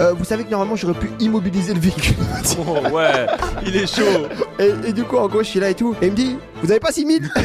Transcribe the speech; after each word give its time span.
Euh, 0.00 0.12
vous 0.14 0.24
savez 0.24 0.44
que 0.44 0.50
normalement 0.50 0.76
j'aurais 0.76 0.98
pu 0.98 1.10
immobiliser 1.20 1.74
le 1.74 1.80
véhicule. 1.80 2.16
Oh, 2.58 2.88
ouais, 2.90 3.26
il 3.64 3.76
est 3.76 3.86
chaud. 3.86 4.26
et, 4.58 4.72
et 4.88 4.92
du 4.92 5.04
coup, 5.04 5.16
en 5.16 5.28
gros, 5.28 5.42
je 5.42 5.48
suis 5.48 5.60
là 5.60 5.70
et 5.70 5.74
tout. 5.74 5.94
Et 6.02 6.06
il 6.06 6.12
me 6.12 6.16
dit 6.16 6.36
Vous 6.62 6.70
avez 6.70 6.80
pas 6.80 6.90
6000 6.92 7.30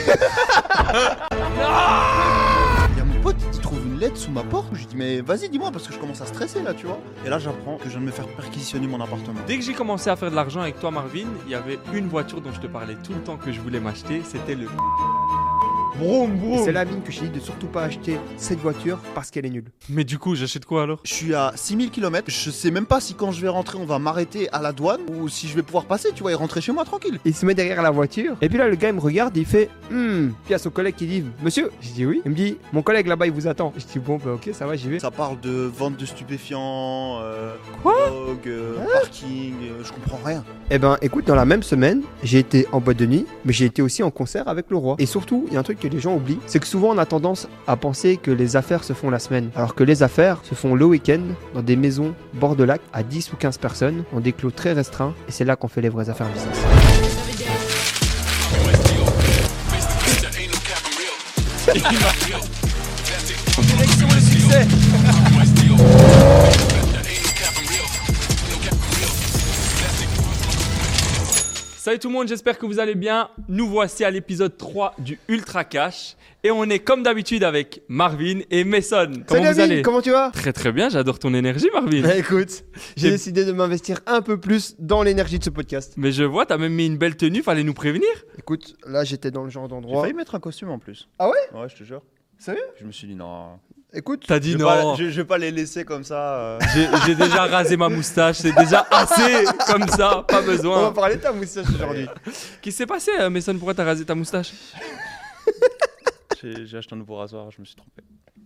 Il 2.92 2.98
y 2.98 3.02
a 3.02 3.06
mon 3.06 3.22
pote, 3.22 3.36
il 3.54 3.60
trouve 3.60 3.80
une 3.86 4.00
lettre 4.00 4.18
sous 4.18 4.32
ma 4.32 4.44
porte. 4.44 4.68
Je 4.74 4.80
lui 4.80 4.86
dis, 4.88 4.96
mais 4.96 5.22
vas-y, 5.22 5.50
dis-moi, 5.50 5.72
parce 5.72 5.88
que 5.88 5.94
je 5.94 6.00
commence 6.00 6.22
à 6.22 6.26
stresser 6.26 6.62
là, 6.62 6.74
tu 6.74 6.86
vois. 6.86 7.00
Et 7.26 7.30
là, 7.30 7.40
j'apprends 7.40 7.78
que 7.78 7.86
je 7.86 7.90
viens 7.92 8.00
de 8.02 8.06
me 8.06 8.12
faire 8.12 8.28
perquisitionner 8.28 8.88
mon 8.88 9.02
appartement. 9.02 9.40
Dès 9.48 9.58
que 9.58 9.64
j'ai 9.64 9.74
commencé 9.74 10.10
à 10.10 10.16
faire 10.16 10.32
de 10.32 10.36
l'argent 10.36 10.62
avec 10.62 10.80
toi, 10.80 10.92
Marvin, 10.92 11.26
il 11.46 11.52
y 11.52 11.56
avait 11.56 11.80
une 11.94 12.08
voiture 12.08 12.42
dont 12.42 12.52
je 12.54 12.60
te 12.62 12.68
parlais 12.68 12.96
tout 13.04 13.14
le 13.14 13.22
temps 13.22 13.38
que 13.38 13.52
je 13.52 13.60
voulais 13.60 13.80
m'acheter. 13.80 14.22
C'était 14.26 14.56
le. 14.56 14.68
Vroom, 16.00 16.38
vroom. 16.38 16.66
C'est 16.66 16.72
la 16.72 16.84
mine 16.86 17.02
que 17.04 17.12
je 17.12 17.20
t'ai 17.22 17.28
dit 17.28 17.40
de 17.40 17.44
surtout 17.44 17.68
pas 17.68 17.84
acheter 17.84 18.18
cette 18.38 18.60
voiture 18.60 19.00
parce 19.14 19.32
qu'elle 19.32 19.46
est 19.46 19.50
nulle. 19.50 19.72
Mais 19.90 20.04
du 20.04 20.18
coup, 20.20 20.36
j'achète 20.36 20.66
quoi 20.66 20.84
alors? 20.84 21.00
Je 21.04 21.14
suis 21.14 21.34
à 21.34 21.54
6000 21.56 21.90
km. 21.90 22.30
Je 22.30 22.50
sais 22.52 22.72
même 22.72 22.86
pas 22.86 23.00
si 23.00 23.14
quand 23.14 23.32
je 23.32 23.42
vais 23.42 23.48
rentrer, 23.48 23.78
on 23.78 23.86
va 23.86 23.98
m'arrêter 24.00 24.50
à 24.52 24.62
la 24.62 24.72
douane 24.74 25.02
ou 25.10 25.30
si 25.30 25.48
je 25.48 25.56
vais 25.56 25.62
pouvoir 25.64 25.86
passer, 25.86 26.10
tu 26.14 26.22
vois, 26.24 26.32
et 26.32 26.36
rentrer 26.36 26.60
chez 26.62 26.72
moi 26.74 26.84
tranquille. 26.84 27.20
Il 27.24 27.34
se 27.34 27.46
met 27.46 27.54
derrière 27.54 27.82
la 27.82 27.92
voiture. 27.92 28.36
Et 28.42 28.50
puis 28.50 28.58
là, 28.58 28.68
le 28.68 28.76
gars, 28.76 28.90
il 28.90 28.96
me 28.96 29.00
regarde, 29.00 29.36
il 29.38 29.46
fait 29.46 29.70
Hmm. 29.92 30.30
Puis 30.30 30.50
il 30.50 30.52
y 30.52 30.56
a 30.56 30.58
son 30.58 30.72
collègue 30.72 30.96
qui 30.96 31.06
dit 31.06 31.24
Monsieur? 31.44 31.70
Je 31.80 31.90
dis 31.92 32.06
oui. 32.06 32.22
Il 32.26 32.32
me 32.32 32.36
dit 32.36 32.58
Mon 32.74 32.82
collègue 32.82 33.08
là-bas, 33.08 33.28
il 33.28 33.32
vous 33.32 33.48
attend. 33.48 33.72
Je 33.78 33.86
dis 33.86 34.00
Bon, 34.00 34.18
bah 34.18 34.34
ok, 34.34 34.50
ça 34.54 34.66
va, 34.66 34.76
j'y 34.76 34.90
vais. 34.90 35.00
Ça 35.00 35.12
parle 35.12 35.40
de 35.42 35.52
vente 35.52 35.96
de 35.98 36.06
stupéfiants, 36.06 37.20
euh, 37.22 37.54
Quoi? 37.84 37.94
drogue, 38.08 38.48
euh, 38.48 38.76
parking, 38.94 39.54
euh, 39.64 39.84
je 39.84 39.92
comprends 39.92 40.20
rien. 40.26 40.44
Eh 40.72 40.80
ben, 40.80 40.98
écoute, 41.02 41.26
dans 41.28 41.36
la 41.36 41.46
même 41.46 41.64
semaine, 41.64 42.02
j'ai 42.24 42.40
été 42.40 42.68
en 42.72 42.80
boîte 42.82 42.98
de 42.98 43.06
nuit, 43.06 43.26
mais 43.46 43.54
j'ai 43.54 43.66
été 43.66 43.82
aussi 43.82 44.02
en 44.04 44.10
concert 44.12 44.48
avec 44.48 44.66
le 44.70 44.78
roi. 44.78 44.96
Et 45.00 45.06
surtout, 45.06 45.46
il 45.48 45.54
y 45.54 45.58
a 45.58 45.60
un 45.60 45.64
truc 45.64 45.80
que 45.90 45.94
les 45.94 46.00
gens 46.02 46.16
oublient 46.16 46.40
c'est 46.48 46.60
que 46.60 46.68
souvent, 46.68 46.90
on 46.90 46.98
a 46.98 47.06
tendance 47.06 47.48
à 47.68 47.76
penser 47.76 48.18
que 48.18 48.32
les 48.32 48.56
affaires 48.56 48.84
se 48.84 48.94
font 48.94 49.10
la 49.10 49.20
semaine. 49.20 49.50
Alors 49.56 49.76
que 49.76 49.84
les 49.84 50.04
affaires 50.04 50.40
se 50.44 50.56
font 50.56 50.74
le 50.76 50.86
week-end, 50.86 51.22
dans 51.54 51.62
des 51.62 51.76
maisons 51.76 52.16
bord 52.34 52.56
de 52.56 52.64
lac, 52.64 52.82
à 52.94 53.04
10 53.04 53.34
ou 53.34 53.36
15 53.36 53.58
personnes, 53.58 54.04
en 54.14 54.20
des 54.20 54.34
clos 54.34 54.52
très 54.52 54.74
restreints. 54.74 55.14
Et 55.28 55.32
c'est 55.32 55.46
là 55.46 55.56
qu'on 55.56 55.68
fait 55.68 55.82
les 55.82 55.90
vraies 55.90 56.10
affaires 56.10 56.28
business. 56.28 56.58
Salut 71.86 72.00
tout 72.00 72.08
le 72.08 72.16
monde, 72.16 72.28
j'espère 72.28 72.58
que 72.58 72.66
vous 72.66 72.80
allez 72.80 72.96
bien. 72.96 73.30
Nous 73.48 73.68
voici 73.70 74.04
à 74.04 74.10
l'épisode 74.10 74.58
3 74.58 74.96
du 74.98 75.20
Ultra 75.28 75.64
Cash. 75.64 76.16
Et 76.44 76.50
on 76.50 76.64
est 76.64 76.80
comme 76.80 77.04
d'habitude 77.04 77.44
avec 77.44 77.84
Marvin 77.90 78.40
et 78.50 78.64
Mason. 78.64 79.06
Comment 79.28 79.44
Salut 79.44 79.54
vous 79.54 79.60
Amine, 79.60 79.72
allez 79.72 79.82
comment 79.84 80.02
tu 80.02 80.10
vas? 80.10 80.32
Très 80.32 80.52
très 80.52 80.72
bien, 80.72 80.90
j'adore 80.90 81.20
ton 81.20 81.32
énergie 81.36 81.68
Marvin. 81.72 82.02
Bah 82.02 82.16
écoute, 82.18 82.64
j'ai 82.98 83.04
J'ai- 83.04 83.12
décidé 83.12 83.46
de 83.46 83.52
m'investir 83.52 84.00
un 84.08 84.24
peu 84.24 84.40
plus 84.40 84.76
dans 84.80 85.04
l'énergie 85.04 85.38
de 85.38 85.44
ce 85.44 85.52
podcast. 85.52 85.94
Mais 85.98 86.12
je 86.12 86.24
vois, 86.24 86.48
t'as 86.48 86.58
même 86.58 86.74
mis 86.74 86.88
une 86.88 86.98
belle 86.98 87.18
tenue, 87.18 87.44
fallait 87.44 87.64
nous 87.64 87.76
prévenir. 87.76 88.10
Écoute, 88.40 88.76
là 88.88 89.04
j'étais 89.04 89.30
dans 89.30 89.44
le 89.44 89.52
genre 89.52 89.66
J'ai 89.66 89.76
d'endroit. 89.76 90.02
failli 90.02 90.16
mettre 90.16 90.34
un 90.34 90.40
costume 90.40 90.72
en 90.72 90.80
plus. 90.80 91.08
Ah 91.20 91.30
ouais? 91.30 91.36
Ouais, 91.54 91.70
je 91.70 91.76
te 91.76 91.84
jure. 91.84 92.02
Sérieux? 92.40 92.66
Je 92.82 92.86
me 92.86 92.92
suis 92.92 93.08
dit 93.08 93.16
non. 93.16 93.60
Écoute, 93.96 94.24
T'as 94.28 94.36
Je 94.36 94.40
dit 94.42 94.52
vais, 94.54 94.60
non. 94.60 94.66
pas, 94.66 94.96
je, 94.98 95.10
je 95.10 95.22
vais 95.22 95.26
pas 95.26 95.38
les 95.38 95.52
laisser 95.52 95.86
comme 95.86 96.04
ça. 96.04 96.36
euh. 96.38 96.60
J'ai 97.06 97.16
déjà 97.16 97.46
rasé 97.46 97.78
ma 97.78 97.88
moustache, 97.90 98.38
c'est 98.38 98.52
déjà 98.54 98.86
assez 98.92 99.46
comme 99.68 99.88
ça, 99.88 100.26
pas 100.28 100.40
on 100.40 100.42
va 100.42 100.52
besoin. 100.52 100.92
parler 100.92 101.16
de 101.16 101.22
ta 101.22 101.32
moustache 101.32 101.66
aujourd'hui. 101.74 102.08
Qu'est-ce 102.26 102.58
qui 102.62 102.72
s'est 102.72 102.86
passé, 102.86 103.12
euh, 103.20 103.30
Mason 103.30 103.54
Pourquoi 103.54 103.74
t'as 103.74 103.86
rasé 103.86 104.04
ta 104.06 104.14
moustache? 104.16 104.52
J'ai 106.44 106.78
acheté 106.78 106.94
un 106.94 106.98
nouveau 106.98 107.16
rasoir, 107.16 107.50
je 107.52 107.60
me 107.60 107.66
suis 107.66 107.76
trompé. 107.76 108.04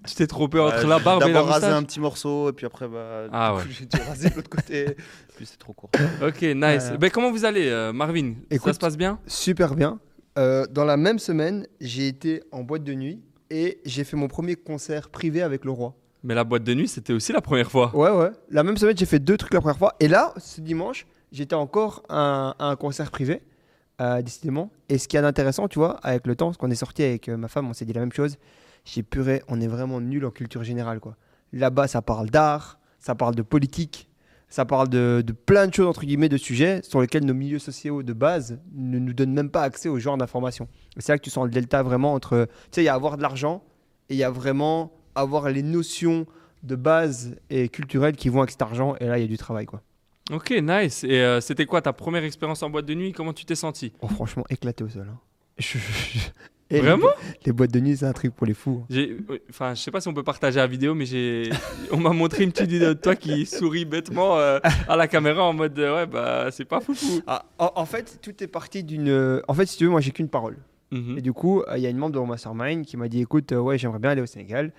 Tu 0.07 0.15
t'es 0.15 0.27
trompé 0.27 0.59
entre 0.59 0.87
la 0.87 0.99
barbe 0.99 1.23
et 1.23 1.27
la 1.27 1.33
D'abord 1.33 1.47
rasé 1.49 1.65
moustache 1.65 1.81
un 1.81 1.83
petit 1.83 1.99
morceau 1.99 2.49
et 2.49 2.53
puis 2.53 2.65
après 2.65 2.87
bah, 2.87 3.27
Ah 3.33 3.55
ouais. 3.55 3.63
j'ai 3.69 3.85
dû 3.85 3.97
raser 4.07 4.29
de 4.29 4.35
l'autre 4.35 4.49
côté. 4.49 4.95
puis 5.35 5.45
c'est 5.45 5.57
trop 5.57 5.73
court. 5.73 5.89
Ok, 6.25 6.41
nice. 6.41 6.89
Euh, 6.91 7.09
comment 7.11 7.31
vous 7.31 7.43
allez, 7.43 7.67
euh, 7.67 7.91
Marvin? 7.91 8.35
Ça 8.49 8.55
écoute- 8.55 8.73
se 8.75 8.79
passe 8.79 8.95
bien? 8.95 9.19
Super 9.27 9.75
bien. 9.75 9.99
Euh, 10.37 10.65
dans 10.69 10.85
la 10.85 10.95
même 10.95 11.19
semaine, 11.19 11.67
j'ai 11.81 12.07
été 12.07 12.41
en 12.53 12.61
boîte 12.63 12.83
de 12.85 12.93
nuit 12.93 13.19
et 13.49 13.79
j'ai 13.85 14.03
fait 14.03 14.17
mon 14.17 14.27
premier 14.27 14.55
concert 14.55 15.09
privé 15.09 15.41
avec 15.41 15.65
le 15.65 15.71
roi. 15.71 15.95
Mais 16.23 16.35
la 16.35 16.43
boîte 16.43 16.63
de 16.63 16.73
nuit, 16.73 16.87
c'était 16.87 17.13
aussi 17.13 17.31
la 17.31 17.41
première 17.41 17.71
fois. 17.71 17.95
Ouais, 17.95 18.09
ouais. 18.09 18.31
La 18.49 18.63
même 18.63 18.75
semaine, 18.77 18.97
j'ai 18.97 19.05
fait 19.05 19.19
deux 19.19 19.37
trucs 19.37 19.53
la 19.53 19.61
première 19.61 19.77
fois. 19.77 19.95
Et 19.99 20.07
là, 20.07 20.33
ce 20.37 20.59
dimanche, 20.59 21.07
j'étais 21.31 21.55
encore 21.55 22.03
à 22.09 22.19
un, 22.19 22.49
à 22.59 22.65
un 22.65 22.75
concert 22.75 23.09
privé, 23.09 23.41
euh, 24.01 24.21
décidément. 24.21 24.69
Et 24.89 24.97
ce 24.97 25.07
qui 25.07 25.15
est 25.15 25.19
intéressant, 25.19 25.67
tu 25.67 25.79
vois, 25.79 25.97
avec 26.03 26.27
le 26.27 26.35
temps, 26.35 26.47
parce 26.47 26.57
qu'on 26.57 26.71
est 26.71 26.75
sorti 26.75 27.03
avec 27.03 27.29
euh, 27.29 27.37
ma 27.37 27.47
femme, 27.47 27.69
on 27.69 27.73
s'est 27.73 27.85
dit 27.85 27.93
la 27.93 28.01
même 28.01 28.11
chose. 28.11 28.37
J'ai 28.83 29.03
puré, 29.03 29.43
on 29.47 29.61
est 29.61 29.67
vraiment 29.67 30.01
nul 30.01 30.25
en 30.25 30.31
culture 30.31 30.63
générale, 30.63 30.99
quoi. 30.99 31.15
Là-bas, 31.53 31.87
ça 31.87 32.01
parle 32.01 32.29
d'art, 32.29 32.79
ça 32.99 33.15
parle 33.15 33.35
de 33.35 33.41
politique, 33.41 34.08
ça 34.49 34.65
parle 34.65 34.89
de, 34.89 35.23
de 35.25 35.31
plein 35.33 35.67
de 35.67 35.73
choses, 35.73 35.87
entre 35.87 36.01
guillemets, 36.05 36.29
de 36.29 36.37
sujets 36.37 36.81
sur 36.83 37.01
lesquels 37.01 37.23
nos 37.25 37.33
milieux 37.33 37.59
sociaux 37.59 38.01
de 38.03 38.13
base 38.13 38.59
ne 38.73 38.97
nous 38.99 39.13
donnent 39.13 39.33
même 39.33 39.49
pas 39.51 39.61
accès 39.63 39.89
au 39.89 39.99
genre 39.99 40.17
d'informations. 40.17 40.67
Et 40.97 41.01
C'est 41.01 41.11
là 41.11 41.17
que 41.19 41.23
tu 41.23 41.29
sens 41.29 41.45
le 41.45 41.51
delta 41.51 41.83
vraiment 41.83 42.13
entre, 42.13 42.47
tu 42.65 42.67
sais, 42.71 42.81
il 42.81 42.85
y 42.85 42.89
a 42.89 42.93
avoir 42.95 43.15
de 43.17 43.21
l'argent 43.21 43.63
et 44.09 44.15
il 44.15 44.17
y 44.17 44.23
a 44.23 44.31
vraiment 44.31 44.91
avoir 45.15 45.49
les 45.49 45.61
notions 45.63 46.25
de 46.63 46.75
base 46.75 47.35
et 47.49 47.69
culturelles 47.69 48.15
qui 48.15 48.29
vont 48.29 48.39
avec 48.39 48.51
cet 48.51 48.61
argent. 48.61 48.95
Et 48.99 49.05
là, 49.05 49.17
il 49.17 49.21
y 49.21 49.25
a 49.25 49.27
du 49.27 49.37
travail, 49.37 49.65
quoi. 49.65 49.81
Ok, 50.31 50.51
nice. 50.61 51.03
Et 51.03 51.21
euh, 51.21 51.41
c'était 51.41 51.65
quoi 51.65 51.81
ta 51.81 51.93
première 51.93 52.23
expérience 52.23 52.61
en 52.63 52.69
boîte 52.69 52.85
de 52.85 52.93
nuit? 52.93 53.13
Comment 53.13 53.33
tu 53.33 53.45
t'es 53.45 53.55
senti 53.55 53.93
Oh, 54.01 54.07
franchement, 54.07 54.43
éclaté 54.49 54.83
au 54.83 54.89
sol. 54.89 55.07
hein. 55.11 55.17
Je- 55.57 55.77
je- 56.13 56.29
Et 56.71 56.81
Vraiment 56.81 57.07
les, 57.17 57.47
les 57.47 57.51
boîtes 57.51 57.71
de 57.71 57.79
nuit, 57.79 57.97
c'est 57.97 58.05
un 58.05 58.13
truc 58.13 58.35
pour 58.35 58.45
les 58.45 58.53
fous. 58.53 58.83
hein. 58.91 58.95
Euh, 58.95 59.17
enfin, 59.49 59.73
je 59.73 59.81
sais 59.81 59.89
pas 59.91 60.01
si 60.01 60.07
on 60.07 60.13
peut 60.13 60.23
partager 60.23 60.57
la 60.59 60.67
vidéo, 60.67 60.93
mais 60.93 61.05
j'ai, 61.05 61.49
on 61.91 61.97
m'a 61.97 62.11
montré 62.11 62.43
une 62.43 62.51
petite 62.51 62.69
vidéo 62.69 62.89
de 62.89 62.99
toi 62.99 63.15
qui 63.15 63.45
sourit 63.47 63.85
bêtement 63.85 64.37
euh, 64.37 64.59
à 64.87 64.95
la 64.95 65.07
caméra 65.07 65.43
en 65.43 65.53
mode 65.53 65.77
euh, 65.79 65.95
ouais 65.95 66.05
bah 66.05 66.49
c'est 66.51 66.65
pas 66.65 66.79
foufou. 66.79 67.21
Ah, 67.25 67.45
en, 67.57 67.71
en 67.75 67.85
fait, 67.85 68.19
tout 68.21 68.43
est 68.43 68.47
parti 68.47 68.83
d'une. 68.83 69.41
En 69.47 69.53
fait, 69.55 69.65
si 69.65 69.77
tu 69.77 69.85
veux, 69.85 69.89
moi, 69.89 70.01
j'ai 70.01 70.11
qu'une 70.11 70.29
parole. 70.29 70.57
Mhm. 70.91 71.17
Et 71.17 71.21
du 71.21 71.33
coup, 71.33 71.61
euh, 71.61 71.77
il 71.77 71.81
y 71.81 71.87
a 71.87 71.89
une 71.89 71.97
membre 71.97 72.13
de 72.15 72.19
mon 72.19 72.25
mastermind 72.27 72.85
qui 72.85 72.97
m'a 72.97 73.07
dit 73.07 73.21
écoute, 73.21 73.51
euh, 73.51 73.59
ouais, 73.59 73.77
j'aimerais 73.77 73.99
bien 73.99 74.11
aller 74.11 74.21
au 74.21 74.25
Sénégal. 74.27 74.71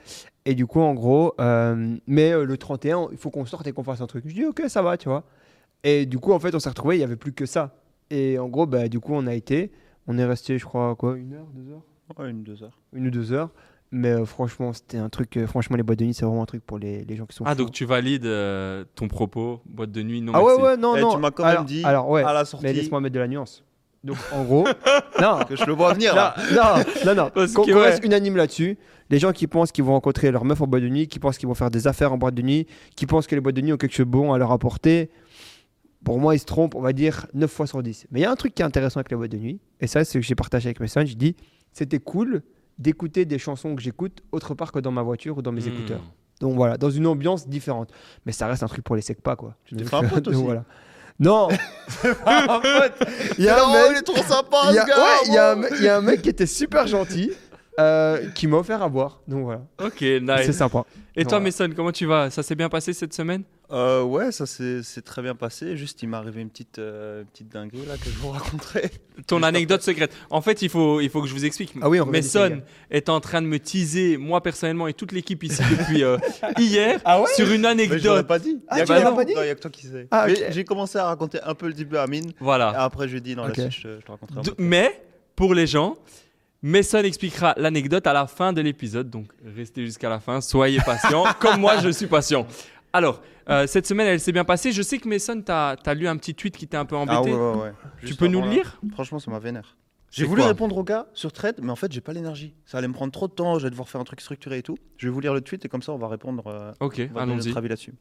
Et 0.45 0.55
du 0.55 0.67
coup, 0.67 0.81
en 0.81 0.95
gros, 0.95 1.35
euh, 1.41 1.97
mais 2.07 2.33
euh, 2.33 2.45
le 2.45 2.57
31, 2.57 3.09
il 3.13 3.19
faut 3.19 3.31
qu'on 3.31 3.47
sorte 3.47 3.67
et 3.67 3.73
qu'on 3.73 3.85
fasse 3.85 4.01
un 4.01 4.07
truc. 4.07 4.25
Je 4.27 4.35
dis 4.35 4.45
ok, 4.45 4.63
ça 4.69 4.83
va, 4.83 4.97
tu 4.97 5.09
vois. 5.09 5.25
Et 5.85 6.07
du 6.07 6.19
coup, 6.19 6.33
en 6.33 6.39
fait, 6.41 6.55
on 6.55 6.59
s'est 6.61 6.69
retrouvés, 6.69 6.97
il 6.97 6.99
n'y 6.99 7.05
avait 7.05 7.17
plus 7.17 7.33
que 7.33 7.47
ça. 7.47 7.75
Et 8.11 8.39
en 8.39 8.49
gros, 8.49 8.67
bah, 8.67 8.89
du 8.89 8.99
coup, 9.01 9.13
on 9.15 9.27
a 9.27 9.35
été. 9.35 9.71
On 10.11 10.19
est 10.19 10.25
resté, 10.25 10.59
je 10.59 10.65
crois, 10.65 10.95
quoi, 10.97 11.17
une 11.17 11.33
heure, 11.35 11.47
deux 11.55 11.73
heures 11.73 11.83
Ouais, 12.19 12.29
une, 12.31 12.43
deux 12.43 12.63
heures. 12.63 12.77
Une 12.93 13.07
ou 13.07 13.11
deux 13.11 13.33
heures. 13.33 13.51
Mais 13.93 14.11
euh, 14.11 14.25
franchement, 14.25 14.73
c'était 14.73 14.99
un 14.99 15.09
truc. 15.09 15.37
euh, 15.37 15.47
franchement, 15.47 15.77
les 15.77 15.83
boîtes 15.83 15.99
de 16.01 16.05
nuit, 16.05 16.15
c'est 16.15 16.25
vraiment 16.25 16.43
un 16.43 16.47
truc 16.47 16.65
pour 16.65 16.79
les, 16.79 17.05
les 17.05 17.17
gens 17.17 17.27
qui 17.27 17.37
sont. 17.37 17.45
Ah 17.47 17.51
fous. 17.53 17.59
donc 17.59 17.71
tu 17.73 17.85
valides 17.85 18.25
euh, 18.27 18.85
ton 18.95 19.09
propos 19.09 19.61
boîte 19.67 19.91
de 19.93 20.03
nuit 20.03 20.21
non 20.21 20.33
Ah 20.35 20.43
ouais, 20.43 20.53
merci. 20.57 20.63
ouais, 20.65 20.77
non, 20.77 20.97
Eh, 20.97 21.01
non. 21.01 21.11
tu 21.15 21.19
m'as 21.19 21.31
quand 21.31 21.45
alors, 21.45 21.61
même 21.63 21.67
dit 21.69 21.83
Alors, 21.85 22.09
ouais. 22.09 22.23
à 22.23 22.33
la 22.33 22.45
sortie 22.45 22.67
Mais 22.67 22.73
laisse-moi 22.73 23.01
mettre 23.01 23.15
de 23.15 23.21
la 23.21 23.29
nuance. 23.29 23.65
Donc, 24.05 24.17
en 24.33 24.45
gros. 24.45 24.65
non. 25.21 25.41
que 25.49 25.57
je 25.57 25.65
le 25.65 25.73
vois 25.73 25.93
venir. 25.95 26.13
Non, 26.15 26.17
là. 26.21 26.35
non, 26.53 26.85
non, 27.07 27.15
non. 27.25 27.31
Parce 27.35 27.53
Qu'on 27.53 27.65
que, 27.65 27.71
qu'on 27.73 27.79
ouais. 27.79 27.85
reste 27.91 28.05
unanime 28.05 28.37
là-dessus. 28.37 28.79
Les 29.11 29.19
gens 29.19 29.33
qui 29.33 29.47
pensent 29.47 29.73
qu'ils 29.73 29.85
vont 29.85 29.93
rencontrer 29.93 30.31
leur 30.31 30.45
meuf 30.45 30.61
en 30.61 30.67
boîte 30.69 30.83
de 30.83 30.89
nuit, 30.89 31.07
qui 31.09 31.19
pensent 31.19 31.37
qu'ils 31.39 31.49
vont 31.49 31.55
faire 31.55 31.71
des 31.71 31.87
affaires 31.89 32.13
en 32.13 32.17
boîte 32.19 32.35
de 32.35 32.43
nuit, 32.43 32.67
qui 32.97 33.07
pensent 33.07 33.27
que 33.27 33.35
les 33.35 33.41
boîtes 33.41 33.57
de 33.57 33.61
nuit 33.61 33.73
ont 33.73 33.77
quelque 33.77 33.93
chose 33.95 34.07
de 34.07 34.11
bon 34.11 34.33
à 34.33 34.39
leur 34.39 34.53
apporter, 34.53 35.11
pour 36.05 36.19
moi, 36.19 36.35
ils 36.35 36.39
se 36.39 36.45
trompent, 36.47 36.75
on 36.75 36.81
va 36.81 36.93
dire 36.93 37.27
9 37.35 37.51
fois 37.51 37.67
sur 37.67 37.83
10. 37.83 38.07
Mais 38.11 38.21
il 38.21 38.23
y 38.23 38.27
a 38.27 38.31
un 38.31 38.37
truc 38.37 38.55
qui 38.55 38.63
est 38.63 38.65
intéressant 38.65 39.01
avec 39.01 39.11
les 39.11 39.17
boîtes 39.17 39.31
de 39.33 39.37
nuit, 39.39 39.61
et 39.81 39.87
ça, 39.87 40.05
c'est 40.05 40.13
ce 40.13 40.19
que 40.19 40.25
j'ai 40.25 40.35
partagé 40.35 40.69
avec 40.69 40.81
mes 40.81 40.89
sons. 40.89 41.05
J'ai 41.05 41.15
dit, 41.15 41.37
c'était 41.73 41.99
cool 41.99 42.43
d'écouter 42.79 43.25
des 43.27 43.39
chansons 43.39 43.77
que 43.77 43.83
j'écoute 43.83 44.23
autre 44.33 44.55
part 44.55 44.73
que 44.73 44.79
dans 44.79 44.91
ma 44.93 45.03
voiture 45.03 45.37
ou 45.39 45.43
dans 45.43 45.53
mes 45.53 45.63
Hmm. 45.63 45.69
écouteurs. 45.69 46.01
Donc 46.41 46.55
voilà, 46.57 46.79
dans 46.79 46.89
une 46.89 47.07
ambiance 47.07 47.47
différente. 47.47 47.91
Mais 48.25 48.33
ça 48.33 48.47
reste 48.47 48.63
un 48.63 48.67
truc 48.69 48.83
pour 48.83 48.97
les 48.97 49.03
secs 49.03 49.21
pas, 49.21 49.37
quoi. 49.37 49.55
Tu 49.67 49.77
t'es 49.77 49.85
fait 49.85 49.97
un 49.97 50.05
pote 50.05 50.27
aussi. 50.29 50.43
voilà. 50.43 50.65
Non 51.19 51.49
pote. 52.03 53.09
Il 53.39 53.45
y 53.45 53.49
a 53.51 53.57
un 53.63 53.67
Non, 53.67 53.73
mec- 53.75 53.89
il 53.93 53.97
est 53.99 54.03
trop 54.03 54.17
sympa, 54.23 54.57
il 54.71 54.75
y 54.75 54.79
a, 54.79 54.83
ce 54.83 54.89
gars. 54.89 54.97
ouais, 54.97 55.19
il 55.27 55.35
y 55.35 55.37
a 55.39 55.51
un 55.51 55.55
bon. 55.57 55.61
mec- 55.63 55.73
il 55.79 55.85
y 55.85 55.89
a 55.89 55.97
un 55.97 56.01
mec 56.01 56.23
qui 56.23 56.29
était 56.31 56.47
super 56.47 56.87
gentil, 56.87 57.31
euh, 57.79 58.29
qui 58.31 58.47
m'a 58.47 58.59
offert 58.59 58.83
à 58.83 58.89
boire. 58.89 59.21
Donc 59.29 59.45
voilà, 59.45 59.63
Ok 59.83 59.97
c'est 60.01 60.21
nice. 60.21 60.51
sympa. 60.53 60.85
Et 61.17 61.25
toi 61.25 61.39
Voilà. 61.39 61.45
Mason 61.45 61.71
comment 61.75 61.93
tu 61.93 62.07
vas? 62.07 62.31
Ça 62.31 62.43
s'est 62.43 62.55
bien 62.55 62.69
passé 62.69 62.93
cette 62.93 63.15
semaine? 63.15 63.43
Euh, 63.73 64.03
ouais, 64.03 64.33
ça 64.33 64.47
s'est 64.47 64.83
c'est 64.83 65.03
très 65.03 65.23
bien 65.23 65.37
passé. 65.37 65.77
Juste, 65.77 66.03
il 66.03 66.09
m'est 66.09 66.17
arrivé 66.17 66.41
une 66.43 66.51
petite, 66.51 66.81
euh, 66.81 67.23
petite 67.33 67.49
dinguerie 67.53 67.87
là 67.87 67.97
que 67.97 68.07
je 68.07 68.19
vous 68.19 68.31
raconterai. 68.31 68.91
Ton 69.29 69.43
anecdote 69.45 69.81
secrète. 69.83 70.13
En 70.29 70.41
fait 70.41 70.61
il 70.63 70.69
faut 70.69 71.01
il 71.01 71.09
faut 71.09 71.23
que 71.23 71.29
je 71.29 71.33
vous 71.35 71.45
explique. 71.45 71.75
Ah 71.81 71.89
oui, 71.89 72.01
on 72.01 72.07
Mason 72.07 72.63
est 72.91 73.09
en 73.09 73.21
train 73.21 73.41
de 73.43 73.47
me 73.47 73.59
teaser 73.61 74.17
moi 74.17 74.43
personnellement 74.43 74.89
et 74.89 74.93
toute 74.95 75.13
l'équipe 75.13 75.43
ici 75.45 75.63
depuis 75.71 76.03
euh, 76.03 76.17
hier 76.59 77.01
Ah 77.05 77.21
ouais? 77.21 77.29
sur 77.35 77.47
une 77.53 77.63
Mais 77.63 77.69
je 77.87 77.93
anecdote. 77.93 78.27
pas 78.27 78.39
dit. 78.41 78.59
Ah, 78.69 78.79
y 78.79 78.81
a 78.81 78.85
tu 78.85 78.89
que 78.89 78.93
l'aurais 78.99 79.05
toi- 79.07 79.17
pas 79.17 79.25
dit 79.25 79.35
Non, 79.35 79.43
y 79.45 79.49
a 79.49 79.55
que 79.55 79.61
toi 79.61 79.71
qui 79.71 79.87
sais. 79.87 80.09
Ah. 80.11 80.27
J'ai 80.51 80.65
commencé 80.65 80.99
à 80.99 81.05
raconter 81.05 81.39
un 81.43 81.55
peu 81.55 81.67
le 81.69 81.73
début 81.75 81.97
à 81.97 82.03
Amine. 82.03 82.31
Et 82.31 82.35
Voilà. 82.41 82.71
après, 82.71 83.07
je 83.07 83.13
lui 83.13 83.19
ai 83.19 83.21
dit, 83.21 83.37
non, 83.37 83.45
Ok. 83.45 83.57
la 83.57 83.71
suite, 83.71 83.73
je 83.73 83.83
te, 83.83 84.01
je 84.01 84.05
te 84.07 84.11
raconterai. 84.11 84.39
un 84.41 84.43
D- 84.43 84.51
peu. 84.51 84.63
Mais 84.63 85.01
pour 85.37 85.55
les 85.55 85.67
gens, 85.69 85.97
Mason 86.63 86.99
expliquera 86.99 87.55
l'anecdote 87.57 88.07
à 88.07 88.13
la 88.13 88.27
fin 88.27 88.53
de 88.53 88.61
l'épisode, 88.61 89.09
donc 89.09 89.29
restez 89.57 89.85
jusqu'à 89.85 90.09
la 90.11 90.21
fin, 90.21 90.41
soyez 90.41 90.79
patient, 90.85 91.25
comme 91.41 91.61
moi 91.61 91.79
je 91.79 91.89
suis 91.89 92.07
patient. 92.07 92.47
Alors, 92.93 93.23
euh, 93.49 93.67
cette 93.67 93.87
semaine, 93.87 94.07
elle 94.09 94.21
s'est 94.21 94.33
bien 94.33 94.45
passée. 94.45 94.73
Je 94.73 94.83
sais 94.83 94.99
que 94.99 95.09
Mason, 95.09 95.41
tu 95.41 95.51
as, 95.53 95.95
lu 95.95 96.07
un 96.07 96.17
petit 96.17 96.35
tweet 96.35 96.57
qui 96.57 96.67
t'a 96.69 96.81
un 96.81 96.85
peu 96.85 96.97
Ah 96.97 97.01
embêté. 97.01 97.33
ouais, 97.35 97.41
ouais, 97.53 97.57
ouais. 97.63 97.73
Tu 98.01 98.09
Juste 98.09 98.19
peux 98.19 98.27
nous 98.27 98.43
le 98.43 98.49
lire? 98.51 98.81
Franchement, 98.93 99.19
ça 99.19 99.31
m'a 99.31 99.39
vénère. 99.39 99.77
J'ai 100.11 100.25
voulu 100.27 100.43
répondre 100.43 100.77
au 100.77 100.83
gars 100.83 101.07
sur 101.15 101.31
trade, 101.33 101.57
mais 101.63 101.71
en 101.71 101.77
fait, 101.77 101.91
j'ai 101.93 102.01
pas 102.01 102.13
l'énergie. 102.13 102.53
Ça 102.67 102.79
allait 102.79 102.89
me 102.89 102.93
prendre 102.93 103.13
trop 103.13 103.29
de 103.29 103.33
temps. 103.33 103.59
Je 103.61 103.65
vais 103.65 103.71
devoir 103.71 103.89
faire 103.89 104.01
un 104.01 104.05
truc 104.05 104.21
structuré 104.21 104.59
et 104.59 104.63
tout. 104.63 104.77
Je 104.97 105.07
vais 105.07 105.13
vous 105.13 105.21
lire 105.21 105.33
le 105.33 105.41
tweet 105.41 105.65
et 105.65 105.69
comme 105.69 105.83
ça, 105.83 105.93
on 105.93 105.99
va 105.99 106.09
répondre. 106.09 106.49
euh, 106.49 106.73
Ok, 106.81 107.01
on 107.13 107.15
va 107.15 107.27
notre 107.27 107.57
avis 107.57 107.69
là-dessus. 107.69 107.95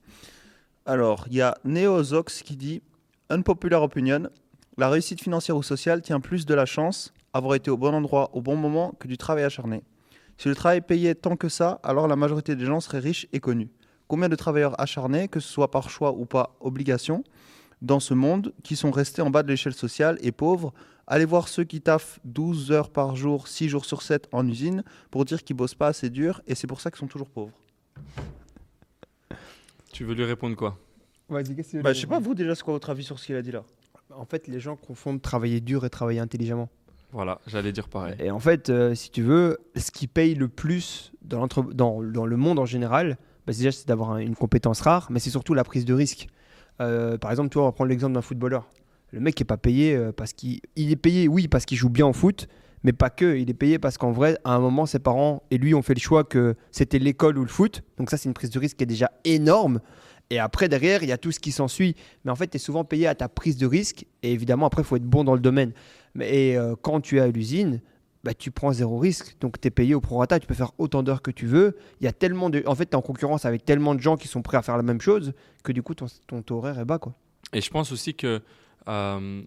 Alors, 0.88 1.26
il 1.30 1.36
y 1.36 1.42
a 1.42 1.56
Neozox 1.66 2.42
qui 2.42 2.58
dit 2.58 2.82
Unpopular 3.30 3.84
opinion. 3.84 4.24
La 4.78 4.90
réussite 4.90 5.22
financière 5.22 5.56
ou 5.56 5.62
sociale 5.62 6.02
tient 6.02 6.20
plus 6.20 6.48
de 6.48 6.54
la 6.56 6.66
chance, 6.66 7.14
avoir 7.34 7.56
été 7.56 7.70
au 7.72 7.78
bon 7.78 7.94
endroit 7.94 8.30
au 8.34 8.42
bon 8.42 8.56
moment, 8.56 8.94
que 9.00 9.08
du 9.08 9.18
travail 9.18 9.44
acharné. 9.44 9.84
Si 10.38 10.48
le 10.48 10.56
travail 10.56 10.82
payait 10.82 11.16
tant 11.16 11.36
que 11.36 11.50
ça, 11.50 11.80
alors 11.84 12.08
la 12.08 12.16
majorité 12.16 12.56
des 12.56 12.66
gens 12.66 12.80
seraient 12.80 13.00
riches 13.00 13.28
et 13.34 13.40
connus. 13.40 13.70
Combien 14.08 14.30
de 14.30 14.36
travailleurs 14.36 14.80
acharnés, 14.80 15.28
que 15.28 15.40
ce 15.40 15.48
soit 15.48 15.70
par 15.70 15.90
choix 15.90 16.14
ou 16.14 16.26
pas 16.26 16.56
obligation, 16.62 17.24
dans 17.82 18.00
ce 18.00 18.14
monde, 18.14 18.54
qui 18.64 18.76
sont 18.76 18.92
restés 18.92 19.22
en 19.22 19.30
bas 19.30 19.44
de 19.44 19.50
l'échelle 19.50 19.74
sociale 19.74 20.18
et 20.22 20.32
pauvres? 20.32 20.74
Allez 21.08 21.26
voir 21.26 21.48
ceux 21.48 21.64
qui 21.64 21.82
taffent 21.82 22.20
12 22.24 22.72
heures 22.72 22.90
par 22.90 23.16
jour, 23.16 23.48
6 23.48 23.68
jours 23.68 23.86
sur 23.86 24.02
7 24.02 24.30
en 24.32 24.48
usine, 24.48 24.84
pour 25.12 25.26
dire 25.26 25.44
qu'ils 25.44 25.56
bossent 25.56 25.76
pas 25.76 25.88
assez 25.88 26.10
dur, 26.10 26.42
et 26.48 26.56
c'est 26.56 26.68
pour 26.68 26.82
ça 26.82 26.90
qu'ils 26.92 27.00
sont 27.00 27.08
toujours 27.08 27.30
pauvres. 27.30 27.54
Tu 29.92 30.06
veux 30.06 30.14
lui 30.14 30.24
répondre 30.24 30.56
quoi? 30.56 30.78
Vas-y, 31.28 31.56
qu'est-ce 31.56 31.68
que 31.68 31.72
tu 31.72 31.78
veux 31.78 31.84
Bah, 31.84 31.94
je 31.94 32.02
sais 32.02 32.08
pas, 32.08 32.20
vous 32.20 32.34
déjà, 32.34 32.56
c'est 32.56 32.64
quoi 32.64 32.74
votre 32.74 32.90
avis 32.90 33.04
sur 33.04 33.20
ce 33.20 33.26
qu'il 33.26 33.36
a 33.36 33.42
dit 33.42 33.52
là 33.52 33.64
En 34.16 34.26
fait, 34.26 34.48
les 34.48 34.60
gens 34.60 34.76
confondent 34.76 35.22
travailler 35.22 35.62
dur 35.62 35.84
et 35.84 35.90
travailler 35.90 36.20
intelligemment. 36.20 36.70
Voilà, 37.12 37.40
j'allais 37.48 37.72
dire 37.72 37.88
pareil. 37.88 38.16
Et 38.20 38.30
en 38.30 38.40
fait, 38.40 38.70
euh, 38.70 38.94
si 38.94 39.10
tu 39.10 39.24
veux, 39.24 39.58
ce 39.76 39.92
qui 39.92 40.08
paye 40.08 40.36
le 40.36 40.48
plus 40.48 41.12
dans, 41.24 41.48
le 42.00 42.38
monde 42.38 42.60
en 42.60 42.66
général, 42.66 43.18
bah, 43.48 43.54
c'est 43.54 43.60
déjà 43.60 43.72
c'est 43.72 43.88
d'avoir 43.88 44.12
un- 44.12 44.20
une 44.20 44.36
compétence 44.36 44.82
rare, 44.82 45.08
mais 45.10 45.20
c'est 45.20 45.32
surtout 45.32 45.54
la 45.54 45.64
prise 45.64 45.86
de 45.86 45.94
risque. 45.94 46.28
Euh, 46.82 47.18
par 47.18 47.32
exemple, 47.32 47.50
tu 47.50 47.56
vois, 47.56 47.64
on 47.64 47.68
va 47.68 47.72
prendre 47.72 47.90
l'exemple 47.90 48.14
d'un 48.14 48.22
footballeur. 48.22 48.70
Le 49.12 49.20
mec 49.20 49.40
n'est 49.40 49.46
pas 49.46 49.58
payé 49.58 49.96
euh, 49.96 50.12
parce 50.12 50.34
qu'il 50.34 50.62
il 50.76 50.92
est 50.92 50.96
payé, 50.96 51.28
oui, 51.28 51.48
parce 51.48 51.66
qu'il 51.66 51.78
joue 51.78 51.90
bien 51.90 52.06
au 52.06 52.14
foot, 52.14 52.48
mais 52.84 52.94
pas 52.94 53.10
que. 53.10 53.38
Il 53.38 53.50
est 53.50 53.56
payé 53.56 53.80
parce 53.80 53.98
qu'en 53.98 54.12
vrai, 54.12 54.38
à 54.44 54.54
un 54.54 54.60
moment, 54.60 54.86
ses 54.86 55.00
parents 55.00 55.42
et 55.50 55.58
lui 55.58 55.74
ont 55.74 55.82
fait 55.82 55.96
le 55.96 56.00
choix 56.00 56.24
que 56.24 56.56
c'était 56.72 57.00
l'école 57.00 57.40
ou 57.40 57.42
le 57.42 57.50
foot. 57.50 57.82
Donc 57.98 58.12
ça, 58.12 58.18
c'est 58.18 58.30
une 58.30 58.36
prise 58.36 58.52
de 58.52 58.60
risque 58.60 58.78
qui 58.78 58.84
est 58.84 58.88
déjà 58.88 59.12
énorme. 59.26 59.80
Et 60.30 60.38
après, 60.38 60.70
derrière, 60.70 61.02
il 61.02 61.10
y 61.10 61.12
a 61.12 61.18
tout 61.18 61.32
ce 61.32 61.40
qui 61.40 61.52
s'ensuit. 61.52 61.96
Mais 62.24 62.32
en 62.32 62.36
fait, 62.36 62.48
tu 62.48 62.58
es 62.58 62.60
souvent 62.60 62.84
payé 62.84 63.08
à 63.08 63.16
ta 63.16 63.28
prise 63.28 63.58
de 63.58 63.66
risque. 63.66 64.06
Et 64.22 64.32
évidemment, 64.32 64.68
après, 64.68 64.84
il 64.84 64.86
faut 64.86 64.96
être 64.96 65.04
bon 65.04 65.24
dans 65.24 65.34
le 65.34 65.40
domaine. 65.40 65.74
Et, 66.20 66.58
euh, 66.58 66.76
quand 66.82 67.02
tu 67.02 67.18
es 67.18 67.20
à 67.20 67.28
l'usine, 67.28 67.82
bah, 68.24 68.34
tu 68.34 68.52
prends 68.52 68.74
zéro 68.74 68.98
risque. 68.98 69.38
Donc, 69.40 69.60
tu 69.60 69.68
es 69.68 69.72
payé 69.72 69.96
au 69.96 70.02
prorata. 70.02 70.40
Tu 70.40 70.48
peux 70.48 70.54
faire 70.54 70.72
autant 70.78 71.04
d'heures 71.04 71.22
que 71.22 71.32
tu 71.32 71.46
veux. 71.46 71.78
Il 72.02 72.06
y 72.06 72.08
a 72.08 72.14
tellement 72.14 72.50
de. 72.50 72.64
En 72.66 72.76
fait, 72.76 72.86
tu 72.86 72.92
es 72.92 72.96
en 72.96 73.02
concurrence 73.02 73.46
avec 73.46 73.66
tellement 73.66 73.96
de 73.96 74.02
gens 74.02 74.18
qui 74.18 74.28
sont 74.28 74.42
prêts 74.42 74.58
à 74.58 74.62
faire 74.62 74.78
la 74.78 74.84
même 74.84 75.02
chose 75.02 75.34
que 75.64 75.72
du 75.72 75.84
coup, 75.84 75.94
ton, 75.94 76.08
ton 76.28 76.44
horaire 76.58 76.80
est 76.80 76.86
bas. 76.86 77.00
Quoi. 77.00 77.14
Et 77.54 77.62
je 77.62 77.70
pense 77.70 77.92
aussi 77.92 78.16
que 78.16 78.42
euh, 78.88 79.42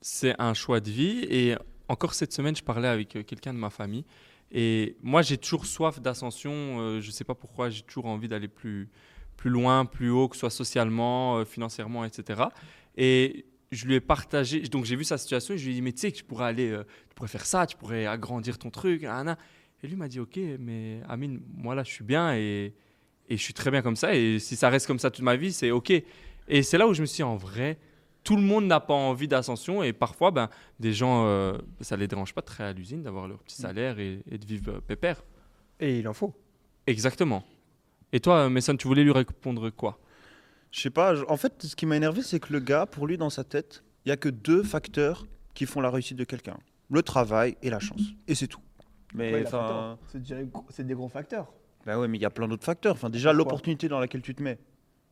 c'est 0.00 0.34
un 0.38 0.54
choix 0.54 0.80
de 0.80 0.90
vie. 0.90 1.26
Et 1.28 1.56
encore 1.88 2.14
cette 2.14 2.32
semaine, 2.32 2.56
je 2.56 2.62
parlais 2.62 2.88
avec 2.88 3.16
euh, 3.16 3.22
quelqu'un 3.22 3.52
de 3.52 3.58
ma 3.58 3.70
famille. 3.70 4.04
Et 4.52 4.96
moi, 5.02 5.22
j'ai 5.22 5.38
toujours 5.38 5.64
soif 5.64 6.00
d'ascension. 6.00 7.00
je 7.00 7.06
ne 7.06 7.12
sais 7.12 7.24
pas 7.24 7.34
pourquoi, 7.34 7.70
j'ai 7.70 7.80
toujours 7.80 8.04
envie 8.04 8.28
d'aller 8.28 8.48
plus, 8.48 8.90
plus 9.38 9.48
loin, 9.48 9.86
plus 9.86 10.10
haut, 10.10 10.28
que 10.28 10.36
ce 10.36 10.40
soit 10.40 10.50
socialement, 10.50 11.42
financièrement, 11.46 12.04
etc. 12.04 12.42
Et 12.98 13.46
je 13.72 13.86
lui 13.86 13.94
ai 13.94 14.00
partagé. 14.00 14.60
Donc, 14.60 14.84
j'ai 14.84 14.94
vu 14.94 15.02
sa 15.02 15.18
situation 15.18 15.54
et 15.54 15.58
je 15.58 15.64
lui 15.64 15.72
ai 15.72 15.74
dit 15.74 15.82
Mais 15.82 15.92
tu 15.92 16.00
sais 16.00 16.12
que 16.12 16.16
tu 16.18 16.24
pourrais 16.24 16.44
aller, 16.44 16.70
euh, 16.70 16.84
tu 17.08 17.14
pourrais 17.16 17.28
faire 17.28 17.46
ça, 17.46 17.66
tu 17.66 17.76
pourrais 17.76 18.06
agrandir 18.06 18.58
ton 18.58 18.70
truc. 18.70 19.02
Et 19.02 19.86
lui 19.88 19.96
m'a 19.96 20.08
dit 20.08 20.20
Ok, 20.20 20.38
mais 20.60 21.00
Amine, 21.08 21.40
moi 21.56 21.74
là, 21.74 21.82
je 21.82 21.90
suis 21.90 22.04
bien 22.04 22.36
et, 22.36 22.74
et 23.28 23.36
je 23.36 23.42
suis 23.42 23.54
très 23.54 23.70
bien 23.70 23.82
comme 23.82 23.96
ça. 23.96 24.14
Et 24.14 24.38
si 24.38 24.54
ça 24.54 24.68
reste 24.68 24.86
comme 24.86 24.98
ça 24.98 25.10
toute 25.10 25.24
ma 25.24 25.36
vie, 25.36 25.52
c'est 25.52 25.70
OK. 25.70 25.90
Et 26.48 26.62
c'est 26.62 26.78
là 26.78 26.86
où 26.86 26.94
je 26.94 27.00
me 27.00 27.06
suis 27.06 27.16
dit, 27.16 27.22
en 27.22 27.36
vrai, 27.36 27.78
tout 28.24 28.36
le 28.36 28.42
monde 28.42 28.66
n'a 28.66 28.80
pas 28.80 28.94
envie 28.94 29.28
d'ascension 29.28 29.82
et 29.82 29.92
parfois, 29.92 30.30
ben, 30.30 30.48
des 30.78 30.92
gens, 30.92 31.26
euh, 31.26 31.58
ça 31.80 31.96
les 31.96 32.06
dérange 32.06 32.34
pas 32.34 32.40
de 32.40 32.46
travailler 32.46 32.74
à 32.74 32.78
l'usine, 32.78 33.02
d'avoir 33.02 33.26
leur 33.26 33.38
petit 33.38 33.56
salaire 33.56 33.98
et, 33.98 34.22
et 34.30 34.38
de 34.38 34.46
vivre 34.46 34.72
euh, 34.72 34.80
pépère. 34.80 35.24
Et 35.80 35.98
il 35.98 36.08
en 36.08 36.12
faut. 36.12 36.34
Exactement. 36.86 37.44
Et 38.12 38.20
toi, 38.20 38.48
Mason, 38.48 38.76
tu 38.76 38.86
voulais 38.86 39.04
lui 39.04 39.12
répondre 39.12 39.70
quoi? 39.70 39.98
Je 40.72 40.80
sais 40.80 40.90
pas, 40.90 41.14
en 41.28 41.36
fait, 41.36 41.62
ce 41.62 41.76
qui 41.76 41.86
m'a 41.86 41.96
énervé, 41.96 42.22
c'est 42.22 42.40
que 42.40 42.52
le 42.52 42.60
gars, 42.60 42.86
pour 42.86 43.06
lui, 43.06 43.16
dans 43.16 43.30
sa 43.30 43.44
tête, 43.44 43.84
il 44.04 44.08
y 44.08 44.12
a 44.12 44.16
que 44.16 44.28
deux 44.28 44.62
facteurs 44.62 45.26
qui 45.54 45.66
font 45.66 45.80
la 45.80 45.90
réussite 45.90 46.16
de 46.16 46.24
quelqu'un 46.24 46.58
le 46.92 47.02
travail 47.02 47.56
et 47.62 47.70
la 47.70 47.80
chance. 47.80 48.02
Et 48.28 48.34
c'est 48.34 48.46
tout. 48.46 48.60
Mais 49.14 49.44
enfin. 49.46 49.98
c'est 50.68 50.86
des 50.86 50.94
gros 50.94 51.08
facteurs. 51.08 51.52
Bah 51.86 51.98
ouais, 51.98 52.06
mais 52.06 52.18
il 52.18 52.20
y 52.20 52.26
a 52.26 52.30
plein 52.30 52.46
d'autres 52.46 52.64
facteurs. 52.64 52.94
Enfin, 52.94 53.10
déjà, 53.10 53.32
l'opportunité 53.32 53.88
dans 53.88 53.98
laquelle 53.98 54.22
tu 54.22 54.34
te 54.34 54.42
mets. 54.42 54.58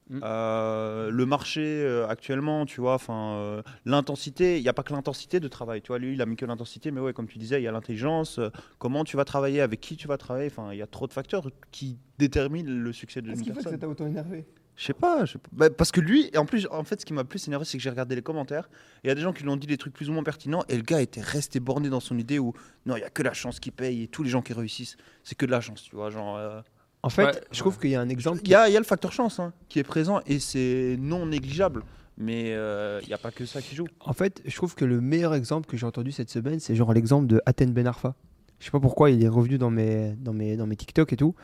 Mm. 0.08 0.20
Euh, 0.24 1.10
le 1.10 1.26
marché 1.26 1.62
euh, 1.62 2.06
actuellement, 2.08 2.66
tu 2.66 2.80
vois, 2.80 2.94
enfin, 2.94 3.34
euh, 3.34 3.62
l'intensité, 3.84 4.58
il 4.58 4.62
n'y 4.62 4.68
a 4.68 4.72
pas 4.72 4.82
que 4.82 4.92
l'intensité 4.92 5.40
de 5.40 5.48
travail. 5.48 5.82
Tu 5.82 5.88
vois, 5.88 5.98
lui, 5.98 6.14
il 6.14 6.22
a 6.22 6.26
mis 6.26 6.36
que 6.36 6.46
l'intensité, 6.46 6.90
mais 6.90 7.00
ouais, 7.00 7.12
comme 7.12 7.28
tu 7.28 7.38
disais, 7.38 7.60
il 7.60 7.64
y 7.64 7.68
a 7.68 7.72
l'intelligence, 7.72 8.38
euh, 8.38 8.50
comment 8.78 9.04
tu 9.04 9.16
vas 9.16 9.24
travailler, 9.24 9.60
avec 9.60 9.80
qui 9.80 9.96
tu 9.96 10.08
vas 10.08 10.18
travailler. 10.18 10.50
Enfin, 10.50 10.72
il 10.72 10.78
y 10.78 10.82
a 10.82 10.86
trop 10.86 11.06
de 11.06 11.12
facteurs 11.12 11.48
qui 11.70 11.98
déterminent 12.18 12.70
le 12.70 12.92
succès 12.92 13.22
d'une 13.22 13.40
personne. 13.44 13.78
t'a 13.78 13.88
autant 13.88 14.06
énervé? 14.06 14.46
Je 14.80 14.86
sais 14.86 14.94
pas. 14.94 15.24
Bah, 15.52 15.68
parce 15.68 15.92
que 15.92 16.00
lui, 16.00 16.30
et 16.32 16.38
en 16.38 16.46
plus, 16.46 16.66
en 16.70 16.84
fait, 16.84 16.98
ce 17.02 17.04
qui 17.04 17.12
m'a 17.12 17.24
plus 17.24 17.46
énervé, 17.46 17.66
c'est 17.66 17.76
que 17.76 17.82
j'ai 17.82 17.90
regardé 17.90 18.14
les 18.14 18.22
commentaires. 18.22 18.70
et 19.04 19.06
Il 19.06 19.08
y 19.08 19.10
a 19.10 19.14
des 19.14 19.20
gens 19.20 19.34
qui 19.34 19.42
lui 19.42 19.50
ont 19.50 19.56
dit 19.58 19.66
des 19.66 19.76
trucs 19.76 19.92
plus 19.92 20.08
ou 20.08 20.14
moins 20.14 20.22
pertinents, 20.22 20.64
et 20.70 20.76
le 20.76 20.82
gars 20.82 21.02
était 21.02 21.20
resté 21.20 21.60
borné 21.60 21.90
dans 21.90 22.00
son 22.00 22.16
idée 22.18 22.38
où 22.38 22.54
non, 22.86 22.96
il 22.96 23.00
y 23.00 23.04
a 23.04 23.10
que 23.10 23.22
la 23.22 23.34
chance 23.34 23.60
qui 23.60 23.70
paye, 23.72 24.04
et 24.04 24.08
tous 24.08 24.22
les 24.22 24.30
gens 24.30 24.40
qui 24.40 24.54
réussissent, 24.54 24.96
c'est 25.22 25.36
que 25.36 25.44
de 25.44 25.50
la 25.50 25.60
chance, 25.60 25.82
tu 25.82 25.94
vois. 25.94 26.08
Genre, 26.08 26.34
euh, 26.38 26.62
En 27.02 27.10
fait, 27.10 27.24
Ouais, 27.26 27.40
je 27.52 27.58
trouve 27.58 27.78
qu'il 27.78 27.90
y 27.90 27.94
a 27.94 28.00
un 28.00 28.08
exemple. 28.08 28.40
il 28.42 28.48
y 28.50 28.54
a, 28.54 28.70
il 28.70 28.72
y 28.72 28.76
a 28.76 28.80
le 28.80 28.86
facteur 28.86 29.12
chance 29.12 29.38
hein, 29.38 29.52
qui 29.68 29.80
est 29.80 29.84
présent, 29.84 30.22
et 30.24 30.38
c'est 30.38 30.96
non 30.98 31.26
négligeable. 31.26 31.82
Mais 32.16 32.54
euh, 32.54 33.00
il 33.02 33.08
n'y 33.08 33.14
a 33.14 33.18
pas 33.18 33.30
que 33.30 33.44
ça 33.44 33.60
qui 33.60 33.74
joue. 33.74 33.86
En 34.00 34.14
fait, 34.14 34.40
je 34.46 34.54
trouve 34.56 34.74
que 34.74 34.86
le 34.86 35.02
meilleur 35.02 35.34
exemple 35.34 35.68
que 35.68 35.76
j'ai 35.76 35.86
entendu 35.86 36.10
cette 36.12 36.30
semaine, 36.30 36.58
c'est 36.58 36.74
genre 36.74 36.92
l'exemple 36.94 37.26
de 37.26 37.42
Aten 37.44 37.72
Ben 37.72 37.86
Arfa. 37.86 38.14
Je 38.60 38.66
sais 38.66 38.70
pas 38.70 38.80
pourquoi 38.80 39.10
il 39.10 39.24
est 39.24 39.28
revenu 39.28 39.58
dans 39.58 39.70
mes, 39.70 40.14
dans 40.18 40.34
mes, 40.34 40.56
dans 40.56 40.66
mes 40.66 40.76
TikTok 40.76 41.12
et 41.12 41.16
tout. 41.16 41.34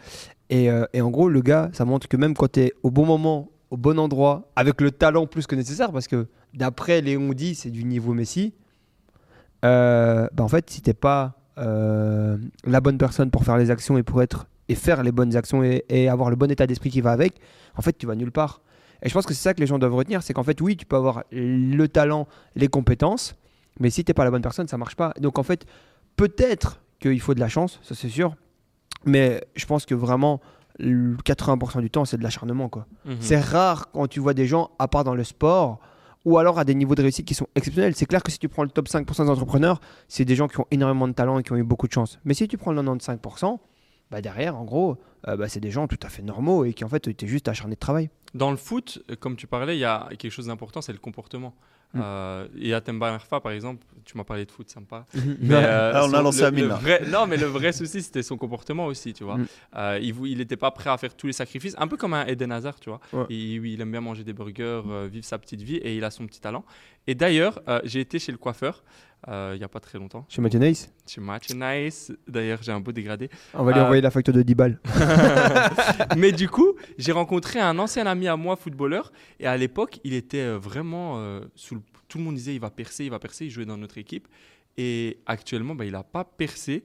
Et, 0.50 0.70
euh, 0.70 0.84
et 0.92 1.00
en 1.00 1.10
gros, 1.10 1.28
le 1.28 1.40
gars, 1.40 1.70
ça 1.72 1.84
montre 1.84 2.08
que 2.08 2.16
même 2.16 2.34
quand 2.34 2.52
tu 2.52 2.60
es 2.60 2.72
au 2.82 2.90
bon 2.90 3.06
moment, 3.06 3.50
au 3.70 3.76
bon 3.76 3.98
endroit, 3.98 4.50
avec 4.54 4.80
le 4.80 4.90
talent 4.90 5.26
plus 5.26 5.46
que 5.46 5.56
nécessaire, 5.56 5.92
parce 5.92 6.06
que 6.08 6.28
d'après 6.54 7.00
Léon 7.00 7.32
dit, 7.32 7.54
c'est 7.54 7.70
du 7.70 7.84
niveau 7.84 8.12
Messi, 8.12 8.52
euh, 9.64 10.28
bah 10.34 10.44
en 10.44 10.48
fait, 10.48 10.68
si 10.68 10.82
t'es 10.82 10.94
pas 10.94 11.40
euh, 11.58 12.36
la 12.64 12.80
bonne 12.82 12.98
personne 12.98 13.30
pour 13.30 13.44
faire 13.44 13.56
les 13.56 13.70
actions 13.70 13.96
et 13.96 14.02
pour 14.02 14.22
être 14.22 14.46
et 14.68 14.74
faire 14.74 15.02
les 15.02 15.12
bonnes 15.12 15.36
actions 15.36 15.62
et, 15.62 15.84
et 15.88 16.08
avoir 16.08 16.28
le 16.28 16.36
bon 16.36 16.50
état 16.50 16.66
d'esprit 16.66 16.90
qui 16.90 17.00
va 17.00 17.12
avec, 17.12 17.40
en 17.76 17.82
fait, 17.82 17.96
tu 17.96 18.06
vas 18.06 18.14
nulle 18.14 18.32
part. 18.32 18.60
Et 19.02 19.08
je 19.08 19.14
pense 19.14 19.24
que 19.24 19.32
c'est 19.32 19.42
ça 19.42 19.54
que 19.54 19.60
les 19.60 19.66
gens 19.66 19.78
doivent 19.78 19.94
retenir, 19.94 20.22
c'est 20.22 20.34
qu'en 20.34 20.42
fait, 20.42 20.60
oui, 20.60 20.76
tu 20.76 20.84
peux 20.84 20.96
avoir 20.96 21.24
le 21.30 21.86
talent, 21.86 22.26
les 22.56 22.68
compétences, 22.68 23.36
mais 23.80 23.88
si 23.88 24.04
t'es 24.04 24.14
pas 24.14 24.24
la 24.24 24.30
bonne 24.30 24.42
personne, 24.42 24.68
ça 24.68 24.76
marche 24.76 24.96
pas. 24.96 25.14
Donc 25.20 25.38
en 25.38 25.42
fait, 25.42 25.64
peut-être 26.16 26.80
qu'il 27.00 27.20
faut 27.20 27.34
de 27.34 27.40
la 27.40 27.48
chance, 27.48 27.78
ça 27.82 27.94
c'est 27.94 28.08
sûr, 28.08 28.34
mais 29.04 29.44
je 29.54 29.66
pense 29.66 29.86
que 29.86 29.94
vraiment, 29.94 30.40
le 30.78 31.16
80% 31.16 31.80
du 31.80 31.90
temps, 31.90 32.04
c'est 32.04 32.16
de 32.16 32.22
l'acharnement, 32.22 32.68
quoi. 32.68 32.86
Mhm. 33.04 33.16
C'est 33.20 33.40
rare 33.40 33.90
quand 33.92 34.06
tu 34.08 34.20
vois 34.20 34.34
des 34.34 34.46
gens, 34.46 34.70
à 34.78 34.88
part 34.88 35.04
dans 35.04 35.14
le 35.14 35.24
sport, 35.24 35.80
ou 36.24 36.38
alors 36.38 36.58
à 36.58 36.64
des 36.64 36.74
niveaux 36.74 36.96
de 36.96 37.02
réussite 37.02 37.26
qui 37.26 37.34
sont 37.34 37.46
exceptionnels. 37.54 37.94
C'est 37.94 38.06
clair 38.06 38.22
que 38.22 38.32
si 38.32 38.38
tu 38.38 38.48
prends 38.48 38.64
le 38.64 38.68
top 38.68 38.88
5% 38.88 39.24
des 39.24 39.30
entrepreneurs, 39.30 39.80
c'est 40.08 40.24
des 40.24 40.34
gens 40.34 40.48
qui 40.48 40.58
ont 40.58 40.66
énormément 40.72 41.06
de 41.06 41.12
talent 41.12 41.38
et 41.38 41.42
qui 41.44 41.52
ont 41.52 41.56
eu 41.56 41.62
beaucoup 41.62 41.86
de 41.86 41.92
chance. 41.92 42.18
Mais 42.24 42.34
si 42.34 42.48
tu 42.48 42.58
prends 42.58 42.72
le 42.72 42.82
95%, 42.82 43.58
bah 44.10 44.20
derrière, 44.20 44.56
en 44.56 44.64
gros, 44.64 44.98
euh, 45.28 45.36
bah, 45.36 45.48
c'est 45.48 45.60
des 45.60 45.70
gens 45.70 45.86
tout 45.86 45.98
à 46.02 46.08
fait 46.08 46.22
normaux 46.22 46.64
et 46.64 46.74
qui 46.74 46.84
en 46.84 46.88
fait 46.88 47.06
étaient 47.06 47.28
juste 47.28 47.48
acharnés 47.48 47.76
de 47.76 47.80
travail. 47.80 48.10
Dans 48.34 48.50
le 48.50 48.56
foot, 48.56 49.02
euh, 49.10 49.16
comme 49.16 49.36
tu 49.36 49.46
parlais, 49.46 49.76
il 49.76 49.80
y 49.80 49.84
a 49.84 50.08
quelque 50.18 50.30
chose 50.30 50.46
d'important, 50.46 50.82
c'est 50.82 50.92
le 50.92 50.98
comportement. 50.98 51.54
Mm. 51.94 52.00
Euh, 52.02 52.48
et 52.60 52.74
à 52.74 52.80
Temba 52.80 53.18
par 53.42 53.52
exemple, 53.52 53.84
tu 54.04 54.16
m'as 54.16 54.24
parlé 54.24 54.44
de 54.44 54.50
foot, 54.50 54.68
sympa. 54.68 55.06
Mais, 55.14 55.22
Mais, 55.40 55.54
euh, 55.54 55.92
Ah, 55.94 56.06
on 56.06 56.12
a 56.12 56.22
lancé 56.22 56.40
le- 56.42 56.46
Amine, 56.46 56.68
le 56.68 56.74
vrai- 56.74 57.02
Non, 57.08 57.26
mais 57.26 57.36
le 57.36 57.46
vrai 57.46 57.72
souci, 57.72 58.02
c'était 58.02 58.22
son 58.22 58.36
comportement 58.36 58.86
aussi, 58.86 59.12
tu 59.12 59.24
vois. 59.24 59.38
Mm. 59.38 59.46
Euh, 59.76 59.98
il 60.02 60.38
n'était 60.38 60.56
pas 60.56 60.70
prêt 60.70 60.90
à 60.90 60.96
faire 60.98 61.14
tous 61.14 61.26
les 61.26 61.32
sacrifices, 61.32 61.74
un 61.78 61.88
peu 61.88 61.96
comme 61.96 62.14
un 62.14 62.26
Eden 62.26 62.52
Hazard, 62.52 62.78
tu 62.80 62.90
vois. 62.90 63.00
Ouais. 63.12 63.26
Il, 63.30 63.64
il 63.66 63.80
aime 63.80 63.90
bien 63.90 64.00
manger 64.00 64.24
des 64.24 64.32
burgers, 64.32 64.82
euh, 64.88 65.08
vivre 65.10 65.24
sa 65.24 65.38
petite 65.38 65.62
vie, 65.62 65.76
et 65.76 65.96
il 65.96 66.04
a 66.04 66.10
son 66.10 66.26
petit 66.26 66.40
talent. 66.40 66.64
Et 67.06 67.14
d'ailleurs, 67.14 67.60
euh, 67.68 67.80
j'ai 67.84 68.00
été 68.00 68.18
chez 68.18 68.32
le 68.32 68.38
coiffeur 68.38 68.82
euh, 69.28 69.52
il 69.54 69.58
n'y 69.58 69.64
a 69.64 69.68
pas 69.68 69.80
très 69.80 69.98
longtemps, 69.98 70.24
Chez 70.28 70.40
Mathieu 70.40 70.58
Nice, 70.60 70.92
chez 71.06 71.20
Match 71.20 71.48
Nice. 71.52 72.12
D'ailleurs, 72.28 72.62
j'ai 72.62 72.70
un 72.72 72.80
beau 72.80 72.92
dégradé. 72.92 73.28
on 73.54 73.64
va 73.64 73.72
lui 73.72 73.80
Euh, 73.80 73.84
envoyer 73.84 74.02
la 74.02 74.10
facture 74.10 74.32
de 74.34 74.42
10 74.42 74.54
balles. 74.54 74.80
Mais 76.16 76.32
du 76.32 76.48
coup, 76.48 76.74
j'ai 76.98 77.12
rencontré 77.12 77.58
un 77.60 77.78
ancien 77.78 78.06
ami 78.06 78.28
à 78.28 78.36
moi, 78.36 78.56
footballeur, 78.56 79.12
et 79.40 79.46
à 79.46 79.56
l'époque, 79.56 79.98
il 80.04 80.12
était 80.14 80.38
euh, 80.42 80.58
vraiment 80.58 81.18
euh, 81.18 81.40
sous 81.54 81.74
le... 81.76 81.80
Tout 82.08 82.18
le 82.18 82.24
monde 82.24 82.36
disait 82.36 82.54
il 82.54 82.60
va 82.60 82.70
percer, 82.70 83.04
il 83.04 83.10
va 83.10 83.18
percer, 83.18 83.46
il 83.46 83.50
jouait 83.50 83.64
dans 83.64 83.76
notre 83.76 83.98
équipe. 83.98 84.28
Et 84.76 85.18
actuellement, 85.26 85.74
bah, 85.74 85.84
il 85.84 85.92
n'a 85.92 86.04
pas 86.04 86.22
percé. 86.24 86.84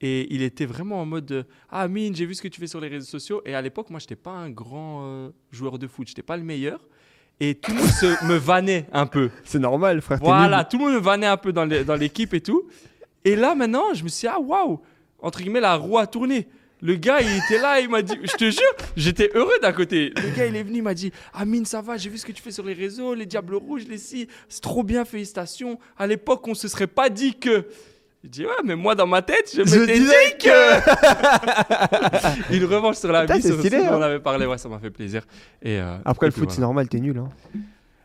Et 0.00 0.34
il 0.34 0.40
était 0.42 0.64
vraiment 0.66 1.00
en 1.02 1.04
mode 1.06 1.46
Ah, 1.68 1.86
Mine, 1.88 2.14
j'ai 2.16 2.24
vu 2.24 2.34
ce 2.34 2.40
que 2.40 2.48
tu 2.48 2.58
fais 2.58 2.66
sur 2.66 2.80
les 2.80 2.88
réseaux 2.88 3.06
sociaux. 3.06 3.42
Et 3.44 3.54
à 3.54 3.60
l'époque, 3.60 3.90
moi, 3.90 4.00
je 4.00 4.04
n'étais 4.06 4.16
pas 4.16 4.30
un 4.30 4.48
grand 4.50 5.30
joueur 5.50 5.78
de 5.78 5.86
foot, 5.86 6.08
je 6.08 6.12
n'étais 6.12 6.22
pas 6.22 6.36
le 6.38 6.42
meilleur. 6.42 6.80
Et 7.40 7.56
tout 7.56 7.72
le 7.72 7.78
monde 7.78 7.88
se, 7.88 8.24
me 8.26 8.36
vannait 8.36 8.86
un 8.92 9.06
peu. 9.06 9.30
C'est 9.44 9.58
normal, 9.58 10.00
frère. 10.00 10.18
Voilà, 10.22 10.64
tout 10.64 10.78
le 10.78 10.84
monde 10.84 10.94
me 10.94 11.00
vannait 11.00 11.26
un 11.26 11.36
peu 11.36 11.52
dans 11.52 11.64
l'équipe 11.64 12.34
et 12.34 12.40
tout. 12.40 12.68
Et 13.24 13.36
là, 13.36 13.54
maintenant, 13.54 13.94
je 13.94 14.02
me 14.04 14.08
suis 14.08 14.26
dit, 14.26 14.34
ah 14.34 14.40
waouh, 14.40 14.80
entre 15.20 15.40
guillemets, 15.40 15.60
la 15.60 15.76
roue 15.76 15.98
a 15.98 16.06
tourné. 16.06 16.48
Le 16.80 16.96
gars, 16.96 17.20
il 17.20 17.28
était 17.28 17.62
là, 17.62 17.80
il 17.80 17.88
m'a 17.88 18.02
dit, 18.02 18.14
je 18.22 18.36
te 18.36 18.50
jure, 18.50 18.74
j'étais 18.96 19.30
heureux 19.34 19.56
d'un 19.62 19.72
côté. 19.72 20.12
Le 20.16 20.36
gars, 20.36 20.46
il 20.46 20.56
est 20.56 20.64
venu, 20.64 20.78
il 20.78 20.82
m'a 20.82 20.94
dit, 20.94 21.12
Amine, 21.32 21.64
ça 21.64 21.80
va, 21.80 21.96
j'ai 21.96 22.10
vu 22.10 22.18
ce 22.18 22.26
que 22.26 22.32
tu 22.32 22.42
fais 22.42 22.50
sur 22.50 22.64
les 22.64 22.72
réseaux, 22.72 23.14
les 23.14 23.24
Diables 23.24 23.54
Rouges, 23.54 23.86
les 23.88 23.98
si, 23.98 24.26
c'est 24.48 24.60
trop 24.60 24.82
bien, 24.82 25.04
félicitations. 25.04 25.78
À 25.96 26.08
l'époque, 26.08 26.46
on 26.48 26.54
se 26.54 26.66
serait 26.66 26.88
pas 26.88 27.08
dit 27.08 27.38
que. 27.38 27.66
Je 28.24 28.28
dis, 28.28 28.44
ouais, 28.46 28.52
mais 28.64 28.76
moi, 28.76 28.94
dans 28.94 29.06
ma 29.06 29.20
tête, 29.20 29.50
je, 29.54 29.64
Je 29.64 29.78
m'étais 29.80 29.98
disais 29.98 30.36
dit 30.38 30.46
que. 30.46 30.52
Une 32.56 32.64
revanche 32.64 32.96
sur 32.96 33.10
la 33.10 33.26
vie, 33.26 33.42
c'est 33.42 33.48
sur 33.48 33.58
stylé, 33.58 33.78
hein. 33.78 33.90
on 33.92 34.00
avait 34.02 34.20
parlé. 34.20 34.46
Ouais, 34.46 34.58
ça 34.58 34.68
m'a 34.68 34.78
fait 34.78 34.90
plaisir. 34.90 35.22
Et, 35.60 35.78
euh, 35.80 35.96
Après 36.04 36.26
et 36.26 36.28
le 36.28 36.32
foot, 36.32 36.44
voilà. 36.44 36.54
c'est 36.54 36.60
normal, 36.60 36.88
t'es 36.88 37.00
nul. 37.00 37.18
Hein. 37.18 37.28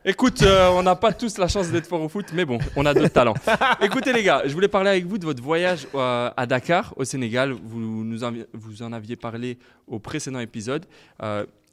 Écoute, 0.03 0.41
euh, 0.41 0.69
on 0.69 0.81
n'a 0.83 0.95
pas 0.95 1.11
tous 1.13 1.37
la 1.37 1.47
chance 1.47 1.69
d'être 1.69 1.85
fort 1.87 2.01
au 2.01 2.09
foot, 2.09 2.27
mais 2.33 2.45
bon, 2.45 2.57
on 2.75 2.85
a 2.85 2.93
d'autres 2.93 3.09
talents. 3.09 3.35
Écoutez 3.81 4.13
les 4.13 4.23
gars, 4.23 4.41
je 4.45 4.53
voulais 4.53 4.69
parler 4.69 4.89
avec 4.89 5.05
vous 5.05 5.17
de 5.17 5.25
votre 5.25 5.43
voyage 5.43 5.85
euh, 5.93 6.29
à 6.35 6.45
Dakar, 6.45 6.93
au 6.95 7.03
Sénégal. 7.03 7.51
Vous, 7.51 7.79
nous 7.79 8.23
en, 8.23 8.31
vous 8.53 8.81
en 8.83 8.93
aviez 8.93 9.17
parlé 9.17 9.57
au 9.85 9.99
précédent 9.99 10.39
épisode. 10.39 10.85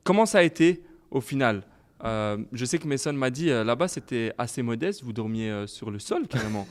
Comment 0.02 0.26
ça 0.26 0.38
a 0.38 0.42
été 0.42 0.82
au 1.10 1.20
final? 1.22 1.62
Euh, 2.04 2.36
Je 2.52 2.64
sais 2.64 2.78
que 2.78 2.86
Mason 2.86 3.12
m'a 3.14 3.30
dit 3.30 3.50
euh, 3.50 3.64
là-bas 3.64 3.88
c'était 3.88 4.32
assez 4.36 4.62
modeste, 4.62 5.02
vous 5.02 5.12
dormiez 5.14 5.50
euh, 5.50 5.66
sur 5.66 5.90
le 5.90 5.98
sol 5.98 6.26
carrément. 6.28 6.66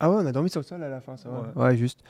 Ah 0.00 0.10
ouais, 0.10 0.16
on 0.18 0.26
a 0.26 0.32
dormi 0.32 0.50
sur 0.50 0.60
le 0.60 0.66
sol 0.66 0.82
à 0.82 0.88
la 0.88 1.00
fin, 1.00 1.16
ça 1.16 1.28
va. 1.28 1.52
Ouais. 1.66 1.76
Juste. 1.76 2.00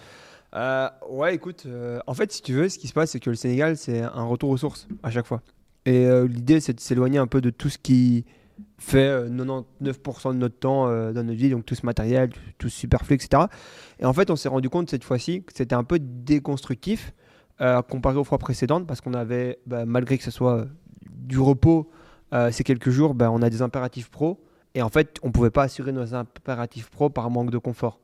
Euh, 0.55 0.89
ouais, 1.09 1.35
écoute, 1.35 1.65
euh, 1.67 1.99
en 2.07 2.15
fait, 2.15 2.33
si 2.33 2.43
tu 2.43 2.53
veux, 2.53 2.69
ce 2.69 2.79
qui 2.79 2.89
se 2.89 2.93
passe, 2.93 3.11
c'est 3.11 3.21
que 3.21 3.31
le 3.31 3.37
Sénégal, 3.37 3.77
c'est 3.77 4.03
un 4.03 4.25
retour 4.25 4.51
aux 4.51 4.57
sources 4.57 4.87
à 5.03 5.11
chaque 5.11 5.27
fois. 5.27 5.43
Et 5.85 6.07
euh, 6.07 6.27
l'idée, 6.27 6.61
c'est 6.61 6.73
de 6.73 6.81
s'éloigner 6.81 7.19
un 7.19 7.27
peu 7.27 7.41
de 7.41 7.51
tout 7.51 7.69
ce 7.69 7.79
qui 7.79 8.25
fait 8.79 9.09
euh, 9.09 9.29
99% 9.29 10.33
de 10.33 10.39
notre 10.39 10.59
temps 10.59 10.87
dans 10.87 11.25
notre 11.25 11.33
vie, 11.33 11.51
donc 11.51 11.67
tout 11.67 11.75
ce 11.75 11.85
matériel, 11.85 12.31
tout, 12.59 12.69
ce 12.69 12.79
superflu, 12.79 13.17
etc. 13.17 13.45
Et 13.99 14.05
en 14.05 14.13
fait, 14.13 14.31
on 14.31 14.37
s'est 14.37 14.49
rendu 14.49 14.71
compte 14.71 14.89
cette 14.89 15.05
fois-ci 15.05 15.43
que 15.43 15.53
c'était 15.55 15.75
un 15.75 15.85
peu 15.85 15.99
déconstructif 15.99 17.13
comparé 17.89 18.17
aux 18.17 18.25
fois 18.25 18.39
précédentes, 18.39 18.87
parce 18.87 19.01
qu'on 19.01 19.15
avait, 19.15 19.59
bah, 19.67 19.87
malgré 19.87 20.19
que 20.19 20.25
ce 20.25 20.31
soit 20.31 20.67
du 21.11 21.39
repos 21.39 21.91
ces 22.51 22.65
quelques 22.65 22.91
jours, 22.91 23.15
bah, 23.15 23.31
on 23.31 23.43
a 23.43 23.51
des 23.51 23.63
impératifs 23.63 24.11
pro. 24.11 24.41
Et 24.75 24.83
en 24.83 24.89
fait, 24.89 25.19
on 25.23 25.29
ne 25.29 25.33
pouvait 25.33 25.51
pas 25.51 25.63
assurer 25.63 25.93
nos 25.93 26.15
impératifs 26.15 26.91
pro 26.91 27.09
par 27.09 27.31
manque 27.31 27.51
de 27.51 27.59
confort. 27.59 28.01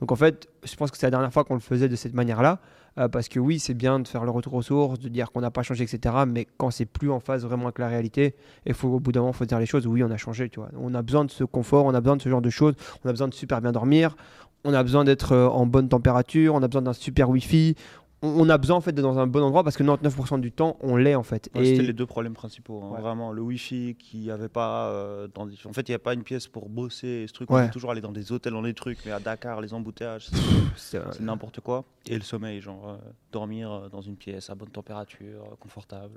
Donc 0.00 0.10
en 0.10 0.16
fait, 0.16 0.48
je 0.64 0.74
pense 0.74 0.90
que 0.90 0.98
c'est 0.98 1.06
la 1.06 1.10
dernière 1.10 1.32
fois 1.32 1.44
qu'on 1.44 1.54
le 1.54 1.60
faisait 1.60 1.88
de 1.88 1.96
cette 1.96 2.14
manière-là, 2.14 2.58
euh, 2.98 3.08
parce 3.08 3.28
que 3.28 3.38
oui, 3.38 3.58
c'est 3.58 3.74
bien 3.74 4.00
de 4.00 4.08
faire 4.08 4.24
le 4.24 4.30
retour 4.30 4.54
aux 4.54 4.62
sources, 4.62 4.98
de 4.98 5.08
dire 5.08 5.30
qu'on 5.30 5.40
n'a 5.40 5.50
pas 5.50 5.62
changé, 5.62 5.84
etc. 5.84 6.14
Mais 6.26 6.46
quand 6.56 6.70
c'est 6.70 6.86
plus 6.86 7.10
en 7.10 7.20
phase 7.20 7.44
vraiment 7.44 7.64
avec 7.64 7.78
la 7.78 7.88
réalité, 7.88 8.34
il 8.66 8.74
faut 8.74 8.88
au 8.88 9.00
bout 9.00 9.12
d'un 9.12 9.20
moment, 9.20 9.32
faut 9.32 9.44
dire 9.44 9.58
les 9.58 9.66
choses. 9.66 9.86
Oui, 9.86 10.02
on 10.02 10.10
a 10.10 10.16
changé, 10.16 10.48
tu 10.48 10.60
vois. 10.60 10.70
On 10.76 10.94
a 10.94 11.02
besoin 11.02 11.24
de 11.24 11.30
ce 11.30 11.44
confort, 11.44 11.84
on 11.84 11.94
a 11.94 12.00
besoin 12.00 12.16
de 12.16 12.22
ce 12.22 12.28
genre 12.28 12.42
de 12.42 12.50
choses, 12.50 12.74
on 13.04 13.08
a 13.08 13.12
besoin 13.12 13.28
de 13.28 13.34
super 13.34 13.60
bien 13.60 13.72
dormir, 13.72 14.16
on 14.64 14.72
a 14.74 14.82
besoin 14.82 15.04
d'être 15.04 15.32
euh, 15.32 15.48
en 15.48 15.66
bonne 15.66 15.88
température, 15.88 16.54
on 16.54 16.62
a 16.62 16.68
besoin 16.68 16.82
d'un 16.82 16.92
super 16.92 17.30
Wi-Fi. 17.30 17.76
On, 18.24 18.48
a 18.48 18.58
besoin 18.58 18.76
en 18.76 18.80
fait 18.80 18.92
d'être 18.92 19.04
dans 19.04 19.18
un 19.18 19.26
bon 19.26 19.42
endroit 19.42 19.62
parce 19.64 19.76
que 19.76 19.82
99% 19.82 20.40
du 20.40 20.50
temps, 20.50 20.76
on 20.80 20.96
l'est 20.96 21.14
en 21.14 21.22
fait. 21.22 21.50
Ouais, 21.54 21.62
Et- 21.62 21.70
C'était 21.76 21.86
les 21.86 21.92
deux 21.92 22.06
problèmes 22.06 22.32
principaux. 22.34 22.82
hein. 22.82 22.94
Ouais. 22.94 23.00
Vraiment, 23.00 23.32
le 23.32 23.42
Wi-Fi 23.42 23.96
qui 23.98 24.18
n'y 24.18 24.30
avait 24.30 24.48
pas. 24.48 24.88
euh, 24.88 25.28
dans 25.34 25.46
En 25.46 25.72
fait, 25.72 25.88
il 25.88 25.92
n'y 25.92 25.96
a 25.96 25.98
pas 25.98 26.14
une 26.14 26.22
pièce 26.22 26.46
pour 26.48 26.68
bosser. 26.68 27.06
Et 27.06 27.26
ce 27.26 27.32
truc, 27.32 27.50
Ouais. 27.50 27.62
on 27.62 27.64
est 27.66 27.70
toujours 27.70 27.90
allé 27.90 28.00
dans 28.00 28.12
des 28.12 28.32
hôtels, 28.32 28.52
dans 28.52 28.62
des 28.62 28.74
trucs. 28.74 28.98
Mais 29.04 29.12
à 29.12 29.20
Dakar, 29.20 29.60
les 29.60 29.74
embouteillages, 29.74 30.28
c'est- 30.76 31.20
n'importe 31.20 31.60
quoi. 31.60 31.84
Et 32.06 32.14
le 32.16 32.22
sommeil, 32.22 32.60
genre 32.60 32.88
euh, 32.88 32.96
dormir 33.32 33.70
euh, 33.72 33.88
dans 33.88 34.00
une 34.00 34.16
pièce 34.16 34.50
à 34.50 34.54
bonne 34.54 34.70
température, 34.70 35.44
confortable. 35.60 36.16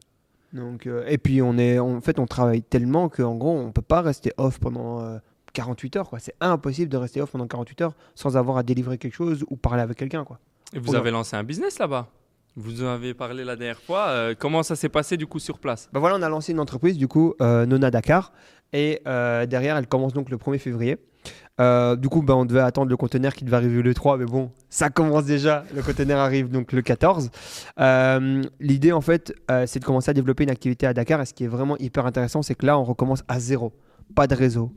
Donc, 0.53 0.87
euh, 0.87 1.03
et 1.07 1.17
puis 1.17 1.41
on 1.41 1.57
est, 1.57 1.77
en 1.77 1.99
fait, 1.99 2.19
on 2.19 2.25
travaille 2.25 2.61
tellement 2.63 3.09
qu'en 3.09 3.35
gros, 3.35 3.51
on 3.57 3.71
peut 3.73 3.81
pas 3.81 4.01
rester 4.01 4.31
off 4.37 4.59
pendant 4.59 5.01
euh, 5.01 5.17
48 5.53 5.95
heures. 5.97 6.09
quoi. 6.09 6.19
C'est 6.19 6.35
impossible 6.39 6.89
de 6.89 6.97
rester 6.97 7.19
off 7.21 7.31
pendant 7.31 7.47
48 7.47 7.81
heures 7.81 7.93
sans 8.15 8.37
avoir 8.37 8.57
à 8.57 8.63
délivrer 8.63 8.97
quelque 8.97 9.13
chose 9.15 9.43
ou 9.49 9.57
parler 9.57 9.81
avec 9.81 9.97
quelqu'un. 9.97 10.23
quoi. 10.23 10.39
Et 10.73 10.79
vous 10.79 10.89
Oula. 10.89 10.99
avez 10.99 11.11
lancé 11.11 11.35
un 11.35 11.43
business 11.43 11.79
là-bas 11.79 12.07
Vous 12.55 12.83
en 12.83 12.87
avez 12.87 13.13
parlé 13.13 13.43
la 13.43 13.55
dernière 13.55 13.79
fois. 13.79 14.07
euh, 14.07 14.35
comment 14.37 14.63
ça 14.63 14.75
s'est 14.75 14.89
passé 14.89 15.17
du 15.17 15.27
coup 15.27 15.39
sur 15.39 15.59
place? 15.59 15.89
Bah 15.93 15.99
voilà, 15.99 16.15
on 16.17 16.21
a 16.21 16.29
lancé 16.29 16.51
une 16.51 16.59
entreprise, 16.59 16.97
du 16.97 17.07
coup, 17.07 17.33
euh, 17.41 17.65
Nona 17.65 17.91
Dakar. 17.91 18.31
Et 18.73 19.01
euh, 19.07 19.45
derrière, 19.45 19.77
elle 19.77 19.87
commence 19.87 20.13
donc 20.13 20.29
le 20.29 20.37
1er 20.37 20.59
février. 20.59 20.97
Du 21.59 22.09
coup, 22.09 22.21
bah, 22.21 22.35
on 22.35 22.45
devait 22.45 22.59
attendre 22.59 22.89
le 22.89 22.97
conteneur 22.97 23.33
qui 23.33 23.43
devait 23.43 23.55
arriver 23.57 23.81
le 23.81 23.93
3, 23.93 24.17
mais 24.17 24.25
bon, 24.25 24.51
ça 24.69 24.89
commence 24.89 25.25
déjà. 25.25 25.63
Le 25.73 25.81
conteneur 25.81 26.19
arrive 26.19 26.49
donc 26.51 26.71
le 26.71 26.81
14. 26.83 27.31
Euh, 27.79 28.43
L'idée, 28.59 28.91
en 28.91 29.01
fait, 29.01 29.33
c'est 29.65 29.79
de 29.79 29.85
commencer 29.85 30.11
à 30.11 30.13
développer 30.13 30.43
une 30.43 30.49
activité 30.51 30.85
à 30.85 30.93
Dakar. 30.93 31.21
Et 31.21 31.25
ce 31.25 31.33
qui 31.33 31.45
est 31.45 31.47
vraiment 31.47 31.75
hyper 31.77 32.05
intéressant, 32.05 32.41
c'est 32.43 32.53
que 32.55 32.65
là, 32.65 32.77
on 32.77 32.83
recommence 32.83 33.23
à 33.27 33.39
zéro. 33.39 33.73
Pas 34.15 34.27
de 34.27 34.35
réseau, 34.35 34.71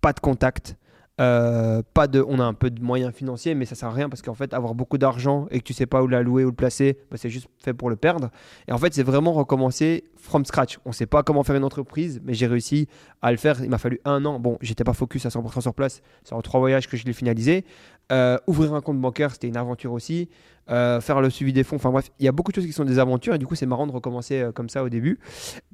pas 0.00 0.12
de 0.12 0.20
contact. 0.20 0.76
Euh, 1.20 1.82
pas 1.94 2.08
de, 2.08 2.24
on 2.26 2.40
a 2.40 2.44
un 2.44 2.54
peu 2.54 2.70
de 2.70 2.82
moyens 2.82 3.14
financiers, 3.14 3.54
mais 3.54 3.66
ça 3.66 3.76
sert 3.76 3.88
à 3.88 3.92
rien 3.92 4.08
parce 4.08 4.20
qu'en 4.20 4.34
fait, 4.34 4.52
avoir 4.52 4.74
beaucoup 4.74 4.98
d'argent 4.98 5.46
et 5.50 5.60
que 5.60 5.64
tu 5.64 5.72
sais 5.72 5.86
pas 5.86 6.02
où 6.02 6.08
l'allouer 6.08 6.44
ou 6.44 6.48
le 6.48 6.54
placer, 6.54 6.98
bah, 7.10 7.16
c'est 7.16 7.30
juste 7.30 7.46
fait 7.58 7.72
pour 7.72 7.88
le 7.88 7.96
perdre. 7.96 8.30
Et 8.66 8.72
en 8.72 8.78
fait, 8.78 8.92
c'est 8.92 9.04
vraiment 9.04 9.32
recommencer 9.32 10.04
from 10.16 10.44
scratch. 10.44 10.78
On 10.84 10.92
sait 10.92 11.06
pas 11.06 11.22
comment 11.22 11.44
faire 11.44 11.54
une 11.54 11.64
entreprise, 11.64 12.20
mais 12.24 12.34
j'ai 12.34 12.46
réussi 12.46 12.88
à 13.22 13.30
le 13.30 13.36
faire. 13.36 13.62
Il 13.62 13.70
m'a 13.70 13.78
fallu 13.78 14.00
un 14.04 14.24
an. 14.24 14.40
Bon, 14.40 14.58
j'étais 14.60 14.82
pas 14.84 14.92
focus 14.92 15.24
à 15.26 15.28
100% 15.28 15.60
sur 15.60 15.74
place. 15.74 16.02
C'est 16.24 16.34
en 16.34 16.42
trois 16.42 16.58
voyages 16.58 16.88
que 16.88 16.96
je 16.96 17.04
l'ai 17.04 17.12
finalisé. 17.12 17.64
Euh, 18.12 18.38
ouvrir 18.46 18.74
un 18.74 18.80
compte 18.80 19.00
bancaire, 19.00 19.32
c'était 19.32 19.48
une 19.48 19.56
aventure 19.56 19.92
aussi. 19.92 20.28
Euh, 20.70 21.00
faire 21.00 21.20
le 21.20 21.30
suivi 21.30 21.52
des 21.52 21.64
fonds. 21.64 21.76
Enfin 21.76 21.90
bref, 21.90 22.10
il 22.18 22.24
y 22.24 22.28
a 22.28 22.32
beaucoup 22.32 22.50
de 22.50 22.56
choses 22.56 22.66
qui 22.66 22.72
sont 22.72 22.84
des 22.84 22.98
aventures 22.98 23.34
et 23.34 23.38
du 23.38 23.46
coup, 23.46 23.54
c'est 23.54 23.66
marrant 23.66 23.86
de 23.86 23.92
recommencer 23.92 24.40
euh, 24.40 24.52
comme 24.52 24.68
ça 24.68 24.82
au 24.82 24.88
début. 24.88 25.18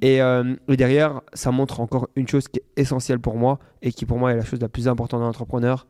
Et, 0.03 0.19
et 0.19 0.77
derrière, 0.77 1.21
ça 1.33 1.51
montre 1.51 1.81
encore 1.81 2.09
une 2.17 2.29
chose 2.29 2.49
qui 2.49 2.61
est 2.61 2.81
essentielle 2.81 3.21
pour 3.21 3.37
moi 3.37 3.59
et 3.83 3.93
qui 3.93 4.07
pour 4.07 4.19
moi 4.19 4.33
est 4.33 4.37
la 4.37 4.45
chose 4.45 4.61
la 4.61 4.69
plus 4.69 4.89
importante 4.89 5.21
d'un 5.21 5.27
entrepreneur 5.27 5.87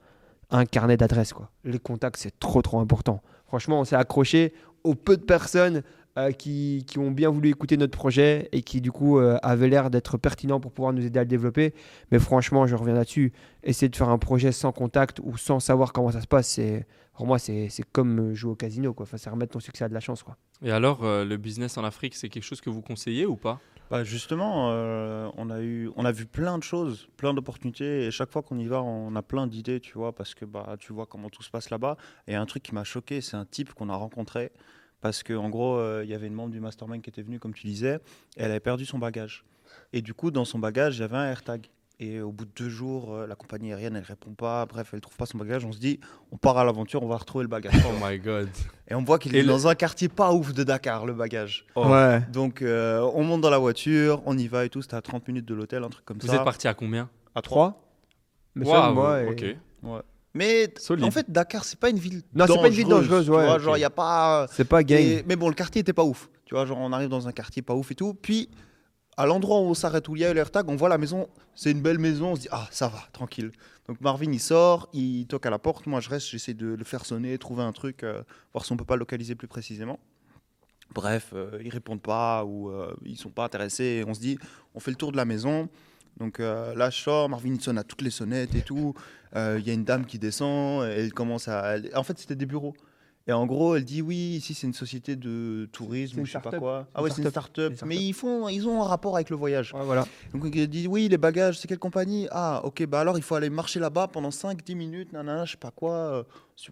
un 0.50 0.64
carnet 0.64 0.96
d'adresses. 0.96 1.34
Les 1.64 1.78
contacts, 1.78 2.16
c'est 2.16 2.38
trop 2.38 2.62
trop 2.62 2.80
important. 2.80 3.22
Franchement, 3.46 3.80
on 3.80 3.84
s'est 3.84 3.96
accroché 3.96 4.52
aux 4.84 4.94
peu 4.94 5.16
de 5.16 5.22
personnes 5.22 5.82
euh, 6.18 6.32
qui, 6.32 6.84
qui 6.86 6.98
ont 6.98 7.10
bien 7.10 7.30
voulu 7.30 7.48
écouter 7.50 7.76
notre 7.76 7.96
projet 7.96 8.48
et 8.52 8.62
qui 8.62 8.80
du 8.80 8.90
coup 8.90 9.18
euh, 9.18 9.38
avaient 9.42 9.68
l'air 9.68 9.90
d'être 9.90 10.18
pertinents 10.18 10.60
pour 10.60 10.72
pouvoir 10.72 10.92
nous 10.92 11.04
aider 11.04 11.18
à 11.18 11.22
le 11.22 11.28
développer. 11.28 11.74
Mais 12.10 12.18
franchement, 12.18 12.66
je 12.66 12.74
reviens 12.74 12.94
là-dessus. 12.94 13.32
Essayer 13.62 13.88
de 13.88 13.96
faire 13.96 14.08
un 14.08 14.18
projet 14.18 14.52
sans 14.52 14.72
contact 14.72 15.20
ou 15.22 15.36
sans 15.36 15.60
savoir 15.60 15.92
comment 15.92 16.10
ça 16.10 16.20
se 16.20 16.26
passe, 16.26 16.48
c'est 16.48 16.86
pour 17.14 17.26
moi 17.26 17.38
c'est 17.38 17.68
c'est 17.68 17.84
comme 17.92 18.34
jouer 18.34 18.52
au 18.52 18.56
casino. 18.56 18.92
Quoi. 18.92 19.04
Enfin, 19.04 19.18
c'est 19.18 19.30
remettre 19.30 19.52
ton 19.52 19.60
succès 19.60 19.84
à 19.84 19.88
de 19.88 19.94
la 19.94 20.00
chance. 20.00 20.22
Quoi. 20.22 20.36
Et 20.62 20.70
alors, 20.70 21.04
euh, 21.04 21.24
le 21.24 21.36
business 21.36 21.78
en 21.78 21.84
Afrique, 21.84 22.14
c'est 22.14 22.28
quelque 22.28 22.44
chose 22.44 22.60
que 22.60 22.70
vous 22.70 22.82
conseillez 22.82 23.26
ou 23.26 23.36
pas? 23.36 23.60
Bah 23.90 24.04
justement, 24.04 24.70
euh, 24.70 25.28
on, 25.36 25.50
a 25.50 25.60
eu, 25.62 25.90
on 25.96 26.04
a 26.04 26.12
vu 26.12 26.24
plein 26.24 26.58
de 26.58 26.62
choses, 26.62 27.08
plein 27.16 27.34
d'opportunités. 27.34 28.06
Et 28.06 28.10
chaque 28.12 28.30
fois 28.30 28.42
qu'on 28.42 28.58
y 28.58 28.66
va, 28.66 28.82
on 28.82 29.16
a 29.16 29.22
plein 29.22 29.48
d'idées, 29.48 29.80
tu 29.80 29.94
vois, 29.94 30.14
parce 30.14 30.34
que 30.34 30.44
bah, 30.44 30.76
tu 30.78 30.92
vois 30.92 31.06
comment 31.06 31.28
tout 31.28 31.42
se 31.42 31.50
passe 31.50 31.70
là-bas. 31.70 31.96
Et 32.28 32.36
un 32.36 32.46
truc 32.46 32.62
qui 32.62 32.74
m'a 32.74 32.84
choqué, 32.84 33.20
c'est 33.20 33.36
un 33.36 33.44
type 33.44 33.74
qu'on 33.74 33.88
a 33.88 33.96
rencontré. 33.96 34.52
Parce 35.00 35.22
qu'en 35.22 35.48
gros, 35.48 35.76
euh, 35.76 36.02
il 36.04 36.10
y 36.10 36.14
avait 36.14 36.26
une 36.26 36.34
membre 36.34 36.50
du 36.52 36.60
mastermind 36.60 37.02
qui 37.02 37.10
était 37.10 37.22
venue, 37.22 37.38
comme 37.38 37.54
tu 37.54 37.66
disais, 37.66 37.94
et 38.36 38.42
elle 38.42 38.50
avait 38.50 38.60
perdu 38.60 38.84
son 38.84 38.98
bagage. 38.98 39.44
Et 39.92 40.02
du 40.02 40.14
coup, 40.14 40.30
dans 40.30 40.44
son 40.44 40.58
bagage, 40.58 40.98
il 40.98 41.00
y 41.00 41.04
avait 41.04 41.16
un 41.16 41.26
AirTag. 41.30 41.66
Et 42.02 42.22
au 42.22 42.32
bout 42.32 42.46
de 42.46 42.50
deux 42.56 42.70
jours, 42.70 43.12
euh, 43.14 43.26
la 43.26 43.34
compagnie 43.34 43.72
aérienne, 43.72 43.94
elle 43.94 44.02
répond 44.04 44.32
pas. 44.32 44.64
Bref, 44.64 44.88
elle 44.94 45.02
trouve 45.02 45.16
pas 45.18 45.26
son 45.26 45.36
bagage. 45.36 45.66
On 45.66 45.72
se 45.72 45.78
dit, 45.78 46.00
on 46.32 46.38
part 46.38 46.56
à 46.56 46.64
l'aventure, 46.64 47.02
on 47.02 47.06
va 47.08 47.18
retrouver 47.18 47.42
le 47.44 47.48
bagage. 47.48 47.74
Oh 47.86 47.92
my 48.02 48.18
god. 48.18 48.48
et 48.88 48.94
on 48.94 49.02
voit 49.04 49.18
qu'il 49.18 49.36
est 49.36 49.42
le- 49.42 49.48
dans 49.48 49.68
un 49.68 49.74
quartier 49.74 50.08
pas 50.08 50.32
ouf 50.32 50.54
de 50.54 50.64
Dakar, 50.64 51.04
le 51.04 51.12
bagage. 51.12 51.66
Oh. 51.74 51.86
Ouais. 51.86 52.22
Donc, 52.32 52.62
euh, 52.62 53.00
on 53.14 53.22
monte 53.22 53.42
dans 53.42 53.50
la 53.50 53.58
voiture, 53.58 54.22
on 54.24 54.38
y 54.38 54.48
va 54.48 54.64
et 54.64 54.70
tout. 54.70 54.80
C'était 54.80 54.96
à 54.96 55.02
30 55.02 55.28
minutes 55.28 55.44
de 55.44 55.54
l'hôtel, 55.54 55.84
un 55.84 55.90
truc 55.90 56.06
comme 56.06 56.16
Vous 56.18 56.26
ça. 56.28 56.36
êtes 56.36 56.44
parti 56.44 56.68
à 56.68 56.72
combien? 56.74 57.10
À 57.34 57.42
3. 57.42 57.68
3 57.72 57.82
Mais 58.54 58.64
ça, 58.64 58.90
moi, 58.92 59.22
et- 59.22 59.28
ok. 59.28 59.56
Mais 60.34 60.72
Solide. 60.78 61.04
en 61.04 61.10
fait, 61.10 61.30
Dakar, 61.30 61.64
c'est 61.64 61.78
pas 61.78 61.90
une 61.90 61.98
ville 61.98 62.22
Non, 62.34 62.46
c'est 62.46 62.54
pas 62.56 62.68
une 62.68 62.74
ville 62.74 62.86
dangereuse, 62.88 63.24
tu 63.24 63.30
ouais, 63.32 63.44
vois, 63.46 63.54
ok. 63.56 63.60
genre, 63.62 63.76
il 63.76 63.80
y 63.80 63.84
a 63.84 63.90
pas. 63.90 64.46
C'est 64.52 64.64
pas 64.64 64.82
gang. 64.84 65.00
Et- 65.00 65.24
mais 65.26 65.34
bon, 65.36 65.48
le 65.48 65.54
quartier 65.54 65.80
était 65.80 65.92
pas 65.92 66.04
ouf. 66.04 66.28
Tu 66.44 66.54
vois, 66.54 66.66
genre, 66.66 66.78
on 66.78 66.92
arrive 66.92 67.08
dans 67.08 67.26
un 67.28 67.32
quartier 67.32 67.62
pas 67.62 67.74
ouf 67.74 67.90
et 67.90 67.94
tout. 67.96 68.14
Puis, 68.14 68.48
à 69.16 69.26
l'endroit 69.26 69.58
où 69.58 69.64
on 69.64 69.74
s'arrête, 69.74 70.08
où 70.08 70.14
il 70.16 70.22
y 70.22 70.24
a 70.24 70.30
eu 70.30 70.34
l'AirTag, 70.34 70.68
on 70.68 70.76
voit 70.76 70.88
la 70.88 70.98
maison. 70.98 71.28
C'est 71.54 71.72
une 71.72 71.82
belle 71.82 71.98
maison. 71.98 72.28
On 72.32 72.36
se 72.36 72.42
dit, 72.42 72.48
ah, 72.52 72.68
ça 72.70 72.86
va, 72.88 73.00
tranquille. 73.12 73.50
Donc, 73.88 74.00
Marvin, 74.00 74.30
il 74.32 74.38
sort, 74.40 74.88
il 74.92 75.26
toque 75.26 75.46
à 75.46 75.50
la 75.50 75.58
porte. 75.58 75.86
Moi, 75.88 75.98
je 76.00 76.08
reste, 76.08 76.28
j'essaie 76.28 76.54
de 76.54 76.68
le 76.68 76.84
faire 76.84 77.04
sonner, 77.04 77.36
trouver 77.38 77.64
un 77.64 77.72
truc, 77.72 78.04
euh, 78.04 78.22
voir 78.52 78.64
si 78.64 78.70
on 78.72 78.76
peut 78.76 78.84
pas 78.84 78.96
localiser 78.96 79.34
plus 79.34 79.48
précisément. 79.48 79.98
Bref, 80.94 81.30
euh, 81.34 81.58
ils 81.64 81.70
répondent 81.70 82.02
pas 82.02 82.44
ou 82.44 82.70
euh, 82.70 82.92
ils 83.04 83.16
sont 83.16 83.30
pas 83.30 83.44
intéressés. 83.44 83.84
Et 83.84 84.04
on 84.06 84.14
se 84.14 84.20
dit, 84.20 84.38
on 84.74 84.80
fait 84.80 84.90
le 84.90 84.96
tour 84.96 85.12
de 85.12 85.16
la 85.16 85.24
maison. 85.24 85.68
Donc 86.18 86.40
euh, 86.40 86.74
là, 86.74 86.90
je 86.90 86.98
sors, 87.00 87.28
Marvin 87.28 87.54
il 87.54 87.60
sonne 87.60 87.78
à 87.78 87.84
toutes 87.84 88.02
les 88.02 88.10
sonnettes 88.10 88.54
et 88.56 88.62
tout. 88.62 88.94
Euh, 89.36 89.56
Il 89.60 89.66
y 89.66 89.70
a 89.70 89.74
une 89.74 89.84
dame 89.84 90.06
qui 90.06 90.18
descend, 90.18 90.84
elle 90.84 91.12
commence 91.12 91.48
à. 91.48 91.76
En 91.94 92.02
fait, 92.02 92.18
c'était 92.18 92.36
des 92.36 92.46
bureaux. 92.46 92.74
Et 93.26 93.32
en 93.32 93.46
gros, 93.46 93.76
elle 93.76 93.84
dit 93.84 94.00
oui, 94.02 94.16
ici 94.16 94.54
c'est 94.54 94.66
une 94.66 94.72
société 94.74 95.14
de 95.14 95.68
tourisme 95.72 96.20
ou 96.20 96.24
je 96.24 96.32
sais 96.32 96.40
pas 96.40 96.58
quoi. 96.58 96.88
Ah 96.94 97.02
ouais, 97.02 97.10
c'est 97.10 97.22
une 97.22 97.28
start-up. 97.28 97.74
Mais 97.86 97.96
ils 97.96 98.14
font, 98.14 98.48
ils 98.48 98.66
ont 98.66 98.82
un 98.82 98.86
rapport 98.86 99.14
avec 99.14 99.30
le 99.30 99.36
voyage. 99.36 99.72
Ouais, 99.74 99.84
voilà. 99.84 100.06
Donc 100.34 100.56
elle 100.56 100.66
dit 100.68 100.88
oui, 100.88 101.06
les 101.06 101.18
bagages, 101.18 101.58
c'est 101.58 101.68
quelle 101.68 101.78
compagnie? 101.78 102.26
Ah, 102.30 102.62
ok, 102.64 102.86
bah 102.86 103.00
alors 103.00 103.18
il 103.18 103.22
faut 103.22 103.34
aller 103.34 103.50
marcher 103.50 103.78
là-bas 103.78 104.08
pendant 104.08 104.30
5-10 104.30 104.74
minutes, 104.74 105.12
nanana, 105.12 105.44
je 105.44 105.52
sais 105.52 105.58
pas 105.58 105.70
quoi. 105.70 105.92
Euh, 105.92 106.22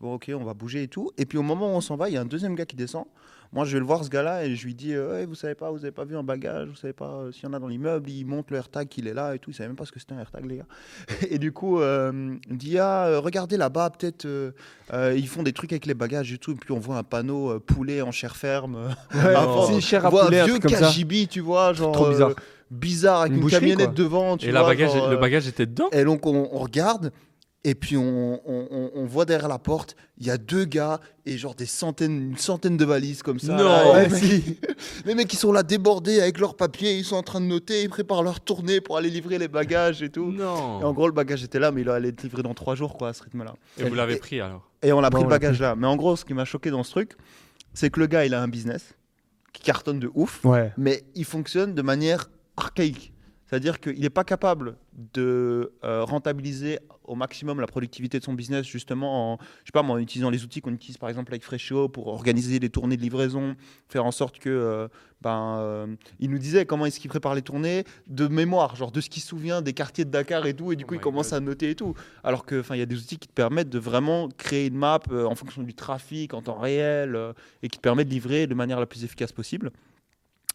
bon, 0.01 0.15
ok, 0.15 0.33
on 0.35 0.43
va 0.45 0.55
bouger 0.55 0.85
et 0.85 0.89
tout. 0.89 1.13
Et 1.19 1.27
puis 1.27 1.37
au 1.39 1.43
moment 1.43 1.67
où 1.67 1.77
on 1.77 1.81
s'en 1.83 1.97
va, 1.97 2.09
il 2.09 2.15
y 2.15 2.17
a 2.17 2.23
un 2.23 2.27
deuxième 2.27 2.55
gars 2.55 2.67
qui 2.67 2.77
descend. 2.77 3.05
Moi, 3.53 3.65
je 3.65 3.73
vais 3.73 3.79
le 3.79 3.87
voir 3.87 4.05
ce 4.05 4.11
gars-là 4.11 4.45
et 4.45 4.55
je 4.55 4.65
lui 4.67 4.75
dis 4.75 4.95
euh, 4.95 5.25
vous 5.27 5.35
savez 5.35 5.55
pas, 5.55 5.71
vous 5.71 5.79
avez 5.79 5.91
pas 5.91 6.05
vu 6.05 6.17
un 6.17 6.23
bagage, 6.23 6.69
vous 6.69 6.77
savez 6.77 6.93
pas 6.93 7.07
euh, 7.11 7.33
s'il 7.33 7.45
y 7.45 7.47
en 7.47 7.55
a 7.55 7.59
dans 7.59 7.67
l'immeuble. 7.69 8.11
Il 8.11 8.27
montre 8.27 8.49
le 8.53 8.59
AirTag 8.59 8.89
qu'il 8.89 9.07
est 9.09 9.15
là 9.15 9.35
et 9.35 9.39
tout. 9.39 9.51
Il 9.51 9.55
savait 9.55 9.69
même 9.69 9.77
pas 9.77 9.87
ce 9.87 9.93
que 9.93 9.99
c'était 9.99 10.13
un 10.13 10.19
AirTag, 10.19 10.45
les 10.45 10.57
gars. 10.59 10.67
Et 11.31 11.39
du 11.39 11.53
coup, 11.53 11.81
euh, 11.81 12.37
il 12.47 12.53
me 12.53 12.59
dit 12.59 12.79
ah, 12.79 13.19
regardez 13.19 13.57
là-bas, 13.57 13.91
peut-être 13.91 14.27
euh, 14.27 14.51
euh, 14.93 15.15
ils 15.17 15.29
font 15.29 15.43
des 15.43 15.53
trucs 15.55 15.73
avec 15.73 15.87
les 15.87 15.95
bagages 15.95 16.33
et 16.33 16.39
tout. 16.39 16.53
Et 16.53 16.57
puis 16.57 16.73
on 16.73 16.79
voit 16.79 16.97
un 16.99 17.03
panneau 17.05 17.53
euh, 17.53 17.59
poulet 17.59 18.03
en 18.03 18.11
chair 18.13 18.37
ferme. 18.37 18.77
Ouais, 19.15 19.21
Avant, 19.35 19.67
c'est 19.67 19.81
cher 19.81 20.05
à 20.05 20.09
on 20.09 20.11
voit 20.11 20.25
poulet, 20.27 20.41
un 20.41 20.45
vieux. 20.47 20.59
KGB, 20.59 21.27
tu 21.29 21.41
vois, 21.41 21.73
genre 21.73 21.93
Trop 21.93 22.11
bizarre. 22.11 22.31
euh, 22.31 22.35
bizarre 22.71 23.21
avec 23.23 23.31
Une 23.33 23.37
une, 23.37 23.43
boucherie, 23.43 23.61
camionnette 23.61 23.87
quoi. 23.87 23.95
devant. 23.95 24.37
Tu 24.37 24.47
Et 24.47 24.51
vois, 24.51 24.61
la 24.61 24.67
bagage, 24.67 24.93
genre, 24.93 25.09
le 25.09 25.17
bagage 25.17 25.49
était 25.49 25.65
dedans? 25.65 25.89
et 25.93 26.05
donc 26.05 26.27
on, 26.27 26.51
on 26.53 26.59
regarde 26.59 27.13
Et 27.65 27.75
puis 27.75 27.97
on, 27.97 28.41
on- 28.49 28.69
on- 28.71 28.91
on 28.95 29.05
voit 29.05 29.25
derrière 29.25 29.49
la 29.49 29.59
porte, 29.59 29.97
il 30.17 30.27
y 30.27 30.31
a 30.31 30.39
deux 30.39 30.65
gars 30.65 31.01
et 31.27 31.37
genre 31.37 31.57
des 31.57 31.67
centaines, 31.67 32.31
une 32.31 32.37
centaine 32.39 32.77
de 32.77 32.85
valises 32.85 33.23
comme 33.23 33.41
ça. 33.41 33.57
Non. 33.57 33.93
Ouais, 33.95 34.09
mecs, 34.09 34.23
si. 34.23 34.61
les 35.05 35.15
mecs, 35.17 35.33
ils 35.33 35.37
sont 35.39 35.51
là 35.53 35.65
débordés 35.65 36.21
avec 36.21 36.39
leurs 36.39 36.57
papiers, 36.57 36.97
ils 36.97 37.05
sont 37.05 37.17
en 37.17 37.23
train 37.25 37.41
de 37.41 37.47
noter, 37.47 37.83
ils 37.83 37.89
préparent 37.91 38.23
leur 38.23 38.41
tournée 38.41 38.81
pour 38.81 38.97
aller 38.97 39.11
livrer 39.11 39.39
les 39.39 39.49
bagages 39.49 40.03
et 40.05 40.09
tout. 40.09 40.33
Et 40.39 40.43
en 40.43 40.81
Non. 40.81 40.93
gros, 40.93 41.09
le 41.09 41.13
bagage 41.13 41.43
était 41.43 41.59
là, 41.59 41.73
mais 41.73 41.81
il 41.83 41.89
allait 41.91 42.11
être 42.11 42.23
livré 42.23 42.43
dans 42.45 42.55
trois 42.55 42.77
jours, 42.77 42.97
quoi, 42.97 43.09
à 43.09 43.13
ce 43.13 43.25
rythme-là. 43.25 43.55
Et 43.77 43.85
vous 43.89 43.95
l'avez 43.97 44.17
pris 44.17 44.41
alors? 44.41 44.71
Et 44.83 44.93
on 44.93 45.01
a 45.01 45.03
Ouais, 45.05 45.11
pris 45.11 45.23
le 45.25 45.29
l'a 45.29 45.39
bagage 45.39 45.61
là. 45.61 45.75
Mais 45.77 45.89
en 45.89 45.97
gros, 45.97 46.15
ce 46.15 46.25
qui 46.25 46.35
m'a 46.35 46.45
choqué 46.45 46.71
dans 46.71 46.85
ce 46.85 46.93
truc, 46.93 47.17
c'est 47.75 47.91
que 47.91 47.99
le 47.99 48.07
gars, 48.07 48.25
il 48.25 48.35
a 48.35 48.41
un 48.41 48.49
business 48.49 48.95
qui 49.53 49.63
cartonne 49.63 49.99
de 49.99 50.11
ouf, 50.15 50.45
Ouais. 50.45 50.73
mais 50.79 51.03
il 51.17 51.25
fonctionne 51.25 51.75
de 51.75 51.83
manière 51.83 52.31
archaïque. 52.57 53.13
C'est-à-dire 53.49 53.81
qu'il 53.81 54.01
n'est 54.01 54.11
pas 54.11 54.25
capable 54.25 54.77
de 55.15 55.73
euh, 55.85 56.05
rentabiliser 56.05 56.79
au 57.05 57.15
maximum 57.15 57.61
la 57.61 57.67
productivité 57.67 58.19
de 58.19 58.25
son 58.25 58.35
business, 58.35 58.67
justement, 58.67 59.33
en, 59.33 59.39
je 59.65 59.69
sais 59.69 59.73
pas, 59.73 59.83
moi, 59.83 59.97
en 59.97 59.99
utilisant 59.99 60.29
les 60.29 60.45
outils 60.45 60.61
qu'on 60.61 60.75
utilise 60.75 60.99
par 60.99 61.09
exemple 61.09 61.33
avec 61.33 61.43
Freshio 61.43 61.89
pour 61.89 62.09
organiser 62.09 62.59
les 62.59 62.69
tournées 62.69 62.99
de 62.99 63.03
livraison, 63.03 63.57
faire 63.89 64.05
en 64.05 64.11
sorte 64.13 64.39
que. 64.39 64.51
euh, 64.51 64.89
ben, 65.21 65.57
euh, 65.59 65.87
il 66.21 66.31
nous 66.31 66.39
disait 66.39 66.65
comment 66.65 66.87
est-ce 66.87 67.01
qu'il 67.01 67.11
prépare 67.11 67.35
les 67.35 67.43
tournées 67.43 67.83
de 68.07 68.29
mémoire, 68.29 68.77
genre 68.77 68.93
de 68.93 69.01
ce 69.01 69.11
qu'il 69.11 69.21
se 69.21 69.27
souvient 69.29 69.63
des 69.63 69.73
quartiers 69.73 70.05
de 70.05 70.11
Dakar 70.11 70.47
et 70.47 70.55
tout, 70.55 70.71
et 70.71 70.77
du 70.77 70.85
Oh 70.85 70.87
coup 70.89 70.95
il 70.95 71.01
commence 71.01 71.31
God. 71.31 71.39
à 71.39 71.41
noter 71.41 71.71
et 71.71 71.75
tout. 71.75 71.95
Alors 72.23 72.47
que, 72.47 72.61
enfin, 72.61 72.77
il 72.77 72.79
y 72.79 72.83
a 72.83 72.87
des 72.87 72.95
outils 72.97 73.19
qui 73.19 73.27
te 73.27 73.33
permettent 73.33 73.69
de 73.71 73.81
vraiment 73.81 74.29
créer 74.37 74.67
une 74.67 74.77
map 74.77 75.01
en 75.11 75.35
fonction 75.35 75.63
du 75.65 75.75
trafic 75.75 76.35
en 76.35 76.43
temps 76.43 76.59
réel 76.61 77.19
et 77.65 77.69
qui 77.69 77.79
te 77.79 77.83
permettent 77.83 78.07
de 78.09 78.13
livrer 78.13 78.47
de 78.47 78.55
manière 78.55 78.79
la 78.79 78.87
plus 78.87 79.03
efficace 79.03 79.33
possible. 79.33 79.73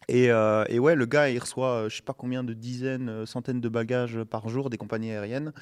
Et, 0.08 0.30
euh, 0.30 0.64
et 0.68 0.78
ouais, 0.78 0.94
le 0.94 1.06
gars, 1.06 1.30
il 1.30 1.38
reçoit, 1.38 1.68
euh, 1.84 1.88
je 1.88 1.96
sais 1.96 2.02
pas 2.02 2.12
combien 2.12 2.44
de 2.44 2.52
dizaines, 2.52 3.08
euh, 3.08 3.26
centaines 3.26 3.60
de 3.60 3.68
bagages 3.68 4.22
par 4.24 4.48
jour 4.48 4.70
des 4.70 4.76
compagnies 4.76 5.10
aériennes. 5.12 5.52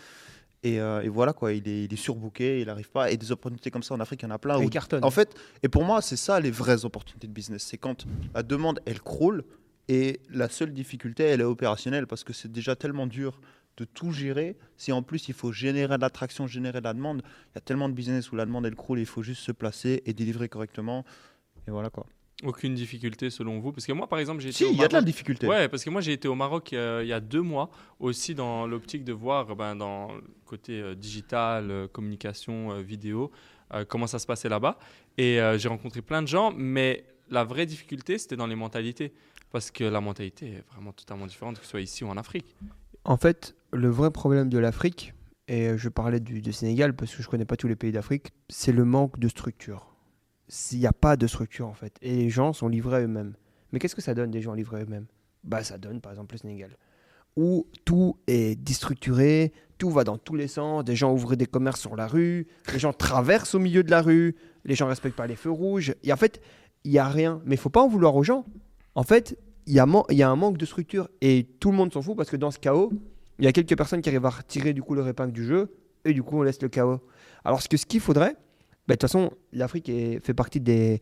Et, 0.65 0.81
euh, 0.81 1.03
et 1.03 1.09
voilà 1.09 1.33
quoi, 1.33 1.53
il 1.53 1.67
est, 1.69 1.85
il 1.85 1.93
est 1.93 1.97
surbooké, 1.97 2.61
il 2.61 2.67
n'arrive 2.67 2.91
pas. 2.91 3.11
Et 3.11 3.17
des 3.17 3.33
opportunités 3.33 3.71
comme 3.71 3.83
ça 3.83 3.95
en 3.95 4.01
Afrique, 4.01 4.23
il 4.23 4.27
y 4.27 4.29
en 4.29 4.35
a 4.35 4.39
plein. 4.39 4.59
Où- 4.59 4.63
il 4.63 4.71
cartonne. 4.71 5.05
en 5.05 5.11
fait, 5.11 5.35
et 5.63 5.69
pour 5.69 5.85
moi, 5.85 6.01
c'est 6.03 6.17
ça 6.17 6.39
les 6.39 6.51
vraies 6.53 6.85
opportunités 6.85 7.27
de 7.27 7.33
business. 7.33 7.65
C'est 7.65 7.79
quand 7.79 8.07
la 8.35 8.43
demande, 8.45 8.81
elle 8.87 9.01
croule 9.01 9.45
et 9.89 10.21
la 10.31 10.49
seule 10.49 10.73
difficulté, 10.73 11.25
elle 11.25 11.41
est 11.41 11.45
opérationnelle 11.45 12.07
parce 12.07 12.23
que 12.23 12.33
c'est 12.33 12.51
déjà 12.53 12.77
tellement 12.77 13.09
dur 13.09 13.41
de 13.77 13.85
tout 13.85 14.13
gérer. 14.13 14.57
Si 14.77 14.93
en 14.93 15.03
plus 15.03 15.27
il 15.29 15.35
faut 15.35 15.51
générer 15.51 15.97
de 15.97 16.03
l'attraction, 16.03 16.47
générer 16.47 16.79
de 16.81 16.85
la 16.85 16.95
demande, 16.95 17.23
il 17.25 17.55
y 17.57 17.59
a 17.59 17.61
tellement 17.63 17.89
de 17.89 17.95
business 17.95 18.31
où 18.31 18.37
la 18.37 18.45
demande, 18.47 18.65
elle 18.67 18.77
croule 18.77 18.99
et 18.99 19.03
il 19.03 19.07
faut 19.07 19.23
juste 19.23 19.43
se 19.43 19.51
placer 19.51 20.03
et 20.07 20.13
délivrer 20.13 20.49
correctement. 20.49 21.05
Et 21.67 21.71
voilà 21.73 21.91
quoi. 21.91 22.07
Aucune 22.45 22.75
difficulté 22.75 23.31
selon 23.31 23.61
vous? 23.61 23.73
Parce 23.73 23.87
que 23.87 23.93
moi, 23.93 24.09
par 24.09 24.19
exemple, 24.19 24.41
j'ai 24.41 24.53
Si, 24.53 24.65
été 24.65 24.71
au 24.71 24.75
il 24.75 24.79
y 24.81 24.85
a 24.85 24.89
de 24.89 24.93
la 24.93 24.99
Maroc- 25.01 25.07
difficulté. 25.07 25.47
Ouais, 25.47 25.69
parce 25.69 25.85
que 25.85 25.91
moi 25.91 26.01
j'ai 26.01 26.13
été 26.13 26.27
au 26.29 26.35
Maroc 26.35 26.73
euh, 26.73 27.01
il 27.05 27.09
y 27.09 27.13
a 27.13 27.21
deux 27.21 27.43
mois, 27.43 27.71
aussi 28.01 28.35
dans 28.35 28.67
l'optique 28.67 29.05
de 29.05 29.13
voir 29.13 29.55
ben, 29.55 29.77
dans 29.77 30.13
le 30.15 30.23
côté 30.45 30.81
euh, 30.81 30.95
digital, 30.95 31.71
euh, 31.71 31.87
communication, 31.89 32.73
euh, 32.73 32.81
vidéo, 32.83 33.31
euh, 33.75 33.85
comment 33.89 34.07
ça 34.07 34.19
se 34.19 34.27
passait 34.27 34.49
là-bas. 34.49 34.79
Et 35.19 35.41
euh, 35.41 35.57
j'ai 35.59 35.69
rencontré 35.69 36.03
plein 36.03 36.21
de 36.23 36.29
gens, 36.29 36.53
mais 36.57 37.05
la 37.31 37.45
vraie 37.45 37.67
difficulté 37.67 38.19
c'était 38.19 38.37
dans 38.37 38.47
les 38.49 38.57
mentalités. 38.57 39.13
Parce 39.51 39.71
que 39.71 39.85
la 39.85 40.01
mentalité 40.01 40.47
est 40.53 40.65
vraiment 40.73 40.93
totalement 40.93 41.27
différente, 41.27 41.59
que 41.59 41.65
ce 41.65 41.71
soit 41.73 41.83
ici 41.83 42.05
ou 42.05 42.09
en 42.09 42.17
Afrique. 42.17 42.57
En 43.05 43.19
fait, 43.19 43.55
le 43.71 43.89
vrai 43.91 44.11
problème 44.11 44.49
de 44.49 44.57
l'Afrique, 44.59 45.13
et 45.47 45.77
je 45.77 45.89
parlais 45.91 46.21
du, 46.21 46.41
du 46.41 46.53
Sénégal 46.55 46.97
parce 46.97 47.15
que 47.15 47.23
je 47.23 47.29
connais 47.29 47.45
pas 47.45 47.57
tous 47.57 47.69
les 47.69 47.77
pays 47.77 47.93
d'Afrique, 47.93 48.33
c'est 48.49 48.73
le 48.73 48.87
manque 48.87 49.19
de 49.19 49.29
structure. 49.29 49.92
S'il 50.55 50.81
n'y 50.81 50.87
a 50.87 50.93
pas 50.93 51.17
de 51.17 51.27
structure 51.27 51.67
en 51.67 51.73
fait, 51.73 51.95
et 52.03 52.15
les 52.15 52.29
gens 52.29 52.53
sont 52.53 52.69
livrés 52.69 52.97
à 52.97 53.01
eux-mêmes. 53.01 53.33
Mais 53.73 53.79
qu'est-ce 53.79 53.95
que 53.95 54.03
ça 54.03 54.13
donne 54.13 54.31
des 54.31 54.43
gens 54.43 54.53
livrés 54.53 54.81
à 54.81 54.83
eux-mêmes? 54.83 55.07
Bah 55.45 55.65
ça 55.65 55.79
donne 55.79 56.03
par 56.03 56.13
exemple 56.13 56.35
le 56.35 56.41
Sénégal, 56.41 56.77
où 57.37 57.67
tout 57.87 58.19
est 58.27 58.61
déstructuré, 58.61 59.55
tout 59.79 59.89
va 59.89 60.05
dans 60.05 60.19
tous 60.19 60.35
les 60.35 60.49
sens, 60.49 60.85
des 60.85 60.95
gens 60.95 61.11
ouvrent 61.11 61.37
des 61.37 61.47
commerces 61.47 61.81
sur 61.81 61.97
la 61.97 62.07
rue, 62.07 62.49
les 62.71 62.79
gens 62.79 62.93
traversent 62.93 63.55
au 63.55 63.61
milieu 63.61 63.83
de 63.83 63.91
la 63.91 64.03
rue, 64.03 64.37
les 64.67 64.75
gens 64.75 64.89
respectent 64.89 65.17
pas 65.17 65.27
les 65.27 65.37
feux 65.37 65.51
rouges. 65.51 65.95
Et 66.03 66.13
en 66.13 66.17
fait, 66.17 66.43
il 66.85 66.93
y 66.93 66.99
a 66.99 67.09
rien. 67.09 67.41
Mais 67.47 67.55
il 67.55 67.59
faut 67.59 67.71
pas 67.71 67.81
en 67.81 67.89
vouloir 67.89 68.15
aux 68.15 68.23
gens. 68.23 68.45
En 68.95 69.05
fait, 69.05 69.39
il 69.67 69.73
y, 69.73 69.79
a 69.79 69.87
man- 69.87 70.05
y 70.11 70.23
a 70.23 70.29
un 70.29 70.37
manque 70.37 70.59
de 70.59 70.67
structure 70.67 71.09
et 71.23 71.49
tout 71.61 71.71
le 71.71 71.79
monde 71.79 71.95
s'en 71.95 72.03
fout 72.03 72.15
parce 72.15 72.29
que 72.29 72.37
dans 72.37 72.51
ce 72.51 72.59
chaos, 72.59 72.93
il 73.39 73.47
y 73.47 73.49
a 73.49 73.53
quelques 73.53 73.75
personnes 73.75 74.03
qui 74.03 74.11
arrivent 74.11 74.27
à 74.27 74.31
retirer 74.31 74.75
du 74.75 74.83
coup 74.83 74.95
leur 74.95 75.09
épingle 75.09 75.33
du 75.33 75.47
jeu 75.47 75.73
et 76.05 76.13
du 76.13 76.23
coup 76.23 76.37
on 76.37 76.43
laisse 76.43 76.61
le 76.61 76.69
chaos. 76.69 77.01
Alors 77.43 77.67
que 77.67 77.77
ce 77.79 77.87
qu'il 77.87 78.01
faudrait, 78.01 78.37
bah, 78.89 78.95
de 78.95 78.99
toute 78.99 79.03
façon 79.03 79.31
l'Afrique 79.53 79.91
fait 80.23 80.35
partie 80.35 80.61
des, 80.61 81.01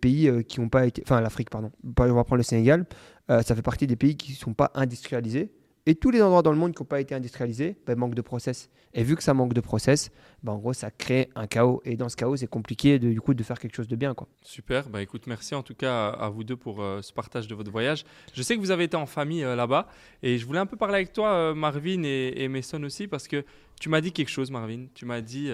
pays 0.00 0.28
euh, 0.28 0.42
qui 0.42 0.60
n'ont 0.60 0.68
pas 0.68 0.86
été, 0.86 1.02
enfin 1.04 1.20
l'Afrique 1.20 1.50
pardon, 1.50 1.70
on 1.84 2.14
va 2.14 2.24
prendre 2.24 2.38
le 2.38 2.42
Sénégal, 2.42 2.86
euh, 3.30 3.42
ça 3.42 3.54
fait 3.54 3.62
partie 3.62 3.86
des 3.86 3.96
pays 3.96 4.16
qui 4.16 4.32
ne 4.32 4.36
sont 4.36 4.54
pas 4.54 4.70
industrialisés 4.74 5.52
et 5.90 5.96
tous 5.96 6.12
les 6.12 6.22
endroits 6.22 6.42
dans 6.42 6.52
le 6.52 6.56
monde 6.56 6.72
qui 6.72 6.80
n'ont 6.80 6.86
pas 6.86 7.00
été 7.00 7.16
industrialisés, 7.16 7.76
bah, 7.84 7.96
manque 7.96 8.14
de 8.14 8.22
process. 8.22 8.70
Et 8.94 9.02
vu 9.02 9.16
que 9.16 9.24
ça 9.24 9.34
manque 9.34 9.54
de 9.54 9.60
process, 9.60 10.12
bah, 10.44 10.52
en 10.52 10.58
gros 10.58 10.72
ça 10.72 10.92
crée 10.92 11.28
un 11.34 11.48
chaos 11.48 11.82
et 11.84 11.96
dans 11.96 12.08
ce 12.08 12.14
chaos 12.14 12.36
c'est 12.36 12.46
compliqué 12.46 13.00
de, 13.00 13.10
du 13.10 13.20
coup 13.20 13.34
de 13.34 13.42
faire 13.42 13.58
quelque 13.58 13.74
chose 13.74 13.88
de 13.88 13.96
bien 13.96 14.14
quoi. 14.14 14.28
Super, 14.44 14.88
bah 14.88 15.02
écoute, 15.02 15.26
merci 15.26 15.52
en 15.56 15.64
tout 15.64 15.74
cas 15.74 16.10
à, 16.10 16.28
vous 16.28 16.44
deux 16.44 16.54
pour 16.54 16.80
euh, 16.80 17.02
ce 17.02 17.12
partage 17.12 17.48
de 17.48 17.56
votre 17.56 17.72
voyage. 17.72 18.04
Je 18.34 18.42
sais 18.42 18.54
que 18.54 18.60
vous 18.60 18.70
avez 18.70 18.84
été 18.84 18.96
en 18.96 19.06
famille 19.06 19.42
euh, 19.42 19.56
là-bas 19.56 19.88
et 20.22 20.38
je 20.38 20.46
voulais 20.46 20.60
un 20.60 20.66
peu 20.66 20.76
parler 20.76 20.94
avec 20.94 21.12
toi, 21.12 21.32
euh, 21.32 21.54
Marvin 21.54 22.04
et, 22.04 22.34
et 22.36 22.46
Mason 22.46 22.80
aussi, 22.84 23.08
parce 23.08 23.26
que 23.26 23.44
tu 23.80 23.88
m'as 23.88 24.00
dit 24.00 24.12
quelque 24.12 24.30
chose, 24.30 24.52
Marvin. 24.52 24.86
Tu 24.94 25.06
m'as 25.06 25.22
dit, 25.22 25.50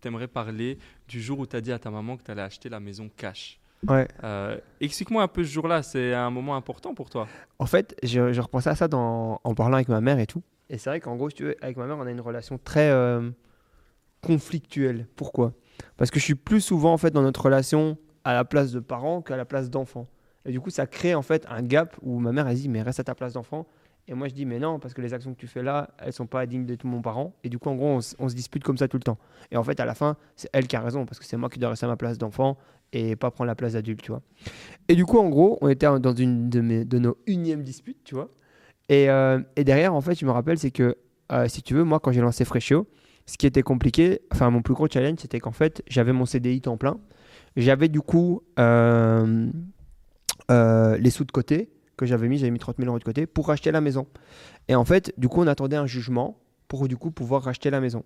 tu 0.00 0.08
aimerais 0.08 0.26
parler 0.26 0.78
du 1.06 1.22
jour 1.22 1.38
où 1.38 1.46
tu 1.46 1.54
as 1.54 1.60
dit 1.60 1.70
à 1.70 1.78
ta 1.78 1.90
maman 1.90 2.16
que 2.16 2.24
tu 2.24 2.30
allais 2.32 2.42
acheter 2.42 2.68
la 2.68 2.80
maison 2.80 3.08
cash. 3.14 3.60
Ouais. 3.86 4.08
Euh, 4.24 4.58
Explique-moi 4.80 5.22
un 5.22 5.28
peu 5.28 5.44
ce 5.44 5.50
jour-là, 5.52 5.82
c'est 5.82 6.12
un 6.14 6.30
moment 6.30 6.56
important 6.56 6.94
pour 6.94 7.10
toi. 7.10 7.28
En 7.58 7.66
fait, 7.66 7.94
je, 8.02 8.32
je 8.32 8.40
repensais 8.40 8.70
à 8.70 8.74
ça 8.74 8.88
dans- 8.88 9.40
en 9.44 9.54
parlant 9.54 9.76
avec 9.76 9.88
ma 9.88 10.00
mère 10.00 10.18
et 10.18 10.26
tout. 10.26 10.42
Et 10.70 10.78
c'est 10.78 10.90
vrai 10.90 11.00
qu'en 11.00 11.16
gros, 11.16 11.30
si 11.30 11.36
tu 11.36 11.44
veux, 11.44 11.56
avec 11.62 11.76
ma 11.76 11.86
mère, 11.86 11.96
on 11.98 12.06
a 12.06 12.10
une 12.10 12.20
relation 12.20 12.58
très 12.58 12.90
euh, 12.90 13.30
conflictuelle. 14.22 15.06
Pourquoi? 15.16 15.52
Parce 15.96 16.10
que 16.10 16.18
je 16.18 16.24
suis 16.24 16.34
plus 16.34 16.60
souvent 16.60 16.92
en 16.92 16.98
fait 16.98 17.10
dans 17.10 17.22
notre 17.22 17.42
relation 17.44 17.96
à 18.24 18.34
la 18.34 18.44
place 18.44 18.72
de 18.72 18.80
parents 18.80 19.22
qu'à 19.22 19.36
la 19.36 19.44
place 19.44 19.70
d'enfant. 19.70 20.06
Et 20.44 20.50
du 20.52 20.60
coup, 20.60 20.70
ça 20.70 20.86
crée 20.86 21.14
en 21.14 21.22
fait 21.22 21.46
un 21.48 21.62
gap 21.62 21.96
où 22.02 22.18
ma 22.18 22.32
mère 22.32 22.48
elle 22.48 22.56
dit 22.56 22.68
mais 22.68 22.82
reste 22.82 23.00
à 23.00 23.04
ta 23.04 23.14
place 23.14 23.32
d'enfant. 23.34 23.66
Et 24.08 24.14
moi 24.14 24.26
je 24.28 24.34
dis 24.34 24.46
mais 24.46 24.58
non 24.58 24.78
parce 24.78 24.94
que 24.94 25.02
les 25.02 25.12
actions 25.12 25.34
que 25.34 25.38
tu 25.38 25.46
fais 25.46 25.62
là, 25.62 25.90
elles 25.98 26.14
sont 26.14 26.26
pas 26.26 26.46
dignes 26.46 26.64
de 26.64 26.74
tout 26.74 26.88
mon 26.88 27.02
parent. 27.02 27.34
Et 27.44 27.50
du 27.50 27.58
coup, 27.58 27.68
en 27.68 27.76
gros, 27.76 28.00
on, 28.18 28.28
se 28.28 28.34
dispute 28.34 28.64
comme 28.64 28.78
ça 28.78 28.88
tout 28.88 28.96
le 28.96 29.02
temps. 29.02 29.18
Et 29.50 29.56
en 29.56 29.62
fait, 29.62 29.78
à 29.80 29.84
la 29.84 29.94
fin, 29.94 30.16
c'est 30.34 30.48
elle 30.54 30.66
qui 30.66 30.76
a 30.76 30.80
raison 30.80 31.04
parce 31.04 31.18
que 31.18 31.26
c'est 31.26 31.36
moi 31.36 31.50
qui 31.50 31.58
dois 31.58 31.70
rester 31.70 31.84
à 31.84 31.88
ma 31.88 31.96
place 31.96 32.16
d'enfant 32.16 32.56
et 32.92 33.16
pas 33.16 33.30
prendre 33.30 33.48
la 33.48 33.54
place 33.54 33.74
d'adulte, 33.74 34.00
tu 34.00 34.10
vois. 34.10 34.22
Et 34.88 34.96
du 34.96 35.04
coup, 35.04 35.18
en 35.18 35.28
gros, 35.28 35.58
on 35.60 35.68
était 35.68 35.86
dans 36.00 36.14
une 36.14 36.48
de, 36.48 36.60
mes, 36.62 36.86
de 36.86 36.98
nos 36.98 37.18
unièmes 37.26 37.62
disputes, 37.62 38.02
tu 38.04 38.14
vois. 38.14 38.30
Et, 38.88 39.10
euh, 39.10 39.40
et 39.56 39.64
derrière, 39.64 39.94
en 39.94 40.00
fait, 40.00 40.18
je 40.18 40.24
me 40.24 40.30
rappelle, 40.30 40.58
c'est 40.58 40.70
que, 40.70 40.96
euh, 41.30 41.46
si 41.48 41.62
tu 41.62 41.74
veux, 41.74 41.84
moi, 41.84 42.00
quand 42.00 42.10
j'ai 42.10 42.22
lancé 42.22 42.46
Freshio, 42.46 42.86
ce 43.26 43.36
qui 43.36 43.46
était 43.46 43.62
compliqué, 43.62 44.22
enfin, 44.32 44.48
mon 44.48 44.62
plus 44.62 44.72
gros 44.72 44.88
challenge, 44.90 45.18
c'était 45.18 45.38
qu'en 45.38 45.52
fait, 45.52 45.82
j'avais 45.86 46.14
mon 46.14 46.24
CDI 46.24 46.62
temps 46.62 46.78
plein. 46.78 46.98
J'avais 47.56 47.88
du 47.88 48.00
coup 48.00 48.42
euh, 48.58 49.50
les 50.48 51.10
sous 51.10 51.24
de 51.24 51.32
côté 51.32 51.68
que 51.98 52.06
j'avais 52.06 52.28
mis, 52.28 52.38
j'avais 52.38 52.50
mis 52.50 52.58
30 52.58 52.76
000 52.78 52.88
euros 52.88 52.98
de 52.98 53.04
côté 53.04 53.26
pour 53.26 53.48
racheter 53.48 53.70
la 53.70 53.82
maison. 53.82 54.06
Et 54.68 54.74
en 54.74 54.84
fait, 54.84 55.12
du 55.18 55.28
coup, 55.28 55.42
on 55.42 55.46
attendait 55.46 55.76
un 55.76 55.86
jugement 55.86 56.38
pour 56.68 56.88
du 56.88 56.96
coup 56.96 57.10
pouvoir 57.10 57.42
racheter 57.42 57.68
la 57.68 57.80
maison. 57.80 58.04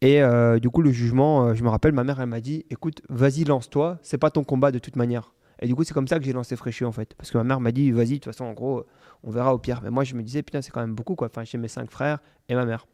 Et 0.00 0.22
euh, 0.22 0.58
du 0.58 0.70
coup, 0.70 0.82
le 0.82 0.92
jugement, 0.92 1.46
euh, 1.46 1.54
je 1.54 1.62
me 1.62 1.68
rappelle, 1.68 1.92
ma 1.92 2.04
mère, 2.04 2.20
elle 2.20 2.28
m'a 2.28 2.40
dit 2.40 2.64
écoute, 2.70 3.02
vas-y, 3.08 3.44
lance-toi, 3.44 3.98
c'est 4.02 4.18
pas 4.18 4.30
ton 4.30 4.44
combat 4.44 4.70
de 4.70 4.78
toute 4.78 4.96
manière. 4.96 5.34
Et 5.60 5.66
du 5.66 5.74
coup, 5.74 5.84
c'est 5.84 5.94
comme 5.94 6.08
ça 6.08 6.18
que 6.18 6.24
j'ai 6.24 6.32
lancé 6.32 6.56
Freshio 6.56 6.86
en 6.86 6.92
fait. 6.92 7.14
Parce 7.14 7.30
que 7.30 7.38
ma 7.38 7.44
mère 7.44 7.60
m'a 7.60 7.72
dit 7.72 7.90
vas-y, 7.90 8.06
de 8.06 8.14
toute 8.14 8.24
façon, 8.26 8.44
en 8.44 8.52
gros, 8.52 8.86
on 9.22 9.30
verra 9.30 9.54
au 9.54 9.58
pire. 9.58 9.80
Mais 9.82 9.90
moi, 9.90 10.04
je 10.04 10.14
me 10.14 10.22
disais 10.22 10.42
putain, 10.42 10.62
c'est 10.62 10.70
quand 10.70 10.80
même 10.80 10.94
beaucoup 10.94 11.14
quoi. 11.14 11.28
Enfin, 11.28 11.44
j'ai 11.44 11.58
mes 11.58 11.68
cinq 11.68 11.90
frères 11.90 12.18
et 12.48 12.54
ma 12.54 12.64
mère. 12.64 12.86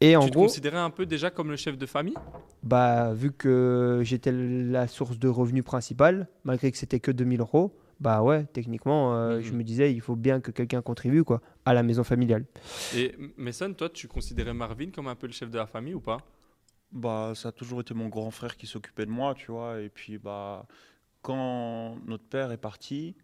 Et 0.00 0.16
en 0.16 0.22
tu 0.24 0.30
te 0.30 0.34
gros, 0.34 0.44
considérais 0.44 0.78
un 0.78 0.90
peu 0.90 1.04
déjà 1.04 1.30
comme 1.30 1.50
le 1.50 1.56
chef 1.56 1.76
de 1.76 1.84
famille? 1.84 2.14
Bah, 2.62 3.12
vu 3.12 3.32
que 3.32 4.00
j'étais 4.02 4.32
la 4.32 4.86
source 4.88 5.18
de 5.18 5.28
revenus 5.28 5.64
principale, 5.64 6.28
malgré 6.44 6.70
que 6.70 6.78
c'était 6.78 7.00
que 7.00 7.10
2000 7.10 7.40
euros, 7.40 7.76
bah 8.00 8.22
ouais, 8.22 8.44
techniquement, 8.46 9.14
euh, 9.14 9.36
Mhm. 9.36 9.42
je 9.42 9.52
me 9.52 9.62
disais, 9.62 9.92
il 9.92 10.00
faut 10.00 10.16
bien 10.16 10.40
que 10.40 10.50
quelqu'un 10.50 10.82
contribue 10.82 11.22
quoi, 11.24 11.40
à 11.64 11.74
la 11.74 11.82
maison 11.82 12.02
familiale. 12.02 12.46
Et 12.96 13.14
Mason, 13.36 13.72
toi, 13.74 13.88
tu 13.90 14.08
considérais 14.08 14.54
Marvin 14.54 14.90
comme 14.90 15.08
un 15.08 15.14
peu 15.14 15.26
le 15.26 15.32
chef 15.32 15.50
de 15.50 15.58
la 15.58 15.66
famille 15.66 15.94
ou 15.94 16.00
pas? 16.00 16.18
Bah, 16.92 17.32
ça 17.36 17.50
a 17.50 17.52
toujours 17.52 17.82
été 17.82 17.94
mon 17.94 18.08
grand 18.08 18.30
frère 18.30 18.56
qui 18.56 18.66
s'occupait 18.66 19.06
de 19.06 19.10
moi, 19.10 19.34
tu 19.34 19.52
vois. 19.52 19.80
Et 19.80 19.88
puis, 19.88 20.18
bah, 20.18 20.66
quand 21.22 21.96
notre 22.06 22.24
père 22.24 22.50
est 22.50 22.56
parti, 22.56 23.14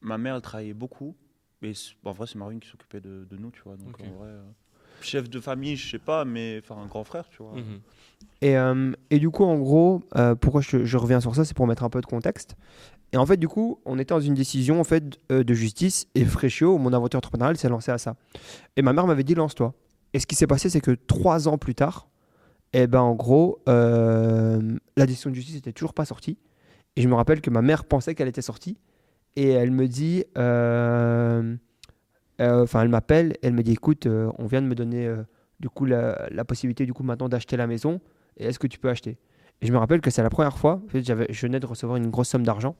ma 0.00 0.18
mère, 0.18 0.34
elle 0.34 0.42
travaillait 0.42 0.74
beaucoup. 0.74 1.16
Mais 1.62 1.72
bah, 2.02 2.10
en 2.10 2.12
vrai, 2.12 2.26
c'est 2.26 2.36
Marvin 2.36 2.58
qui 2.58 2.68
s'occupait 2.68 3.00
de, 3.00 3.26
de 3.30 3.36
nous, 3.36 3.50
tu 3.50 3.62
vois. 3.64 3.76
Donc, 3.76 3.98
en 4.00 4.10
vrai, 4.18 4.28
euh, 4.28 4.42
chef 5.00 5.30
de 5.30 5.40
famille, 5.40 5.76
je 5.76 5.90
sais 5.90 5.98
pas, 5.98 6.24
mais 6.24 6.60
enfin, 6.62 6.76
un 6.80 6.86
grand 6.86 7.04
frère, 7.04 7.28
tu 7.30 7.42
vois. 7.42 7.54
Mhm. 7.54 7.80
Et, 8.42 8.56
euh, 8.56 8.92
et 9.10 9.18
du 9.18 9.30
coup, 9.30 9.44
en 9.44 9.58
gros, 9.58 10.02
euh, 10.16 10.34
pourquoi 10.34 10.60
je, 10.62 10.84
je 10.84 10.96
reviens 10.96 11.20
sur 11.20 11.34
ça, 11.34 11.44
c'est 11.44 11.54
pour 11.54 11.66
mettre 11.66 11.84
un 11.84 11.90
peu 11.90 12.00
de 12.00 12.06
contexte. 12.06 12.56
Et 13.12 13.16
en 13.16 13.26
fait, 13.26 13.36
du 13.36 13.48
coup, 13.48 13.80
on 13.84 13.98
était 13.98 14.14
dans 14.14 14.20
une 14.20 14.34
décision 14.34 14.80
en 14.80 14.84
fait 14.84 15.18
euh, 15.32 15.42
de 15.42 15.54
justice 15.54 16.06
et 16.14 16.24
Freshio, 16.24 16.78
mon 16.78 16.92
aventure 16.92 17.18
entrepreneuriale, 17.18 17.56
s'est 17.56 17.68
lancé 17.68 17.90
à 17.90 17.98
ça. 17.98 18.14
Et 18.76 18.82
ma 18.82 18.92
mère 18.92 19.06
m'avait 19.06 19.24
dit 19.24 19.34
lance-toi. 19.34 19.74
Et 20.12 20.20
ce 20.20 20.26
qui 20.26 20.34
s'est 20.34 20.46
passé, 20.46 20.70
c'est 20.70 20.80
que 20.80 20.92
trois 20.92 21.48
ans 21.48 21.58
plus 21.58 21.74
tard, 21.74 22.08
eh 22.72 22.86
ben 22.86 23.00
en 23.00 23.14
gros, 23.14 23.62
euh, 23.68 24.60
la 24.96 25.06
décision 25.06 25.30
de 25.30 25.34
justice 25.34 25.56
n'était 25.56 25.72
toujours 25.72 25.94
pas 25.94 26.04
sortie. 26.04 26.38
Et 26.96 27.02
je 27.02 27.08
me 27.08 27.14
rappelle 27.14 27.40
que 27.40 27.50
ma 27.50 27.62
mère 27.62 27.84
pensait 27.84 28.14
qu'elle 28.14 28.28
était 28.28 28.42
sortie. 28.42 28.78
Et 29.36 29.50
elle 29.50 29.70
me 29.70 29.86
dit, 29.86 30.24
euh, 30.38 31.56
enfin, 32.40 32.82
elle 32.82 32.88
m'appelle, 32.88 33.36
elle 33.42 33.54
me 33.54 33.62
dit, 33.62 33.72
écoute, 33.72 34.06
on 34.06 34.46
vient 34.46 34.62
de 34.62 34.66
me 34.66 34.74
donner 34.74 35.12
du 35.60 35.68
coup 35.68 35.84
la, 35.84 36.44
possibilité 36.46 36.84
du 36.84 36.92
coup 36.92 37.04
maintenant 37.04 37.28
d'acheter 37.28 37.56
la 37.56 37.68
maison 37.68 38.00
et 38.36 38.46
est-ce 38.46 38.58
que 38.58 38.66
tu 38.66 38.78
peux 38.78 38.88
acheter? 38.88 39.18
Et 39.60 39.66
je 39.66 39.72
me 39.72 39.78
rappelle 39.78 40.00
que 40.00 40.10
c'est 40.10 40.22
la 40.22 40.30
première 40.30 40.58
fois, 40.58 40.80
en 40.84 40.88
fait, 40.88 41.04
je 41.04 41.46
venais 41.46 41.60
de 41.60 41.66
recevoir 41.66 41.96
une 41.96 42.10
grosse 42.10 42.28
somme 42.28 42.44
d'argent 42.44 42.74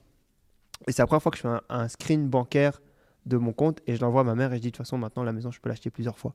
et 0.86 0.92
c'est 0.92 1.02
la 1.02 1.06
première 1.06 1.22
fois 1.22 1.30
que 1.30 1.36
je 1.36 1.42
fais 1.42 1.48
un, 1.48 1.62
un 1.68 1.88
screen 1.88 2.28
bancaire 2.28 2.80
de 3.26 3.36
mon 3.36 3.52
compte 3.52 3.80
et 3.86 3.94
je 3.96 4.00
l'envoie 4.00 4.22
à 4.22 4.24
ma 4.24 4.34
mère 4.34 4.52
et 4.52 4.56
je 4.56 4.62
dis 4.62 4.68
de 4.68 4.76
toute 4.76 4.84
façon 4.84 4.98
maintenant 4.98 5.22
la 5.22 5.32
maison 5.32 5.50
je 5.50 5.60
peux 5.60 5.68
l'acheter 5.68 5.90
plusieurs 5.90 6.18
fois. 6.18 6.34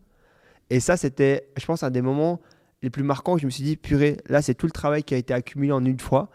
Et 0.69 0.79
ça 0.79 0.97
c'était, 0.97 1.49
je 1.57 1.65
pense, 1.65 1.83
un 1.83 1.91
des 1.91 2.01
moments 2.01 2.41
les 2.81 2.89
plus 2.89 3.03
marquants 3.03 3.33
où 3.33 3.37
je 3.37 3.45
me 3.45 3.51
suis 3.51 3.63
dit 3.63 3.77
purée, 3.77 4.17
là 4.27 4.41
c'est 4.41 4.53
tout 4.53 4.65
le 4.65 4.71
travail 4.71 5.03
qui 5.03 5.13
a 5.13 5.17
été 5.17 5.33
accumulé 5.33 5.71
en 5.71 5.83
une 5.83 5.99
fois 5.99 6.29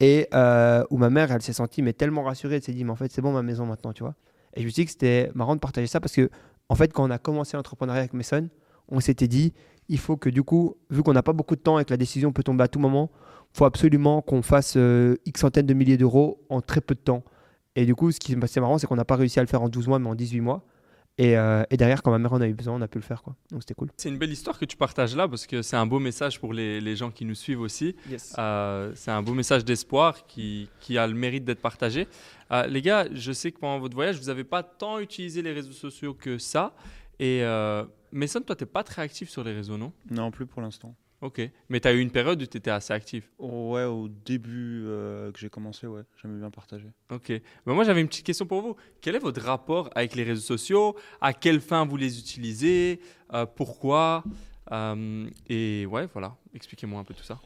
et 0.00 0.28
euh, 0.34 0.84
où 0.90 0.98
ma 0.98 1.10
mère 1.10 1.32
elle 1.32 1.42
s'est 1.42 1.52
sentie 1.52 1.82
mais 1.82 1.92
tellement 1.92 2.22
rassurée, 2.22 2.56
elle 2.56 2.62
s'est 2.62 2.72
dit 2.72 2.84
mais 2.84 2.90
en 2.90 2.96
fait 2.96 3.12
c'est 3.12 3.22
bon 3.22 3.32
ma 3.32 3.42
maison 3.42 3.66
maintenant, 3.66 3.92
tu 3.92 4.02
vois. 4.02 4.14
Et 4.54 4.60
je 4.60 4.66
me 4.66 4.70
suis 4.70 4.82
dit 4.82 4.86
que 4.86 4.92
c'était 4.92 5.30
marrant 5.34 5.54
de 5.54 5.60
partager 5.60 5.86
ça 5.86 6.00
parce 6.00 6.14
que 6.14 6.30
en 6.68 6.74
fait 6.74 6.92
quand 6.92 7.04
on 7.04 7.10
a 7.10 7.18
commencé 7.18 7.56
l'entrepreneuriat 7.56 8.00
avec 8.00 8.12
Mason, 8.12 8.48
on 8.88 9.00
s'était 9.00 9.28
dit 9.28 9.52
il 9.88 9.98
faut 9.98 10.16
que 10.16 10.30
du 10.30 10.42
coup, 10.42 10.76
vu 10.90 11.02
qu'on 11.02 11.12
n'a 11.12 11.22
pas 11.22 11.32
beaucoup 11.32 11.56
de 11.56 11.60
temps 11.60 11.78
et 11.78 11.84
que 11.84 11.90
la 11.90 11.96
décision 11.96 12.32
peut 12.32 12.42
tomber 12.42 12.64
à 12.64 12.68
tout 12.68 12.78
moment, 12.78 13.10
faut 13.52 13.64
absolument 13.64 14.22
qu'on 14.22 14.42
fasse 14.42 14.74
euh, 14.76 15.16
X 15.26 15.40
centaines 15.40 15.66
de 15.66 15.74
milliers 15.74 15.96
d'euros 15.96 16.44
en 16.48 16.60
très 16.60 16.80
peu 16.80 16.94
de 16.94 17.00
temps. 17.00 17.22
Et 17.76 17.86
du 17.86 17.94
coup, 17.94 18.12
ce 18.12 18.20
qui 18.20 18.32
est 18.32 18.60
marrant, 18.60 18.78
c'est 18.78 18.86
qu'on 18.86 18.96
n'a 18.96 19.04
pas 19.04 19.16
réussi 19.16 19.38
à 19.38 19.42
le 19.42 19.48
faire 19.48 19.62
en 19.62 19.68
12 19.68 19.88
mois, 19.88 19.98
mais 19.98 20.08
en 20.08 20.14
18 20.14 20.40
mois. 20.40 20.64
Et, 21.16 21.38
euh, 21.38 21.62
et 21.70 21.76
derrière, 21.76 22.02
quand 22.02 22.10
ma 22.10 22.18
mère 22.18 22.32
en 22.32 22.40
a 22.40 22.48
eu 22.48 22.54
besoin, 22.54 22.74
on 22.74 22.82
a 22.82 22.88
pu 22.88 22.98
le 22.98 23.04
faire. 23.04 23.22
Quoi. 23.22 23.36
Donc 23.52 23.62
c'était 23.62 23.74
cool. 23.74 23.90
C'est 23.96 24.08
une 24.08 24.18
belle 24.18 24.32
histoire 24.32 24.58
que 24.58 24.64
tu 24.64 24.76
partages 24.76 25.14
là 25.14 25.28
parce 25.28 25.46
que 25.46 25.62
c'est 25.62 25.76
un 25.76 25.86
beau 25.86 26.00
message 26.00 26.40
pour 26.40 26.52
les, 26.52 26.80
les 26.80 26.96
gens 26.96 27.12
qui 27.12 27.24
nous 27.24 27.36
suivent 27.36 27.60
aussi. 27.60 27.94
Euh, 28.38 28.92
c'est 28.96 29.12
un 29.12 29.22
beau 29.22 29.32
message 29.32 29.64
d'espoir 29.64 30.26
qui, 30.26 30.68
qui, 30.80 30.98
a 30.98 31.06
le 31.06 31.14
mérite 31.14 31.44
d'être 31.44 31.60
partagé. 31.60 32.08
Euh, 32.50 32.66
les 32.66 32.82
gars, 32.82 33.06
je 33.12 33.30
sais 33.30 33.52
que 33.52 33.60
pendant 33.60 33.78
votre 33.78 33.94
voyage, 33.94 34.18
vous 34.18 34.26
n'avez 34.26 34.44
pas 34.44 34.64
tant 34.64 34.98
utilisé 34.98 35.40
les 35.40 35.52
réseaux 35.52 35.72
sociaux 35.72 36.14
que 36.14 36.38
ça. 36.38 36.74
Et 37.20 37.44
euh, 37.44 37.84
Mason, 38.10 38.40
toi, 38.40 38.56
tu 38.56 38.64
n'es 38.64 38.70
pas 38.70 38.82
très 38.82 39.02
actif 39.02 39.30
sur 39.30 39.44
les 39.44 39.52
réseaux, 39.52 39.76
non? 39.76 39.92
Non, 40.10 40.32
plus 40.32 40.46
pour 40.46 40.62
l'instant. 40.62 40.96
Ok. 41.24 41.40
Mais 41.70 41.80
tu 41.80 41.88
as 41.88 41.94
eu 41.94 42.00
une 42.00 42.10
période 42.10 42.42
où 42.42 42.44
tu 42.44 42.58
étais 42.58 42.70
assez 42.70 42.92
actif. 42.92 43.32
Ouais, 43.38 43.84
au 43.84 44.08
début 44.08 44.82
euh, 44.84 45.32
que 45.32 45.38
j'ai 45.38 45.48
commencé, 45.48 45.86
ouais, 45.86 46.02
j'aimais 46.20 46.38
bien 46.38 46.50
partager. 46.50 46.88
Ok. 47.10 47.30
Mais 47.30 47.72
moi, 47.72 47.82
j'avais 47.84 48.02
une 48.02 48.08
petite 48.08 48.26
question 48.26 48.44
pour 48.44 48.60
vous. 48.60 48.76
Quel 49.00 49.16
est 49.16 49.20
votre 49.20 49.40
rapport 49.40 49.88
avec 49.94 50.14
les 50.16 50.22
réseaux 50.22 50.42
sociaux? 50.42 50.94
À 51.22 51.32
quelle 51.32 51.62
fin 51.62 51.86
vous 51.86 51.96
les 51.96 52.18
utilisez? 52.18 53.00
Euh, 53.32 53.46
Pourquoi? 53.46 54.22
Euh, 54.70 55.26
Et 55.48 55.86
ouais, 55.86 56.06
voilà. 56.12 56.36
Expliquez-moi 56.52 57.00
un 57.00 57.04
peu 57.04 57.14
tout 57.14 57.24
ça. 57.24 57.40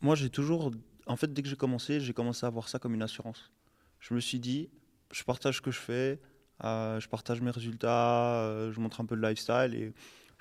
Moi, 0.00 0.16
j'ai 0.16 0.28
toujours. 0.28 0.72
En 1.06 1.14
fait, 1.14 1.32
dès 1.32 1.42
que 1.42 1.48
j'ai 1.48 1.54
commencé, 1.54 2.00
j'ai 2.00 2.14
commencé 2.14 2.44
à 2.44 2.50
voir 2.50 2.68
ça 2.68 2.80
comme 2.80 2.94
une 2.94 3.02
assurance. 3.02 3.52
Je 4.00 4.12
me 4.12 4.18
suis 4.18 4.40
dit, 4.40 4.70
je 5.12 5.22
partage 5.22 5.58
ce 5.58 5.60
que 5.60 5.70
je 5.70 5.78
fais, 5.78 6.20
je 6.60 7.06
partage 7.06 7.40
mes 7.40 7.52
résultats, 7.52 8.72
je 8.72 8.80
montre 8.80 9.00
un 9.00 9.06
peu 9.06 9.14
le 9.14 9.28
lifestyle 9.28 9.72
et 9.74 9.92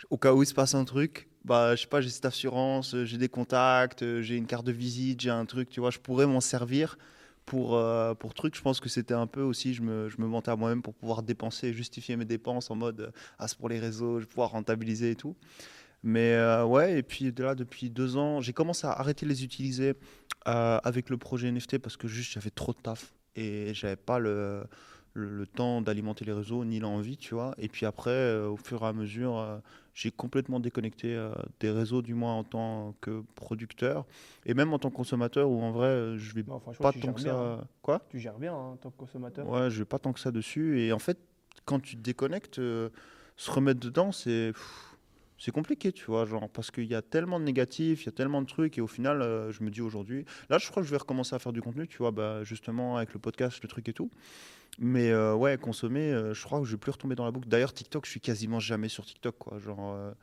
au 0.10 0.18
cas 0.18 0.34
où 0.34 0.44
il 0.44 0.46
se 0.46 0.54
passe 0.54 0.76
un 0.76 0.86
truc, 0.86 1.30
bah, 1.46 1.76
je 1.76 1.82
sais 1.82 1.88
pas, 1.88 2.02
j'ai 2.02 2.10
cette 2.10 2.26
assurance, 2.26 2.96
euh, 2.96 3.06
j'ai 3.06 3.18
des 3.18 3.30
contacts, 3.30 4.02
euh, 4.02 4.22
j'ai 4.22 4.38
une 4.38 4.46
carte 4.48 4.66
de 4.66 4.72
visite, 4.72 5.20
j'ai 5.22 5.30
un 5.30 5.46
truc, 5.46 5.70
tu 5.70 5.80
vois, 5.82 5.92
je 5.92 6.00
pourrais 6.00 6.26
m'en 6.26 6.42
servir 6.42 6.98
pour, 7.46 7.76
euh, 7.76 8.14
pour 8.14 8.34
truc. 8.34 8.56
Je 8.56 8.62
pense 8.62 8.80
que 8.80 8.88
c'était 8.88 9.14
un 9.14 9.28
peu 9.28 9.42
aussi, 9.42 9.74
je 9.74 9.82
me, 9.82 10.10
je 10.10 10.22
me 10.22 10.28
mentais 10.28 10.52
à 10.52 10.56
moi-même 10.56 10.82
pour 10.82 10.94
pouvoir 10.94 11.22
dépenser, 11.24 11.74
justifier 11.74 12.16
mes 12.16 12.26
dépenses 12.26 12.72
en 12.72 12.76
mode, 12.76 13.12
ah, 13.40 13.48
c'est 13.48 13.58
pour 13.58 13.70
les 13.70 13.80
réseaux, 13.80 14.20
je 14.20 14.26
vais 14.26 14.30
pouvoir 14.30 14.52
rentabiliser 14.52 15.12
et 15.12 15.16
tout. 15.16 15.36
Mais 16.06 16.38
ouais, 16.64 16.98
et 17.00 17.04
puis 17.04 17.32
de 17.32 17.44
là, 17.44 17.56
depuis 17.56 17.90
deux 17.90 18.18
ans, 18.18 18.42
j'ai 18.42 18.52
commencé 18.52 18.86
à 18.86 18.92
arrêter 18.92 19.26
de 19.26 19.32
les 19.32 19.46
utiliser 19.46 19.94
avec 20.46 21.10
le 21.10 21.16
projet 21.18 21.50
NFT 21.50 21.78
parce 21.78 21.96
que 21.96 22.10
juste 22.10 22.34
j'avais 22.34 22.50
trop 22.50 22.74
de 22.74 22.78
taf 22.80 23.14
et 23.38 23.74
j'avais 23.74 23.96
pas 23.96 24.20
le, 24.20 24.66
le, 25.14 25.30
le 25.30 25.46
temps 25.48 25.82
d'alimenter 25.82 26.26
les 26.26 26.34
réseaux 26.34 26.66
ni 26.66 26.80
l'envie, 26.80 27.18
tu 27.18 27.34
vois. 27.36 27.54
Et 27.58 27.68
puis 27.68 27.86
après, 27.86 28.12
euh, 28.12 28.50
au 28.50 28.58
fur 28.58 28.84
et 28.84 28.88
à 28.88 28.94
mesure, 28.94 29.38
euh, 29.38 29.58
j'ai 29.94 30.10
complètement 30.12 30.60
déconnecté 30.60 31.16
euh, 31.16 31.32
des 31.60 31.70
réseaux, 31.70 32.02
du 32.02 32.14
moins 32.16 32.34
en 32.34 32.44
tant 32.44 32.96
que 33.02 33.24
producteur 33.36 34.06
et 34.46 34.54
même 34.54 34.74
en 34.74 34.80
tant 34.80 34.90
que 34.90 34.96
consommateur 34.96 35.50
où 35.50 35.62
en 35.62 35.72
vrai, 35.72 36.18
je 36.18 36.34
vais 36.34 36.44
franchement, 36.44 36.74
pas 36.80 36.92
tant 36.94 37.14
que 37.14 37.22
bien, 37.22 37.34
ça. 37.34 37.40
hein. 37.40 37.68
Quoi 37.82 38.02
Tu 38.10 38.20
gères 38.20 38.40
bien 38.40 38.54
hein, 38.54 38.72
en 38.74 38.78
tant 38.78 38.90
que 38.92 38.98
consommateur. 38.98 39.48
Ouais, 39.48 39.70
je 39.70 39.80
vais 39.80 39.86
pas 39.86 40.00
tant 40.00 40.14
que 40.14 40.20
ça 40.20 40.32
dessus. 40.32 40.82
Et 40.82 40.92
en 40.94 41.00
fait, 41.00 41.20
quand 41.66 41.80
tu 41.80 41.96
te 41.96 42.02
déconnectes, 42.02 42.56
se 42.56 43.52
remettre 43.52 43.80
dedans, 43.80 44.12
c'est 44.12 44.52
pff, 44.54 44.93
c'est 45.44 45.52
compliqué, 45.52 45.92
tu 45.92 46.06
vois, 46.06 46.26
genre 46.26 46.48
parce 46.50 46.72
qu'il 46.72 46.86
y 46.86 46.96
a 46.96 47.02
tellement 47.02 47.38
de 47.38 47.44
négatifs, 47.44 48.04
il 48.04 48.06
y 48.06 48.10
a 48.10 48.14
tellement 48.14 48.42
de 48.42 48.48
trucs, 48.48 48.78
et 48.78 48.82
au 48.82 48.88
final, 48.88 49.22
euh, 49.22 49.52
je 49.52 49.62
me 49.62 49.70
dis 49.70 49.82
aujourd'hui, 49.82 50.24
là, 50.50 50.58
je 50.58 50.70
crois 50.70 50.82
que 50.82 50.88
je 50.88 50.92
vais 50.92 50.98
recommencer 50.98 51.36
à 51.36 51.40
faire 51.40 51.52
du 51.52 51.62
contenu, 51.62 51.86
tu 51.86 51.98
vois, 51.98 52.12
bah, 52.12 52.46
justement 52.46 52.96
avec 52.96 53.14
le 53.14 53.20
podcast, 53.20 53.60
le 53.62 53.68
truc 53.68 53.90
et 53.90 53.94
tout. 53.94 54.10
Mais 54.80 55.12
euh, 55.12 55.36
ouais, 55.36 55.58
consommer, 55.58 56.14
euh, 56.14 56.34
je 56.34 56.44
crois 56.46 56.60
que 56.60 56.66
je 56.66 56.72
vais 56.72 56.78
plus 56.78 56.92
retomber 56.92 57.16
dans 57.16 57.26
la 57.26 57.32
boucle. 57.32 57.50
D'ailleurs, 57.50 57.74
TikTok, 57.74 58.06
je 58.06 58.12
suis 58.12 58.22
quasiment 58.22 58.62
jamais 58.62 58.88
sur 58.88 59.06
TikTok, 59.06 59.38
quoi. 59.38 59.60
Genre, 59.60 60.14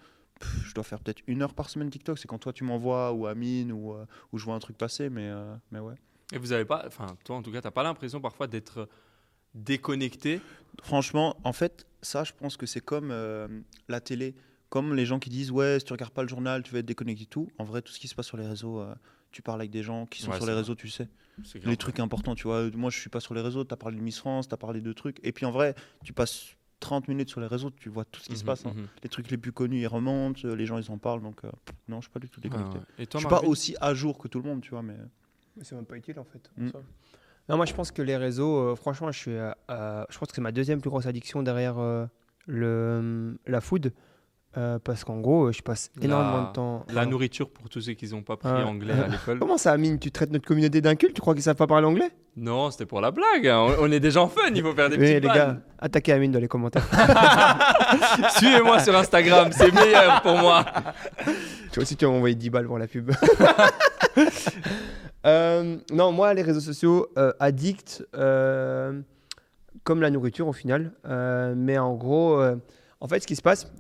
pff, 0.40 0.66
je 0.66 0.74
dois 0.74 0.85
faire 0.85 1.00
peut-être 1.00 1.22
une 1.26 1.42
heure 1.42 1.52
par 1.52 1.68
semaine 1.68 1.90
TikTok. 1.90 2.18
C'est 2.18 2.26
quand 2.26 2.38
toi 2.38 2.54
tu 2.54 2.64
m'envoies 2.64 3.12
ou 3.12 3.26
Amine 3.26 3.72
ou, 3.72 3.94
ou 4.33 4.38
je 4.38 4.44
vois 4.44 4.54
un 4.54 4.59
truc 4.59 4.78
passer, 4.78 5.11
mais, 5.11 5.30
mais 5.70 5.80
ouais. 5.80 5.94
Et 6.33 6.38
vous 6.38 6.52
avez 6.52 6.64
pas, 6.64 6.85
enfin, 6.87 7.06
toi 7.24 7.37
en 7.37 7.42
tout 7.42 7.52
cas, 7.52 7.61
t'as 7.61 7.70
pas 7.70 7.83
l'impression 7.83 8.20
parfois 8.20 8.46
d'être 8.46 8.88
déconnecté? 9.54 10.40
Franchement, 10.83 11.37
en 11.44 11.52
fait, 11.52 11.87
ça, 12.02 12.24
je 12.24 12.33
pense 12.33 12.56
que 12.56 12.66
c'est 12.66 12.80
comme 12.80 13.11
euh, 13.11 13.48
la 13.88 14.00
télé. 14.00 14.35
Comme 14.70 14.94
les 14.94 15.04
gens 15.04 15.18
qui 15.18 15.30
disent, 15.30 15.50
ouais, 15.50 15.78
si 15.80 15.85
tu 15.85 15.92
regardes 15.92 16.12
pas 16.12 16.22
le 16.22 16.28
journal, 16.28 16.62
tu 16.62 16.72
vas 16.72 16.78
être 16.78 16.87
déconnecté 16.87 17.24
et 17.24 17.26
tout. 17.26 17.48
En 17.59 17.64
vrai, 17.64 17.83
tout 17.83 17.92
ce 17.92 17.98
qui 17.98 18.09
se 18.09 18.14
passe 18.14 18.26
sur 18.26 18.37
les 18.37 18.46
réseaux, 18.46 18.80
euh, 18.80 18.94
tu 19.33 19.42
parles 19.42 19.61
avec 19.61 19.70
des 19.70 19.83
gens 19.83 20.06
qui 20.06 20.22
sont 20.22 20.30
Ouais, 20.30 20.37
sur 20.37 20.46
les 20.46 20.52
vrai. 20.52 20.61
réseaux, 20.62 20.74
tu 20.76 20.88
sais. 20.88 21.09
Grave. 21.54 21.62
Les 21.64 21.76
trucs 21.76 21.98
importants, 22.00 22.35
tu 22.35 22.44
vois. 22.44 22.70
Moi, 22.70 22.90
je 22.90 22.98
suis 22.98 23.11
pas 23.11 23.20
sur 23.20 23.35
les 23.35 23.40
réseaux, 23.40 23.64
tu 23.64 23.72
as 23.74 23.76
parlé 23.76 23.96
de 23.96 24.02
Miss 24.02 24.18
France, 24.18 24.46
tu 24.48 24.54
as 24.54 24.59
parlé 24.59 24.80
de 24.80 24.92
trucs. 24.92 25.18
Et 25.24 25.33
puis 25.33 25.44
en 25.46 25.50
vrai, 25.50 25.74
tu 26.04 26.12
passes 26.12 26.54
30 26.80 27.09
minutes 27.09 27.28
sur 27.30 27.40
les 27.40 27.46
réseaux, 27.46 27.70
tu 27.70 27.88
vois 27.88 28.04
tout 28.04 28.20
ce 28.20 28.28
qui 28.28 28.37
se 28.37 28.42
Mhm, 28.42 28.46
passe. 28.46 28.64
hein. 28.66 28.72
mhm. 28.76 28.87
Les 29.02 29.09
trucs 29.09 29.30
les 29.30 29.37
plus 29.38 29.50
connus, 29.52 29.80
ils 29.80 29.87
remontent, 29.87 30.46
les 30.48 30.66
gens, 30.66 30.78
ils 30.78 30.90
en 30.90 30.98
parlent. 30.98 31.22
Donc, 31.22 31.44
euh, 31.44 31.50
non, 31.88 31.96
je 32.00 32.02
suis 32.06 32.12
pas 32.12 32.20
du 32.20 32.28
tout 32.28 32.40
Ouais, 32.40 32.48
déconnecté. 32.48 32.78
ouais. 32.78 32.85
Et 32.98 33.06
Je 33.12 33.18
suis 33.18 33.26
pas 33.28 33.40
aussi 33.42 33.74
à 33.80 33.92
jour 33.94 34.18
que 34.18 34.28
tout 34.28 34.40
le 34.40 34.48
monde, 34.48 34.61
tu 34.61 34.70
vois, 34.70 34.83
mais 34.83 34.96
C'est 35.62 35.74
même 35.74 35.85
pas 35.87 35.96
utile 35.96 36.18
en 36.20 36.24
fait. 36.24 36.50
Mm. 36.56 36.68
ça. 36.70 36.78
Non, 37.48 37.56
moi 37.56 37.66
je 37.66 37.74
pense 37.74 37.90
que 37.90 38.00
les 38.02 38.16
réseaux, 38.16 38.56
euh, 38.70 38.76
franchement, 38.76 39.11
je 39.11 39.18
suis, 39.18 39.33
je 39.33 40.18
pense 40.18 40.28
que 40.28 40.35
c'est 40.35 40.40
ma 40.40 40.52
deuxième 40.52 40.80
plus 40.80 40.88
grosse 40.90 41.06
addiction 41.06 41.42
derrière 41.42 41.78
euh, 41.78 42.06
le 42.46 43.38
la 43.46 43.61
food, 43.61 43.92
euh, 44.56 44.78
parce 44.82 45.04
qu'en 45.04 45.18
gros, 45.20 45.44
euh, 45.46 45.52
je 45.52 45.62
passe 45.62 45.90
La- 45.96 46.04
énormément 46.06 46.48
de 46.48 46.52
temps. 46.52 46.84
La 46.92 47.06
nourriture 47.06 47.48
pour 47.50 47.68
tous 47.68 47.80
ceux 47.82 47.92
qui 47.92 48.08
n'ont 48.12 48.22
pas 48.22 48.36
pris 48.36 48.50
anglais 48.50 48.94
à 48.94 49.06
l'école. 49.08 49.38
Comment 49.38 49.58
ça, 49.58 49.70
Amine 49.72 49.98
Tu 49.98 50.10
traites 50.10 50.30
notre 50.32 50.46
communauté 50.46 50.80
d'un 50.80 50.96
culte 50.96 51.14
Tu 51.14 51.20
crois 51.20 51.34
qu'ils 51.34 51.42
savent 51.44 51.54
pas 51.56 51.66
parler 51.68 51.86
anglais? 51.86 52.10
Non, 52.36 52.70
c'était 52.70 52.86
pour 52.86 53.00
la 53.00 53.10
blague. 53.12 53.46
hein. 53.46 53.74
On, 53.78 53.84
on 53.88 53.92
est 53.92 54.00
des 54.00 54.10
gens 54.10 54.26
fun, 54.28 54.40
il 54.54 54.62
faut 54.62 54.72
faire 54.74 54.88
des 54.88 54.96
Oui, 54.96 55.02
petites 55.02 55.22
les 55.22 55.28
gars, 55.28 55.56
attaquez 55.78 56.12
Amine 56.12 56.32
dans 56.32 56.40
les 56.40 56.48
commentaires. 56.48 56.86
Suivez-moi 58.38 58.80
sur 58.80 58.96
Instagram, 58.96 59.50
c'est 59.52 59.72
meilleur 59.72 60.20
pour 60.22 60.36
moi. 60.36 60.64
Toi 61.72 61.82
aussi, 61.82 61.96
tu 61.96 62.04
vas 62.04 62.10
m'envoyer 62.10 62.34
10 62.34 62.50
balles 62.50 62.66
pour 62.66 62.78
la 62.78 62.86
pub. 62.88 63.10
Euh, 65.26 65.76
non, 65.92 66.12
moi, 66.12 66.32
les 66.32 66.40
réseaux 66.40 66.60
sociaux, 66.60 67.06
euh, 67.18 67.30
addict, 67.40 68.02
comme 68.12 70.00
la 70.00 70.10
nourriture 70.10 70.48
au 70.48 70.52
final. 70.54 70.92
Mais 71.56 71.76
en 71.78 71.94
gros, 71.94 72.42
en 73.00 73.08
fait, 73.08 73.20
ce 73.20 73.26
qui 73.26 73.36
se 73.36 73.42
passe, 73.42 73.70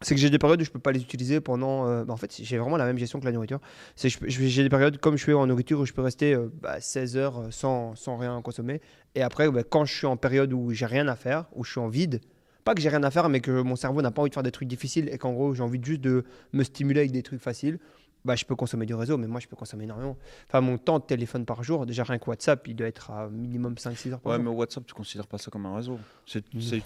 c'est 0.00 0.14
que 0.14 0.20
j'ai 0.20 0.30
des 0.30 0.38
périodes 0.38 0.60
où 0.60 0.64
je 0.64 0.70
peux 0.70 0.78
pas 0.78 0.92
les 0.92 1.00
utiliser 1.00 1.40
pendant. 1.40 1.86
euh, 1.88 2.04
bah, 2.04 2.12
en 2.14 2.16
fait, 2.16 2.34
j'ai 2.40 2.58
vraiment 2.58 2.76
la 2.76 2.84
même 2.84 2.98
gestion 2.98 3.18
que 3.20 3.24
la 3.24 3.32
nourriture. 3.32 3.60
C'est 3.96 4.08
j'ai 4.28 4.62
des 4.62 4.68
périodes 4.68 4.98
comme 4.98 5.16
je 5.16 5.22
suis 5.22 5.32
en 5.32 5.46
nourriture 5.46 5.80
où 5.80 5.86
je 5.86 5.92
peux 5.92 6.02
rester 6.02 6.34
euh, 6.34 6.52
bah, 6.62 6.80
16 6.80 7.16
heures 7.16 7.38
euh, 7.38 7.50
sans, 7.50 7.94
sans 7.96 8.16
rien 8.16 8.40
consommer. 8.42 8.80
Et 9.14 9.22
après, 9.22 9.50
bah, 9.50 9.62
quand 9.68 9.84
je 9.84 9.94
suis 9.94 10.06
en 10.06 10.16
période 10.16 10.52
où 10.52 10.70
j'ai 10.72 10.86
rien 10.86 11.08
à 11.08 11.16
faire, 11.16 11.46
où 11.54 11.64
je 11.64 11.70
suis 11.72 11.80
en 11.80 11.88
vide, 11.88 12.20
pas 12.64 12.74
que 12.74 12.80
j'ai 12.80 12.88
rien 12.90 13.02
à 13.02 13.10
faire, 13.10 13.28
mais 13.28 13.40
que 13.40 13.62
mon 13.62 13.76
cerveau 13.76 14.02
n'a 14.02 14.10
pas 14.10 14.20
envie 14.22 14.28
de 14.30 14.34
faire 14.34 14.42
des 14.42 14.52
trucs 14.52 14.68
difficiles 14.68 15.08
et 15.10 15.18
qu'en 15.18 15.32
gros, 15.32 15.54
j'ai 15.54 15.62
envie 15.62 15.80
juste 15.82 16.00
de 16.02 16.24
me 16.52 16.62
stimuler 16.62 17.00
avec 17.00 17.12
des 17.12 17.22
trucs 17.22 17.40
faciles, 17.40 17.78
bah, 18.24 18.34
je 18.36 18.44
peux 18.44 18.56
consommer 18.56 18.84
du 18.84 18.94
réseau, 18.94 19.16
mais 19.16 19.26
moi, 19.26 19.40
je 19.40 19.46
peux 19.46 19.56
consommer 19.56 19.84
énormément. 19.84 20.16
Enfin, 20.48 20.60
mon 20.60 20.76
temps 20.76 20.98
de 20.98 21.04
téléphone 21.04 21.46
par 21.46 21.62
jour, 21.62 21.86
déjà 21.86 22.02
rien 22.04 22.18
que 22.18 22.28
WhatsApp, 22.28 22.66
il 22.68 22.74
doit 22.76 22.88
être 22.88 23.10
à 23.10 23.28
minimum 23.28 23.74
5-6 23.74 24.12
heures 24.12 24.20
par 24.20 24.32
ouais, 24.32 24.38
jour. 24.38 24.44
mais 24.52 24.58
WhatsApp, 24.58 24.84
tu 24.86 24.92
considères 24.92 25.26
pas 25.26 25.38
ça 25.38 25.50
comme 25.50 25.64
un 25.66 25.74
réseau? 25.76 25.98
C'est, 26.26 26.44
c'est- 26.60 26.82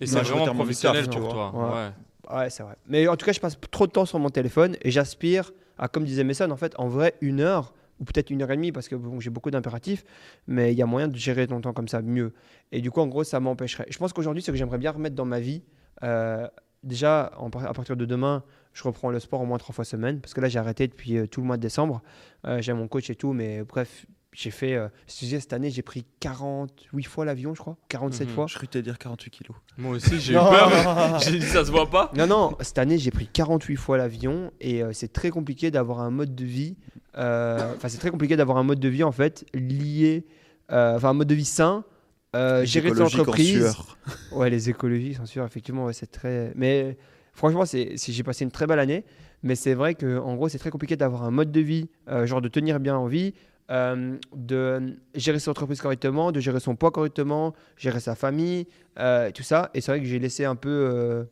Et 0.00 0.06
c'est 0.06 0.20
vraiment 0.20 0.52
professionnel 0.54 1.04
pour 1.08 1.14
tu 1.14 1.20
toi. 1.20 1.50
vois. 1.54 1.84
Ouais. 1.84 1.90
Ouais, 2.30 2.50
c'est 2.50 2.62
vrai. 2.62 2.76
Mais 2.86 3.08
en 3.08 3.16
tout 3.16 3.26
cas, 3.26 3.32
je 3.32 3.40
passe 3.40 3.58
trop 3.70 3.86
de 3.86 3.92
temps 3.92 4.06
sur 4.06 4.18
mon 4.18 4.30
téléphone 4.30 4.76
et 4.82 4.90
j'aspire 4.90 5.52
à, 5.78 5.88
comme 5.88 6.04
disait 6.04 6.24
Messon, 6.24 6.50
en 6.50 6.56
fait, 6.56 6.74
en 6.78 6.88
vrai, 6.88 7.14
une 7.20 7.40
heure 7.40 7.74
ou 8.00 8.04
peut-être 8.04 8.30
une 8.30 8.42
heure 8.42 8.50
et 8.50 8.56
demie 8.56 8.72
parce 8.72 8.88
que 8.88 8.96
j'ai 9.20 9.30
beaucoup 9.30 9.50
d'impératifs, 9.50 10.04
mais 10.46 10.72
il 10.72 10.78
y 10.78 10.82
a 10.82 10.86
moyen 10.86 11.08
de 11.08 11.16
gérer 11.16 11.46
ton 11.46 11.60
temps 11.60 11.72
comme 11.72 11.88
ça 11.88 12.02
mieux. 12.02 12.32
Et 12.70 12.80
du 12.80 12.90
coup, 12.90 13.00
en 13.00 13.06
gros, 13.06 13.24
ça 13.24 13.40
m'empêcherait. 13.40 13.86
Je 13.90 13.98
pense 13.98 14.12
qu'aujourd'hui, 14.12 14.42
ce 14.42 14.50
que 14.50 14.56
j'aimerais 14.56 14.78
bien 14.78 14.90
remettre 14.90 15.14
dans 15.14 15.24
ma 15.24 15.40
vie, 15.40 15.62
euh, 16.02 16.48
déjà, 16.82 17.32
à 17.36 17.72
partir 17.74 17.96
de 17.96 18.04
demain, 18.04 18.44
je 18.72 18.82
reprends 18.84 19.10
le 19.10 19.20
sport 19.20 19.40
au 19.40 19.44
moins 19.44 19.58
trois 19.58 19.74
fois 19.74 19.84
semaine 19.84 20.20
parce 20.20 20.34
que 20.34 20.40
là, 20.40 20.48
j'ai 20.48 20.58
arrêté 20.58 20.88
depuis 20.88 21.18
euh, 21.18 21.26
tout 21.26 21.40
le 21.40 21.46
mois 21.46 21.56
de 21.56 21.62
décembre. 21.62 22.02
Euh, 22.46 22.60
j'ai 22.60 22.72
mon 22.72 22.88
coach 22.88 23.10
et 23.10 23.14
tout, 23.14 23.32
mais 23.32 23.62
bref. 23.62 24.06
J'ai 24.34 24.50
fait, 24.50 24.74
euh, 24.74 24.88
je 25.06 25.14
te 25.14 25.18
disais, 25.20 25.40
cette 25.40 25.52
année, 25.52 25.70
j'ai 25.70 25.82
pris 25.82 26.06
48 26.20 27.02
fois 27.04 27.24
l'avion, 27.26 27.54
je 27.54 27.60
crois, 27.60 27.76
47 27.90 28.28
Mhm. 28.28 28.34
fois. 28.34 28.46
Je 28.48 28.56
crois 28.56 28.80
dire 28.80 28.98
48 28.98 29.30
kilos. 29.30 29.56
Moi 29.76 29.96
aussi, 29.96 30.18
j'ai 30.20 30.32
eu 30.32 30.36
peur. 30.36 30.70
J'ai 31.22 31.38
dit, 31.38 31.44
ça 31.46 31.64
se 31.64 31.70
voit 31.70 31.90
pas. 31.90 32.10
Non, 32.16 32.26
non, 32.26 32.56
cette 32.60 32.78
année, 32.78 32.96
j'ai 32.96 33.10
pris 33.10 33.26
48 33.26 33.76
fois 33.76 33.98
l'avion 33.98 34.50
et 34.60 34.82
euh, 34.82 34.92
c'est 34.94 35.12
très 35.12 35.28
compliqué 35.30 35.70
d'avoir 35.70 36.00
un 36.00 36.10
mode 36.10 36.34
de 36.34 36.44
vie. 36.46 36.76
euh, 37.18 37.74
Enfin, 37.76 37.88
c'est 37.88 37.98
très 37.98 38.10
compliqué 38.10 38.36
d'avoir 38.36 38.56
un 38.56 38.62
mode 38.64 38.80
de 38.80 38.88
vie, 38.88 39.04
en 39.04 39.12
fait, 39.12 39.44
lié. 39.52 40.24
euh, 40.70 40.96
Enfin, 40.96 41.10
un 41.10 41.14
mode 41.14 41.28
de 41.28 41.34
vie 41.34 41.44
sain. 41.44 41.84
euh, 42.34 42.64
gérer 42.64 42.88
son 42.88 42.94
Écologique 42.94 43.18
en 43.18 43.22
entreprise. 43.22 43.60
sueur. 43.72 43.98
Ouais, 44.30 44.48
les 44.48 44.70
écologies, 44.70 45.12
sans 45.12 45.26
sûr, 45.26 45.44
effectivement, 45.44 45.84
ouais, 45.84 45.92
c'est 45.92 46.10
très. 46.10 46.52
Mais 46.56 46.96
Franchement, 47.34 47.64
j'ai 47.64 48.22
passé 48.24 48.44
une 48.44 48.50
très 48.50 48.66
belle 48.66 48.78
année, 48.78 49.04
mais 49.42 49.54
c'est 49.54 49.72
vrai 49.72 49.94
que 49.94 50.18
en 50.18 50.34
gros, 50.34 50.50
c'est 50.50 50.58
très 50.58 50.68
compliqué 50.70 50.96
d'avoir 50.96 51.22
un 51.22 51.30
mode 51.30 51.50
de 51.50 51.60
vie, 51.60 51.88
euh, 52.08 52.26
genre 52.26 52.42
de 52.42 52.48
tenir 52.48 52.78
bien 52.78 52.94
en 52.94 53.06
vie, 53.06 53.32
euh, 53.72 54.18
de 54.36 54.98
gérer 55.14 55.38
son 55.38 55.52
entreprise 55.52 55.80
correctement, 55.80 56.30
de 56.30 56.40
gérer 56.40 56.60
son 56.60 56.76
poids 56.76 56.90
correctement, 56.90 57.54
gérer 57.78 58.00
sa 58.00 58.14
famille, 58.14 58.66
euh, 58.98 59.30
tout 59.30 59.42
ça. 59.42 59.70
Et 59.72 59.80
c'est 59.80 59.92
vrai 59.92 60.00
que 60.00 60.06
j'ai 60.06 60.18
laissé 60.18 60.44
un 60.44 60.56
peu 60.56 60.68
euh, 60.68 61.24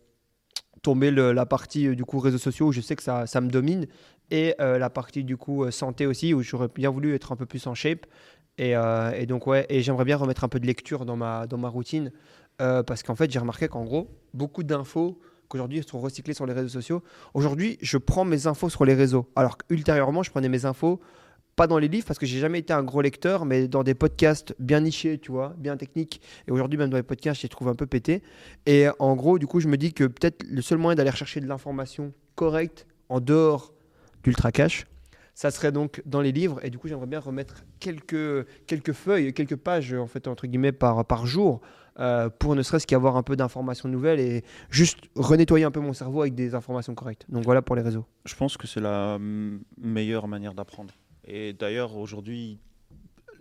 tomber 0.80 1.10
la 1.10 1.44
partie 1.44 1.94
du 1.94 2.06
coup 2.06 2.18
réseaux 2.18 2.38
sociaux 2.38 2.68
où 2.68 2.72
je 2.72 2.80
sais 2.80 2.96
que 2.96 3.02
ça, 3.02 3.26
ça 3.26 3.42
me 3.42 3.50
domine 3.50 3.86
et 4.30 4.54
la 4.58 4.88
partie 4.90 5.24
du 5.24 5.36
coup 5.36 5.68
santé 5.72 6.06
aussi 6.06 6.32
où 6.32 6.40
j'aurais 6.40 6.68
bien 6.72 6.88
voulu 6.88 7.14
être 7.16 7.32
un 7.32 7.36
peu 7.36 7.46
plus 7.46 7.66
en 7.66 7.74
shape. 7.74 8.06
Et, 8.58 8.74
donc 9.26 9.46
ouais, 9.48 9.66
et 9.68 9.82
j'aimerais 9.82 10.04
bien 10.04 10.16
remettre 10.16 10.44
un 10.44 10.48
peu 10.48 10.60
de 10.60 10.66
lecture 10.66 11.04
dans 11.04 11.16
ma, 11.16 11.48
dans 11.48 11.58
ma 11.58 11.68
routine 11.68 12.12
parce 12.58 13.02
qu'en 13.02 13.16
fait 13.16 13.28
j'ai 13.30 13.40
remarqué 13.40 13.66
qu'en 13.66 13.84
gros 13.84 14.08
beaucoup 14.32 14.62
d'infos 14.62 15.20
qu'aujourd'hui 15.48 15.82
sont 15.82 15.98
recyclées 15.98 16.32
sur 16.32 16.46
les 16.46 16.52
réseaux 16.52 16.68
sociaux. 16.68 17.02
Aujourd'hui 17.34 17.76
je 17.82 17.98
prends 17.98 18.24
mes 18.24 18.46
infos 18.46 18.70
sur 18.70 18.84
les 18.84 18.94
réseaux 18.94 19.28
alors 19.34 19.58
qu'ultérieurement 19.58 20.22
je 20.22 20.30
prenais 20.30 20.48
mes 20.48 20.64
infos 20.64 21.00
pas 21.56 21.66
dans 21.66 21.78
les 21.78 21.88
livres 21.88 22.06
parce 22.06 22.18
que 22.18 22.26
j'ai 22.26 22.38
jamais 22.38 22.60
été 22.60 22.72
un 22.72 22.82
gros 22.82 23.02
lecteur 23.02 23.44
mais 23.44 23.68
dans 23.68 23.82
des 23.82 23.94
podcasts 23.94 24.54
bien 24.58 24.80
nichés 24.80 25.18
tu 25.18 25.32
vois, 25.32 25.54
bien 25.58 25.76
techniques. 25.76 26.20
Et 26.48 26.52
aujourd'hui 26.52 26.78
même 26.78 26.90
dans 26.90 26.96
les 26.96 27.02
podcasts 27.02 27.40
je 27.40 27.44
les 27.46 27.50
trouve 27.50 27.68
un 27.68 27.74
peu 27.74 27.86
pétés. 27.86 28.22
Et 28.66 28.86
en 28.98 29.16
gros 29.16 29.38
du 29.38 29.46
coup 29.46 29.60
je 29.60 29.68
me 29.68 29.76
dis 29.76 29.92
que 29.92 30.04
peut-être 30.04 30.44
le 30.48 30.62
seul 30.62 30.78
moyen 30.78 30.94
d'aller 30.94 31.10
rechercher 31.10 31.40
de 31.40 31.46
l'information 31.46 32.12
correcte 32.34 32.86
en 33.08 33.20
dehors 33.20 33.72
d'ultra 34.22 34.52
cash 34.52 34.86
ça 35.40 35.50
serait 35.50 35.72
donc 35.72 36.02
dans 36.04 36.20
les 36.20 36.32
livres 36.32 36.60
et 36.62 36.68
du 36.68 36.76
coup 36.76 36.86
j'aimerais 36.86 37.06
bien 37.06 37.18
remettre 37.18 37.64
quelques, 37.78 38.46
quelques 38.66 38.92
feuilles, 38.92 39.32
quelques 39.32 39.56
pages 39.56 39.94
en 39.94 40.06
fait 40.06 40.28
entre 40.28 40.46
guillemets 40.46 40.70
par, 40.72 41.02
par 41.06 41.26
jour 41.26 41.62
euh, 41.98 42.28
pour 42.28 42.54
ne 42.54 42.62
serait-ce 42.62 42.86
qu'avoir 42.86 43.16
un 43.16 43.22
peu 43.22 43.36
d'informations 43.36 43.88
nouvelles 43.88 44.20
et 44.20 44.44
juste 44.68 44.98
renettoyer 45.16 45.64
un 45.64 45.70
peu 45.70 45.80
mon 45.80 45.94
cerveau 45.94 46.20
avec 46.20 46.34
des 46.34 46.54
informations 46.54 46.94
correctes. 46.94 47.24
Donc 47.30 47.44
voilà 47.44 47.62
pour 47.62 47.74
les 47.74 47.80
réseaux. 47.80 48.04
Je 48.26 48.34
pense 48.34 48.58
que 48.58 48.66
c'est 48.66 48.80
la 48.80 49.18
meilleure 49.78 50.28
manière 50.28 50.52
d'apprendre. 50.52 50.92
Et 51.24 51.52
d'ailleurs, 51.52 51.96
aujourd'hui, 51.96 52.58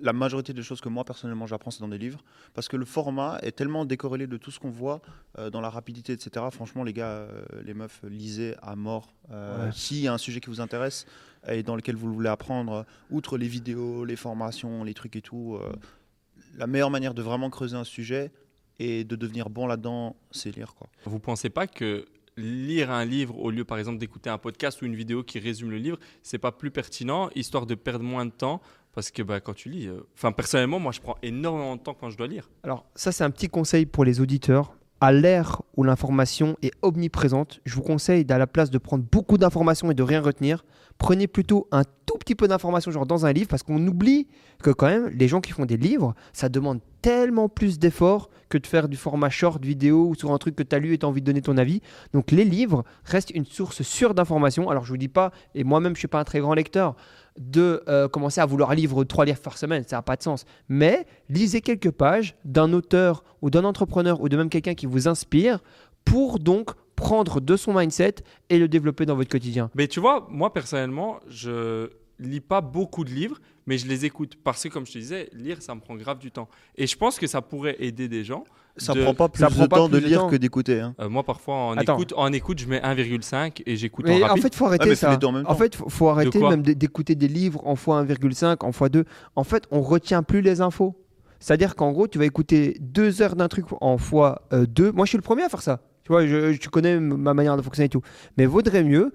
la 0.02 0.14
majorité 0.14 0.54
des 0.54 0.64
choses 0.64 0.80
que 0.80 0.88
moi 0.90 1.04
personnellement 1.04 1.46
j'apprends, 1.46 1.72
c'est 1.72 1.82
dans 1.82 1.88
des 1.90 1.98
livres. 1.98 2.24
Parce 2.54 2.68
que 2.68 2.78
le 2.78 2.86
format 2.86 3.38
est 3.42 3.52
tellement 3.52 3.86
décorrélé 3.86 4.28
de 4.28 4.38
tout 4.38 4.52
ce 4.52 4.60
qu'on 4.60 4.70
voit, 4.70 5.02
euh, 5.38 5.50
dans 5.50 5.62
la 5.62 5.70
rapidité, 5.70 6.14
etc. 6.14 6.46
Franchement, 6.52 6.84
les 6.84 6.94
gars, 6.94 7.10
euh, 7.10 7.44
les 7.64 7.74
meufs, 7.74 8.02
lisez 8.04 8.56
à 8.62 8.76
mort. 8.76 9.14
Euh, 9.32 9.66
Ouais. 9.66 9.72
S'il 9.74 9.98
y 10.00 10.08
a 10.08 10.14
un 10.14 10.18
sujet 10.18 10.40
qui 10.40 10.50
vous 10.50 10.62
intéresse 10.62 11.06
et 11.48 11.64
dans 11.64 11.76
lequel 11.76 11.96
vous 11.96 12.14
voulez 12.14 12.30
apprendre, 12.30 12.74
euh, 12.74 12.84
outre 13.12 13.38
les 13.38 13.48
vidéos, 13.48 14.06
les 14.06 14.16
formations, 14.16 14.84
les 14.84 14.94
trucs 14.94 15.16
et 15.16 15.22
tout, 15.22 15.58
euh, 15.62 15.72
la 16.58 16.68
meilleure 16.68 16.90
manière 16.92 17.14
de 17.14 17.22
vraiment 17.22 17.50
creuser 17.50 17.76
un 17.78 17.84
sujet 17.84 18.32
et 18.80 19.04
de 19.04 19.16
devenir 19.18 19.50
bon 19.50 19.68
là-dedans, 19.68 20.16
c'est 20.32 20.56
lire. 20.56 20.74
Quoi. 20.76 20.88
Vous 21.06 21.20
pensez 21.20 21.50
pas 21.50 21.68
que 21.68 22.06
lire 22.40 22.92
un 22.92 23.06
livre 23.06 23.38
au 23.40 23.52
lieu, 23.52 23.64
par 23.64 23.78
exemple, 23.78 23.98
d'écouter 23.98 24.30
un 24.30 24.38
podcast 24.38 24.82
ou 24.82 24.86
une 24.86 24.96
vidéo 24.96 25.24
qui 25.24 25.40
résume 25.40 25.70
le 25.70 25.78
livre, 25.78 26.00
c'est 26.24 26.38
pas 26.38 26.52
plus 26.52 26.72
pertinent, 26.72 27.30
histoire 27.36 27.66
de 27.66 27.76
perdre 27.76 28.04
moins 28.04 28.26
de 28.26 28.32
temps 28.32 28.62
Parce 28.94 29.12
que 29.12 29.22
bah, 29.22 29.40
quand 29.40 29.54
tu 29.54 29.70
lis, 29.70 29.88
euh, 29.88 30.02
enfin 30.16 30.32
personnellement, 30.32 30.80
moi 30.80 30.92
je 30.92 31.02
prends 31.02 31.18
énormément 31.22 31.76
de 31.76 31.82
temps 31.82 31.94
quand 31.94 32.10
je 32.10 32.18
dois 32.18 32.28
lire. 32.28 32.50
Alors 32.64 32.86
ça 32.96 33.12
c'est 33.12 33.24
un 33.24 33.32
petit 33.32 33.50
conseil 33.50 33.86
pour 33.86 34.06
les 34.06 34.22
auditeurs. 34.22 34.76
À 35.02 35.14
l'ère 35.14 35.62
où 35.78 35.84
l'information 35.84 36.58
est 36.62 36.74
omniprésente, 36.82 37.62
je 37.64 37.74
vous 37.76 37.82
conseille 37.82 38.26
d'à 38.26 38.38
la 38.38 38.48
place 38.48 38.70
de 38.70 38.78
prendre 38.78 39.06
beaucoup 39.10 39.38
d'informations 39.38 39.90
et 39.90 39.94
de 39.94 40.04
rien 40.04 40.20
retenir, 40.20 40.66
prenez 40.98 41.28
plutôt 41.28 41.70
un 41.72 41.84
tout 42.06 42.18
petit 42.18 42.36
peu 42.36 42.50
d'informations 42.50 42.92
genre 42.92 43.06
dans 43.06 43.26
un 43.26 43.32
livre 43.32 43.48
parce 43.48 43.64
qu'on 43.64 43.86
oublie 43.88 44.28
que 44.62 44.72
quand 44.72 44.88
même 44.88 45.08
les 45.08 45.30
gens 45.30 45.40
qui 45.40 45.54
font 45.54 45.66
des 45.66 45.78
livres, 45.78 46.16
ça 46.34 46.50
demande 46.50 46.82
tellement 47.02 47.48
plus 47.48 47.80
d'efforts 47.80 48.30
que 48.50 48.58
de 48.58 48.68
faire 48.68 48.90
du 48.90 48.98
format 48.98 49.30
short 49.30 49.64
vidéo 49.64 50.08
ou 50.10 50.16
sur 50.16 50.34
un 50.34 50.38
truc 50.38 50.58
que 50.58 50.64
tu 50.64 50.76
as 50.76 50.80
lu 50.80 50.94
et 50.94 50.98
tu 50.98 51.06
envie 51.06 51.22
de 51.22 51.26
donner 51.26 51.42
ton 51.42 51.58
avis. 51.58 51.82
Donc 52.12 52.32
les 52.32 52.44
livres 52.44 52.84
restent 53.06 53.32
une 53.32 53.46
source 53.46 53.84
sûre 53.84 54.14
d'informations. 54.14 54.70
Alors 54.70 54.84
je 54.84 54.92
vous 54.92 54.98
dis 54.98 55.08
pas, 55.08 55.32
et 55.56 55.64
moi-même 55.64 55.96
je 55.96 56.00
suis 56.00 56.10
pas 56.10 56.20
un 56.20 56.26
très 56.26 56.42
grand 56.42 56.56
lecteur, 56.56 56.96
de 57.40 57.82
euh, 57.88 58.08
commencer 58.08 58.42
à 58.42 58.46
vouloir 58.46 58.76
lire 58.76 58.92
trois 59.08 59.26
livres 59.26 59.40
par 59.42 59.58
semaine, 59.58 59.84
ça 59.88 59.96
n'a 59.96 60.02
pas 60.02 60.18
de 60.18 60.24
sens. 60.24 60.46
Mais 60.68 61.08
lisez 61.30 61.62
quelques 61.62 61.92
pages 61.92 62.36
d'un 62.46 62.74
auteur 62.74 63.24
ou 63.42 63.50
d'un 63.50 63.64
entrepreneur 63.64 64.22
ou 64.22 64.30
de 64.30 64.38
même 64.38 64.50
quelqu'un 64.50 64.76
qui 64.76 64.86
vous 64.86 65.08
inspire 65.08 65.60
pour 66.06 66.40
donc 66.40 66.72
prendre 66.96 67.40
de 67.40 67.56
son 67.56 67.74
mindset 67.74 68.16
et 68.50 68.60
le 68.60 68.68
développer 68.68 69.06
dans 69.06 69.16
votre 69.16 69.30
quotidien. 69.30 69.72
Mais 69.74 69.88
tu 69.88 70.02
vois, 70.02 70.28
moi 70.30 70.54
personnellement, 70.54 71.20
je 71.30 71.90
lis 72.20 72.42
pas 72.42 72.62
beaucoup 72.62 73.04
de 73.04 73.10
livres, 73.12 73.40
mais 73.66 73.78
je 73.78 73.88
les 73.88 74.06
écoute 74.06 74.34
parce 74.44 74.64
que, 74.64 74.70
comme 74.70 74.86
je 74.86 74.94
te 74.94 74.98
disais, 74.98 75.30
lire, 75.34 75.62
ça 75.62 75.76
me 75.76 75.80
prend 75.80 75.96
grave 75.96 76.20
du 76.20 76.32
temps. 76.32 76.48
Et 76.76 76.88
je 76.88 76.96
pense 76.98 77.18
que 77.20 77.28
ça 77.28 77.42
pourrait 77.42 77.76
aider 77.80 78.08
des 78.08 78.24
gens. 78.24 78.44
Ça 78.78 78.94
de- 78.94 79.02
prend 79.04 79.14
pas 79.14 79.28
plus 79.30 79.42
ça 79.42 79.50
prend 79.50 79.64
de 79.64 79.68
pas 79.68 79.76
temps 79.78 79.90
de 79.90 79.94
plus 79.98 80.02
de 80.04 80.08
lire 80.08 80.22
temps. 80.22 80.30
que 80.30 80.36
d'écouter. 80.38 80.80
hein. 80.80 80.96
Euh, 81.02 81.10
moi, 81.10 81.24
parfois, 81.24 81.56
en 81.56 81.78
Attends. 81.78 81.96
écoute, 81.96 82.14
en 82.16 82.32
écoute, 82.32 82.60
je 82.60 82.68
mets 82.68 82.80
1,5 82.82 83.62
et 83.66 83.76
j'écoute 83.76 84.06
en 84.06 84.10
Mais 84.10 84.24
en 84.24 84.28
rapide. 84.28 84.44
fait, 84.44 84.56
faut 84.56 84.66
arrêter 84.68 84.90
fais 84.90 84.96
ça. 84.96 85.18
en 85.46 85.56
fait, 85.56 85.76
faut, 85.76 85.90
faut 85.90 86.08
arrêter 86.10 86.40
même 86.40 86.62
d'écouter 86.62 87.16
des 87.16 87.28
livres 87.28 87.62
en 87.68 87.74
x1,5, 87.76 88.64
en 88.66 88.70
x2. 88.72 89.04
En 89.36 89.44
fait, 89.44 89.66
on 89.72 89.82
retient 89.82 90.24
plus 90.24 90.42
les 90.42 90.62
infos. 90.62 90.96
C'est-à-dire 91.42 91.76
qu'en 91.76 91.92
gros, 91.92 92.08
tu 92.08 92.18
vas 92.20 92.26
écouter 92.26 92.78
deux 92.80 93.22
heures 93.22 93.36
d'un 93.36 93.48
truc 93.50 93.66
en 93.82 93.98
x2. 93.98 94.92
Moi, 94.94 95.06
je 95.06 95.10
suis 95.10 95.18
le 95.18 95.22
premier 95.24 95.44
à 95.44 95.50
faire 95.50 95.62
ça. 95.62 95.82
Tu 96.04 96.12
vois, 96.14 96.26
je, 96.26 96.56
tu 96.58 96.70
connais 96.70 97.00
ma 97.00 97.34
manière 97.34 97.56
de 97.58 97.62
fonctionner 97.62 97.86
et 97.86 97.90
tout. 97.90 98.02
Mais 98.38 98.46
vaudrait 98.46 98.84
mieux, 98.84 99.14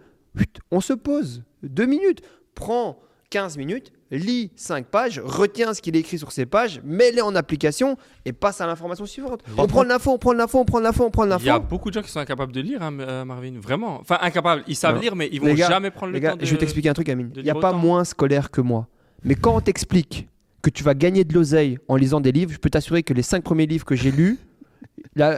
on 0.71 0.81
se 0.81 0.93
pose 0.93 1.43
deux 1.63 1.87
minutes, 1.87 2.21
prends 2.55 2.99
15 3.31 3.57
minutes, 3.59 3.93
lis 4.13 4.53
5 4.55 4.87
pages, 4.87 5.21
retiens 5.25 5.75
ce 5.75 5.83
qu'il 5.83 5.97
est 5.97 6.01
écrit 6.01 6.19
sur 6.19 6.31
ces 6.31 6.47
pages, 6.47 6.81
mets-les 6.85 7.21
en 7.21 7.35
application 7.35 7.97
et 8.25 8.33
passe 8.33 8.61
à 8.61 8.67
l'information 8.67 9.07
suivante. 9.07 9.43
On 9.59 9.67
prend 9.67 9.83
de 9.83 9.89
l'info, 9.89 10.13
on 10.13 10.19
prend 10.19 10.33
de 10.35 10.39
l'info, 10.39 10.59
on 10.61 10.65
prend 10.65 10.79
de 10.79 10.85
l'info, 10.85 11.05
on 11.05 11.11
prend 11.11 11.27
de 11.27 11.35
Il 11.41 11.45
y 11.47 11.49
a 11.51 11.55
l'info. 11.55 11.67
beaucoup 11.69 11.89
de 11.89 11.95
gens 11.95 12.03
qui 12.03 12.11
sont 12.11 12.21
incapables 12.21 12.53
de 12.53 12.61
lire, 12.61 12.81
hein, 12.83 12.97
euh, 13.01 13.25
Marvin. 13.25 13.55
Vraiment. 13.61 13.99
Enfin, 14.01 14.19
incapables. 14.21 14.63
Ils 14.69 14.77
savent 14.77 14.95
Non. 14.97 15.01
lire, 15.01 15.17
mais 15.17 15.29
ils 15.33 15.41
vont 15.41 15.53
gars, 15.55 15.69
jamais 15.69 15.91
prendre 15.91 16.13
le 16.13 16.19
gars, 16.21 16.33
temps 16.33 16.37
de. 16.37 16.45
je 16.45 16.51
vais 16.53 16.59
t'expliquer 16.59 16.91
un 16.91 16.95
truc, 16.95 17.09
Amine. 17.09 17.33
Il 17.35 17.43
n'y 17.43 17.51
a 17.51 17.55
pas 17.55 17.71
autant. 17.71 17.79
moins 17.79 18.05
scolaire 18.05 18.53
que 18.53 18.61
moi. 18.61 18.87
Mais 19.25 19.35
quand 19.35 19.57
on 19.57 19.61
t'explique 19.61 20.29
que 20.63 20.71
tu 20.71 20.85
vas 20.85 20.95
gagner 20.95 21.25
de 21.25 21.35
l'oseille 21.35 21.79
en 21.89 21.97
lisant 21.97 22.21
des 22.21 22.31
livres, 22.31 22.53
je 22.53 22.59
peux 22.59 22.71
t'assurer 22.71 23.03
que 23.03 23.15
les 23.15 23.23
cinq 23.23 23.43
premiers 23.43 23.67
livres 23.67 23.85
que 23.85 23.97
j'ai 23.97 24.13
lus, 24.13 24.39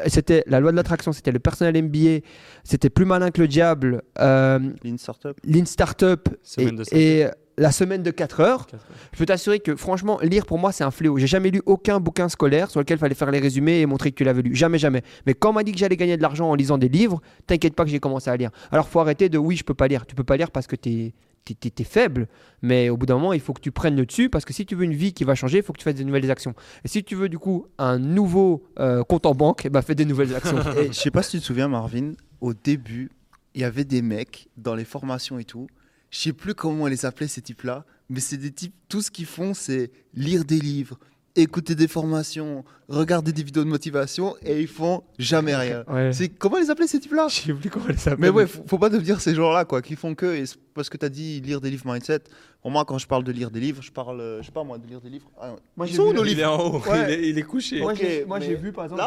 c'était 0.07 0.43
La 0.47 0.61
loi 0.61 0.71
de 0.71 0.77
l'attraction, 0.77 1.13
c'était 1.13 1.33
le 1.33 1.39
personnel 1.39 1.83
MBA, 1.83 2.21
c'était 2.65 2.91
Plus 2.91 3.05
malin 3.05 3.31
que 3.31 3.41
le 3.41 3.49
diable, 3.49 4.03
euh, 4.19 4.59
Lean 4.85 4.97
Startup. 4.99 5.37
Lean 5.45 5.65
Startup 5.67 6.29
et, 6.29 6.37
Semaine 6.43 7.31
La 7.59 7.73
semaine 7.73 8.03
de 8.03 8.11
4 8.11 8.41
heures. 8.41 8.67
Quatre 8.67 8.75
heures. 8.75 8.81
Je 9.13 9.19
peux 9.19 9.27
t'assurer 9.27 9.61
que 9.61 9.77
franchement, 9.77 10.19
lire 10.23 10.45
pour 10.47 10.59
moi, 10.59 10.73
c'est 10.73 10.85
un 10.85 10.91
fléau. 10.91 11.17
J'ai 11.19 11.27
jamais 11.27 11.51
lu 11.51 11.63
aucun 11.67 12.01
bouquin 12.01 12.29
scolaire 12.29 12.71
sur 12.71 12.81
lequel 12.81 12.97
il 12.99 13.01
fallait 13.01 13.15
faire 13.15 13.31
les 13.31 13.39
résumés 13.39 13.81
et 13.81 13.87
montrer 13.87 14.11
que 14.11 14.17
tu 14.17 14.25
l'avais 14.25 14.43
lu. 14.43 14.55
Jamais, 14.55 14.79
jamais. 14.79 15.03
Mais 15.27 15.35
quand 15.35 15.51
on 15.51 15.55
m'a 15.55 15.63
dit 15.63 15.73
que 15.73 15.79
j'allais 15.79 15.97
gagner 15.97 16.17
de 16.17 16.23
l'argent 16.23 16.51
en 16.51 16.55
lisant 16.55 16.79
des 16.79 16.89
livres, 16.89 17.21
t'inquiète 17.47 17.75
pas 17.75 17.85
que 17.85 17.91
j'ai 17.91 18.01
commencé 18.01 18.29
à 18.31 18.37
lire. 18.37 18.51
Alors, 18.73 18.89
faut 18.89 19.01
arrêter 19.01 19.29
de 19.29 19.39
oui, 19.39 19.57
je 19.57 19.65
peux 19.65 19.75
pas 19.75 19.89
lire. 19.89 20.05
Tu 20.07 20.15
peux 20.15 20.25
pas 20.25 20.37
lire 20.37 20.51
parce 20.51 20.67
que 20.67 20.77
t'es- 20.77 21.15
t'es- 21.55 21.85
faible, 21.85 22.29
mais 22.63 22.89
au 22.89 22.97
bout 22.97 23.07
d'un 23.07 23.15
moment, 23.15 23.33
il 23.33 23.41
faut 23.41 23.53
que 23.53 23.61
tu 23.61 23.71
prennes 23.71 23.97
le 23.97 24.05
dessus 24.07 24.29
parce 24.29 24.45
que 24.45 24.53
si 24.53 24.67
tu 24.67 24.75
veux 24.75 24.85
une 24.85 24.95
vie 24.95 25.13
qui 25.13 25.25
va 25.25 25.35
changer, 25.35 25.59
il 25.59 25.63
faut 25.63 25.73
que 25.73 25.79
tu 25.79 25.85
fasses 25.85 25.95
des 25.95 26.05
nouvelles 26.05 26.31
actions. 26.31 26.55
Et 26.85 26.89
si 26.89 27.05
tu 27.05 27.15
veux 27.15 27.29
du 27.29 27.39
coup 27.39 27.67
un 27.79 27.99
nouveau 27.99 28.65
euh, 28.79 29.05
compte 29.05 29.27
en 29.27 29.35
banque, 29.35 29.65
eh 29.65 29.71
ben, 29.71 29.83
fais 29.83 29.95
des 29.95 30.05
nouvelles 30.05 30.35
actions. 30.35 30.59
Et 30.77 30.89
je 30.89 30.93
sais 30.93 31.11
pas 31.11 31.23
si 31.23 31.33
tu 31.33 31.41
te 31.41 31.45
souviens, 31.45 31.69
Marvin, 31.69 32.13
au 32.41 32.53
début, 32.55 33.11
il 33.55 33.61
y 33.61 33.65
avait 33.65 33.85
des 33.85 34.03
mecs 34.03 34.49
dans 34.57 34.75
les 34.75 34.85
formations 34.85 35.39
et 35.39 35.45
tout. 35.45 35.67
Je 36.11 36.19
sais 36.19 36.33
plus 36.33 36.55
comment 36.55 36.85
on 36.85 36.87
les 36.87 37.07
appelait 37.07 37.29
ces 37.29 37.43
types-là, 37.43 37.85
mais 38.09 38.21
c'est 38.21 38.37
des 38.37 38.51
types, 38.53 38.75
tout 38.89 39.03
ce 39.03 39.11
qu'ils 39.11 39.27
font, 39.27 39.55
c'est 39.55 39.91
lire 40.15 40.45
des 40.45 40.59
livres, 40.59 40.99
écouter 41.37 41.75
des 41.75 41.89
formations, 41.89 42.65
regarder 42.89 43.33
des 43.33 43.43
vidéos 43.43 43.65
de 43.65 43.69
motivation 43.69 44.35
et 44.43 44.61
ils 44.61 44.67
font 44.69 45.03
jamais 45.19 45.55
rien. 45.57 45.85
Ouais. 45.89 46.13
C'est 46.13 46.29
comment 46.29 46.57
les 46.59 46.71
appeler 46.71 46.87
ces 46.89 46.99
types-là 47.01 47.29
Je 47.29 47.35
sais 47.35 47.53
plus 47.53 47.71
comment 47.71 47.87
elle 47.89 47.99
s'appelle. 47.99 48.21
Mais 48.21 48.29
ouais, 48.31 48.47
faut, 48.47 48.63
faut 48.67 48.79
pas 48.79 48.89
devenir 48.89 49.21
ces 49.21 49.35
gens-là, 49.35 49.65
quoi, 49.65 49.83
qui 49.83 49.97
font 49.97 50.15
que, 50.15 50.27
et 50.35 50.47
c'est 50.47 50.57
parce 50.75 50.89
que 50.89 50.97
tu 50.97 51.05
as 51.07 51.09
dit 51.09 51.41
lire 51.41 51.61
des 51.61 51.71
livres 51.71 51.87
mindset. 51.87 52.21
Pour 52.63 52.71
moi, 52.71 52.85
quand 52.85 52.99
je 52.99 53.07
parle 53.07 53.25
de 53.25 53.33
lire 53.33 53.51
des 53.51 53.61
livres, 53.61 53.83
je 53.83 53.93
parle, 53.93 54.21
euh, 54.21 54.41
je 54.41 54.47
sais 54.47 54.53
pas 54.53 54.65
moi, 54.65 54.79
de 54.79 54.87
lire 54.87 55.01
des 55.01 55.11
livres. 55.11 55.31
Ah, 55.41 55.55
Moi, 55.77 55.87
ils 55.87 55.95
sont 55.95 56.03
où 56.05 56.13
nos 56.13 56.23
le- 56.23 56.31
Il 56.31 56.33
est 56.33 56.43
livres 56.43 56.53
en 56.53 56.65
haut. 56.65 56.79
Ouais. 56.91 57.05
Il, 57.05 57.11
est, 57.25 57.29
il 57.31 57.39
est 57.39 57.43
couché. 57.43 57.81
Moi, 57.81 57.95
j'ai 57.95 58.25
moi, 58.25 58.39
mais 58.41 58.47
j'ai 58.47 58.55
vu 58.57 58.73
par 58.73 58.85
exemple. 58.85 59.03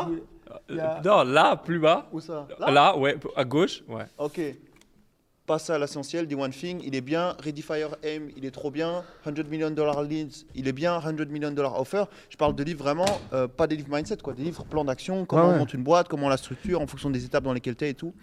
là 0.69 0.99
a- 0.99 1.01
Non, 1.05 1.23
là, 1.23 1.55
plus 1.57 1.79
bas. 1.79 2.07
Où 2.13 2.19
ça? 2.21 2.47
Là, 2.59 2.97
ouais, 2.97 3.17
à 3.35 3.43
gauche. 3.45 3.83
Ouais. 3.87 4.05
Ok. 4.17 4.39
Passe 5.49 5.71
à 5.71 5.79
l'essentiel, 5.79 6.27
The 6.27 6.35
One 6.35 6.51
Thing, 6.51 6.79
il 6.85 6.93
est 6.93 7.01
bien. 7.01 7.35
Ready 7.43 7.63
Fire 7.63 7.95
Aim, 8.03 8.27
il 8.37 8.45
est 8.45 8.51
trop 8.51 8.69
bien. 8.69 9.03
100 9.23 9.49
million 9.49 9.71
dollar 9.71 10.03
leads, 10.03 10.45
il 10.53 10.67
est 10.67 10.71
bien. 10.71 11.01
100 11.01 11.25
million 11.27 11.49
dollar 11.49 11.81
offer. 11.81 12.03
Je 12.29 12.37
parle 12.37 12.55
de 12.55 12.63
livres 12.63 12.83
vraiment, 12.83 13.07
euh, 13.33 13.47
pas 13.47 13.65
des 13.65 13.75
livres 13.75 13.89
mindset, 13.91 14.17
quoi. 14.17 14.33
Des 14.33 14.43
livres 14.43 14.63
plan 14.65 14.85
d'action, 14.85 15.25
comment 15.25 15.47
Ouais, 15.47 15.55
on 15.55 15.57
monte 15.57 15.73
une 15.73 15.81
boîte, 15.81 16.07
comment 16.07 16.27
on 16.27 16.29
la 16.29 16.37
structure 16.37 16.79
en 16.81 16.85
fonction 16.85 17.09
des 17.09 17.25
étapes 17.25 17.43
dans 17.43 17.53
lesquelles 17.53 17.75
tu 17.75 17.85
es 17.85 17.89
et 17.89 17.93
tout. 17.95 18.13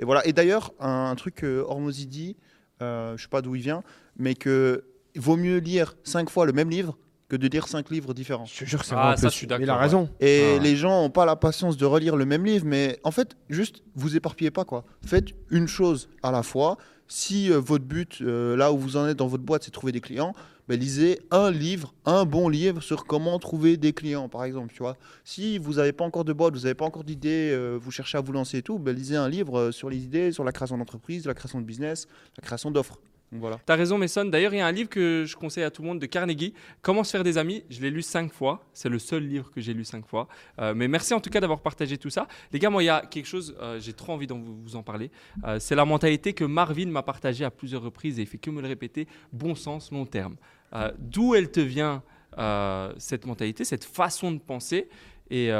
Et 0.00 0.04
voilà. 0.04 0.26
Et 0.26 0.32
d'ailleurs, 0.32 0.72
un, 0.80 1.10
un 1.12 1.14
truc 1.14 1.36
que 1.36 1.60
Hormozy 1.60 2.08
dit, 2.08 2.36
euh, 2.80 3.16
je 3.16 3.22
sais 3.22 3.28
pas 3.28 3.42
d'où 3.42 3.54
il 3.54 3.62
vient, 3.62 3.84
mais 4.16 4.34
que 4.34 4.82
vaut 5.14 5.36
mieux 5.36 5.58
lire 5.58 5.94
5 6.02 6.30
fois 6.30 6.46
le 6.46 6.52
même 6.52 6.68
livre 6.68 6.98
que 7.32 7.36
de 7.38 7.48
lire 7.48 7.66
cinq 7.66 7.88
livres 7.88 8.12
différents. 8.12 8.44
Je 8.44 8.58
te 8.58 8.64
jure, 8.66 8.84
c'est 8.84 8.94
Ah, 8.94 9.16
ça, 9.16 9.28
je 9.30 9.34
suis 9.34 9.46
Il 9.46 9.52
a 9.54 9.58
d'accord, 9.58 9.78
raison. 9.78 10.10
Et 10.20 10.56
Ah. 10.56 10.62
les 10.62 10.76
gens 10.76 11.00
n'ont 11.00 11.08
pas 11.08 11.24
la 11.24 11.34
patience 11.34 11.78
de 11.78 11.86
relire 11.86 12.14
le 12.14 12.26
même 12.26 12.44
livre, 12.44 12.66
mais 12.66 13.00
en 13.04 13.10
fait, 13.10 13.36
juste, 13.48 13.82
vous 13.94 14.14
éparpillez 14.16 14.50
pas, 14.50 14.66
quoi. 14.66 14.84
Faites 15.02 15.28
une 15.50 15.66
chose 15.66 16.10
à 16.22 16.30
la 16.30 16.42
fois. 16.42 16.76
Si 17.08 17.50
euh, 17.50 17.58
votre 17.58 17.86
but, 17.86 18.18
euh, 18.20 18.54
là 18.54 18.70
où 18.70 18.76
vous 18.76 18.98
en 18.98 19.06
êtes 19.08 19.16
dans 19.16 19.28
votre 19.28 19.42
boîte, 19.44 19.64
c'est 19.64 19.70
trouver 19.70 19.92
des 19.92 20.02
clients, 20.02 20.34
ben, 20.68 20.78
lisez 20.78 21.20
un 21.30 21.50
livre, 21.50 21.94
un 22.04 22.26
bon 22.26 22.50
livre 22.50 22.82
sur 22.82 23.06
comment 23.06 23.38
trouver 23.38 23.78
des 23.78 23.94
clients, 23.94 24.28
par 24.28 24.44
exemple, 24.44 24.70
tu 24.74 24.82
vois. 24.82 24.98
Si 25.24 25.56
vous 25.56 25.74
n'avez 25.74 25.92
pas 25.92 26.04
encore 26.04 26.24
de 26.26 26.34
boîte, 26.34 26.52
vous 26.54 26.60
n'avez 26.64 26.74
pas 26.74 26.84
encore 26.84 27.02
d'idées, 27.04 27.50
euh, 27.52 27.78
vous 27.80 27.90
cherchez 27.90 28.18
à 28.18 28.20
vous 28.20 28.32
lancer 28.32 28.58
et 28.58 28.62
tout, 28.62 28.78
ben, 28.78 28.94
lisez 28.94 29.16
un 29.16 29.28
livre 29.30 29.58
euh, 29.58 29.72
sur 29.72 29.88
les 29.88 30.04
idées, 30.04 30.32
sur 30.32 30.44
la 30.44 30.52
création 30.52 30.76
d'entreprise, 30.76 31.24
la 31.26 31.32
création 31.34 31.60
de 31.62 31.64
business, 31.64 32.06
la 32.36 32.42
création 32.46 32.70
d'offres. 32.70 32.98
Voilà. 33.32 33.58
T'as 33.64 33.76
raison, 33.76 33.96
Mason. 33.96 34.26
D'ailleurs, 34.26 34.52
il 34.52 34.58
y 34.58 34.60
a 34.60 34.66
un 34.66 34.72
livre 34.72 34.90
que 34.90 35.24
je 35.26 35.36
conseille 35.36 35.64
à 35.64 35.70
tout 35.70 35.80
le 35.80 35.88
monde 35.88 35.98
de 35.98 36.06
Carnegie, 36.06 36.52
Comment 36.82 37.02
se 37.02 37.12
faire 37.12 37.24
des 37.24 37.38
amis. 37.38 37.64
Je 37.70 37.80
l'ai 37.80 37.90
lu 37.90 38.02
cinq 38.02 38.30
fois. 38.30 38.62
C'est 38.74 38.90
le 38.90 38.98
seul 38.98 39.26
livre 39.26 39.50
que 39.50 39.60
j'ai 39.60 39.72
lu 39.72 39.84
cinq 39.84 40.06
fois. 40.06 40.28
Euh, 40.58 40.74
mais 40.76 40.86
merci 40.86 41.14
en 41.14 41.20
tout 41.20 41.30
cas 41.30 41.40
d'avoir 41.40 41.60
partagé 41.60 41.96
tout 41.96 42.10
ça. 42.10 42.28
Les 42.52 42.58
gars, 42.58 42.68
moi, 42.68 42.82
il 42.82 42.86
y 42.86 42.90
a 42.90 43.00
quelque 43.00 43.26
chose, 43.26 43.56
euh, 43.60 43.80
j'ai 43.80 43.94
trop 43.94 44.12
envie 44.12 44.26
de 44.26 44.34
vous, 44.34 44.60
vous 44.62 44.76
en 44.76 44.82
parler. 44.82 45.10
Euh, 45.44 45.58
c'est 45.58 45.74
la 45.74 45.86
mentalité 45.86 46.34
que 46.34 46.44
Marvin 46.44 46.86
m'a 46.86 47.02
partagée 47.02 47.44
à 47.44 47.50
plusieurs 47.50 47.82
reprises 47.82 48.18
et 48.18 48.22
il 48.22 48.28
fait 48.28 48.38
que 48.38 48.50
me 48.50 48.60
le 48.60 48.68
répéter 48.68 49.08
bon 49.32 49.54
sens, 49.54 49.90
long 49.90 50.04
terme. 50.04 50.36
D'où 50.98 51.34
elle 51.34 51.50
te 51.50 51.60
vient, 51.60 52.02
cette 52.96 53.26
mentalité, 53.26 53.62
cette 53.62 53.84
façon 53.84 54.32
de 54.32 54.38
penser 54.38 54.88
et 55.30 55.50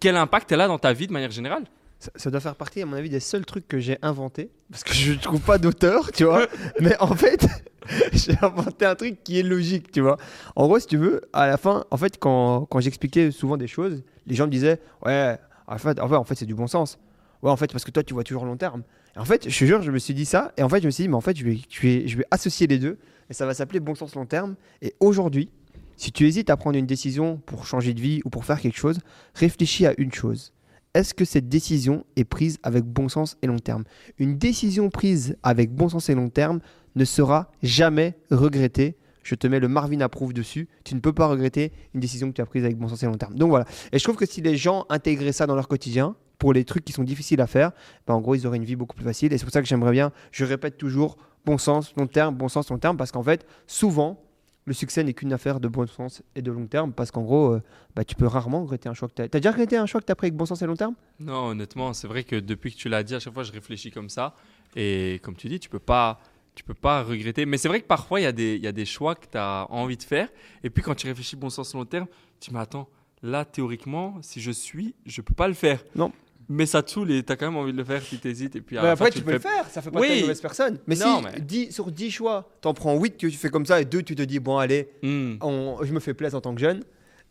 quel 0.00 0.16
impact 0.16 0.52
elle 0.52 0.60
a 0.60 0.68
dans 0.68 0.78
ta 0.78 0.92
vie 0.92 1.06
de 1.06 1.14
manière 1.14 1.30
générale? 1.30 1.64
Ça, 1.98 2.10
ça 2.14 2.30
doit 2.30 2.40
faire 2.40 2.56
partie, 2.56 2.82
à 2.82 2.86
mon 2.86 2.94
avis, 2.94 3.08
des 3.08 3.20
seuls 3.20 3.46
trucs 3.46 3.66
que 3.66 3.78
j'ai 3.78 3.98
inventé. 4.02 4.50
Parce 4.70 4.84
que 4.84 4.92
je 4.92 5.12
ne 5.12 5.18
trouve 5.18 5.40
pas 5.40 5.58
d'auteur, 5.58 6.12
tu 6.12 6.24
vois. 6.24 6.46
Mais 6.80 6.96
en 7.00 7.14
fait, 7.14 7.46
j'ai 8.12 8.34
inventé 8.42 8.84
un 8.84 8.94
truc 8.94 9.22
qui 9.24 9.38
est 9.38 9.42
logique, 9.42 9.90
tu 9.92 10.00
vois. 10.00 10.16
En 10.54 10.66
gros, 10.66 10.78
si 10.78 10.86
tu 10.86 10.96
veux, 10.96 11.22
à 11.32 11.46
la 11.46 11.56
fin, 11.56 11.84
en 11.90 11.96
fait, 11.96 12.18
quand, 12.18 12.66
quand 12.66 12.80
j'expliquais 12.80 13.30
souvent 13.30 13.56
des 13.56 13.66
choses, 13.66 14.02
les 14.26 14.34
gens 14.34 14.46
me 14.46 14.50
disaient 14.50 14.80
Ouais, 15.04 15.38
en 15.66 15.78
fait, 15.78 16.00
en 16.00 16.08
fait, 16.08 16.16
en 16.16 16.24
fait 16.24 16.34
c'est 16.34 16.46
du 16.46 16.54
bon 16.54 16.66
sens. 16.66 16.98
Ouais, 17.42 17.50
en 17.50 17.56
fait, 17.56 17.70
parce 17.72 17.84
que 17.84 17.90
toi, 17.90 18.02
tu 18.02 18.14
vois 18.14 18.24
toujours 18.24 18.44
long 18.44 18.56
terme. 18.56 18.82
Et 19.14 19.18
en 19.18 19.24
fait, 19.24 19.48
je 19.48 19.58
te 19.58 19.64
jure, 19.64 19.82
je 19.82 19.90
me 19.90 19.98
suis 19.98 20.14
dit 20.14 20.24
ça. 20.24 20.52
Et 20.56 20.62
en 20.62 20.68
fait, 20.68 20.80
je 20.80 20.86
me 20.86 20.90
suis 20.90 21.04
dit, 21.04 21.08
mais 21.08 21.16
en 21.16 21.20
fait, 21.20 21.36
je 21.36 21.44
vais, 21.44 21.58
je 21.68 21.80
vais, 21.80 22.08
je 22.08 22.16
vais 22.16 22.24
associer 22.30 22.66
les 22.66 22.78
deux. 22.78 22.98
Et 23.30 23.34
ça 23.34 23.46
va 23.46 23.54
s'appeler 23.54 23.80
bon 23.80 23.94
sens 23.94 24.14
long 24.14 24.26
terme. 24.26 24.56
Et 24.82 24.94
aujourd'hui, 25.00 25.50
si 25.96 26.12
tu 26.12 26.26
hésites 26.26 26.50
à 26.50 26.56
prendre 26.56 26.76
une 26.76 26.86
décision 26.86 27.38
pour 27.46 27.66
changer 27.66 27.94
de 27.94 28.00
vie 28.00 28.20
ou 28.24 28.30
pour 28.30 28.44
faire 28.44 28.60
quelque 28.60 28.76
chose, 28.76 28.98
réfléchis 29.34 29.86
à 29.86 29.94
une 29.98 30.12
chose. 30.12 30.52
Est-ce 30.96 31.12
que 31.12 31.26
cette 31.26 31.50
décision 31.50 32.06
est 32.16 32.24
prise 32.24 32.56
avec 32.62 32.82
bon 32.84 33.10
sens 33.10 33.36
et 33.42 33.46
long 33.46 33.58
terme? 33.58 33.84
Une 34.18 34.38
décision 34.38 34.88
prise 34.88 35.36
avec 35.42 35.70
bon 35.70 35.90
sens 35.90 36.08
et 36.08 36.14
long 36.14 36.30
terme 36.30 36.60
ne 36.94 37.04
sera 37.04 37.52
jamais 37.62 38.16
regrettée. 38.30 38.96
Je 39.22 39.34
te 39.34 39.46
mets 39.46 39.60
le 39.60 39.68
Marvin 39.68 40.00
approuve 40.00 40.32
dessus. 40.32 40.68
Tu 40.84 40.94
ne 40.94 41.00
peux 41.00 41.12
pas 41.12 41.26
regretter 41.26 41.70
une 41.92 42.00
décision 42.00 42.28
que 42.28 42.32
tu 42.32 42.40
as 42.40 42.46
prise 42.46 42.64
avec 42.64 42.78
bon 42.78 42.88
sens 42.88 43.02
et 43.02 43.06
long 43.06 43.18
terme. 43.18 43.34
Donc 43.34 43.50
voilà. 43.50 43.66
Et 43.92 43.98
je 43.98 44.04
trouve 44.04 44.16
que 44.16 44.24
si 44.24 44.40
les 44.40 44.56
gens 44.56 44.86
intégraient 44.88 45.32
ça 45.32 45.46
dans 45.46 45.54
leur 45.54 45.68
quotidien, 45.68 46.16
pour 46.38 46.54
les 46.54 46.64
trucs 46.64 46.86
qui 46.86 46.94
sont 46.94 47.04
difficiles 47.04 47.42
à 47.42 47.46
faire, 47.46 47.72
ben 48.06 48.14
en 48.14 48.22
gros, 48.22 48.34
ils 48.34 48.46
auraient 48.46 48.56
une 48.56 48.64
vie 48.64 48.76
beaucoup 48.76 48.96
plus 48.96 49.04
facile. 49.04 49.34
Et 49.34 49.38
c'est 49.38 49.44
pour 49.44 49.52
ça 49.52 49.60
que 49.60 49.68
j'aimerais 49.68 49.92
bien, 49.92 50.12
je 50.32 50.46
répète 50.46 50.78
toujours, 50.78 51.18
bon 51.44 51.58
sens, 51.58 51.92
long 51.98 52.06
terme, 52.06 52.34
bon 52.34 52.48
sens, 52.48 52.70
long 52.70 52.78
terme, 52.78 52.96
parce 52.96 53.12
qu'en 53.12 53.22
fait, 53.22 53.44
souvent, 53.66 54.18
le 54.66 54.74
succès 54.74 55.02
n'est 55.04 55.14
qu'une 55.14 55.32
affaire 55.32 55.60
de 55.60 55.68
bon 55.68 55.86
sens 55.86 56.22
et 56.34 56.42
de 56.42 56.50
long 56.50 56.66
terme, 56.66 56.92
parce 56.92 57.10
qu'en 57.12 57.22
gros, 57.22 57.52
euh, 57.54 57.62
bah, 57.94 58.04
tu 58.04 58.16
peux 58.16 58.26
rarement 58.26 58.62
regretter 58.62 58.88
un 58.88 58.94
choix 58.94 59.08
que 59.08 59.14
tu 59.14 59.22
as. 59.22 59.28
T'as 59.28 59.38
déjà 59.38 59.52
regretté 59.52 59.76
un 59.76 59.86
choix 59.86 60.00
que 60.00 60.06
tu 60.06 60.12
as 60.12 60.16
pris 60.16 60.26
avec 60.26 60.36
bon 60.36 60.44
sens 60.44 60.60
et 60.60 60.66
long 60.66 60.74
terme? 60.76 60.94
Non, 61.20 61.48
honnêtement, 61.50 61.92
c'est 61.92 62.08
vrai 62.08 62.24
que 62.24 62.36
depuis 62.36 62.72
que 62.72 62.76
tu 62.76 62.88
l'as 62.88 63.02
dit, 63.04 63.14
à 63.14 63.20
chaque 63.20 63.32
fois, 63.32 63.44
je 63.44 63.52
réfléchis 63.52 63.90
comme 63.92 64.08
ça. 64.08 64.34
Et 64.74 65.20
comme 65.22 65.36
tu 65.36 65.48
dis, 65.48 65.60
tu 65.60 65.68
peux 65.68 65.78
pas, 65.78 66.18
tu 66.56 66.64
peux 66.64 66.74
pas 66.74 67.02
regretter. 67.04 67.46
Mais 67.46 67.58
c'est 67.58 67.68
vrai 67.68 67.80
que 67.80 67.86
parfois, 67.86 68.20
il 68.20 68.24
y, 68.24 68.26
a 68.26 68.32
des- 68.32 68.58
y 68.58 68.66
a 68.66 68.72
des 68.72 68.84
choix 68.86 69.14
que 69.14 69.26
tu 69.30 69.38
as 69.38 69.66
envie 69.70 69.96
de 69.96 70.02
faire. 70.02 70.28
Et 70.64 70.70
puis, 70.70 70.82
quand 70.82 70.94
tu 70.96 71.06
réfléchis 71.06 71.36
bon 71.36 71.48
sens 71.48 71.72
long 71.74 71.84
terme, 71.84 72.06
tu 72.40 72.50
dis, 72.50 72.54
mais 72.54 72.60
attends, 72.60 72.88
là, 73.22 73.44
théoriquement, 73.44 74.16
si 74.20 74.40
je 74.40 74.50
suis, 74.50 74.94
je 75.06 75.20
peux 75.22 75.34
pas 75.34 75.46
le 75.48 75.54
faire. 75.54 75.82
Non. 75.94 76.10
Mais 76.48 76.64
ça 76.66 76.82
te 76.82 76.90
saoule 76.90 77.10
et 77.10 77.22
tu 77.24 77.32
as 77.32 77.36
quand 77.36 77.46
même 77.46 77.56
envie 77.56 77.72
de 77.72 77.76
le 77.76 77.84
faire, 77.84 78.00
puis 78.00 78.18
tu 78.18 78.28
hésites. 78.28 78.54
Et 78.56 78.60
puis, 78.60 78.76
Mais 78.76 78.82
la 78.82 78.92
après, 78.92 79.06
fin, 79.06 79.10
tu 79.10 79.18
le 79.18 79.24
peux 79.24 79.32
le 79.32 79.38
fais. 79.40 79.48
faire, 79.48 79.68
ça 79.68 79.82
fait 79.82 79.90
pas 79.90 79.98
Oui. 80.00 80.16
de 80.16 80.20
mauvaise 80.22 80.40
personne. 80.40 80.78
Mais 80.86 80.94
Non, 80.94 81.18
si 81.18 81.24
mais- 81.24 81.40
10, 81.40 81.72
sur 81.72 81.90
10 81.90 82.10
choix, 82.10 82.48
t'en 82.60 82.72
prends 82.72 82.96
8 82.96 83.16
que 83.16 83.26
tu 83.26 83.36
fais 83.36 83.48
comme 83.50 83.66
ça 83.66 83.80
et 83.80 83.84
2 83.84 84.02
tu 84.02 84.14
te 84.14 84.22
dis, 84.22 84.38
bon, 84.38 84.58
allez, 84.58 84.88
Hmm. 85.02 85.34
on- 85.40 85.78
je 85.82 85.92
me 85.92 85.98
fais 86.00 86.14
plaisir 86.14 86.38
en 86.38 86.40
tant 86.40 86.54
que 86.54 86.60
jeune, 86.60 86.82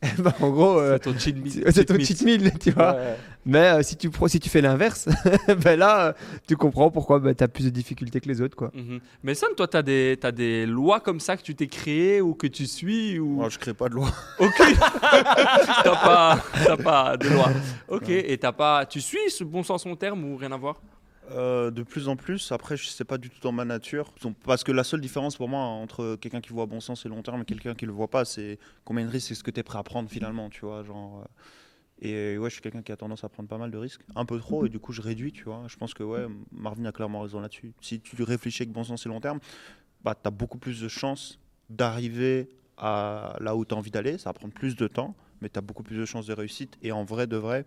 ben, 0.18 0.34
en 0.42 0.50
gros, 0.50 0.80
euh, 0.80 0.94
C'est 1.02 1.12
ton 1.12 1.18
cheat 1.20 1.36
meal. 1.38 1.52
c'est 1.66 1.72
c'est 1.72 1.86
ton 1.86 2.00
cheat 2.00 2.22
meal, 2.24 2.52
tu 2.60 2.72
vois. 2.72 2.94
Ouais. 2.94 3.16
Mais 3.48 3.60
euh, 3.60 3.84
si, 3.84 3.96
tu, 3.96 4.10
pro- 4.10 4.28
si 4.28 4.40
tu 4.40 4.50
fais 4.50 4.62
l'inverse, 4.62 5.08
ben 5.64 5.78
là, 5.78 6.08
euh, 6.08 6.14
tu 6.48 6.56
comprends 6.58 6.90
pourquoi 6.90 7.22
tu 7.34 7.44
as 7.44 7.48
plus 7.48 7.66
de 7.66 7.70
difficultés 7.70 8.20
que 8.20 8.28
les 8.28 8.42
autres. 8.42 8.56
Quoi. 8.56 8.72
Mhm. 8.74 9.00
Mais 9.24 9.36
Son, 9.36 9.48
toi, 9.56 9.68
tu 9.68 9.78
as 9.78 9.84
des, 9.84 10.18
t'as 10.20 10.32
des 10.32 10.66
lois 10.66 11.00
comme 11.00 11.20
ça 11.20 11.38
que 11.38 11.44
tu 11.44 11.54
t'es 11.56 11.68
créées 11.68 12.22
ou 12.22 12.34
que 12.34 12.48
tu 12.48 12.66
suis 12.66 13.20
ou... 13.20 13.28
Moi, 13.36 13.50
je 13.50 13.60
crée 13.60 13.74
pas 13.76 13.88
de 13.88 13.94
loi. 13.96 14.10
Aucune. 14.40 14.76
t'as 15.84 15.96
pas, 15.96 16.40
t'as 16.66 16.78
pas 16.78 17.18
de 17.18 17.30
loi. 17.30 17.50
Ok. 17.88 18.10
Et 18.10 18.38
t'as 18.38 18.52
pas, 18.52 18.86
tu 18.86 19.00
suis 19.02 19.30
ce 19.30 19.44
bon 19.44 19.62
sens 19.64 19.86
long 19.86 19.96
terme 19.96 20.24
ou 20.26 20.38
rien 20.38 20.52
à 20.52 20.58
voir? 20.58 20.82
Euh, 21.32 21.72
de 21.72 21.84
plus 21.84 22.08
en 22.08 22.16
plus, 22.16 22.52
après, 22.52 22.78
je 22.78 22.86
sais 22.88 23.04
pas 23.04 23.18
du 23.18 23.30
tout 23.30 23.40
dans 23.42 23.52
ma 23.52 23.66
nature. 23.66 24.14
Parce 24.44 24.64
que 24.64 24.72
la 24.72 24.84
seule 24.84 25.02
différence 25.02 25.38
pour 25.38 25.50
moi 25.50 25.62
entre 25.62 26.16
quelqu'un 26.16 26.42
qui 26.42 26.50
voit 26.50 26.66
bon 26.66 26.80
sens 26.80 27.06
et 27.06 27.10
long 27.10 27.22
terme 27.22 27.42
et 27.42 27.46
quelqu'un 27.46 27.76
qui 27.76 27.86
le 27.86 27.92
voit 27.92 28.10
pas, 28.10 28.26
c'est 28.26 28.60
combien 28.84 29.06
de 29.06 29.10
risques 29.10 29.32
est-ce 29.32 29.44
que 29.44 29.52
tu 29.52 29.60
es 29.60 29.64
prêt 29.64 29.80
à 29.80 29.84
prendre 29.84 30.10
finalement, 30.10 30.50
tu 30.50 30.62
vois. 30.62 30.84
Genre, 30.84 31.22
euh, 31.22 31.26
et 32.02 32.38
ouais, 32.38 32.50
je 32.50 32.56
suis 32.56 32.62
quelqu'un 32.62 32.82
qui 32.82 32.92
a 32.92 32.98
tendance 32.98 33.24
à 33.24 33.30
prendre 33.30 33.50
pas 33.50 33.58
mal 33.58 33.72
de 33.72 33.78
risques, 33.78 34.02
un 34.16 34.26
peu 34.26 34.38
trop, 34.38 34.66
et 34.66 34.70
du 34.70 34.80
coup, 34.80 34.92
je 34.92 35.02
réduis, 35.02 35.32
tu 35.32 35.46
vois. 35.46 35.64
Je 35.68 35.78
pense 35.78 35.94
que 35.94 36.04
ouais, 36.04 36.28
Marvin 36.52 36.86
a 36.86 36.92
clairement 36.92 37.22
raison 37.22 37.40
là-dessus. 37.40 37.74
Si 37.82 38.02
tu 38.02 38.22
réfléchis 38.22 38.64
avec 38.64 38.74
bon 38.74 38.84
sens 38.84 39.06
et 39.06 39.10
long 39.10 39.22
terme, 39.22 39.40
bah, 40.04 40.14
tu 40.14 40.28
as 40.28 40.32
beaucoup 40.32 40.58
plus 40.58 40.82
de 40.82 40.88
chances 40.88 41.40
d'arriver 41.70 42.50
à 42.78 43.38
là 43.40 43.56
où 43.56 43.66
tu 43.66 43.74
as 43.74 43.78
envie 43.78 43.92
d'aller. 43.92 44.18
Ça 44.18 44.30
va 44.30 44.34
prendre 44.34 44.54
plus 44.54 44.76
de 44.76 44.88
temps, 44.88 45.16
mais 45.42 45.50
tu 45.50 45.58
as 45.58 45.62
beaucoup 45.62 45.84
plus 45.84 45.98
de 45.98 46.06
chances 46.06 46.28
de 46.28 46.34
réussite. 46.34 46.78
Et 46.82 46.92
en 46.92 47.04
vrai, 47.04 47.28
de 47.28 47.38
vrai, 47.38 47.66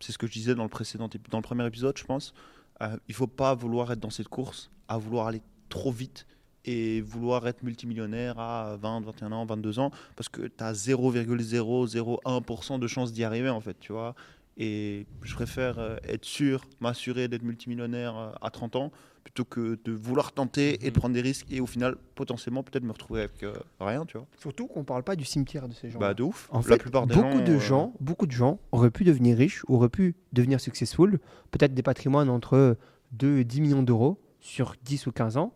c'est 0.00 0.12
ce 0.12 0.18
que 0.18 0.26
je 0.26 0.32
disais 0.32 0.54
dans 0.54 0.62
le, 0.64 0.68
précédent, 0.68 1.08
dans 1.30 1.38
le 1.38 1.42
premier 1.42 1.66
épisode, 1.66 1.96
je 1.96 2.04
pense. 2.04 2.34
Euh, 2.82 2.96
il 3.08 3.14
faut 3.14 3.26
pas 3.26 3.54
vouloir 3.54 3.92
être 3.92 4.00
dans 4.00 4.10
cette 4.10 4.28
course, 4.28 4.70
à 4.88 4.98
vouloir 4.98 5.26
aller 5.26 5.42
trop 5.68 5.92
vite 5.92 6.26
et 6.64 7.00
vouloir 7.00 7.46
être 7.48 7.62
multimillionnaire 7.62 8.38
à 8.38 8.76
20, 8.76 9.02
21 9.02 9.32
ans, 9.32 9.46
22 9.46 9.78
ans, 9.78 9.90
parce 10.16 10.28
que 10.28 10.42
tu 10.42 10.64
as 10.64 10.72
0,001% 10.72 12.78
de 12.78 12.86
chance 12.86 13.12
d'y 13.12 13.24
arriver, 13.24 13.48
en 13.48 13.60
fait, 13.60 13.78
tu 13.80 13.92
vois. 13.92 14.14
Et 14.56 15.06
je 15.22 15.34
préfère 15.34 15.78
euh, 15.78 15.96
être 16.04 16.24
sûr, 16.24 16.64
m'assurer 16.80 17.28
d'être 17.28 17.42
multimillionnaire 17.42 18.16
euh, 18.16 18.32
à 18.42 18.50
30 18.50 18.76
ans, 18.76 18.92
plutôt 19.24 19.44
que 19.44 19.78
de 19.84 19.92
vouloir 19.92 20.32
tenter 20.32 20.84
et 20.84 20.90
de 20.90 20.98
prendre 20.98 21.14
des 21.14 21.20
risques 21.20 21.46
et 21.50 21.60
au 21.60 21.66
final, 21.66 21.96
potentiellement, 22.14 22.62
peut-être 22.62 22.84
me 22.84 22.92
retrouver 22.92 23.20
avec 23.20 23.42
euh, 23.42 23.52
rien, 23.80 24.04
tu 24.06 24.16
vois. 24.16 24.26
Surtout 24.38 24.66
qu'on 24.66 24.84
parle 24.84 25.02
pas 25.02 25.16
du 25.16 25.24
cimetière 25.24 25.68
de 25.68 25.74
ces 25.74 25.90
gens. 25.90 25.98
Bah, 25.98 26.14
de 26.14 26.22
ouf. 26.22 26.48
En 26.50 26.58
La 26.58 26.62
fait, 26.62 26.78
plupart 26.78 27.06
des 27.06 27.14
beaucoup 27.14 27.40
de 27.40 27.52
euh, 27.52 27.58
gens, 27.58 27.94
beaucoup 28.00 28.26
de 28.26 28.32
gens 28.32 28.58
auraient 28.72 28.90
pu 28.90 29.04
devenir 29.04 29.36
riches, 29.36 29.62
auraient 29.68 29.88
pu 29.88 30.16
devenir 30.32 30.60
successful, 30.60 31.18
peut-être 31.50 31.74
des 31.74 31.82
patrimoines 31.82 32.30
entre 32.30 32.76
2 33.12 33.38
et 33.38 33.44
10 33.44 33.60
millions 33.60 33.82
d'euros 33.82 34.18
sur 34.40 34.74
10 34.84 35.06
ou 35.06 35.12
15 35.12 35.36
ans. 35.36 35.54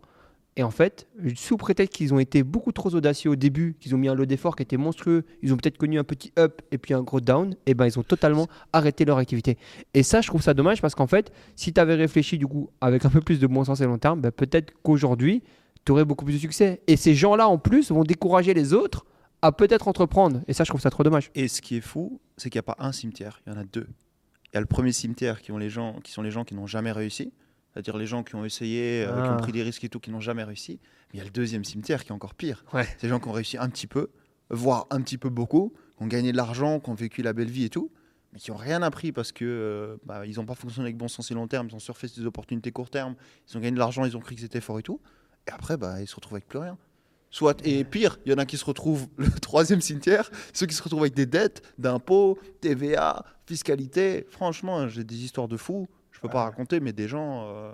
Et 0.56 0.62
en 0.62 0.70
fait, 0.70 1.08
sous 1.34 1.56
prétexte 1.56 1.96
qu'ils 1.96 2.14
ont 2.14 2.20
été 2.20 2.44
beaucoup 2.44 2.70
trop 2.70 2.90
audacieux 2.90 3.30
au 3.30 3.36
début, 3.36 3.76
qu'ils 3.80 3.94
ont 3.94 3.98
mis 3.98 4.08
un 4.08 4.14
lot 4.14 4.24
d'efforts 4.24 4.54
qui 4.54 4.62
était 4.62 4.76
monstrueux, 4.76 5.24
ils 5.42 5.52
ont 5.52 5.56
peut-être 5.56 5.78
connu 5.78 5.98
un 5.98 6.04
petit 6.04 6.32
up 6.38 6.62
et 6.70 6.78
puis 6.78 6.94
un 6.94 7.02
gros 7.02 7.20
down, 7.20 7.56
et 7.66 7.74
ben 7.74 7.86
ils 7.86 7.98
ont 7.98 8.04
totalement 8.04 8.46
arrêté 8.72 9.04
leur 9.04 9.18
activité. 9.18 9.58
Et 9.94 10.04
ça, 10.04 10.20
je 10.20 10.28
trouve 10.28 10.42
ça 10.42 10.54
dommage 10.54 10.80
parce 10.80 10.94
qu'en 10.94 11.08
fait, 11.08 11.32
si 11.56 11.72
tu 11.72 11.80
avais 11.80 11.96
réfléchi 11.96 12.38
du 12.38 12.46
coup 12.46 12.70
avec 12.80 13.04
un 13.04 13.10
peu 13.10 13.20
plus 13.20 13.40
de 13.40 13.48
bon 13.48 13.64
sens 13.64 13.80
et 13.80 13.84
long 13.84 13.98
terme, 13.98 14.20
ben, 14.20 14.30
peut-être 14.30 14.72
qu'aujourd'hui, 14.84 15.42
tu 15.84 15.92
aurais 15.92 16.04
beaucoup 16.04 16.24
plus 16.24 16.34
de 16.34 16.38
succès. 16.38 16.80
Et 16.86 16.96
ces 16.96 17.14
gens-là, 17.14 17.48
en 17.48 17.58
plus, 17.58 17.90
vont 17.90 18.04
décourager 18.04 18.54
les 18.54 18.72
autres 18.72 19.04
à 19.42 19.50
peut-être 19.50 19.88
entreprendre. 19.88 20.40
Et 20.46 20.52
ça, 20.52 20.62
je 20.64 20.70
trouve 20.70 20.80
ça 20.80 20.90
trop 20.90 21.02
dommage. 21.02 21.30
Et 21.34 21.48
ce 21.48 21.60
qui 21.60 21.76
est 21.76 21.82
fou, 21.82 22.20
c'est 22.36 22.48
qu'il 22.48 22.58
n'y 22.58 22.64
a 22.64 22.74
pas 22.74 22.76
un 22.78 22.92
cimetière, 22.92 23.40
il 23.46 23.52
y 23.52 23.56
en 23.56 23.58
a 23.58 23.64
deux. 23.64 23.88
Il 24.52 24.54
y 24.54 24.58
a 24.58 24.60
le 24.60 24.66
premier 24.66 24.92
cimetière 24.92 25.42
qui, 25.42 25.50
ont 25.50 25.58
les 25.58 25.68
gens, 25.68 25.98
qui 26.04 26.12
sont 26.12 26.22
les 26.22 26.30
gens 26.30 26.44
qui 26.44 26.54
n'ont 26.54 26.68
jamais 26.68 26.92
réussi, 26.92 27.32
c'est-à-dire 27.74 27.96
les 27.98 28.06
gens 28.06 28.22
qui 28.22 28.34
ont 28.36 28.44
essayé, 28.44 29.04
euh, 29.04 29.12
qui 29.12 29.28
Ah. 29.28 29.34
ont 29.34 29.36
pris 29.36 29.52
des 29.52 29.62
risques 29.62 29.84
et 29.84 29.88
tout, 29.88 30.00
qui 30.00 30.10
n'ont 30.10 30.20
jamais 30.20 30.44
réussi. 30.44 30.78
Mais 31.12 31.14
il 31.14 31.18
y 31.18 31.20
a 31.20 31.24
le 31.24 31.30
deuxième 31.30 31.64
cimetière 31.64 32.02
qui 32.04 32.10
est 32.10 32.14
encore 32.14 32.34
pire. 32.34 32.64
Ouais. 32.72 32.84
C'est 32.98 33.02
les 33.04 33.08
gens 33.10 33.20
qui 33.20 33.28
ont 33.28 33.32
réussi 33.32 33.58
un 33.58 33.68
petit 33.68 33.86
peu, 33.86 34.08
voire 34.50 34.86
un 34.90 35.00
petit 35.02 35.18
peu 35.18 35.28
beaucoup, 35.28 35.72
qui 35.96 36.02
ont 36.02 36.06
gagné 36.06 36.32
de 36.32 36.36
l'argent, 36.36 36.80
qui 36.80 36.88
ont 36.90 36.94
vécu 36.94 37.22
la 37.22 37.32
belle 37.32 37.50
vie 37.50 37.64
et 37.64 37.70
tout, 37.70 37.90
mais 38.32 38.38
qui 38.38 38.50
n'ont 38.50 38.56
rien 38.56 38.80
appris 38.82 39.12
parce 39.12 39.32
que 39.32 39.44
euh, 39.44 39.96
bah, 40.06 40.24
ils 40.26 40.36
n'ont 40.36 40.46
pas 40.46 40.54
fonctionné 40.54 40.86
avec 40.86 40.96
bon 40.96 41.08
sens 41.08 41.30
et 41.30 41.34
long 41.34 41.46
terme, 41.48 41.68
ils 41.70 41.74
ont 41.74 41.78
surfé 41.80 42.08
sur 42.08 42.20
des 42.22 42.26
opportunités 42.26 42.72
court 42.72 42.90
terme, 42.90 43.16
ils 43.48 43.56
ont 43.56 43.60
gagné 43.60 43.72
de 43.74 43.78
l'argent, 43.78 44.04
ils 44.04 44.16
ont 44.16 44.20
cru 44.20 44.34
que 44.34 44.40
c'était 44.40 44.60
fort 44.60 44.78
et 44.78 44.82
tout. 44.82 45.00
Et 45.46 45.50
après, 45.50 45.76
bah, 45.76 46.00
ils 46.00 46.06
se 46.08 46.14
retrouvent 46.16 46.34
avec 46.36 46.46
plus 46.48 46.58
rien. 46.58 46.78
Soit, 47.30 47.66
et 47.66 47.82
pire, 47.82 48.18
il 48.24 48.30
y 48.30 48.34
en 48.34 48.38
a 48.38 48.46
qui 48.46 48.56
se 48.56 48.64
retrouvent 48.64 49.08
le 49.18 49.28
troisième 49.40 49.80
cimetière, 49.80 50.30
ceux 50.52 50.66
qui 50.66 50.74
se 50.76 50.82
retrouvent 50.82 51.02
avec 51.02 51.14
des 51.14 51.26
dettes, 51.26 51.62
d'impôts, 51.78 52.38
TVA, 52.60 53.24
fiscalité. 53.44 54.24
Franchement, 54.30 54.88
j'ai 54.88 55.02
des 55.04 55.16
histoires 55.24 55.48
de 55.48 55.56
fous. 55.56 55.88
Pas 56.28 56.44
raconter, 56.44 56.80
mais 56.80 56.92
des 56.92 57.08
gens. 57.08 57.46
euh, 57.48 57.72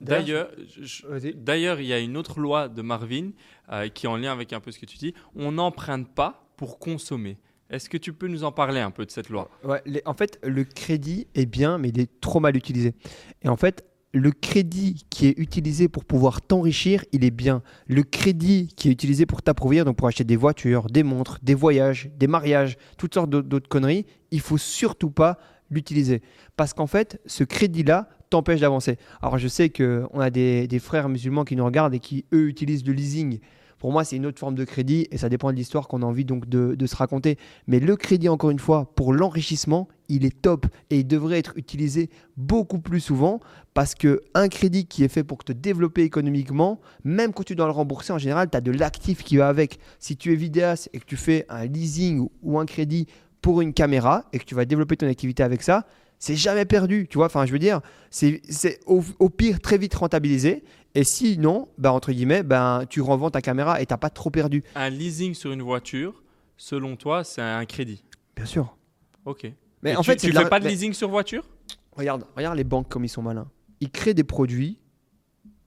D'ailleurs, 0.00 0.50
je- 0.80 1.30
d'ailleurs, 1.34 1.80
il 1.80 1.86
y 1.86 1.92
a 1.92 1.98
une 1.98 2.16
autre 2.16 2.40
loi 2.40 2.68
de 2.68 2.82
Marvin 2.82 3.30
euh, 3.70 3.88
qui 3.88 4.06
est 4.06 4.08
en 4.08 4.16
lien 4.16 4.32
avec 4.32 4.52
un 4.52 4.60
peu 4.60 4.70
ce 4.72 4.78
que 4.78 4.86
tu 4.86 4.96
dis. 4.96 5.14
On 5.36 5.52
n'emprunte 5.52 6.08
pas 6.08 6.46
pour 6.56 6.78
consommer. 6.78 7.36
Est-ce 7.68 7.88
que 7.88 7.96
tu 7.98 8.12
peux 8.12 8.26
nous 8.26 8.42
en 8.44 8.50
parler 8.52 8.80
un 8.80 8.90
peu 8.90 9.04
de 9.06 9.10
cette 9.10 9.28
loi? 9.28 9.48
Ouais, 9.62 9.80
les- 9.86 10.02
en 10.06 10.14
fait, 10.14 10.40
le 10.42 10.64
crédit 10.64 11.26
est 11.34 11.46
bien, 11.46 11.78
mais 11.78 11.90
il 11.90 12.00
est 12.00 12.20
trop 12.20 12.40
mal 12.40 12.56
utilisé. 12.56 12.94
Et 13.42 13.48
en 13.48 13.56
fait, 13.56 13.84
le 14.12 14.32
crédit 14.32 15.04
qui 15.08 15.26
est 15.28 15.38
utilisé 15.38 15.86
pour 15.88 16.04
pouvoir 16.04 16.40
t'enrichir, 16.42 17.04
il 17.12 17.24
est 17.24 17.30
bien. 17.30 17.62
Le 17.86 18.02
crédit 18.02 18.68
qui 18.74 18.88
est 18.88 18.92
utilisé 18.92 19.24
pour 19.24 19.40
t'approuvir, 19.42 19.84
donc 19.84 19.96
pour 19.96 20.08
acheter 20.08 20.24
des 20.24 20.34
voitures, 20.34 20.86
des 20.88 21.04
montres, 21.04 21.38
des 21.42 21.54
voyages, 21.54 22.10
des 22.16 22.26
mariages, 22.26 22.76
toutes 22.98 23.14
sortes 23.14 23.30
d'autres 23.30 23.46
d'autres 23.46 23.68
conneries, 23.68 24.06
il 24.32 24.40
faut 24.40 24.58
surtout 24.58 25.10
pas 25.10 25.38
l'utiliser. 25.70 26.22
Parce 26.56 26.74
qu'en 26.74 26.86
fait, 26.86 27.20
ce 27.26 27.44
crédit-là 27.44 28.08
t'empêche 28.30 28.60
d'avancer. 28.60 28.96
Alors 29.22 29.38
je 29.38 29.48
sais 29.48 29.70
qu'on 29.70 30.20
a 30.20 30.30
des, 30.30 30.78
frères 30.80 31.08
musulmans 31.08 31.44
qui 31.44 31.56
nous 31.56 31.64
regardent 31.64 31.94
et 31.94 32.00
qui, 32.00 32.24
eux, 32.32 32.48
utilisent 32.48 32.86
le 32.86 32.92
leasing. 32.92 33.40
Pour 33.78 33.92
moi, 33.92 34.04
c'est 34.04 34.16
une 34.16 34.26
autre 34.26 34.38
forme 34.38 34.54
de 34.54 34.64
crédit 34.64 35.06
et 35.10 35.16
ça 35.16 35.30
dépend 35.30 35.50
de 35.50 35.56
l'histoire 35.56 35.88
qu'on 35.88 36.02
a 36.02 36.04
envie 36.04 36.26
donc 36.26 36.46
de, 36.46 36.74
de 36.74 36.86
se 36.86 36.94
raconter. 36.94 37.38
Mais 37.66 37.80
le 37.80 37.96
crédit, 37.96 38.28
encore 38.28 38.50
une 38.50 38.58
fois, 38.58 38.92
pour 38.94 39.14
l'enrichissement, 39.14 39.88
il 40.10 40.26
est 40.26 40.42
top 40.42 40.66
et 40.90 40.98
il 40.98 41.06
devrait 41.06 41.38
être 41.38 41.56
utilisé 41.56 42.10
beaucoup 42.36 42.78
plus 42.78 43.00
souvent 43.00 43.40
parce 43.72 43.94
que 43.94 44.20
un 44.34 44.48
crédit 44.48 44.84
qui 44.84 45.02
est 45.02 45.08
fait 45.08 45.24
pour 45.24 45.44
te 45.44 45.52
développer 45.52 46.02
économiquement, 46.02 46.78
même 47.04 47.32
quand 47.32 47.42
tu 47.42 47.56
dois 47.56 47.66
le 47.66 47.72
rembourser, 47.72 48.12
en 48.12 48.18
général, 48.18 48.50
tu 48.50 48.56
as 48.58 48.60
de 48.60 48.70
l'actif 48.70 49.24
qui 49.24 49.38
va 49.38 49.48
avec. 49.48 49.78
Si 49.98 50.14
tu 50.14 50.30
es 50.32 50.36
vidéaste 50.36 50.90
et 50.92 50.98
que 50.98 51.06
tu 51.06 51.16
fais 51.16 51.46
un 51.48 51.64
leasing 51.64 52.28
ou 52.42 52.58
un 52.58 52.66
crédit 52.66 53.06
pour 53.42 53.60
une 53.60 53.72
caméra 53.72 54.24
et 54.32 54.38
que 54.38 54.44
tu 54.44 54.54
vas 54.54 54.64
développer 54.64 54.96
ton 54.96 55.06
activité 55.08 55.42
avec 55.42 55.62
ça, 55.62 55.86
c'est 56.18 56.36
jamais 56.36 56.64
perdu, 56.66 57.06
tu 57.08 57.16
vois. 57.18 57.26
Enfin, 57.26 57.46
je 57.46 57.52
veux 57.52 57.58
dire, 57.58 57.80
c'est 58.10 58.40
au, 58.86 59.02
au 59.18 59.30
pire 59.30 59.60
très 59.60 59.78
vite 59.78 59.94
rentabilisé. 59.94 60.62
Et 60.94 61.04
sinon, 61.04 61.68
ben, 61.78 61.90
entre 61.92 62.12
guillemets, 62.12 62.42
ben, 62.42 62.84
tu 62.90 63.00
revends 63.00 63.30
ta 63.30 63.40
caméra 63.40 63.80
et 63.80 63.86
t'as 63.86 63.96
pas 63.96 64.10
trop 64.10 64.28
perdu. 64.30 64.62
Un 64.74 64.90
leasing 64.90 65.34
sur 65.34 65.52
une 65.52 65.62
voiture, 65.62 66.22
selon 66.56 66.96
toi, 66.96 67.24
c'est 67.24 67.40
un 67.40 67.64
crédit? 67.64 68.04
Bien 68.36 68.44
sûr. 68.44 68.76
Ok. 69.24 69.50
Mais 69.82 69.92
Et 69.92 69.96
en 69.96 70.02
tu, 70.02 70.10
fait, 70.10 70.16
tu 70.16 70.26
fais 70.32 70.32
la- 70.42 70.48
pas 70.48 70.58
de 70.58 70.64
mais- 70.64 70.70
leasing 70.70 70.92
sur 70.92 71.08
voiture? 71.08 71.48
Regarde, 71.92 72.24
regarde 72.36 72.56
les 72.56 72.64
banques 72.64 72.88
comme 72.88 73.04
ils 73.04 73.08
sont 73.08 73.22
malins. 73.22 73.48
Ils 73.80 73.90
créent 73.90 74.14
des 74.14 74.24
produits 74.24 74.78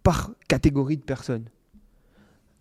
par 0.04 0.32
catégorie 0.48 0.98
de 0.98 1.02
personnes. 1.04 1.46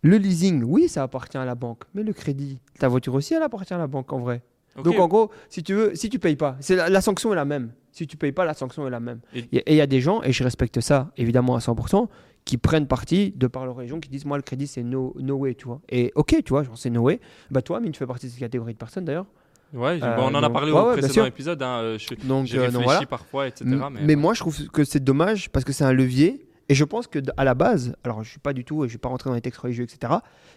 Le 0.03 0.17
leasing, 0.17 0.63
oui, 0.65 0.89
ça 0.89 1.03
appartient 1.03 1.37
à 1.39 1.45
la 1.45 1.55
banque, 1.55 1.83
mais 1.95 2.03
le 2.03 2.13
crédit, 2.13 2.59
ta 2.79 2.89
voiture 2.89 3.15
aussi, 3.15 3.35
elle 3.35 3.43
appartient 3.43 3.75
à 3.75 3.79
la 3.79 3.87
banque 3.87 4.13
en 4.13 4.19
vrai. 4.21 4.43
Donc 4.83 4.99
en 4.99 5.09
gros, 5.09 5.31
si 5.49 5.63
tu 5.63 5.75
veux, 5.75 5.95
si 5.95 6.09
tu 6.09 6.19
payes 6.19 6.37
pas, 6.37 6.57
c'est 6.61 6.77
la, 6.77 6.89
la 6.89 7.01
sanction 7.01 7.33
est 7.33 7.37
la 7.37 7.45
même. 7.45 7.73
Si 7.93 8.07
tu 8.07 8.17
payes 8.17 8.33
pas, 8.33 8.45
la 8.45 8.55
sanction 8.55 8.87
est 8.87 8.91
la 8.91 9.01
même. 9.01 9.21
Et- 9.35 9.45
il 9.67 9.75
y 9.75 9.81
a 9.81 9.87
des 9.87 10.01
gens, 10.01 10.23
et 10.23 10.33
je 10.33 10.43
respecte 10.45 10.81
ça 10.81 11.11
évidemment 11.17 11.57
à 11.57 11.59
100%, 11.61 12.09
qui 12.45 12.57
prennent 12.57 12.87
parti 12.87 13.33
de 13.37 13.47
par 13.47 13.67
leur 13.67 13.77
région, 13.77 14.01
qui 14.01 14.09
disent 14.09 14.25
moi 14.25 14.37
le 14.37 14.43
crédit 14.43 14.67
c'est 14.67 14.83
no, 14.83 15.15
no 15.19 15.37
way, 15.37 15.55
tu 15.55 15.67
vois. 15.67 15.81
Et 15.91 16.11
ok, 16.15 16.37
tu 16.45 16.49
vois, 16.51 16.63
genre 16.65 16.77
c'est 16.79 16.91
no 16.91 17.03
way. 17.03 17.21
Bah 17.51 17.61
toi, 17.63 17.81
mais 17.81 17.91
tu 17.91 17.99
fais 17.99 18.07
partie 18.07 18.27
de 18.27 18.31
cette 18.33 18.41
catégorie 18.41 18.73
de 18.73 18.79
personnes 18.79 19.05
d'ailleurs. 19.05 19.27
Ouais, 19.75 19.99
Euh, 20.03 20.17
on 20.19 20.35
en 20.35 20.43
a 20.43 20.51
parlé 20.51 20.71
ouais, 20.73 20.79
au 20.81 20.87
ouais, 20.89 20.99
précédent 20.99 21.25
épisode. 21.25 21.63
hein, 21.63 21.79
euh, 21.83 21.99
je- 21.99 22.27
Donc, 22.27 22.47
J'ai 22.47 22.59
euh, 22.59 22.63
réfléchi 22.63 22.75
donc 22.75 22.85
voilà. 22.85 23.07
parfois, 23.07 23.49
etc. 23.49 23.65
M- 23.67 23.99
Mais, 24.03 24.17
moi, 24.17 24.35
je 24.35 24.41
trouve 24.41 24.69
que 24.69 24.85
c'est 24.85 25.03
dommage 25.03 25.49
parce 25.51 25.65
que 25.65 25.73
c'est 25.73 25.85
un 25.85 25.93
levier. 25.95 26.47
Et 26.69 26.75
je 26.75 26.85
pense 26.85 27.07
que 27.07 27.19
à 27.39 27.45
la 27.45 27.55
base, 27.55 27.95
alors 28.05 28.23
je 28.23 28.31
suis 28.31 28.39
pas 28.39 28.53
du 28.53 28.65
tout, 28.65 28.87
je 28.87 28.93
vais 28.93 28.99
pas 28.99 29.09
rentrer 29.09 29.29
dans 29.31 29.35
les 29.35 29.41
textes 29.41 29.61
religieux, 29.61 29.85
etc. 29.85 30.13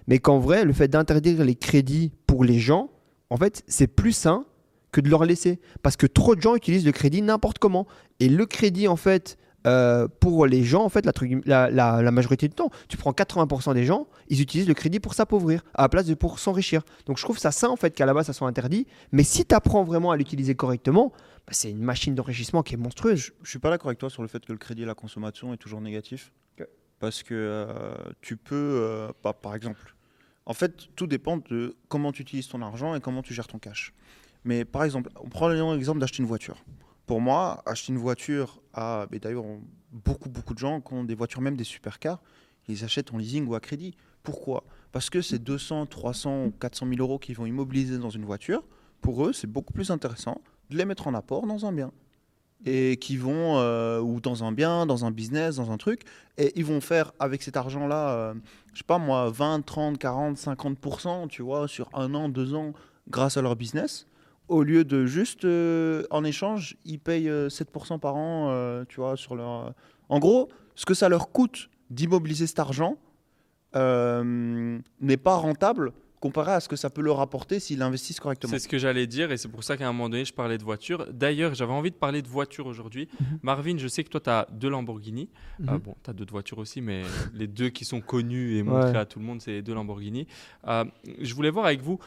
Mais 0.08 0.20
qu'en 0.20 0.38
vrai, 0.40 0.64
le 0.66 0.72
fait 0.74 0.88
d'interdire 0.88 1.44
les 1.46 1.56
crédits 1.56 2.12
pour 2.28 2.44
les 2.44 2.60
gens, 2.60 2.90
en 3.30 3.38
fait, 3.38 3.64
c'est 3.68 3.88
plus 3.88 4.12
sain 4.12 4.46
que 4.92 5.02
de 5.02 5.10
leur 5.10 5.26
laisser. 5.26 5.60
Parce 5.84 5.98
que 5.98 6.08
trop 6.08 6.36
de 6.36 6.42
gens 6.42 6.56
utilisent 6.56 6.86
le 6.86 6.92
crédit 6.92 7.22
n'importe 7.22 7.60
comment. 7.60 7.88
Et 8.20 8.30
le 8.30 8.46
crédit, 8.46 8.88
en 8.88 8.96
fait, 8.96 9.38
euh, 9.68 10.08
pour 10.20 10.46
les 10.46 10.64
gens, 10.64 10.84
en 10.84 10.90
fait, 10.90 11.06
la, 11.46 12.12
majorité 12.12 12.48
du 12.48 12.54
temps, 12.54 12.70
tu 12.88 12.98
prends 12.98 13.12
80% 13.12 13.74
des 13.74 13.84
gens, 13.84 14.08
ils 14.30 14.42
utilisent 14.42 14.68
le 14.68 14.74
crédit 14.74 15.00
pour 15.00 15.14
s'appauvrir, 15.16 15.64
à 15.74 15.84
la 15.84 15.90
place 15.90 16.06
de 16.06 16.14
pour 16.14 16.40
s'enrichir. 16.40 16.84
Donc 17.08 17.18
je 17.18 17.24
trouve 17.24 17.40
ça 17.40 17.52
sain, 17.52 17.70
en 17.70 17.76
fait, 17.76 17.92
qu'à 17.92 18.06
la 18.06 18.14
base, 18.14 18.28
ça 18.28 18.34
soit 18.34 18.48
interdit. 18.48 18.86
Mais 19.12 19.24
si 19.24 19.46
tu 19.46 19.56
apprends 19.56 19.84
vraiment 19.84 20.12
à 20.12 20.18
l'utiliser 20.18 20.56
correctement, 20.56 21.12
bah, 21.48 21.52
c'est 21.52 21.72
une 21.72 21.82
machine 21.82 22.14
d'enrichissement 22.14 22.62
qui 22.64 22.76
est 22.76 22.78
monstrueuse. 22.78 23.20
Je, 23.20 23.32
je 23.44 23.50
suis 23.50 23.60
pas 23.60 23.70
d'accord 23.70 23.88
avec 23.88 24.00
toi 24.00 24.10
sur 24.10 24.22
le 24.22 24.28
fait 24.28 24.46
que 24.46 24.52
le 24.52 24.60
crédit 24.60 24.84
et 24.84 24.86
la 24.86 24.96
consommation 24.96 25.54
est 25.54 25.58
toujours 25.58 25.82
négatif. 25.82 26.32
Parce 27.00 27.24
que 27.24 27.34
euh, 27.34 27.96
tu 28.22 28.38
peux, 28.38 28.56
euh, 28.56 29.12
pas- 29.22 29.34
par 29.34 29.54
exemple, 29.54 29.95
en 30.46 30.54
fait, 30.54 30.88
tout 30.96 31.08
dépend 31.08 31.38
de 31.38 31.76
comment 31.88 32.12
tu 32.12 32.22
utilises 32.22 32.48
ton 32.48 32.62
argent 32.62 32.96
et 32.96 33.02
comment 33.02 33.22
tu 33.22 33.34
gères 33.34 33.48
ton 33.48 33.60
cash. 33.60 33.94
Mais 34.44 34.64
par 34.64 34.84
exemple, 34.84 35.10
on 35.20 35.30
prend 35.30 35.48
l'exemple 35.50 36.00
d'acheter 36.00 36.20
une 36.22 36.28
voiture. 36.28 36.64
Pour 37.08 37.20
moi, 37.20 37.64
acheter 37.66 37.94
une 37.94 38.00
voiture 38.00 38.62
à. 38.74 39.08
mais 39.12 39.20
D'ailleurs, 39.20 39.46
beaucoup, 39.92 40.30
beaucoup 40.30 40.54
de 40.54 40.60
gens 40.60 40.82
qui 40.82 40.94
ont 40.94 41.04
des 41.04 41.16
voitures, 41.16 41.42
même 41.42 41.56
des 41.56 41.64
supercars, 41.64 42.22
ils 42.68 42.84
achètent 42.84 43.14
en 43.14 43.18
leasing 43.18 43.48
ou 43.48 43.56
à 43.56 43.60
crédit. 43.60 43.96
Pourquoi? 44.24 44.64
Parce 44.92 45.10
que 45.10 45.22
c'est 45.22 45.40
200, 45.40 45.88
300 45.88 46.46
ou 46.46 46.52
400 46.52 46.88
000 46.88 47.00
euros 47.00 47.20
qu'ils 47.20 47.36
vont 47.36 47.46
immobiliser 47.46 47.98
dans 47.98 48.10
une 48.10 48.26
voiture. 48.26 48.64
Pour 49.02 49.26
eux, 49.26 49.34
c'est 49.34 49.48
beaucoup 49.48 49.74
plus 49.74 49.92
intéressant 49.92 50.42
de 50.70 50.78
les 50.78 50.86
mettre 50.86 51.08
en 51.08 51.14
apport 51.14 51.46
dans 51.46 51.66
un 51.66 51.72
bien 51.72 51.92
et 52.64 52.98
qui 52.98 53.18
vont 53.18 53.58
euh, 53.58 54.00
ou 54.00 54.22
dans 54.22 54.44
un 54.44 54.52
bien, 54.52 54.86
dans 54.86 55.06
un 55.06 55.12
business, 55.12 55.58
dans 55.58 55.72
un 55.72 55.78
truc, 55.78 56.02
et 56.38 56.52
ils 56.56 56.66
vont 56.66 56.82
faire 56.82 57.12
avec 57.20 57.44
cet 57.44 57.58
argent-là, 57.58 58.10
euh, 58.10 58.34
je 58.74 58.80
sais 58.80 58.86
pas 58.86 58.98
moi, 58.98 59.30
20, 59.30 59.66
30, 59.66 59.98
40, 59.98 60.38
50%, 60.38 61.28
tu 61.28 61.42
vois, 61.42 61.68
sur 61.68 61.90
un 61.94 62.14
an, 62.16 62.30
deux 62.30 62.54
ans, 62.56 62.74
grâce 63.10 63.38
à 63.38 63.42
leur 63.42 63.56
business, 63.56 64.08
au 64.48 64.64
lieu 64.64 64.84
de 64.84 65.06
juste, 65.06 65.46
euh, 65.46 66.04
en 66.12 66.24
échange, 66.24 66.78
ils 66.86 67.00
payent 67.00 67.30
euh, 67.30 67.50
7% 67.50 68.00
par 68.00 68.16
an, 68.16 68.50
euh, 68.50 68.84
tu 68.88 69.00
vois, 69.00 69.18
sur 69.18 69.36
leur... 69.36 69.74
En 70.10 70.20
gros, 70.20 70.50
ce 70.76 70.86
que 70.86 70.94
ça 70.94 71.10
leur 71.10 71.32
coûte 71.32 71.70
d'immobiliser 71.90 72.48
cet 72.48 72.60
argent 72.60 72.98
euh, 73.76 74.80
n'est 75.02 75.18
pas 75.18 75.36
rentable 75.36 75.92
comparé 76.26 76.54
à 76.54 76.60
ce 76.60 76.68
que 76.68 76.76
ça 76.76 76.90
peut 76.90 77.04
leur 77.04 77.20
apporter 77.20 77.60
s'ils 77.60 77.84
investissent 77.84 78.20
correctement. 78.20 78.52
C'est 78.52 78.58
ce 78.58 78.68
que 78.68 78.80
j'allais 78.80 79.06
dire 79.06 79.32
et 79.32 79.38
c'est 79.38 79.48
pour 79.48 79.64
ça 79.64 79.78
qu'à 79.78 79.88
un 79.88 79.92
moment 79.92 80.10
donné, 80.10 80.26
je 80.26 80.34
parlais 80.34 80.58
de 80.58 80.64
voiture. 80.64 81.06
D'ailleurs, 81.14 81.54
j'avais 81.54 81.72
envie 81.72 81.92
de 81.92 81.96
parler 81.96 82.24
de 82.24 82.28
voiture 82.28 82.66
aujourd'hui. 82.66 83.08
Marvin, 83.44 83.78
je 83.78 83.88
sais 83.88 84.04
que 84.04 84.10
toi, 84.10 84.20
tu 84.20 84.30
as 84.32 84.48
deux 84.52 84.70
Lamborghini. 84.70 85.30
Mhm. 85.60 85.70
Euh, 85.70 85.78
bon, 85.78 85.96
tu 86.04 86.10
as 86.10 86.14
d'autres 86.14 86.32
voitures 86.32 86.58
aussi, 86.58 86.82
mais 86.82 87.04
les 87.36 87.46
deux 87.46 87.70
qui 87.70 87.86
sont 87.86 88.02
connus 88.02 88.58
et 88.58 88.64
montrés 88.64 88.90
Ouais. 88.92 88.98
à 88.98 89.06
tout 89.06 89.20
le 89.20 89.26
monde, 89.26 89.40
c'est 89.40 89.52
les 89.52 89.62
deux 89.62 89.76
Lamborghini. 89.76 90.26
Euh, 90.68 90.84
je 91.22 91.36
voulais 91.36 91.52
voir 91.52 91.68
avec 91.68 91.82
vous. 91.84 92.00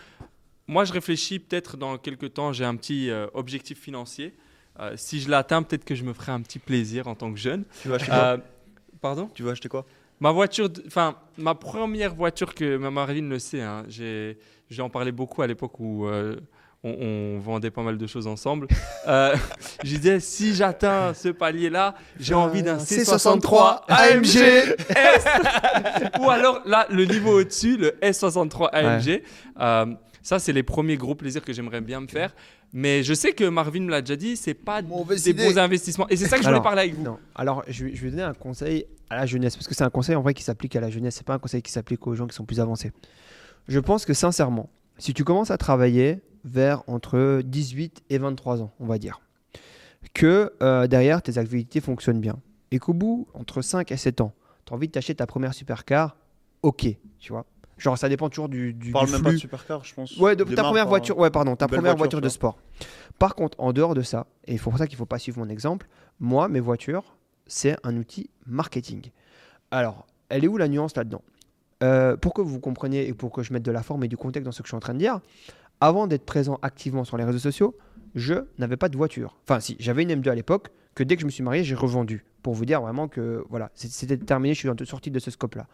Moi, 0.67 0.85
je 0.85 0.93
réfléchis 0.93 1.39
peut-être 1.39 1.77
dans 1.77 1.97
quelques 1.97 2.35
temps, 2.35 2.53
j'ai 2.53 2.65
un 2.65 2.75
petit 2.75 3.09
euh, 3.11 3.29
objectif 3.35 3.81
financier. 3.81 4.35
Euh, 4.81 4.95
si 4.97 5.21
je 5.21 5.31
l'atteins, 5.31 5.63
peut-être 5.63 5.85
que 5.85 5.95
je 5.95 6.03
me 6.03 6.13
ferai 6.13 6.33
un 6.33 6.41
petit 6.43 6.59
plaisir 6.59 7.07
en 7.07 7.15
tant 7.15 7.33
que 7.33 7.39
jeune. 7.39 7.65
Tu 7.83 7.89
vas 7.89 7.95
acheter 7.95 8.11
quoi? 8.11 8.19
Euh, 8.19 8.39
pardon? 9.01 9.31
Tu 9.35 9.45
vas 9.45 9.53
acheter 9.53 9.69
quoi? 9.69 9.87
Ma 10.21 10.33
voiture, 10.33 10.69
enfin, 10.87 11.15
ma 11.37 11.55
première 11.55 12.15
voiture 12.15 12.55
que 12.55 12.77
ma 12.77 12.91
Marine 12.91 13.29
le 13.29 13.39
sait, 13.39 13.61
hein, 13.63 13.85
j'ai, 13.89 14.39
j'ai 14.69 14.83
en 14.83 14.91
parlé 14.91 15.13
beaucoup 15.13 15.43
à 15.43 15.47
l'époque 15.47 15.79
où 15.79 16.07
euh, 16.07 16.37
on, 16.83 16.91
on 16.91 17.39
vendait 17.39 17.71
pas 17.71 17.83
mal 17.83 17.97
de 17.99 18.07
choses 18.07 18.27
ensemble. 18.27 18.67
Euh, 19.07 19.37
je 19.85 19.97
disais, 19.97 20.21
si 20.21 20.55
j'atteins 20.55 21.15
ce 21.15 21.29
palier-là, 21.29 21.95
j'ai 22.19 22.35
envie 22.35 22.63
d'un 22.63 22.79
C63 22.79 23.83
AMG 23.89 24.37
S. 24.91 25.25
Ou 26.21 26.31
alors, 26.31 26.63
là, 26.67 26.87
le 26.91 27.05
niveau 27.05 27.41
au-dessus, 27.41 27.77
le 27.77 27.91
S63 28.03 28.71
AMG. 28.73 29.23
Euh, 29.61 29.87
ça, 30.23 30.39
c'est 30.39 30.53
les 30.53 30.63
premiers 30.65 30.97
gros 30.97 31.15
plaisirs 31.15 31.45
que 31.45 31.53
j'aimerais 31.53 31.81
bien 31.81 32.01
me 32.01 32.09
faire. 32.09 32.35
Mais 32.73 33.03
je 33.03 33.15
sais 33.15 33.33
que 33.33 33.45
Marvin 33.45 33.81
me 33.81 33.91
l'a 33.91 34.03
déjà 34.03 34.17
dit, 34.17 34.37
c'est 34.37 34.53
pas 34.53 34.83
Mauvaise 34.83 35.23
des 35.25 35.31
idée. 35.31 35.45
bons 35.47 35.59
investissements. 35.59 36.07
Et 36.11 36.17
c'est 36.17 36.27
ça 36.27 36.37
que 36.37 36.43
je 36.43 36.49
voulais 36.49 36.57
Alors, 36.57 36.63
parler 36.63 36.83
avec 36.83 36.95
vous. 36.97 37.03
Non. 37.03 37.19
Alors, 37.35 37.63
je 37.67 37.87
vais, 37.87 37.95
je 37.95 38.03
vais 38.03 38.11
donner 38.11 38.25
un 38.25 38.35
conseil 38.35 38.85
à 39.11 39.17
la 39.17 39.27
jeunesse, 39.27 39.57
parce 39.57 39.67
que 39.67 39.75
c'est 39.75 39.85
un 39.85 39.91
conseil 39.91 40.17
en 40.17 40.23
vrai 40.23 40.35
qui 40.35 40.43
s'applique 40.43 40.77
à 40.77 40.81
la 40.81 40.91
jeunesse, 40.91 41.17
c'est 41.17 41.27
pas 41.27 41.35
un 41.35 41.39
conseil 41.39 41.63
qui 41.63 41.73
s'applique 41.73 42.07
aux 42.07 42.15
gens 42.15 42.27
qui 42.27 42.35
sont 42.35 42.45
plus 42.45 42.61
avancés. 42.61 42.93
Je 43.67 43.79
pense 43.81 44.05
que 44.05 44.15
sincèrement, 44.15 44.69
si 44.99 45.15
tu 45.15 45.25
commences 45.25 45.51
à 45.51 45.59
travailler 45.59 46.21
vers 46.45 46.83
entre 46.89 47.43
18 47.43 48.03
et 48.11 48.19
23 48.19 48.63
ans, 48.63 48.73
on 48.81 48.87
va 48.87 48.99
dire, 48.99 49.21
que 50.15 50.53
euh, 50.63 50.87
derrière 50.87 51.23
tes 51.23 51.39
activités 51.39 51.81
fonctionnent 51.81 52.21
bien, 52.21 52.39
et 52.71 52.79
qu'au 52.79 52.93
bout, 52.93 53.29
entre 53.35 53.63
5 53.63 53.91
et 53.93 53.97
7 53.97 54.21
ans, 54.21 54.33
tu 54.65 54.73
as 54.73 54.77
envie 54.77 54.89
de 54.89 54.93
t'acheter 54.93 55.15
ta 55.15 55.27
première 55.27 55.55
supercar, 55.55 56.17
ok, 56.63 56.87
tu 57.19 57.33
vois. 57.33 57.47
Genre, 57.79 57.97
ça 57.97 58.09
dépend 58.09 58.29
toujours 58.29 58.49
du, 58.49 58.75
du, 58.75 58.91
parle 58.91 59.07
du 59.07 59.13
même 59.13 59.23
pas 59.23 59.33
de 59.33 59.37
supercar, 59.37 59.85
je 59.85 59.95
pense. 59.95 60.17
Ouais, 60.17 60.35
de 60.35 60.43
ta 60.43 60.65
première 60.65 60.85
hein. 60.85 60.89
voiture, 60.89 61.17
ouais, 61.17 61.31
pardon, 61.31 61.55
ta 61.55 61.69
première 61.69 61.97
voiture, 61.97 61.99
voiture 61.99 62.21
de 62.21 62.29
sport. 62.29 62.59
Par 63.19 63.35
contre, 63.37 63.59
en 63.61 63.73
dehors 63.73 63.95
de 63.95 64.03
ça, 64.03 64.27
et 64.47 64.59
faut 64.59 64.71
pour 64.71 64.79
ça 64.79 64.87
qu'il 64.87 64.97
ne 64.97 64.99
faut 64.99 65.07
pas 65.07 65.19
suivre 65.19 65.39
mon 65.39 65.49
exemple, 65.49 65.89
moi, 66.19 66.49
mes 66.49 66.61
voitures, 66.61 67.18
c'est 67.49 67.77
un 67.83 67.97
outil 67.97 68.31
marketing. 68.47 69.11
Alors, 69.71 70.07
elle 70.29 70.45
est 70.45 70.49
où 70.49 70.57
la 70.57 70.69
nuance 70.69 70.97
là-dedans? 70.97 71.23
Euh, 71.83 72.17
Pour 72.17 72.35
que 72.35 72.41
vous 72.41 72.61
compreniez 72.61 73.09
et 73.09 73.15
pour 73.15 73.33
que 73.33 73.43
je 73.43 73.53
mette 73.53 73.63
de 73.63 73.73
la 73.73 73.83
forme 73.83 74.05
et 74.05 74.09
du 74.09 74.17
contexte 74.17 74.45
dans 74.45 74.53
ce 74.53 74.63
que 74.63 74.67
je 74.67 74.71
suis 74.71 74.77
en 74.77 74.81
train 74.81 74.95
de 74.95 74.99
dire, 74.99 75.21
avant 75.81 76.07
d'être 76.07 76.25
présent 76.25 76.59
activement 76.63 77.05
sur 77.05 77.17
les 77.17 77.25
réseaux 77.25 77.39
sociaux, 77.39 77.77
je 78.15 78.35
n'avais 78.59 78.77
pas 78.77 78.89
de 78.89 78.97
voiture. 78.97 79.37
Enfin, 79.45 79.61
si, 79.61 79.77
j'avais 79.79 80.03
une 80.03 80.11
M2 80.11 80.31
à 80.31 80.35
l'époque, 80.35 80.69
que 80.95 81.05
dès 81.05 81.15
que 81.17 81.21
je 81.21 81.27
me 81.27 81.31
suis 81.31 81.43
marié, 81.43 81.63
j'ai 81.65 81.75
revendu. 81.75 82.25
Pour 82.43 82.55
vous 82.55 82.65
dire 82.65 82.81
vraiment 82.81 83.09
que 83.09 83.45
voilà, 83.51 83.71
c'était 83.75 84.17
terminé, 84.17 84.55
je 84.55 84.59
suis 84.59 84.87
sorti 84.87 85.11
de 85.11 85.19
ce 85.19 85.31
scope-là. 85.31 85.67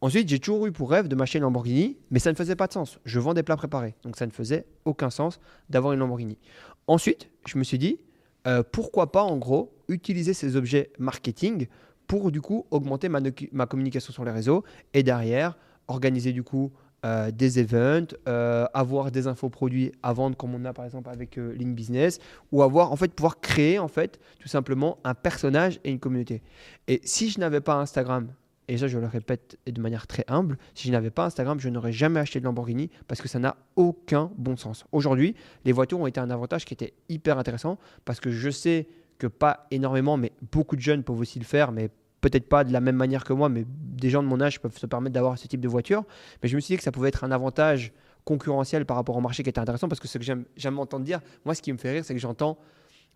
Ensuite, 0.00 0.28
j'ai 0.28 0.38
toujours 0.38 0.66
eu 0.66 0.72
pour 0.72 0.90
rêve 0.90 1.08
de 1.08 1.14
m'acheter 1.14 1.38
une 1.38 1.44
Lamborghini, 1.44 1.96
mais 2.10 2.18
ça 2.18 2.30
ne 2.30 2.36
faisait 2.36 2.56
pas 2.56 2.66
de 2.66 2.72
sens. 2.72 2.98
Je 3.04 3.18
vends 3.18 3.32
des 3.32 3.42
plats 3.42 3.56
préparés, 3.56 3.94
donc 4.02 4.16
ça 4.16 4.26
ne 4.26 4.30
faisait 4.30 4.66
aucun 4.84 5.10
sens 5.10 5.40
d'avoir 5.70 5.92
une 5.94 6.00
Lamborghini. 6.00 6.38
Ensuite, 6.86 7.30
je 7.46 7.58
me 7.58 7.64
suis 7.64 7.78
dit, 7.78 7.98
euh, 8.46 8.62
pourquoi 8.70 9.10
pas 9.10 9.22
en 9.22 9.36
gros 9.36 9.72
utiliser 9.88 10.34
ces 10.34 10.56
objets 10.56 10.90
marketing 10.98 11.66
pour 12.06 12.30
du 12.30 12.40
coup 12.40 12.66
augmenter 12.70 13.08
ma, 13.08 13.66
communication 13.66 14.12
sur 14.12 14.24
les 14.24 14.30
réseaux 14.30 14.64
et 14.94 15.02
derrière 15.02 15.56
organiser 15.88 16.32
du 16.32 16.42
coup 16.42 16.72
euh, 17.04 17.30
des 17.30 17.60
events, 17.60 18.14
euh, 18.26 18.66
avoir 18.74 19.10
des 19.10 19.26
infos 19.26 19.50
produits 19.50 19.92
à 20.02 20.12
vendre 20.12 20.36
comme 20.36 20.54
on 20.54 20.64
a 20.64 20.72
par 20.72 20.84
exemple 20.84 21.10
avec 21.10 21.38
euh, 21.38 21.54
Lean 21.54 21.70
Business, 21.70 22.18
ou 22.50 22.62
avoir 22.62 22.90
en 22.90 22.96
fait 22.96 23.12
pouvoir 23.12 23.40
créer 23.40 23.78
en 23.78 23.88
fait 23.88 24.18
tout 24.40 24.48
simplement 24.48 24.98
un 25.04 25.14
personnage 25.14 25.78
et 25.84 25.90
une 25.90 26.00
communauté. 26.00 26.42
Et 26.88 27.00
si 27.04 27.30
je 27.30 27.38
n'avais 27.38 27.60
pas 27.60 27.74
Instagram, 27.74 28.28
et 28.68 28.78
ça 28.78 28.88
je 28.88 28.98
le 28.98 29.06
répète 29.06 29.58
de 29.66 29.80
manière 29.80 30.06
très 30.06 30.24
humble, 30.26 30.58
si 30.74 30.88
je 30.88 30.92
n'avais 30.92 31.10
pas 31.10 31.26
Instagram, 31.26 31.60
je 31.60 31.68
n'aurais 31.68 31.92
jamais 31.92 32.18
acheté 32.18 32.40
de 32.40 32.44
Lamborghini 32.44 32.90
parce 33.06 33.20
que 33.20 33.28
ça 33.28 33.38
n'a 33.38 33.56
aucun 33.76 34.32
bon 34.36 34.56
sens. 34.56 34.84
Aujourd'hui, 34.90 35.36
les 35.64 35.72
voitures 35.72 36.00
ont 36.00 36.06
été 36.06 36.18
un 36.18 36.30
avantage 36.30 36.64
qui 36.64 36.74
était 36.74 36.94
hyper 37.08 37.38
intéressant 37.38 37.78
parce 38.04 38.20
que 38.20 38.30
je 38.30 38.50
sais 38.50 38.88
que 39.18 39.26
pas 39.26 39.66
énormément, 39.70 40.16
mais 40.16 40.32
beaucoup 40.52 40.76
de 40.76 40.80
jeunes 40.80 41.02
peuvent 41.02 41.18
aussi 41.20 41.38
le 41.38 41.44
faire, 41.44 41.72
mais 41.72 41.90
peut-être 42.20 42.48
pas 42.48 42.64
de 42.64 42.72
la 42.72 42.80
même 42.80 42.96
manière 42.96 43.24
que 43.24 43.32
moi, 43.32 43.48
mais 43.48 43.64
des 43.68 44.10
gens 44.10 44.22
de 44.22 44.28
mon 44.28 44.40
âge 44.40 44.60
peuvent 44.60 44.76
se 44.76 44.86
permettre 44.86 45.14
d'avoir 45.14 45.38
ce 45.38 45.46
type 45.46 45.60
de 45.60 45.68
voiture. 45.68 46.04
Mais 46.42 46.48
je 46.48 46.56
me 46.56 46.60
suis 46.60 46.74
dit 46.74 46.78
que 46.78 46.82
ça 46.84 46.92
pouvait 46.92 47.08
être 47.08 47.24
un 47.24 47.30
avantage 47.30 47.92
concurrentiel 48.24 48.84
par 48.84 48.96
rapport 48.96 49.16
au 49.16 49.20
marché 49.20 49.42
qui 49.44 49.50
était 49.50 49.60
intéressant 49.60 49.88
parce 49.88 50.00
que 50.00 50.08
ce 50.08 50.18
que 50.18 50.24
j'aime 50.56 50.78
entendre 50.78 51.04
dire, 51.04 51.20
moi 51.44 51.54
ce 51.54 51.62
qui 51.62 51.72
me 51.72 51.78
fait 51.78 51.92
rire, 51.92 52.04
c'est 52.04 52.14
que 52.14 52.20
j'entends, 52.20 52.58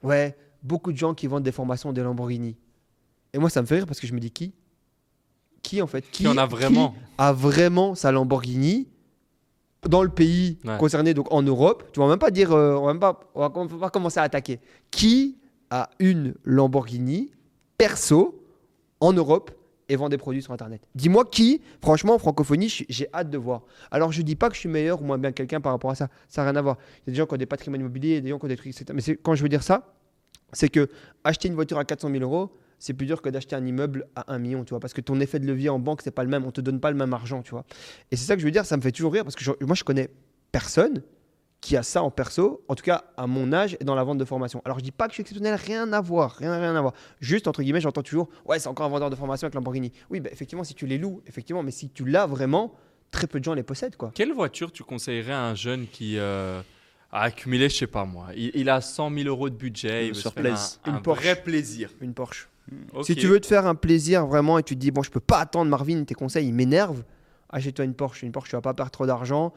ouais, 0.04 0.36
beaucoup 0.62 0.92
de 0.92 0.96
gens 0.96 1.14
qui 1.14 1.26
vendent 1.26 1.42
des 1.42 1.50
formations 1.52 1.92
des 1.92 2.02
Lamborghini. 2.02 2.56
Et 3.32 3.38
moi 3.38 3.50
ça 3.50 3.60
me 3.60 3.66
fait 3.66 3.76
rire 3.76 3.86
parce 3.86 3.98
que 3.98 4.06
je 4.06 4.14
me 4.14 4.20
dis 4.20 4.30
qui? 4.30 4.52
Qui 5.62 5.82
en 5.82 5.86
fait? 5.88 6.08
Qui 6.10 6.28
en 6.28 6.36
a 6.38 6.46
vraiment? 6.46 6.94
a 7.18 7.32
vraiment 7.32 7.94
sa 7.96 8.12
Lamborghini 8.12 8.86
dans 9.88 10.02
le 10.04 10.10
pays 10.10 10.58
Ouais. 10.64 10.76
concerné, 10.78 11.14
donc 11.14 11.32
en 11.32 11.42
Europe? 11.42 11.90
Tu 11.92 11.98
vas 12.00 12.06
même 12.08 12.18
pas 12.18 12.30
dire, 12.30 12.52
euh, 12.52 12.76
on 12.76 12.86
va 12.86 12.92
même 12.92 13.00
pas, 13.00 13.18
on 13.34 13.40
va 13.40 13.50
on 13.56 13.64
va 13.66 13.78
pas 13.78 13.90
commencer 13.90 14.20
à 14.20 14.22
attaquer. 14.24 14.60
Qui 14.92 15.39
a 15.70 15.90
une 15.98 16.34
Lamborghini 16.44 17.32
perso 17.78 18.44
en 19.00 19.12
Europe 19.12 19.50
et 19.88 19.96
vend 19.96 20.08
des 20.08 20.18
produits 20.18 20.42
sur 20.42 20.52
Internet 20.52 20.82
Dis-moi 20.94 21.24
qui, 21.24 21.62
franchement, 21.82 22.14
en 22.14 22.18
francophonie, 22.18 22.84
j'ai 22.88 23.08
hâte 23.12 23.30
de 23.30 23.38
voir. 23.38 23.62
Alors, 23.90 24.12
je 24.12 24.22
dis 24.22 24.36
pas 24.36 24.48
que 24.48 24.54
je 24.54 24.60
suis 24.60 24.68
meilleur 24.68 25.02
ou 25.02 25.04
moins 25.04 25.18
bien 25.18 25.30
que 25.30 25.36
quelqu'un 25.36 25.60
par 25.60 25.72
rapport 25.72 25.90
à 25.90 25.96
ça. 25.96 26.08
Ça 26.28 26.42
n'a 26.42 26.50
rien 26.50 26.58
à 26.58 26.62
voir. 26.62 26.76
Il 26.98 27.00
y 27.08 27.10
a 27.10 27.12
des 27.12 27.18
gens 27.18 27.26
qui 27.26 27.34
ont 27.34 27.38
des 27.38 27.46
patrimoines 27.46 27.80
immobiliers, 27.80 28.20
des 28.20 28.28
gens 28.28 28.38
qui 28.38 28.44
ont 28.44 28.48
des 28.48 28.56
trucs, 28.56 28.68
etc. 28.68 28.86
Mais 28.94 29.16
quand 29.16 29.34
je 29.34 29.42
veux 29.42 29.48
dire 29.48 29.62
ça, 29.62 29.94
c'est 30.52 30.68
que 30.68 30.88
acheter 31.24 31.48
une 31.48 31.54
voiture 31.54 31.78
à 31.78 31.84
400 31.84 32.10
000 32.10 32.22
euros, 32.22 32.52
c'est 32.78 32.94
plus 32.94 33.06
dur 33.06 33.20
que 33.20 33.28
d'acheter 33.28 33.56
un 33.56 33.66
immeuble 33.66 34.06
à 34.16 34.32
1 34.32 34.38
million, 34.38 34.64
tu 34.64 34.70
vois, 34.70 34.80
parce 34.80 34.94
que 34.94 35.00
ton 35.00 35.20
effet 35.20 35.38
de 35.38 35.46
levier 35.46 35.68
en 35.68 35.78
banque, 35.78 36.02
c'est 36.02 36.10
pas 36.10 36.24
le 36.24 36.30
même, 36.30 36.44
on 36.46 36.50
te 36.50 36.60
donne 36.60 36.80
pas 36.80 36.90
le 36.90 36.96
même 36.96 37.12
argent, 37.12 37.42
tu 37.42 37.50
vois. 37.50 37.64
Et 38.10 38.16
c'est 38.16 38.24
ça 38.24 38.34
que 38.34 38.40
je 38.40 38.46
veux 38.46 38.50
dire, 38.50 38.64
ça 38.64 38.76
me 38.76 38.82
fait 38.82 38.90
toujours 38.90 39.12
rire, 39.12 39.22
parce 39.22 39.36
que 39.36 39.64
moi, 39.64 39.74
je 39.74 39.84
connais 39.84 40.08
personne 40.50 41.02
qui 41.60 41.76
a 41.76 41.82
ça 41.82 42.02
en 42.02 42.10
perso, 42.10 42.64
en 42.68 42.74
tout 42.74 42.84
cas 42.84 43.04
à 43.16 43.26
mon 43.26 43.52
âge 43.52 43.76
et 43.80 43.84
dans 43.84 43.94
la 43.94 44.02
vente 44.02 44.18
de 44.18 44.24
formation. 44.24 44.62
Alors 44.64 44.78
je 44.78 44.84
dis 44.84 44.92
pas 44.92 45.06
que 45.06 45.10
je 45.12 45.14
suis 45.16 45.20
exceptionnel, 45.22 45.54
rien 45.54 45.92
à 45.92 46.00
voir, 46.00 46.32
rien, 46.32 46.58
rien 46.58 46.74
à 46.74 46.80
voir. 46.80 46.94
Juste 47.20 47.48
entre 47.48 47.62
guillemets, 47.62 47.80
j'entends 47.82 48.02
toujours, 48.02 48.28
ouais, 48.46 48.58
c'est 48.58 48.68
encore 48.68 48.86
un 48.86 48.90
vendeur 48.90 49.10
de 49.10 49.16
formation 49.16 49.44
avec 49.46 49.54
Lamborghini. 49.54 49.92
Oui, 50.08 50.20
bah, 50.20 50.30
effectivement, 50.32 50.64
si 50.64 50.74
tu 50.74 50.86
les 50.86 50.96
loues, 50.96 51.20
effectivement, 51.26 51.62
mais 51.62 51.70
si 51.70 51.90
tu 51.90 52.06
l'as 52.06 52.26
vraiment, 52.26 52.74
très 53.10 53.26
peu 53.26 53.40
de 53.40 53.44
gens 53.44 53.54
les 53.54 53.62
possèdent, 53.62 53.96
quoi. 53.96 54.10
Quelle 54.14 54.32
voiture 54.32 54.72
tu 54.72 54.84
conseillerais 54.84 55.32
à 55.32 55.42
un 55.42 55.54
jeune 55.54 55.86
qui 55.86 56.16
euh, 56.18 56.62
a 57.12 57.22
accumulé, 57.24 57.68
je 57.68 57.76
sais 57.76 57.86
pas 57.86 58.06
moi, 58.06 58.28
il, 58.34 58.52
il 58.54 58.70
a 58.70 58.80
100 58.80 59.10
000 59.12 59.28
euros 59.28 59.50
de 59.50 59.54
budget, 59.54 60.06
il 60.06 60.14
veut 60.14 60.14
se 60.14 60.28
faire 60.30 60.54
un, 60.54 60.90
Une 60.90 60.96
un 60.96 61.00
Porsche. 61.00 61.20
vrai 61.22 61.42
plaisir. 61.42 61.90
Une 62.00 62.14
Porsche. 62.14 62.48
Ok. 62.94 63.04
Si 63.04 63.16
tu 63.16 63.26
veux 63.26 63.40
te 63.40 63.46
faire 63.46 63.66
un 63.66 63.74
plaisir 63.74 64.26
vraiment 64.26 64.58
et 64.58 64.62
tu 64.62 64.76
te 64.76 64.80
dis, 64.80 64.90
bon, 64.92 65.02
je 65.02 65.10
peux 65.10 65.20
pas 65.20 65.40
attendre 65.40 65.68
Marvin, 65.70 66.04
tes 66.04 66.14
conseils, 66.14 66.46
ils 66.46 66.54
m'énervent, 66.54 67.02
achète-toi 67.50 67.84
une 67.84 67.94
Porsche. 67.94 68.22
Une 68.22 68.32
Porsche, 68.32 68.48
tu 68.50 68.56
vas 68.56 68.62
pas 68.62 68.72
perdre 68.74 68.92
trop 68.92 69.06
d'argent. 69.06 69.52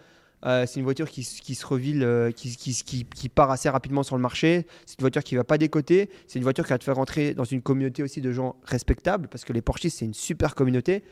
Euh, 0.45 0.65
c'est 0.65 0.79
une 0.79 0.83
voiture 0.83 1.09
qui, 1.09 1.23
se 1.23 1.65
revile, 1.65 2.03
euh, 2.03 2.31
qui, 2.31 2.55
qui, 2.57 2.73
qui, 2.83 3.05
qui 3.05 3.29
part 3.29 3.49
assez 3.49 3.69
rapidement 3.69 4.03
sur 4.03 4.15
le 4.17 4.21
marché. 4.21 4.65
C'est 4.85 4.99
une 4.99 5.03
voiture 5.03 5.23
qui 5.23 5.35
va 5.35 5.43
pas 5.43 5.57
décoter. 5.57 6.09
C'est 6.27 6.37
une 6.39 6.43
voiture 6.43 6.65
qui 6.65 6.71
va 6.71 6.77
te 6.77 6.83
faire 6.83 6.95
rentrer 6.95 7.33
dans 7.33 7.45
une 7.45 7.61
communauté 7.61 8.03
aussi 8.03 8.19
de 8.19 8.31
gens 8.31 8.55
respectables 8.65 9.27
parce 9.29 9.45
que 9.45 9.53
les 9.53 9.61
Porsches, 9.61 9.87
c'est 9.89 10.05
une 10.05 10.13
super 10.13 10.53
communauté. 10.55 11.03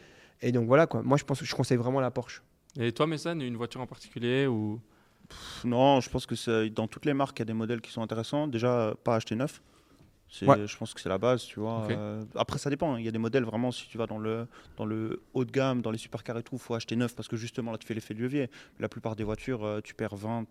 Et 0.41 0.51
donc 0.51 0.67
voilà, 0.67 0.85
quoi. 0.87 1.01
Moi, 1.01 1.17
je 1.17 1.23
pense 1.23 1.39
que 1.39 1.45
je 1.45 1.55
conseille 1.55 1.77
vraiment 1.77 2.01
la 2.01 2.11
Porsche. 2.11 2.41
Et 2.79 2.91
toi, 2.91 3.07
Messan, 3.07 3.39
une 3.41 3.55
voiture 3.55 3.79
en 3.81 3.87
particulier 3.87 4.47
ou? 4.47 4.79
Pff, 5.29 5.63
Non, 5.65 6.01
je 6.01 6.09
pense 6.09 6.25
que 6.25 6.35
c'est- 6.35 6.69
dans 6.69 6.87
toutes 6.87 7.05
les 7.05 7.13
marques, 7.13 7.37
il 7.39 7.41
y 7.41 7.43
a 7.43 7.45
des 7.45 7.53
modèles 7.53 7.79
qui 7.81 7.91
sont 7.91 8.01
intéressants. 8.01 8.47
Déjà, 8.47 8.93
pas 9.03 9.15
acheter 9.15 9.35
neuf. 9.35 9.61
Ouais. 10.47 10.65
Je 10.65 10.77
pense 10.77 10.93
que 10.93 11.01
c'est 11.01 11.09
la 11.09 11.17
base, 11.17 11.43
tu 11.43 11.59
vois. 11.59 11.85
Euh, 11.97 12.23
après, 12.35 12.57
ça 12.57 12.69
dépend. 12.69 12.95
Il 12.97 13.03
y 13.03 13.07
a 13.07 13.11
des 13.11 13.17
modèles 13.17 13.43
vraiment, 13.43 13.71
si 13.71 13.87
tu 13.89 13.97
vas 13.97 14.07
dans 14.07 14.17
le, 14.17 14.47
dans 14.77 14.85
le 14.85 15.21
haut 15.33 15.43
de 15.45 15.51
gamme, 15.51 15.81
dans 15.81 15.91
les 15.91 15.97
supercars 15.97 16.37
et 16.37 16.43
tout, 16.43 16.55
il 16.55 16.59
faut 16.59 16.73
acheter 16.73 16.95
neuf 16.95 17.13
parce 17.15 17.27
que 17.27 17.35
justement, 17.35 17.71
là, 17.71 17.77
tu 17.77 17.85
fais 17.85 17.93
l'effet 17.93 18.13
de 18.13 18.21
levier. 18.21 18.49
La 18.79 18.87
plupart 18.87 19.15
des 19.17 19.23
voitures, 19.25 19.65
euh, 19.65 19.81
tu 19.83 19.93
perds 19.93 20.15
20, 20.15 20.45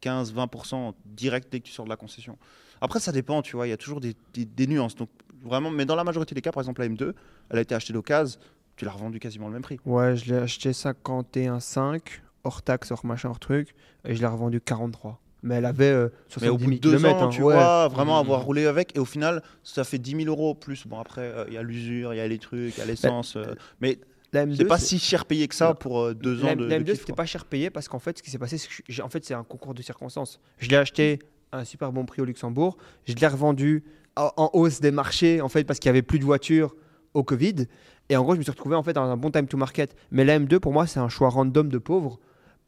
15, 0.00 0.34
20% 0.34 0.94
direct 1.06 1.48
dès 1.52 1.60
que 1.60 1.66
tu 1.66 1.72
sors 1.72 1.84
de 1.84 1.90
la 1.90 1.96
concession. 1.96 2.38
Après, 2.80 2.98
ça 2.98 3.12
dépend, 3.12 3.40
tu 3.42 3.54
vois. 3.56 3.66
Il 3.66 3.70
y 3.70 3.72
a 3.72 3.76
toujours 3.76 4.00
des, 4.00 4.16
des- 4.34 4.46
des 4.46 4.66
nuances. 4.66 4.96
Donc, 4.96 5.10
vraiment, 5.42 5.70
mais 5.70 5.84
dans 5.84 5.94
la 5.96 6.04
majorité 6.04 6.34
des 6.34 6.40
cas, 6.40 6.50
par 6.52 6.62
exemple, 6.62 6.80
la 6.80 6.88
M2, 6.88 7.12
elle 7.50 7.58
a 7.58 7.60
été 7.60 7.74
achetée 7.74 7.92
d'occasion, 7.92 8.40
tu 8.76 8.84
l'as 8.84 8.90
revendue 8.92 9.20
quasiment 9.20 9.46
le 9.46 9.52
même 9.52 9.62
prix. 9.62 9.78
Ouais, 9.84 10.16
je 10.16 10.32
l'ai 10.32 10.38
acheté 10.40 10.72
51,5 10.72 12.00
hors 12.44 12.62
taxe, 12.62 12.90
hors 12.90 13.04
machin, 13.04 13.28
hors 13.28 13.38
truc. 13.38 13.74
Et 14.04 14.14
je 14.14 14.20
l'ai 14.20 14.26
revendu 14.26 14.60
43. 14.60 15.20
Mais 15.42 15.56
elle 15.56 15.64
avait 15.64 15.84
euh, 15.90 16.08
Mais 16.40 16.48
au 16.48 16.58
70 16.58 16.58
bout 16.58 16.58
000 16.64 16.70
de 16.70 16.76
deux 16.76 16.90
kilomètres, 16.96 17.22
ans, 17.22 17.26
hein. 17.26 17.28
tu 17.30 17.42
Ouais. 17.42 17.54
vois, 17.54 17.88
vraiment 17.88 18.14
Mhm. 18.14 18.20
avoir 18.26 18.42
roulé 18.42 18.66
avec, 18.66 18.94
et 18.96 18.98
au 18.98 19.04
final, 19.04 19.42
ça 19.64 19.84
fait 19.84 19.98
10 19.98 20.16
000 20.24 20.28
euros 20.28 20.54
plus. 20.54 20.86
Bon, 20.86 20.98
après, 20.98 21.22
euh, 21.22 21.44
il 21.48 21.54
y 21.54 21.56
a 21.56 21.62
l'usure, 21.62 22.12
il 22.12 22.18
y 22.18 22.20
a 22.20 22.28
les 22.28 22.38
trucs, 22.38 22.76
il 22.76 22.78
y 22.78 22.82
a 22.82 22.86
l'essence. 22.86 23.36
euh, 23.36 23.54
mais 23.80 23.98
La 24.32 24.46
M2, 24.46 24.56
c'est 24.58 24.64
pas 24.64 24.78
c'est- 24.78 24.86
si 24.86 24.98
cher 25.00 25.24
payé 25.24 25.48
que 25.48 25.54
ça 25.56 25.68
Non. 25.68 25.74
pour 25.74 26.00
euh, 26.02 26.14
deux 26.14 26.42
ans 26.44 26.46
La, 26.48 26.54
de, 26.54 26.64
la 26.64 26.78
de 26.78 26.84
M2, 26.84 26.90
kiff, 26.92 27.00
c'était 27.00 27.12
quoi. 27.12 27.16
pas 27.16 27.26
cher 27.26 27.44
payé 27.46 27.68
parce 27.70 27.88
qu'en 27.88 27.98
fait, 27.98 28.18
ce 28.18 28.22
qui 28.22 28.30
s'est 28.30 28.38
passé, 28.38 28.58
c'est 28.58 28.68
que 28.68 28.74
je- 28.74 28.82
j'ai- 28.88 29.02
en 29.02 29.08
fait, 29.08 29.24
c'est 29.24 29.34
un 29.34 29.42
concours 29.44 29.74
de 29.74 29.82
circonstances. 29.82 30.38
Je 30.58 30.68
l'ai 30.68 30.76
acheté 30.76 31.18
à 31.52 31.58
un 31.58 31.64
super 31.64 31.90
bon 31.90 32.04
prix 32.04 32.22
au 32.22 32.24
Luxembourg. 32.24 32.76
Je 33.06 33.14
l'ai 33.14 33.26
revendu 33.26 33.82
en, 34.16 34.30
en 34.36 34.50
hausse 34.52 34.80
des 34.80 34.92
marchés, 34.92 35.40
en 35.40 35.48
fait, 35.48 35.64
parce 35.64 35.78
qu'il 35.80 35.88
y 35.88 35.90
avait 35.90 36.02
plus 36.02 36.18
de 36.20 36.24
voitures 36.24 36.76
au 37.14 37.24
Covid. 37.24 37.66
Et 38.08 38.16
en 38.16 38.22
gros, 38.22 38.34
je 38.34 38.38
me 38.38 38.42
suis 38.44 38.52
retrouvé 38.52 38.76
en 38.76 38.82
fait 38.84 38.92
dans 38.92 39.02
un 39.04 39.16
bon 39.16 39.30
time 39.32 39.46
to 39.48 39.56
market. 39.56 39.96
Mais 40.12 40.24
la 40.24 40.38
M2, 40.38 40.60
pour 40.60 40.72
moi, 40.72 40.86
c'est 40.86 41.00
un 41.00 41.08
choix 41.08 41.28
random 41.28 41.68
de 41.68 41.78
pauvre. 41.78 42.20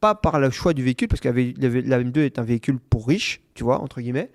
Pas 0.03 0.15
par 0.17 0.39
le 0.41 0.51
choix 0.51 0.75
du 0.75 0.83
véhicule, 0.83 1.07
parce 1.09 1.21
que 1.21 1.29
la, 1.29 1.35
vé- 1.35 1.55
la 1.59 1.69
vé- 1.69 1.87
la 1.89 2.03
M2 2.03 2.19
est 2.27 2.39
un 2.39 2.43
véhicule 2.43 2.79
pour 2.79 3.07
riches, 3.07 3.41
tu 3.55 3.63
vois, 3.65 3.81
entre 3.81 4.01
guillemets. 4.01 4.31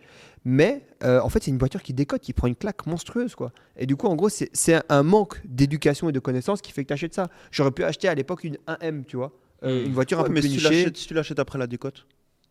Mais 0.45 0.81
euh, 1.03 1.19
en 1.19 1.27
fait, 1.29 1.43
c'est 1.43 1.51
une 1.51 1.57
voiture 1.57 1.83
qui 1.83 1.93
décote, 1.93 2.21
qui 2.21 2.31
prend 2.31 2.47
une 2.47 2.55
claque 2.55 2.85
monstrueuse, 2.85 3.35
quoi. 3.35 3.51
Et 3.75 3.85
du 3.85 3.95
coup, 3.97 4.07
en 4.07 4.15
gros, 4.15 4.29
c'est 4.29 4.49
un, 4.89 5.03
manque 5.03 5.41
d'éducation 5.45 6.07
et 6.09 6.13
de 6.13 6.19
connaissances 6.19 6.61
qui 6.61 6.71
fait 6.71 6.83
que 6.83 6.87
tu 6.87 6.93
achètes 6.93 7.13
ça. 7.13 7.27
J'aurais 7.51 7.71
pu 7.71 7.83
acheter 7.83 8.07
à 8.07 8.15
l'époque 8.15 8.43
une 8.45 8.57
1M, 8.67 9.03
tu 9.05 9.17
vois. 9.17 9.33
Euh, 9.63 9.83
Mm. 9.83 9.85
Une 9.87 9.93
voiture 9.93 10.19
un 10.19 10.23
peu 10.23 10.31
mais 10.31 10.39
plus 10.39 10.49
si 10.51 10.57
tu 10.57 10.63
l'achètes- 10.63 10.97
si 10.97 11.07
tu 11.07 11.13
l'achètes 11.13 11.39
après 11.39 11.57
la 11.59 11.67
décote, 11.67 12.05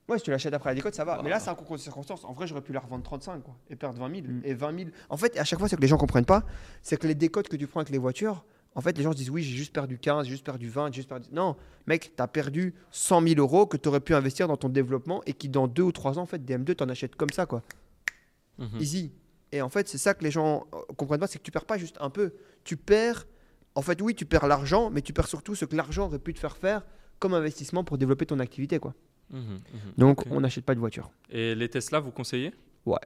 Ouais, 0.08 0.18
si 0.18 0.24
tu 0.24 0.30
l'achètes 0.30 0.52
après 0.54 0.70
la 0.70 0.74
décote, 0.76 0.94
ça 0.94 1.04
va. 1.04 1.16
Bah. 1.16 1.22
Mais 1.24 1.30
là, 1.30 1.40
c'est 1.40 1.50
un 1.50 1.54
concours 1.56 1.76
de 1.76 1.80
circonstances. 1.80 2.24
En 2.24 2.32
vrai, 2.32 2.46
j'aurais 2.46 2.60
pu 2.60 2.72
la 2.72 2.78
revendre 2.80 3.02
35 3.02 3.42
quoi, 3.42 3.56
et 3.70 3.74
perdre 3.76 3.98
20 3.98 4.08
000. 4.14 4.26
Mm. 4.28 4.40
Et 4.44 4.54
20 4.54 4.76
000. 4.78 4.90
En 5.08 5.16
fait, 5.16 5.36
à 5.38 5.42
chaque 5.44 5.58
fois, 5.58 5.68
ce 5.68 5.74
que 5.74 5.80
les 5.80 5.88
gens 5.88 5.96
comprennent 5.96 6.24
pas, 6.26 6.44
c'est 6.82 6.96
que 6.96 7.06
les 7.08 7.14
décotes 7.16 7.48
que 7.48 7.56
tu 7.56 7.66
prends 7.66 7.80
avec 7.80 7.90
les 7.90 7.98
voitures, 7.98 8.44
en 8.76 8.82
fait, 8.82 8.96
les 8.98 9.02
gens 9.02 9.12
se 9.12 9.16
disent 9.16 9.30
oui, 9.30 9.42
j'ai 9.42 9.56
juste 9.56 9.72
perdu 9.72 9.98
15, 9.98 10.26
j'ai 10.26 10.32
juste 10.32 10.44
perdu 10.44 10.68
20, 10.68 10.88
j'ai 10.88 10.96
juste 10.96 11.08
perdu. 11.08 11.28
Non, 11.32 11.56
mec, 11.86 12.12
tu 12.14 12.22
as 12.22 12.28
perdu 12.28 12.74
100 12.90 13.26
000 13.26 13.40
euros 13.40 13.66
que 13.66 13.78
tu 13.78 13.88
aurais 13.88 14.00
pu 14.00 14.14
investir 14.14 14.48
dans 14.48 14.58
ton 14.58 14.68
développement 14.68 15.22
et 15.24 15.32
qui, 15.32 15.48
dans 15.48 15.66
deux 15.66 15.82
ou 15.82 15.92
trois 15.92 16.18
ans, 16.18 16.22
en 16.22 16.26
fait, 16.26 16.44
des 16.44 16.58
M2, 16.58 16.74
t'en 16.74 16.88
achètes 16.90 17.16
comme 17.16 17.30
ça, 17.30 17.46
quoi. 17.46 17.62
Mhm. 18.58 18.78
Easy. 18.78 19.12
Et 19.50 19.62
en 19.62 19.70
fait, 19.70 19.88
c'est 19.88 19.96
ça 19.96 20.12
que 20.12 20.22
les 20.22 20.30
gens 20.30 20.66
euh, 20.74 20.78
comprennent 20.94 21.20
pas, 21.20 21.26
c'est 21.26 21.38
que 21.38 21.44
tu 21.44 21.50
perds 21.50 21.64
pas 21.64 21.78
juste 21.78 21.96
un 22.00 22.10
peu. 22.10 22.34
Tu 22.64 22.76
perds, 22.76 23.26
en 23.74 23.80
fait, 23.80 24.00
oui, 24.02 24.14
tu 24.14 24.26
perds 24.26 24.46
l'argent, 24.46 24.90
mais 24.90 25.00
tu 25.00 25.14
perds 25.14 25.28
surtout 25.28 25.54
ce 25.54 25.64
que 25.64 25.74
l'argent 25.74 26.04
aurait 26.04 26.18
pu 26.18 26.34
te 26.34 26.38
faire 26.38 26.58
faire 26.58 26.84
comme 27.18 27.32
investissement 27.32 27.82
pour 27.82 27.96
développer 27.96 28.26
ton 28.26 28.40
activité, 28.40 28.78
quoi. 28.78 28.94
Mhm, 29.30 29.40
mhm. 29.40 29.58
Donc, 29.96 30.24
on 30.30 30.42
n'achète 30.42 30.66
pas 30.66 30.74
de 30.74 30.80
voiture. 30.80 31.10
Et 31.30 31.54
les 31.54 31.70
Tesla, 31.70 31.98
vous 31.98 32.10
conseillez? 32.10 32.52
Ouais. 32.84 33.00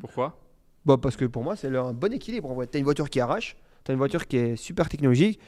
Pourquoi? 0.00 0.40
Bah 0.86 0.96
parce 0.96 1.16
que 1.16 1.26
pour 1.26 1.42
moi, 1.42 1.54
c'est 1.54 1.74
un 1.76 1.92
bon 1.92 2.12
équilibre. 2.14 2.50
en 2.50 2.54
vrai. 2.54 2.66
T'as 2.66 2.78
une 2.78 2.84
voiture 2.84 3.10
qui 3.10 3.20
arrache, 3.20 3.56
t'as 3.86 3.92
une 3.92 3.98
voiture 3.98 4.26
qui 4.26 4.36
est 4.36 4.56
super 4.56 4.88
technologique. 4.88 5.38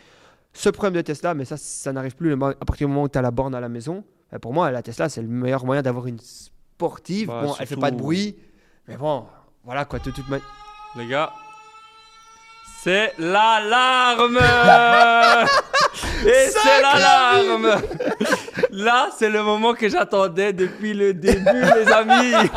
Ce 0.55 0.71
problème 0.71 0.95
de 0.95 1.03
Tesla, 1.03 1.35
mais 1.35 1.45
ça, 1.45 1.57
ça 1.57 1.93
n'arrive 1.93 2.17
plus 2.17 2.33
à 2.33 2.37
partir 2.65 2.87
du 2.87 2.93
moment 2.93 3.03
où 3.05 3.09
tu 3.09 3.19
as 3.19 3.23
la 3.23 3.31
borne 3.31 3.55
à 3.55 3.61
la 3.61 3.69
maison. 3.69 4.03
euh, 4.33 4.39
Pour 4.39 4.53
moi, 4.55 4.71
la 4.71 4.83
Tesla, 4.83 5.09
c'est 5.09 5.21
le 5.21 5.29
meilleur 5.29 5.65
moyen 5.67 5.83
d'avoir 5.83 6.07
une 6.07 6.19
sportive. 6.21 7.29
Bah, 7.29 7.43
bon, 7.45 7.55
elle 7.61 7.67
fait 7.67 7.77
pas 7.77 7.91
de 7.91 7.97
bruit, 7.97 8.37
mais 8.87 8.97
bon, 8.97 9.27
voilà 9.65 9.85
quoi, 9.85 9.99
de 9.99 10.11
toute 10.11 10.29
manière. 10.29 10.47
Les 10.97 11.07
gars, 11.07 11.33
c'est 12.83 13.13
l'alarme 13.19 14.39
Et 16.27 16.49
c'est 16.49 16.81
l'alarme 16.81 17.83
Là, 18.71 19.11
c'est 19.17 19.31
le 19.31 19.43
moment 19.43 19.75
que 19.75 19.89
j'attendais 19.89 20.53
depuis 20.53 20.95
le 20.95 21.15
début, 21.15 21.45
les 21.45 21.93
amis. 21.93 22.35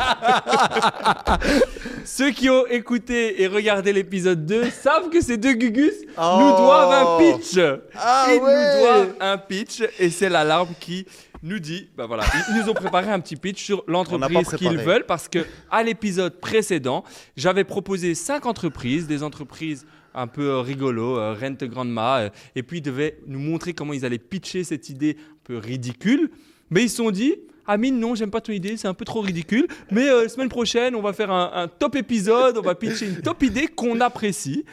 Ceux 2.04 2.30
qui 2.30 2.50
ont 2.50 2.66
écouté 2.66 3.42
et 3.42 3.46
regardé 3.46 3.92
l'épisode 3.92 4.44
2 4.44 4.70
savent 4.70 5.08
que 5.08 5.20
ces 5.20 5.36
deux 5.36 5.52
Gugus. 5.52 5.94
Nous 6.02 6.12
Oh 6.18 6.56
doivent 6.58 6.92
un 6.92 7.18
pitch. 7.18 7.58
Ah 7.96 8.26
Ils 8.28 8.34
nous 8.40 8.80
doivent 8.82 9.14
un 9.20 9.38
pitch 9.38 9.82
et 9.98 10.10
c'est 10.10 10.28
l'alarme 10.28 10.70
qui 10.80 11.06
nous 11.42 11.58
dit, 11.58 11.88
bah 11.96 12.06
voilà, 12.06 12.24
ils 12.50 12.60
nous 12.60 12.70
ont 12.70 12.74
préparé 12.74 13.10
un 13.10 13.18
petit 13.18 13.36
pitch 13.36 13.64
sur 13.64 13.82
l'entreprise 13.88 14.48
qu'ils 14.56 14.78
veulent 14.78 15.06
parce 15.06 15.28
que 15.28 15.44
à 15.70 15.82
l'épisode 15.82 16.38
précédent, 16.40 17.02
j'avais 17.36 17.64
proposé 17.64 18.14
cinq 18.14 18.46
entreprises, 18.46 19.06
des 19.06 19.22
entreprises 19.22 19.84
un 20.14 20.26
peu 20.26 20.48
euh, 20.48 20.60
rigolo, 20.60 21.18
euh, 21.18 21.34
Rent 21.34 21.66
Grandma, 21.66 22.20
euh, 22.20 22.30
et 22.54 22.62
puis 22.62 22.78
ils 22.78 22.82
devaient 22.82 23.18
nous 23.26 23.38
montrer 23.38 23.74
comment 23.74 23.92
ils 23.92 24.04
allaient 24.04 24.18
pitcher 24.18 24.64
cette 24.64 24.88
idée 24.88 25.16
un 25.18 25.36
peu 25.44 25.56
ridicule. 25.58 26.30
Mais 26.70 26.84
ils 26.84 26.90
se 26.90 26.96
sont 26.96 27.10
dit, 27.10 27.34
Amine, 27.66 27.98
non, 27.98 28.14
j'aime 28.14 28.30
pas 28.30 28.40
ton 28.40 28.52
idée, 28.52 28.76
c'est 28.76 28.88
un 28.88 28.94
peu 28.94 29.04
trop 29.04 29.20
ridicule. 29.20 29.68
Mais 29.90 30.08
euh, 30.08 30.28
semaine 30.28 30.48
prochaine, 30.48 30.94
on 30.94 31.02
va 31.02 31.12
faire 31.12 31.30
un, 31.30 31.50
un 31.54 31.68
top 31.68 31.96
épisode, 31.96 32.58
on 32.58 32.62
va 32.62 32.74
pitcher 32.74 33.06
une 33.08 33.20
top 33.22 33.42
idée 33.42 33.68
qu'on 33.68 34.00
apprécie 34.00 34.64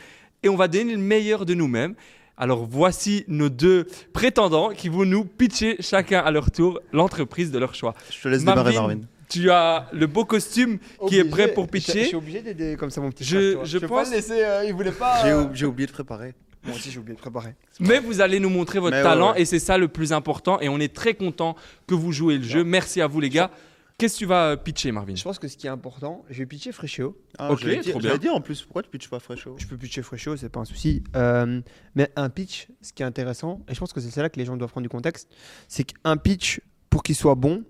et 0.41 0.49
on 0.49 0.55
va 0.55 0.67
donner 0.67 0.93
le 0.93 1.01
meilleur 1.01 1.45
de 1.45 1.53
nous-mêmes. 1.53 1.95
Alors 2.37 2.65
voici 2.65 3.25
nos 3.27 3.49
deux 3.49 3.85
prétendants 4.13 4.69
qui 4.69 4.87
vont 4.87 5.03
nous 5.03 5.25
pitcher 5.25 5.75
chacun 5.81 6.19
à 6.19 6.31
leur 6.31 6.51
tour 6.51 6.79
l'entreprise 6.93 7.51
de 7.51 7.59
leur 7.59 7.75
choix. 7.75 7.93
Je 8.09 8.21
te 8.21 8.27
laisse 8.29 8.45
démarrer, 8.45 8.73
Marvin. 8.73 9.01
Tu 9.29 9.49
as 9.51 9.87
le 9.93 10.07
beau 10.07 10.25
costume 10.25 10.79
qui 11.07 11.17
est 11.17 11.23
prêt 11.23 11.53
pour 11.53 11.63
Je, 11.65 11.67
je 11.67 11.71
pitcher. 11.71 12.05
suis 12.05 12.15
obligé 12.15 12.41
d'aider 12.41 12.75
comme 12.77 12.89
ça 12.89 12.99
mon 12.99 13.11
petit 13.11 13.23
Je- 13.23 13.53
frère, 13.53 13.65
je 13.65 13.77
peux 13.77 13.87
pense- 13.87 14.09
pas 14.09 14.15
laisser, 14.15 14.43
euh, 14.43 14.65
il 14.65 14.73
voulait 14.73 14.91
pas. 14.91 15.21
J'ai 15.23 15.29
euh, 15.31 15.43
ou- 15.45 15.49
J'ai 15.53 15.65
oublié 15.65 15.85
de 15.87 15.91
préparer. 15.91 16.33
Moi 16.65 16.75
aussi 16.75 16.91
j'ai 16.91 16.99
oublié 16.99 17.15
de 17.15 17.21
préparer. 17.21 17.55
Mais 17.79 17.99
vous 17.99 18.19
allez 18.19 18.39
nous 18.39 18.49
montrer 18.49 18.79
votre 18.79 18.97
Mais 18.97 19.03
talent 19.03 19.31
ouais. 19.33 19.41
et 19.41 19.45
c'est 19.45 19.59
ça 19.59 19.77
le 19.77 19.87
plus 19.87 20.11
important. 20.11 20.59
Et 20.59 20.67
on 20.67 20.79
est 20.79 20.93
très 20.93 21.13
content 21.13 21.55
que 21.87 21.93
vous 21.95 22.11
jouez 22.11 22.37
le 22.37 22.43
jeu. 22.43 22.63
Merci 22.65 22.99
à 23.01 23.07
vous 23.07 23.19
les 23.21 23.29
gars. 23.29 23.49
Qu'est-ce 23.97 24.13
que 24.15 24.19
tu 24.19 24.25
vas 24.25 24.51
euh, 24.51 24.55
pitcher 24.55 24.91
Marvin? 24.91 25.13
Je 25.15 25.23
pense 25.23 25.39
que 25.39 25.47
ce 25.47 25.57
qui 25.57 25.67
est 25.67 25.69
important, 25.69 26.23
je 26.29 26.39
vais 26.39 26.45
pitcher 26.45 26.71
Fréchéo. 26.71 27.17
Ah, 27.37 27.51
Ok, 27.51 27.59
trop 27.89 27.99
bien. 27.99 28.17
Dire 28.17 28.33
en 28.33 28.39
plus, 28.41 28.61
pourquoi 28.63 28.81
tu 28.81 28.89
pitches 28.89 29.09
pas 29.09 29.19
fraîche 29.19 29.45
Je 29.57 29.67
peux 29.67 29.75
pitcher 29.77 30.01
Fréchéo, 30.01 30.37
c'est 30.37 30.47
pas 30.49 30.61
un 30.61 30.65
souci. 30.65 31.03
Euh, 31.17 31.61
mais 31.95 32.09
un 32.15 32.29
pitch, 32.29 32.67
ce 32.81 32.93
qui 32.93 33.03
est 33.03 33.05
intéressant, 33.05 33.61
et 33.69 33.73
je 33.75 33.79
pense 33.79 33.91
que 33.93 33.99
c'est 33.99 34.21
là 34.21 34.29
que 34.29 34.39
les 34.39 34.45
gens 34.45 34.55
doivent 34.57 34.71
prendre 34.71 34.83
du 34.85 34.89
contexte, 34.89 35.29
c'est 35.67 35.83
qu'un 35.83 36.15
pitch, 36.17 36.61
pour 36.89 37.03
qu'il 37.03 37.15
soit 37.15 37.35
bon, 37.35 37.63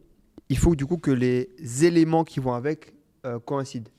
il 0.50 0.58
faut 0.58 0.76
du 0.76 0.86
coup 0.86 0.98
que 0.98 1.12
les 1.12 1.50
éléments 1.86 2.24
qui 2.24 2.40
vont 2.40 2.54
avec 2.54 2.94
euh, 3.26 3.40
coïncident. 3.40 3.90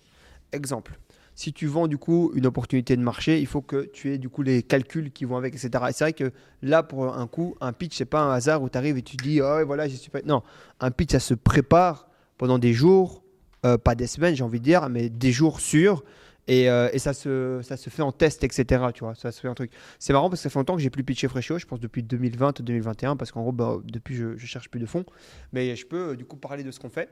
Exemple, 0.53 0.99
si 1.41 1.53
tu 1.53 1.67
vends 1.67 1.87
du 1.87 1.97
coup 1.97 2.33
une 2.35 2.47
opportunité 2.47 2.97
de 2.97 3.03
marché, 3.03 3.41
il 3.41 3.47
faut 3.47 3.63
que 3.63 3.87
tu 3.87 4.13
aies 4.13 4.19
du 4.19 4.29
coup 4.29 4.43
les 4.43 4.63
calculs 4.63 5.11
qui 5.11 5.25
vont 5.25 5.37
avec, 5.37 5.55
etc. 5.55 5.85
Et 5.89 5.93
c'est 5.93 6.05
vrai 6.05 6.13
que 6.13 6.33
là, 6.61 6.83
pour 6.83 7.17
un 7.17 7.27
coup, 7.27 7.57
un 7.61 7.73
pitch, 7.73 7.97
c'est 7.97 8.05
pas 8.05 8.21
un 8.21 8.33
hasard 8.33 8.63
où 8.63 8.69
tu 8.69 8.77
arrives 8.77 8.99
et 8.99 9.03
tu 9.03 9.17
dis, 9.17 9.41
oh 9.41 9.65
voilà, 9.65 9.89
j'y 9.89 9.97
suis 9.97 10.11
pas. 10.11 10.21
Non, 10.25 10.43
un 10.81 10.91
pitch, 10.91 11.13
ça 11.13 11.21
se 11.21 11.35
prépare 11.35 12.09
pendant 12.37 12.59
des 12.59 12.73
jours, 12.73 13.23
euh, 13.65 13.79
pas 13.79 13.95
des 13.95 14.07
semaines, 14.07 14.35
j'ai 14.35 14.45
envie 14.45 14.59
de 14.59 14.65
dire, 14.65 14.89
mais 14.91 15.09
des 15.09 15.33
jours 15.33 15.61
sûrs. 15.61 16.05
Et, 16.53 16.69
euh, 16.69 16.89
et 16.93 16.99
ça, 16.99 17.13
se, 17.13 17.61
ça 17.63 17.77
se 17.77 17.91
fait 17.91 18.03
en 18.03 18.11
test, 18.11 18.43
etc. 18.43 18.65
Tu 18.93 19.05
vois, 19.05 19.15
ça 19.15 19.31
se 19.31 19.41
fait 19.41 19.47
un 19.47 19.55
truc. 19.55 19.71
C'est 20.01 20.13
marrant 20.13 20.29
parce 20.29 20.41
que 20.41 20.43
ça 20.43 20.51
fait 20.51 20.59
longtemps 20.59 20.75
que 20.75 20.83
j'ai 20.83 20.91
plus 20.91 21.05
pitché 21.05 21.29
Fréchio, 21.29 21.59
je 21.59 21.67
pense 21.67 21.79
depuis 21.79 22.03
2020-2021, 22.03 23.17
parce 23.17 23.31
qu'en 23.33 23.43
gros, 23.43 23.53
bah, 23.53 23.77
depuis, 23.85 24.15
je, 24.17 24.37
je 24.37 24.47
cherche 24.47 24.69
plus 24.69 24.81
de 24.81 24.87
fonds. 24.87 25.05
Mais 25.53 25.77
je 25.77 25.87
peux 25.87 26.11
euh, 26.11 26.17
du 26.17 26.25
coup 26.25 26.37
parler 26.37 26.65
de 26.65 26.71
ce 26.71 26.81
qu'on 26.81 26.91
fait. 26.91 27.09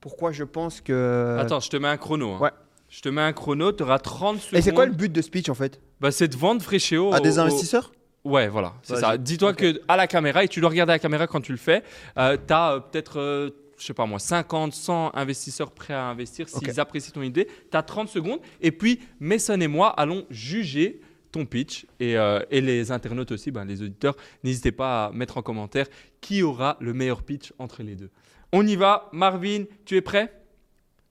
Pourquoi 0.00 0.32
je 0.32 0.44
pense 0.44 0.80
que. 0.82 1.36
Attends, 1.40 1.60
je 1.60 1.70
te 1.70 1.76
mets 1.78 1.88
un 1.88 1.96
chrono. 1.96 2.32
hein. 2.34 2.38
Ouais. 2.40 2.50
Je 2.90 3.00
te 3.00 3.08
mets 3.08 3.22
un 3.22 3.32
chrono, 3.32 3.72
tu 3.72 3.82
auras 3.82 3.98
30 3.98 4.38
secondes. 4.38 4.58
Et 4.58 4.62
c'est 4.62 4.72
quoi 4.74 4.84
le 4.86 4.92
but 4.92 5.10
de 5.10 5.22
speech 5.22 5.48
en 5.48 5.54
fait? 5.54 5.80
Bah, 6.00 6.10
C'est 6.10 6.28
de 6.28 6.36
vendre 6.36 6.60
Fréchéo. 6.62 7.12
À 7.14 7.20
des 7.20 7.38
au- 7.38 7.42
investisseurs? 7.42 7.92
Ouais, 8.24 8.48
voilà, 8.48 8.72
c'est 8.82 8.96
ça. 8.96 9.18
Dis-toi 9.18 9.50
Ok. 9.50 9.56
que 9.56 9.80
à 9.86 9.96
la 9.98 10.06
caméra, 10.06 10.44
et 10.44 10.48
tu 10.48 10.60
dois 10.60 10.70
regarder 10.70 10.92
à 10.92 10.94
la 10.94 10.98
caméra 10.98 11.26
quand 11.26 11.42
tu 11.42 11.52
le 11.52 11.58
fais, 11.58 11.82
euh, 12.16 12.36
tu 12.46 12.54
as 12.54 12.80
peut-être, 12.90 13.18
euh, 13.18 13.50
je 13.78 13.84
sais 13.84 13.94
pas 13.94 14.06
moi, 14.06 14.18
50, 14.18 14.72
100 14.72 15.14
investisseurs 15.14 15.70
prêts 15.70 15.94
à 15.94 16.06
investir 16.06 16.48
s'ils 16.48 16.80
apprécient 16.80 17.12
ton 17.12 17.22
idée. 17.22 17.48
Tu 17.70 17.76
as 17.76 17.82
30 17.82 18.08
secondes. 18.08 18.40
Et 18.60 18.72
puis, 18.72 19.00
Mason 19.20 19.60
et 19.60 19.68
moi 19.68 19.88
allons 19.88 20.26
juger 20.30 21.00
ton 21.32 21.46
pitch. 21.46 21.86
Et, 22.00 22.16
euh, 22.16 22.40
et 22.50 22.60
les 22.60 22.90
internautes 22.92 23.32
aussi, 23.32 23.50
ben, 23.50 23.64
les 23.64 23.82
auditeurs, 23.82 24.16
n'hésitez 24.42 24.72
pas 24.72 25.06
à 25.06 25.12
mettre 25.12 25.36
en 25.36 25.42
commentaire 25.42 25.86
qui 26.20 26.42
aura 26.42 26.76
le 26.80 26.94
meilleur 26.94 27.22
pitch 27.22 27.52
entre 27.58 27.82
les 27.82 27.96
deux. 27.96 28.10
On 28.52 28.66
y 28.66 28.76
va. 28.76 29.08
Marvin, 29.12 29.64
tu 29.84 29.96
es 29.96 30.00
prêt? 30.00 30.32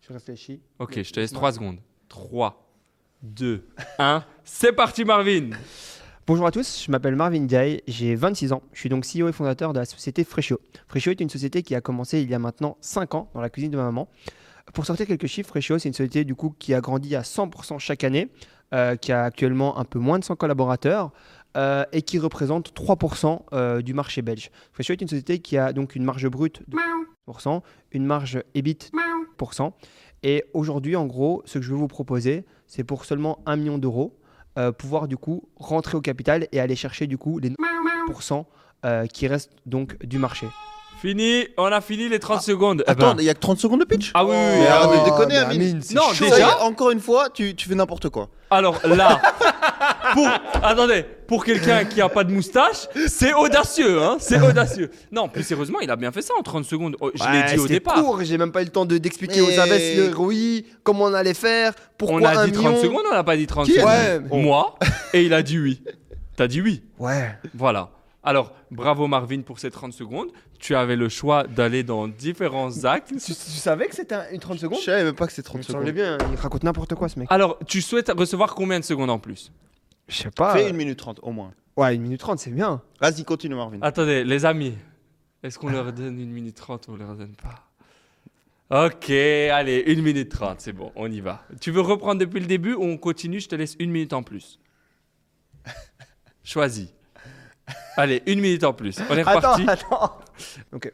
Je 0.01 0.13
réfléchis. 0.13 0.61
Ok, 0.79 0.91
je 0.91 1.11
te 1.11 1.19
laisse 1.19 1.31
laisse-moi. 1.31 1.39
3 1.39 1.51
secondes. 1.51 1.79
3, 2.09 2.69
2, 3.21 3.67
1. 3.99 4.23
C'est 4.43 4.73
parti, 4.73 5.05
Marvin 5.05 5.51
Bonjour 6.25 6.47
à 6.47 6.51
tous, 6.51 6.85
je 6.85 6.89
m'appelle 6.89 7.17
Marvin 7.17 7.41
Diaye, 7.41 7.81
j'ai 7.85 8.15
26 8.15 8.53
ans. 8.53 8.63
Je 8.71 8.79
suis 8.79 8.87
donc 8.87 9.03
CEO 9.03 9.27
et 9.27 9.33
fondateur 9.33 9.73
de 9.73 9.79
la 9.79 9.83
société 9.83 10.23
Fréchio. 10.23 10.57
Fréchio 10.87 11.11
est 11.11 11.19
une 11.19 11.29
société 11.29 11.63
qui 11.63 11.75
a 11.75 11.81
commencé 11.81 12.21
il 12.21 12.29
y 12.29 12.33
a 12.33 12.39
maintenant 12.39 12.77
5 12.79 13.13
ans 13.15 13.29
dans 13.33 13.41
la 13.41 13.49
cuisine 13.49 13.71
de 13.71 13.75
ma 13.75 13.83
maman. 13.83 14.07
Pour 14.73 14.85
sortir 14.85 15.05
quelques 15.05 15.27
chiffres, 15.27 15.49
Fréchio, 15.49 15.79
c'est 15.79 15.89
une 15.89 15.93
société 15.93 16.23
du 16.23 16.33
coup 16.33 16.55
qui 16.57 16.73
a 16.73 16.79
grandi 16.79 17.13
à 17.17 17.23
100% 17.23 17.77
chaque 17.79 18.05
année, 18.05 18.29
euh, 18.73 18.95
qui 18.95 19.11
a 19.11 19.25
actuellement 19.25 19.77
un 19.77 19.83
peu 19.83 19.99
moins 19.99 20.17
de 20.17 20.23
100 20.23 20.37
collaborateurs 20.37 21.11
euh, 21.57 21.83
et 21.91 22.03
qui 22.03 22.19
représente 22.19 22.73
3% 22.73 23.41
euh, 23.51 23.81
du 23.81 23.93
marché 23.93 24.21
belge. 24.21 24.49
Fréchio 24.71 24.93
est 24.93 25.01
une 25.01 25.09
société 25.09 25.39
qui 25.39 25.57
a 25.57 25.73
donc 25.73 25.93
une 25.93 26.05
marge 26.05 26.29
brute 26.29 26.61
de 26.69 26.77
1%, 27.27 27.61
une 27.91 28.05
marge 28.05 28.41
EBIT 28.55 28.91
de 28.93 29.43
1%. 29.45 29.73
Et 30.23 30.45
aujourd'hui, 30.53 30.95
en 30.95 31.05
gros, 31.05 31.41
ce 31.43 31.59
que 31.59 31.65
je 31.65 31.71
veux 31.71 31.77
vous 31.77 31.89
proposer, 31.89 32.45
c'est 32.65 32.85
pour 32.85 33.03
seulement 33.03 33.39
1 33.45 33.57
million 33.57 33.77
d'euros, 33.77 34.15
euh, 34.57 34.71
pouvoir 34.71 35.07
du 35.07 35.17
coup 35.17 35.49
rentrer 35.55 35.97
au 35.97 36.01
capital 36.01 36.47
et 36.51 36.59
aller 36.59 36.75
chercher 36.75 37.07
du 37.07 37.17
coup 37.17 37.39
les 37.39 37.49
9% 38.09 38.45
euh, 38.85 39.07
qui 39.07 39.27
restent 39.27 39.55
donc 39.65 39.97
du 40.05 40.17
marché. 40.17 40.47
Fini, 41.07 41.45
on 41.57 41.65
a 41.65 41.81
fini 41.81 42.07
les 42.07 42.17
30 42.17 42.41
secondes. 42.41 42.81
Eh 42.87 42.89
Attends, 42.91 43.13
ben, 43.15 43.21
il 43.21 43.25
y 43.25 43.29
a 43.29 43.33
que 43.33 43.39
30 43.41 43.59
secondes 43.59 43.81
de 43.81 43.85
pitch 43.85 44.11
ah 44.13 44.23
oui, 44.23 44.31
oui, 44.31 44.37
oui, 44.37 44.59
Mais 44.61 44.67
ah 44.67 44.75
arrête 44.83 44.89
oui. 44.93 44.99
de 44.99 45.03
déconner, 45.03 45.33
mais 45.49 45.55
Amine. 45.55 45.81
C'est 45.81 45.95
Non, 45.95 46.03
chaud. 46.13 46.23
déjà- 46.23 46.35
Ça 46.37 46.39
y 46.39 46.43
est, 46.43 46.61
encore 46.63 46.91
une 46.91 47.01
fois, 47.01 47.27
tu, 47.29 47.53
tu 47.55 47.67
fais 47.67 47.75
n'importe 47.75 48.07
quoi. 48.07 48.29
Alors 48.49 48.79
là, 48.87 49.21
pour, 50.13 50.29
attendez, 50.63 51.03
pour 51.27 51.43
quelqu'un 51.43 51.83
qui 51.83 51.99
a 51.99 52.07
pas 52.07 52.23
de 52.23 52.31
moustache, 52.31 52.87
c'est 53.07 53.33
audacieux, 53.33 54.01
hein, 54.01 54.15
c'est 54.21 54.39
audacieux. 54.49 54.91
Non, 55.11 55.27
plus 55.27 55.43
sérieusement, 55.43 55.79
il 55.81 55.91
a 55.91 55.97
bien 55.97 56.13
fait 56.13 56.21
ça 56.21 56.33
en 56.39 56.41
30 56.41 56.63
secondes. 56.63 56.95
Oh, 57.01 57.11
je 57.13 57.21
l'ai 57.29 57.39
Ouais, 57.41 57.45
dit 57.53 57.59
au 57.59 57.63
c'était 57.63 57.73
départ. 57.73 57.95
court, 57.95 58.19
j'ai 58.23 58.37
même 58.37 58.53
pas 58.53 58.61
eu 58.61 58.65
le 58.65 58.71
temps 58.71 58.85
de- 58.85 58.97
d'expliquer 58.97 59.41
Mais- 59.41 59.57
aux 59.57 59.59
investisseurs 59.59 60.19
oui, 60.21 60.65
comment 60.83 61.03
on 61.05 61.13
allait 61.13 61.33
faire, 61.33 61.73
pourquoi 61.97 62.21
On 62.21 62.23
a 62.23 62.37
un 62.39 62.45
dit 62.45 62.53
30 62.53 62.65
million. 62.75 62.81
secondes, 62.81 63.03
on 63.11 63.13
n'a 63.13 63.25
pas 63.25 63.35
dit 63.35 63.45
30 63.45 63.65
Qui 63.65 63.77
a 63.77 63.81
secondes. 63.81 64.23
dit 64.29 64.33
Ouais. 64.37 64.41
Moi, 64.41 64.75
et 65.13 65.23
il 65.25 65.33
a 65.33 65.41
dit 65.41 65.59
oui. 65.59 65.83
T'as 66.37 66.47
dit 66.47 66.61
oui. 66.61 66.81
Ouais. 66.97 67.29
Voilà. 67.53 67.89
Alors, 68.23 68.53
bravo 68.71 69.07
Marvin 69.07 69.41
pour 69.41 69.59
ces 69.59 69.69
30 69.69 69.91
secondes. 69.91 70.29
Tu 70.59 70.75
avais 70.75 70.95
le 70.95 71.09
choix 71.09 71.43
d'aller 71.45 71.83
dans 71.83 72.07
différents 72.07 72.85
actes. 72.85 73.09
Tu, 73.09 73.17
tu 73.17 73.33
savais 73.33 73.87
que 73.87 73.95
c'était 73.95 74.15
un- 74.15 74.29
une 74.31 74.39
30 74.39 74.55
Je 74.55 74.61
secondes 74.61 74.79
savais 74.79 75.03
même 75.03 75.15
pas 75.15 75.27
que 75.27 75.33
c'est 75.33 75.41
Il 75.41 75.45
30 75.45 75.57
me 75.57 75.63
semblait 75.63 75.87
secondes. 75.91 76.17
bien, 76.19 76.29
il 76.31 76.35
raconte 76.37 76.63
n'importe 76.63 76.95
quoi 76.95 77.09
ce 77.09 77.19
mec. 77.19 77.27
Alors, 77.31 77.59
tu 77.67 77.81
souhaites 77.81 78.09
recevoir 78.15 78.55
combien 78.55 78.79
de 78.79 78.85
secondes 78.85 79.09
en 79.09 79.19
plus? 79.19 79.51
Je 80.07 80.15
sais 80.23 80.31
pas. 80.31 80.53
Fais 80.55 80.69
1 80.69 80.73
minute 80.73 80.97
30 80.97 81.19
au 81.21 81.31
moins. 81.31 81.53
Ouais, 81.75 81.95
1 81.95 81.99
minute 81.99 82.19
30, 82.21 82.39
c'est 82.39 82.51
bien. 82.51 82.81
Vas-y, 83.01 83.25
continue, 83.25 83.55
Marvin. 83.55 83.79
Attendez, 83.81 84.23
les 84.23 84.45
amis, 84.45 84.73
est-ce 85.43 85.59
qu'on 85.59 85.69
leur 85.69 85.91
donne 85.91 86.19
une 86.19 86.31
minute 86.31 86.55
30 86.55 86.87
ou 86.87 86.91
on 86.93 86.95
leur 86.95 87.15
donne 87.15 87.35
pas? 87.35 87.67
Ok, 88.85 89.09
allez, 89.09 89.83
une 89.87 90.01
minute 90.01 90.29
30, 90.29 90.61
c'est 90.61 90.71
bon, 90.73 90.91
on 90.95 91.11
y 91.11 91.19
va. 91.19 91.43
Tu 91.59 91.71
veux 91.71 91.81
reprendre 91.81 92.19
depuis 92.21 92.39
le 92.39 92.45
début 92.47 92.73
ou 92.73 92.83
on 92.83 92.97
continue? 92.97 93.39
Je 93.41 93.49
te 93.49 93.55
laisse 93.55 93.75
une 93.79 93.91
minute 93.91 94.13
en 94.13 94.23
plus. 94.23 94.59
Choisis. 96.43 96.87
Allez, 97.97 98.21
une 98.25 98.39
minute 98.39 98.63
en 98.63 98.73
plus. 98.73 98.99
On 99.09 99.15
est 99.15 99.23
reparti. 99.23 99.63
attends. 99.67 100.17
Donc, 100.71 100.91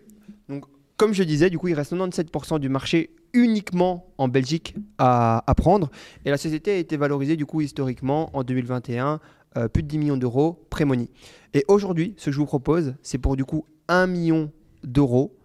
comme 0.97 1.13
je 1.13 1.23
disais, 1.23 1.49
du 1.49 1.57
coup, 1.57 1.69
il 1.69 1.73
reste 1.73 1.93
97% 1.93 2.59
du 2.59 2.69
marché 2.69 3.11
uniquement 3.33 4.11
en 4.17 4.27
Belgique 4.27 4.75
à, 4.97 5.43
à 5.47 5.55
prendre. 5.55 5.89
Et 6.25 6.29
la 6.29 6.37
société 6.37 6.71
a 6.71 6.77
été 6.77 6.97
valorisée, 6.97 7.35
du 7.37 7.45
coup, 7.45 7.61
historiquement, 7.61 8.29
en 8.35 8.43
2021, 8.43 9.19
euh, 9.57 9.67
plus 9.67 9.81
de 9.83 9.87
10 9.87 9.97
millions 9.97 10.17
d'euros 10.17 10.65
pré-money. 10.69 11.09
Et 11.53 11.63
aujourd'hui, 11.67 12.15
ce 12.17 12.25
que 12.25 12.31
je 12.31 12.37
vous 12.37 12.45
propose, 12.45 12.95
c'est 13.01 13.17
pour, 13.17 13.35
du 13.35 13.45
coup, 13.45 13.65
1 13.87 14.07
million 14.07 14.51
d'euros 14.83 15.35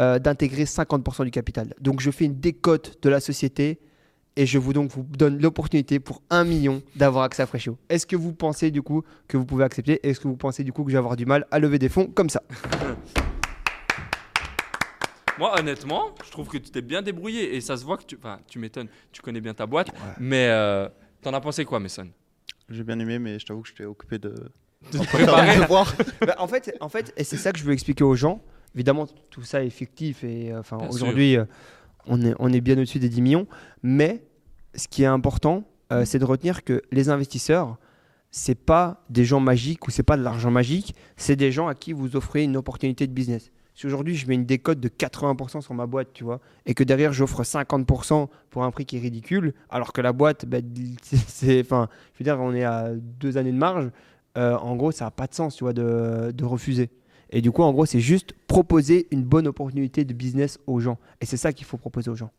euh, 0.00 0.18
d'intégrer 0.18 0.64
50% 0.64 1.24
du 1.24 1.30
capital. 1.30 1.74
Donc, 1.80 2.00
je 2.00 2.10
fais 2.10 2.24
une 2.24 2.40
décote 2.40 2.98
de 3.02 3.08
la 3.08 3.20
société 3.20 3.78
et 4.36 4.46
je 4.46 4.58
vous 4.58 4.72
donc 4.72 4.90
vous 4.90 5.02
donne 5.02 5.40
l'opportunité 5.40 6.00
pour 6.00 6.22
1 6.30 6.44
million 6.44 6.82
d'avoir 6.96 7.24
accès 7.24 7.42
à 7.42 7.46
Freshio. 7.46 7.78
Est-ce 7.88 8.06
que 8.06 8.16
vous 8.16 8.32
pensez 8.32 8.70
du 8.70 8.82
coup 8.82 9.04
que 9.28 9.36
vous 9.36 9.44
pouvez 9.44 9.64
accepter? 9.64 10.06
Est-ce 10.06 10.20
que 10.20 10.28
vous 10.28 10.36
pensez 10.36 10.64
du 10.64 10.72
coup 10.72 10.84
que 10.84 10.90
je 10.90 10.94
vais 10.94 10.98
avoir 10.98 11.16
du 11.16 11.26
mal 11.26 11.46
à 11.50 11.58
lever 11.58 11.78
des 11.78 11.88
fonds 11.88 12.06
comme 12.06 12.30
ça? 12.30 12.42
Moi, 15.38 15.58
honnêtement, 15.58 16.14
je 16.24 16.30
trouve 16.30 16.48
que 16.48 16.58
tu 16.58 16.70
t'es 16.70 16.82
bien 16.82 17.02
débrouillé 17.02 17.56
et 17.56 17.60
ça 17.60 17.76
se 17.76 17.84
voit 17.84 17.96
que 17.96 18.04
tu. 18.04 18.16
Enfin, 18.16 18.38
tu 18.46 18.60
m'étonnes, 18.60 18.88
tu 19.10 19.20
connais 19.20 19.40
bien 19.40 19.52
ta 19.52 19.66
boîte. 19.66 19.88
Mais 20.20 20.46
euh, 20.48 20.88
t'en 21.22 21.32
as 21.34 21.40
pensé 21.40 21.64
quoi, 21.64 21.80
Mason? 21.80 22.08
J'ai 22.68 22.84
bien 22.84 22.98
aimé, 23.00 23.18
mais 23.18 23.40
je 23.40 23.46
t'avoue 23.46 23.62
que 23.62 23.68
j'étais 23.68 23.84
occupé 23.84 24.18
de. 24.18 24.34
De 24.92 24.98
te 24.98 25.04
préparer 25.06 25.60
voir. 25.66 25.94
Bah, 26.20 26.34
en, 26.38 26.46
fait, 26.46 26.76
en 26.78 26.90
fait, 26.90 27.14
et 27.16 27.24
c'est 27.24 27.38
ça 27.38 27.52
que 27.52 27.58
je 27.58 27.64
veux 27.64 27.72
expliquer 27.72 28.04
aux 28.04 28.14
gens. 28.14 28.42
Évidemment, 28.74 29.06
tout 29.30 29.42
ça 29.42 29.64
est 29.64 29.70
fictif 29.70 30.22
et 30.24 30.52
euh, 30.52 30.60
enfin 30.60 30.76
aujourd'hui, 30.90 31.38
euh, 31.38 31.46
on, 32.06 32.52
est, 32.52 32.60
bien 32.60 32.74
au-dessus 32.74 32.98
des 32.98 33.08
10 33.08 33.22
millions. 33.22 33.46
Mais 33.82 34.22
ce 34.74 34.88
qui 34.88 35.02
est 35.02 35.06
important, 35.06 35.64
euh, 35.92 36.04
c'est 36.04 36.18
de 36.18 36.24
retenir 36.24 36.64
que 36.64 36.82
les 36.92 37.08
investisseurs, 37.08 37.76
c'est 38.30 38.54
pas 38.54 39.04
des 39.10 39.24
gens 39.24 39.40
magiques 39.40 39.86
ou 39.86 39.90
c'est 39.90 40.02
pas 40.02 40.16
de 40.16 40.22
l'argent 40.22 40.50
magique, 40.50 40.94
c'est 41.16 41.36
des 41.36 41.52
gens 41.52 41.68
à 41.68 41.74
qui 41.74 41.92
vous 41.92 42.16
offrez 42.16 42.42
une 42.42 42.56
opportunité 42.56 43.06
de 43.06 43.12
business. 43.12 43.50
Si 43.76 43.86
aujourd'hui 43.86 44.14
je 44.14 44.26
mets 44.28 44.34
une 44.34 44.44
décote 44.46 44.78
de 44.78 44.88
80% 44.88 45.60
sur 45.60 45.74
ma 45.74 45.86
boîte, 45.86 46.08
tu 46.12 46.22
vois, 46.24 46.40
et 46.64 46.74
que 46.74 46.84
derrière 46.84 47.12
j'offre 47.12 47.42
50% 47.42 48.28
pour 48.50 48.64
un 48.64 48.70
prix 48.70 48.86
qui 48.86 48.96
est 48.96 49.00
ridicule, 49.00 49.52
alors 49.68 49.92
que 49.92 50.00
la 50.00 50.12
boîte, 50.12 50.46
bah, 50.46 50.58
c'est- 51.02 51.60
enfin, 51.60 51.88
je 52.14 52.18
veux 52.20 52.24
dire, 52.24 52.38
on 52.40 52.54
est 52.54 52.64
à 52.64 52.90
deux 52.94 53.36
années 53.36 53.52
de 53.52 53.56
marge, 53.58 53.90
euh, 54.36 54.56
en 54.56 54.76
gros, 54.76 54.90
ça 54.92 55.06
n'a 55.06 55.10
pas 55.10 55.26
de 55.26 55.34
sens, 55.34 55.56
tu 55.56 55.64
vois, 55.64 55.72
de 55.72 56.44
refuser. 56.44 56.90
Et 57.34 57.42
du 57.42 57.50
coup, 57.50 57.62
en 57.62 57.72
gros, 57.72 57.84
c'est 57.84 58.00
juste 58.00 58.32
proposer 58.46 59.06
une 59.10 59.24
bonne 59.24 59.46
opportunité 59.48 60.04
de 60.04 60.14
business 60.14 60.58
aux 60.66 60.80
gens. 60.80 60.98
Et 61.20 61.26
c'est 61.26 61.36
ça 61.36 61.52
qu'il 61.52 61.66
faut 61.66 61.76
proposer 61.76 62.10
aux 62.10 62.14
gens. 62.14 62.30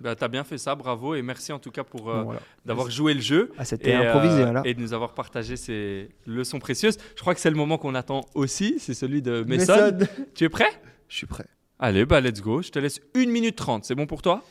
bah, 0.00 0.14
T'as 0.14 0.28
bien 0.28 0.44
fait 0.44 0.58
ça, 0.58 0.74
bravo 0.74 1.14
et 1.14 1.22
merci 1.22 1.52
en 1.52 1.58
tout 1.58 1.70
cas 1.70 1.84
pour 1.84 2.10
euh, 2.10 2.22
voilà. 2.22 2.40
d'avoir 2.66 2.90
joué 2.90 3.14
le 3.14 3.20
jeu. 3.20 3.50
Ah, 3.56 3.64
c'était 3.64 3.90
Et, 3.90 3.94
improvisé, 3.94 4.40
euh, 4.42 4.44
voilà. 4.44 4.62
et 4.66 4.74
de 4.74 4.80
nous 4.80 4.92
avoir 4.92 5.14
partagé 5.14 5.56
ces 5.56 6.10
leçons 6.26 6.58
précieuses. 6.58 6.98
Je 7.16 7.20
crois 7.22 7.34
que 7.34 7.40
c'est 7.40 7.50
le 7.50 7.56
moment 7.56 7.78
qu'on 7.78 7.94
attend 7.94 8.20
aussi, 8.34 8.76
c'est 8.78 8.94
celui 8.94 9.22
de 9.22 9.42
Mason. 9.48 9.96
Tu 10.34 10.44
es 10.44 10.48
prêt? 10.48 10.70
Je 11.08 11.16
suis 11.16 11.26
prêt. 11.26 11.46
Allez, 11.78 12.04
bah 12.04 12.20
let's 12.20 12.40
go. 12.42 12.60
Je 12.62 12.68
te 12.70 12.78
laisse 12.78 13.00
1 13.16 13.26
minute 13.26 13.56
30. 13.56 13.84
C'est 13.86 13.94
bon 13.94 14.06
pour 14.06 14.22
toi? 14.22 14.44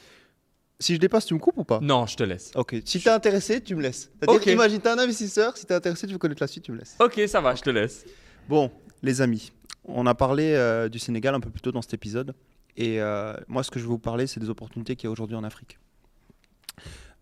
Si 0.80 0.96
je 0.96 1.00
dépasse, 1.00 1.28
tu 1.28 1.36
me 1.36 1.40
coupes 1.40 1.58
ou 1.58 1.64
pas? 1.64 1.80
Non, 1.80 2.08
je 2.08 2.16
te 2.18 2.24
laisse. 2.24 2.52
Ok. 2.56 2.76
Si 2.86 3.00
t'es 3.02 3.12
intéressé, 3.12 3.62
tu 3.62 3.76
me 3.76 3.84
laisses. 3.84 4.10
C'est-à-dire, 4.20 4.42
Ok. 4.42 4.48
imagine, 4.48 4.80
t'es 4.80 4.90
un 4.90 4.98
investisseur, 4.98 5.56
si 5.56 5.66
t'es 5.68 5.76
intéressé, 5.76 6.08
tu 6.08 6.14
veux 6.14 6.18
connaître 6.20 6.42
la 6.42 6.48
suite, 6.48 6.64
tu 6.64 6.72
me 6.72 6.78
laisses. 6.80 6.96
Ok, 7.00 7.22
ça 7.28 7.40
va, 7.40 7.54
je 7.54 7.62
te 7.62 7.70
laisse. 7.70 8.04
Bon, 8.50 8.72
les 9.04 9.22
amis, 9.22 9.52
on 9.86 10.06
a 10.06 10.16
parlé 10.16 10.54
euh, 10.54 10.90
du 10.90 11.00
Sénégal 11.00 11.36
un 11.36 11.40
peu 11.40 11.50
plus 11.50 11.62
tôt 11.62 11.72
dans 11.72 11.82
cet 11.82 11.94
épisode. 11.94 12.34
Et 12.78 13.02
euh, 13.02 13.36
moi, 13.48 13.64
ce 13.64 13.72
que 13.72 13.80
je 13.80 13.86
vais 13.86 13.90
vous 13.90 14.00
parler, 14.00 14.28
c'est 14.28 14.40
des 14.40 14.50
opportunités 14.50 14.96
qu'il 14.96 15.08
y 15.08 15.10
a 15.10 15.12
aujourd'hui 15.12 15.36
en 15.36 15.44
Afrique. 15.44 15.80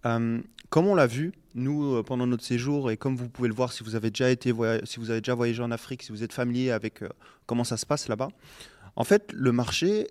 Euh, 0.05 0.39
comme 0.69 0.87
on 0.87 0.95
l'a 0.95 1.07
vu, 1.07 1.33
nous, 1.55 2.03
pendant 2.03 2.27
notre 2.27 2.43
séjour, 2.43 2.91
et 2.91 2.97
comme 2.97 3.15
vous 3.15 3.27
pouvez 3.27 3.47
le 3.47 3.55
voir 3.55 3.73
si 3.73 3.83
vous 3.83 3.95
avez 3.95 4.11
déjà, 4.11 4.29
été 4.29 4.53
si 4.83 4.99
vous 4.99 5.09
avez 5.09 5.21
déjà 5.21 5.33
voyagé 5.33 5.63
en 5.63 5.71
Afrique, 5.71 6.03
si 6.03 6.11
vous 6.11 6.23
êtes 6.23 6.33
familier 6.33 6.69
avec 6.69 7.03
comment 7.47 7.63
ça 7.63 7.75
se 7.75 7.87
passe 7.87 8.07
là-bas, 8.07 8.29
en 8.95 9.03
fait, 9.03 9.33
le 9.33 9.51
marché 9.51 10.07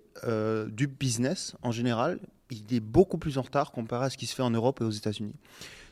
du 0.67 0.87
business, 0.87 1.55
en 1.61 1.71
général, 1.71 2.19
il 2.51 2.73
est 2.75 2.81
beaucoup 2.81 3.17
plus 3.17 3.37
en 3.37 3.41
retard 3.43 3.71
comparé 3.71 4.07
à 4.07 4.09
ce 4.09 4.17
qui 4.17 4.25
se 4.25 4.35
fait 4.35 4.43
en 4.43 4.49
Europe 4.49 4.81
et 4.81 4.83
aux 4.83 4.91
États-Unis. 4.91 5.35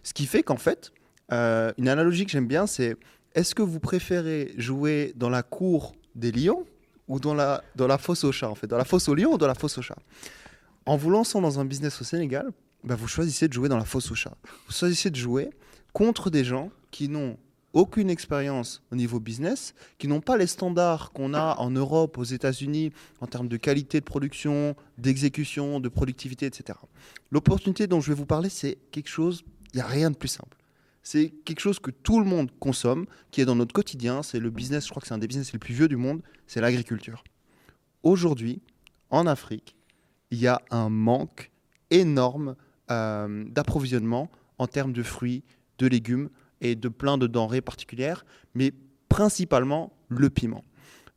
Ce 0.04 0.14
qui 0.14 0.26
fait 0.26 0.44
qu'en 0.44 0.58
fait, 0.58 0.92
une 1.32 1.88
analogie 1.88 2.26
que 2.26 2.32
j'aime 2.32 2.48
bien, 2.48 2.68
c'est 2.68 2.98
est-ce 3.36 3.56
que 3.56 3.62
vous 3.62 3.80
préférez 3.80 4.54
jouer 4.58 5.14
dans 5.16 5.30
la 5.30 5.44
cour 5.44 5.96
des 6.18 6.32
lions 6.32 6.66
ou 7.08 7.20
dans 7.20 7.34
la, 7.34 7.64
dans 7.76 7.88
la 7.88 7.98
fosse 7.98 8.24
aux 8.26 8.32
chats, 8.32 8.50
en 8.50 8.56
fait 8.56 8.68
Dans 8.68 8.78
la 8.78 8.86
fosse 8.86 9.08
aux 9.08 9.16
lions 9.16 9.34
ou 9.34 9.38
dans 9.38 9.48
la 9.48 9.56
fosse 9.56 9.78
aux 9.78 9.82
chats 9.82 9.98
En 10.86 10.98
vous 10.98 11.10
lançant 11.10 11.42
dans 11.42 11.60
un 11.60 11.66
business 11.66 12.02
au 12.02 12.04
Sénégal, 12.04 12.52
bah, 12.84 12.96
vous 12.96 13.08
choisissez 13.08 13.48
de 13.48 13.54
jouer 13.54 13.70
dans 13.70 13.78
la 13.78 13.86
fosse 13.86 14.12
aux 14.12 14.16
chats. 14.16 14.38
Vous 14.68 14.74
choisissez 14.74 15.10
de 15.10 15.16
jouer 15.16 15.50
contre 15.94 16.30
des 16.30 16.44
gens 16.44 16.70
qui 16.92 17.08
n'ont 17.10 17.38
aucune 17.74 18.10
expérience 18.10 18.82
au 18.92 18.96
niveau 18.96 19.20
business, 19.20 19.74
qui 19.98 20.08
n'ont 20.08 20.22
pas 20.22 20.38
les 20.38 20.48
standards 20.48 21.12
qu'on 21.12 21.34
a 21.34 21.56
en 21.60 21.70
Europe, 21.70 22.18
aux 22.18 22.24
États-Unis, 22.24 22.92
en 23.22 23.28
termes 23.28 23.48
de 23.48 23.58
qualité 23.58 24.00
de 24.00 24.06
production, 24.06 24.76
d'exécution, 24.98 25.80
de 25.80 25.90
productivité, 25.90 26.46
etc. 26.46 26.80
L'opportunité 27.30 27.88
dont 27.88 28.02
je 28.02 28.10
vais 28.10 28.16
vous 28.16 28.26
parler, 28.26 28.50
c'est 28.50 28.78
quelque 28.92 29.10
chose, 29.10 29.44
il 29.74 29.78
n'y 29.78 29.82
a 29.82 29.88
rien 29.88 30.10
de 30.10 30.16
plus 30.16 30.30
simple. 30.30 30.58
C'est 31.10 31.30
quelque 31.46 31.62
chose 31.62 31.80
que 31.80 31.90
tout 31.90 32.20
le 32.20 32.26
monde 32.26 32.52
consomme, 32.60 33.06
qui 33.32 33.40
est 33.40 33.46
dans 33.46 33.56
notre 33.56 33.72
quotidien. 33.72 34.24
C'est 34.24 34.42
le 34.42 34.50
business, 34.50 34.84
je 34.84 34.90
crois 34.90 35.00
que 35.00 35.08
c'est 35.08 35.14
un 35.14 35.18
des 35.18 35.28
business 35.28 35.54
les 35.54 35.58
plus 35.58 35.74
vieux 35.74 35.88
du 35.88 35.96
monde, 35.96 36.22
c'est 36.48 36.60
l'agriculture. 36.60 37.24
Aujourd'hui, 38.04 38.62
en 39.10 39.26
Afrique, 39.26 39.78
il 40.32 40.40
y 40.40 40.48
a 40.48 40.62
un 40.70 40.90
manque 40.90 41.50
énorme 41.92 42.58
euh, 42.92 43.46
d'approvisionnement 43.46 44.30
en 44.58 44.68
termes 44.68 44.92
de 44.92 45.02
fruits, 45.02 45.46
de 45.78 45.88
légumes 45.88 46.30
et 46.60 46.76
de 46.76 46.90
plein 46.90 47.18
de 47.18 47.26
denrées 47.26 47.62
particulières, 47.62 48.26
mais 48.54 48.74
principalement 49.08 49.94
le 50.10 50.30
piment. 50.30 50.66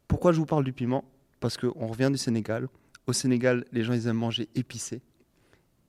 Pourquoi 0.06 0.30
je 0.30 0.38
vous 0.38 0.46
parle 0.46 0.62
du 0.62 0.72
piment? 0.72 1.02
Parce 1.40 1.56
qu'on 1.56 1.88
revient 1.88 2.10
du 2.12 2.18
Sénégal. 2.18 2.68
Au 3.08 3.12
Sénégal, 3.12 3.64
les 3.72 3.82
gens 3.82 3.94
ils 3.94 4.06
aiment 4.06 4.18
manger 4.18 4.48
épicé. 4.54 5.02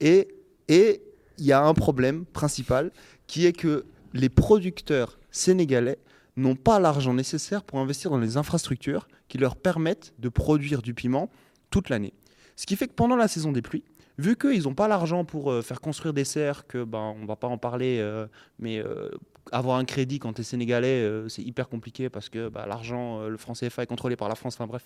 Et 0.00 0.26
et 0.66 1.02
il 1.38 1.46
y 1.46 1.52
a 1.52 1.62
un 1.62 1.74
problème 1.74 2.24
principal 2.24 2.90
qui 3.28 3.46
est 3.46 3.52
que 3.52 3.84
les 4.12 4.28
producteurs 4.28 5.18
sénégalais 5.30 5.98
n'ont 6.36 6.56
pas 6.56 6.80
l'argent 6.80 7.14
nécessaire 7.14 7.62
pour 7.62 7.78
investir 7.78 8.10
dans 8.10 8.18
les 8.18 8.36
infrastructures 8.36 9.08
qui 9.28 9.38
leur 9.38 9.56
permettent 9.56 10.14
de 10.18 10.28
produire 10.28 10.82
du 10.82 10.94
piment 10.94 11.30
toute 11.70 11.88
l'année. 11.88 12.14
Ce 12.56 12.66
qui 12.66 12.76
fait 12.76 12.88
que 12.88 12.94
pendant 12.94 13.16
la 13.16 13.28
saison 13.28 13.52
des 13.52 13.62
pluies, 13.62 13.84
vu 14.18 14.36
qu'ils 14.36 14.64
n'ont 14.64 14.74
pas 14.74 14.88
l'argent 14.88 15.24
pour 15.24 15.50
euh, 15.50 15.62
faire 15.62 15.80
construire 15.80 16.12
des 16.12 16.24
serres, 16.24 16.66
que 16.66 16.84
ben 16.84 17.14
on 17.20 17.26
va 17.26 17.36
pas 17.36 17.48
en 17.48 17.58
parler, 17.58 17.98
euh, 18.00 18.26
mais 18.58 18.78
euh, 18.78 19.10
avoir 19.50 19.78
un 19.78 19.84
crédit 19.84 20.18
quand 20.18 20.34
tu 20.34 20.42
es 20.42 20.44
sénégalais, 20.44 21.28
c'est 21.28 21.42
hyper 21.42 21.68
compliqué 21.68 22.08
parce 22.08 22.28
que 22.28 22.48
bah, 22.48 22.64
l'argent, 22.66 23.26
le 23.26 23.36
franc 23.36 23.54
CFA 23.54 23.82
est 23.82 23.86
contrôlé 23.86 24.16
par 24.16 24.28
la 24.28 24.36
France. 24.36 24.54
Enfin 24.54 24.66
bref, 24.66 24.84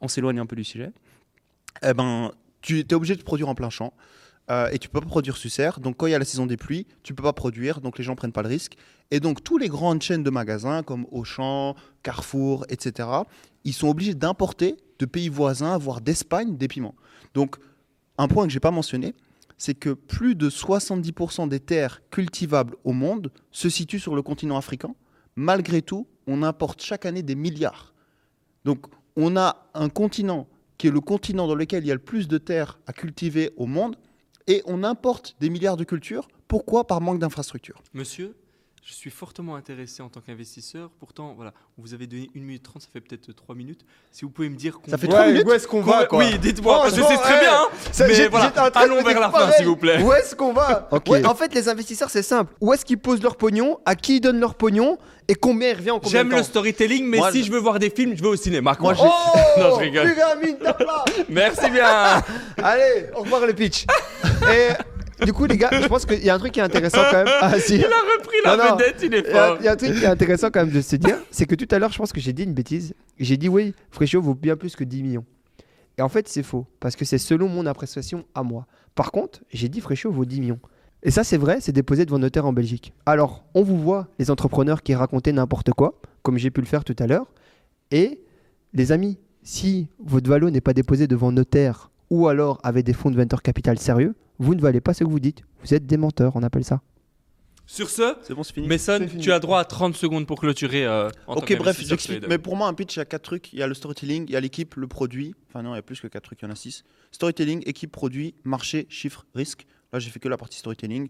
on 0.00 0.08
s'éloigne 0.08 0.38
un 0.38 0.46
peu 0.46 0.56
du 0.56 0.64
sujet. 0.64 0.90
Eh 1.82 1.92
ben, 1.92 2.32
tu 2.62 2.80
es 2.80 2.94
obligé 2.94 3.16
de 3.16 3.22
produire 3.22 3.48
en 3.48 3.54
plein 3.54 3.70
champ. 3.70 3.92
Euh, 4.50 4.70
et 4.70 4.78
tu 4.78 4.88
peux 4.88 5.00
pas 5.00 5.06
produire 5.06 5.36
sur. 5.36 5.80
Donc 5.80 5.96
quand 5.96 6.06
il 6.06 6.12
y 6.12 6.14
a 6.14 6.18
la 6.18 6.24
saison 6.24 6.46
des 6.46 6.56
pluies, 6.56 6.86
tu 7.02 7.14
peux 7.14 7.22
pas 7.22 7.32
produire, 7.32 7.80
donc 7.80 7.98
les 7.98 8.04
gens 8.04 8.14
prennent 8.14 8.32
pas 8.32 8.42
le 8.42 8.48
risque. 8.48 8.76
Et 9.10 9.20
donc 9.20 9.42
tous 9.42 9.58
les 9.58 9.68
grandes 9.68 10.02
chaînes 10.02 10.22
de 10.22 10.30
magasins 10.30 10.82
comme 10.82 11.06
Auchan, 11.10 11.74
Carrefour, 12.02 12.64
etc., 12.68 13.08
ils 13.64 13.72
sont 13.72 13.88
obligés 13.88 14.14
d'importer 14.14 14.76
de 14.98 15.06
pays 15.06 15.28
voisins, 15.28 15.76
voire 15.78 16.00
d'Espagne, 16.00 16.56
des 16.56 16.68
piments. 16.68 16.94
Donc 17.34 17.56
un 18.16 18.28
point 18.28 18.46
que 18.46 18.52
j'ai 18.52 18.60
pas 18.60 18.70
mentionné, 18.70 19.14
c'est 19.58 19.74
que 19.74 19.90
plus 19.90 20.34
de 20.34 20.48
70% 20.48 21.48
des 21.48 21.60
terres 21.60 22.00
cultivables 22.10 22.76
au 22.84 22.92
monde 22.92 23.32
se 23.50 23.68
situent 23.68 24.00
sur 24.00 24.14
le 24.14 24.22
continent 24.22 24.56
africain. 24.56 24.94
Malgré 25.36 25.82
tout, 25.82 26.06
on 26.26 26.42
importe 26.42 26.82
chaque 26.82 27.06
année 27.06 27.22
des 27.22 27.34
milliards. 27.34 27.92
Donc 28.64 28.86
on 29.16 29.36
a 29.36 29.68
un 29.74 29.88
continent 29.88 30.46
qui 30.78 30.86
est 30.86 30.92
le 30.92 31.00
continent 31.00 31.48
dans 31.48 31.56
lequel 31.56 31.84
il 31.84 31.88
y 31.88 31.90
a 31.90 31.94
le 31.94 32.00
plus 32.00 32.28
de 32.28 32.38
terres 32.38 32.78
à 32.86 32.92
cultiver 32.92 33.52
au 33.56 33.66
monde, 33.66 33.96
et 34.48 34.62
on 34.66 34.82
importe 34.82 35.36
des 35.40 35.50
milliards 35.50 35.76
de 35.76 35.84
cultures. 35.84 36.26
Pourquoi? 36.48 36.86
Par 36.86 37.00
manque 37.00 37.20
d'infrastructures. 37.20 37.82
Je 38.88 38.94
suis 38.94 39.10
fortement 39.10 39.54
intéressé 39.54 40.00
en 40.02 40.08
tant 40.08 40.20
qu'investisseur. 40.22 40.88
Pourtant, 40.98 41.34
voilà, 41.36 41.52
on 41.78 41.82
vous 41.82 41.92
avez 41.92 42.06
donné 42.06 42.30
1 42.34 42.40
minute 42.40 42.62
30, 42.62 42.80
ça 42.80 42.88
fait 42.90 43.02
peut-être 43.02 43.30
3 43.32 43.54
minutes. 43.54 43.82
Si 44.10 44.24
vous 44.24 44.30
pouvez 44.30 44.48
me 44.48 44.56
dire 44.56 44.80
qu'on 44.80 44.90
Ça 44.90 44.96
fait 44.96 45.06
va- 45.06 45.12
trois 45.12 45.24
Ouais, 45.26 45.32
minutes 45.32 45.46
où 45.46 45.52
est-ce 45.52 45.68
qu'on 45.68 45.82
va 45.82 46.06
quoi 46.06 46.20
Oui, 46.20 46.38
dites-moi, 46.38 46.78
parce 46.84 46.94
que 46.96 47.02
c'est 47.02 47.18
très 47.18 47.38
bien. 47.40 47.52
hein. 47.52 47.68
Ça, 47.92 48.06
Mais 48.06 48.14
j'ai- 48.14 48.28
voilà, 48.28 48.46
allons 48.46 48.96
me 48.96 49.02
vers 49.04 49.20
la 49.20 49.28
fin, 49.30 49.52
s'il 49.52 49.66
vous 49.66 49.76
plaît. 49.76 50.02
Où 50.02 50.10
est-ce 50.14 50.34
qu'on 50.34 50.54
va 50.54 50.88
Ok. 50.90 51.04
Ouais, 51.08 51.26
En 51.26 51.34
fait, 51.34 51.54
les 51.54 51.68
investisseurs, 51.68 52.08
c'est 52.08 52.22
simple. 52.22 52.54
Où 52.62 52.72
est-ce 52.72 52.86
qu'ils 52.86 52.96
posent 52.98 53.22
leur 53.22 53.36
pognon 53.36 53.78
À 53.84 53.94
qui 53.94 54.16
ils 54.16 54.20
donnent 54.20 54.40
leur 54.40 54.54
pognon 54.54 54.96
Et 55.28 55.34
combien 55.34 55.68
il 55.68 55.76
revient 55.76 55.90
en 55.90 55.98
combien 56.00 56.10
J'aime 56.20 56.30
le 56.30 56.42
storytelling, 56.42 57.04
mais 57.04 57.18
Moi, 57.18 57.30
si 57.30 57.40
je- 57.42 57.48
je 57.48 57.52
veux 57.52 57.58
voir 57.58 57.78
des 57.78 57.90
films, 57.90 58.16
je 58.16 58.22
vais 58.22 58.28
au 58.28 58.36
cinéma. 58.36 58.74
quoi. 58.74 58.94
Moi, 58.94 59.04
Oh 59.06 59.38
Non, 59.60 59.74
je 59.74 59.80
rigole. 59.80 60.14
Tape 60.64 60.80
là 60.80 61.04
Merci 61.28 61.68
bien. 61.70 62.22
Allez, 62.62 63.10
au 63.14 63.20
revoir 63.20 63.44
le 63.44 63.52
pitch. 63.52 63.84
Et 64.50 64.68
du 65.24 65.32
coup, 65.32 65.46
les 65.46 65.56
gars, 65.56 65.70
je 65.72 65.86
pense 65.86 66.06
qu'il 66.06 66.24
y 66.24 66.30
a 66.30 66.34
un 66.34 66.38
truc 66.38 66.52
qui 66.52 66.60
est 66.60 66.62
intéressant 66.62 67.00
quand 67.10 67.24
même. 67.24 67.34
Ah, 67.40 67.58
si. 67.58 67.74
Il 67.78 67.84
a 67.84 67.88
repris 67.88 68.36
la 68.44 68.56
Non, 68.56 68.64
non. 68.64 68.76
vedette, 68.76 68.96
il 69.02 69.14
est 69.14 69.20
Il 69.20 69.26
y, 69.26 69.36
a, 69.36 69.46
fort. 69.46 69.56
il 69.60 69.64
y 69.64 69.68
a 69.68 69.72
un 69.72 69.76
truc 69.76 69.94
qui 69.94 70.04
est 70.04 70.06
intéressant 70.06 70.50
quand 70.50 70.60
même 70.64 70.74
de 70.74 70.80
se 70.80 70.96
dire, 70.96 71.18
c'est 71.30 71.46
que 71.46 71.54
tout 71.54 71.68
à 71.74 71.78
l'heure, 71.78 71.92
je 71.92 71.98
pense 71.98 72.12
que 72.12 72.20
j'ai 72.20 72.32
dit 72.32 72.44
une 72.44 72.54
bêtise. 72.54 72.94
J'ai 73.18 73.36
dit 73.36 73.48
oui, 73.48 73.74
Fréchot 73.90 74.20
vaut 74.20 74.34
bien 74.34 74.56
plus 74.56 74.76
que 74.76 74.84
10 74.84 75.02
millions. 75.02 75.24
Et 75.98 76.02
en 76.02 76.08
fait, 76.08 76.28
c'est 76.28 76.44
faux, 76.44 76.66
parce 76.78 76.94
que 76.94 77.04
c'est 77.04 77.18
selon 77.18 77.48
mon 77.48 77.66
appréciation 77.66 78.24
à 78.34 78.42
moi. 78.42 78.66
Par 78.94 79.10
contre, 79.10 79.40
j'ai 79.52 79.68
dit 79.68 79.80
Fréchot 79.80 80.12
vaut 80.12 80.24
10 80.24 80.40
millions. 80.40 80.60
Et 81.02 81.10
ça, 81.10 81.24
c'est 81.24 81.36
vrai, 81.36 81.58
c'est 81.60 81.72
déposé 81.72 82.04
devant 82.04 82.18
notaire 82.18 82.46
en 82.46 82.52
Belgique. 82.52 82.92
Alors, 83.06 83.44
on 83.54 83.62
vous 83.62 83.78
voit, 83.78 84.08
les 84.18 84.30
entrepreneurs 84.30 84.82
qui 84.82 84.94
racontaient 84.94 85.32
n'importe 85.32 85.70
quoi, 85.72 86.00
comme 86.22 86.38
j'ai 86.38 86.50
pu 86.50 86.60
le 86.60 86.66
faire 86.66 86.84
tout 86.84 86.96
à 86.98 87.06
l'heure. 87.06 87.26
Et, 87.90 88.22
les 88.74 88.92
amis, 88.92 89.18
si 89.42 89.88
votre 89.98 90.28
valo 90.28 90.50
n'est 90.50 90.60
pas 90.60 90.74
déposé 90.74 91.06
devant 91.06 91.32
notaire 91.32 91.90
ou 92.10 92.28
alors 92.28 92.58
avec 92.62 92.84
des 92.84 92.92
fonds 92.92 93.10
de 93.10 93.16
venture 93.16 93.42
capital 93.42 93.78
sérieux, 93.78 94.14
vous 94.38 94.54
ne 94.54 94.60
valez 94.60 94.80
pas 94.80 94.94
ce 94.94 95.04
que 95.04 95.08
vous 95.08 95.20
dites. 95.20 95.42
Vous 95.64 95.74
êtes 95.74 95.86
des 95.86 95.96
menteurs, 95.96 96.32
on 96.36 96.42
appelle 96.42 96.64
ça. 96.64 96.80
Sur 97.66 97.90
ce, 97.90 98.14
C'est 98.22 98.32
bon, 98.32 98.42
c'est 98.42 98.54
fini. 98.54 98.66
Mason, 98.66 98.96
C'est 98.98 99.08
fini. 99.08 99.22
tu 99.22 99.30
as 99.30 99.40
droit 99.40 99.58
à 99.60 99.64
30 99.66 99.94
secondes 99.94 100.26
pour 100.26 100.40
clôturer. 100.40 100.86
euh, 100.86 101.10
en 101.26 101.34
tant 101.34 101.40
Ok, 101.42 101.54
bref, 101.58 101.78
j'explique. 101.84 102.26
Mais 102.26 102.38
pour 102.38 102.56
moi, 102.56 102.66
un 102.66 102.72
pitch, 102.72 102.96
il 102.96 103.00
y 103.00 103.02
a 103.02 103.04
quatre 103.04 103.22
trucs. 103.24 103.52
Il 103.52 103.58
y 103.58 103.62
a 103.62 103.66
le 103.66 103.74
storytelling, 103.74 104.24
il 104.26 104.32
y 104.32 104.36
a 104.36 104.40
l'équipe, 104.40 104.74
le 104.76 104.86
produit. 104.86 105.34
Enfin, 105.48 105.62
non, 105.62 105.74
il 105.74 105.76
y 105.76 105.78
a 105.78 105.82
plus 105.82 106.00
que 106.00 106.06
quatre 106.06 106.22
trucs, 106.24 106.40
il 106.40 106.46
y 106.46 106.48
en 106.48 106.50
a 106.50 106.54
six. 106.56 106.82
Storytelling, 107.12 107.62
équipe, 107.66 107.92
produit, 107.92 108.34
marché, 108.44 108.86
chiffre, 108.88 109.26
risque. 109.34 109.66
Là, 109.92 109.98
j'ai 109.98 110.08
fait 110.08 110.18
que 110.18 110.28
la 110.28 110.38
partie 110.38 110.58
storytelling. 110.58 111.08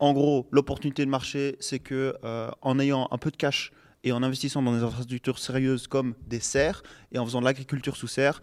En 0.00 0.12
gros, 0.12 0.46
l'opportunité 0.50 1.02
de 1.06 1.10
marché, 1.10 1.56
c'est 1.60 1.78
que 1.78 2.14
euh, 2.24 2.50
en 2.60 2.78
ayant 2.78 3.08
un 3.10 3.16
peu 3.18 3.30
de 3.30 3.36
cash 3.36 3.72
et 4.04 4.12
en 4.12 4.22
investissant 4.22 4.60
dans 4.62 4.74
des 4.76 4.82
infrastructures 4.82 5.38
sérieuses 5.38 5.86
comme 5.86 6.14
des 6.26 6.40
serres 6.40 6.82
et 7.12 7.18
en 7.18 7.24
faisant 7.24 7.40
de 7.40 7.46
l'agriculture 7.46 7.96
sous 7.96 8.06
serre, 8.08 8.42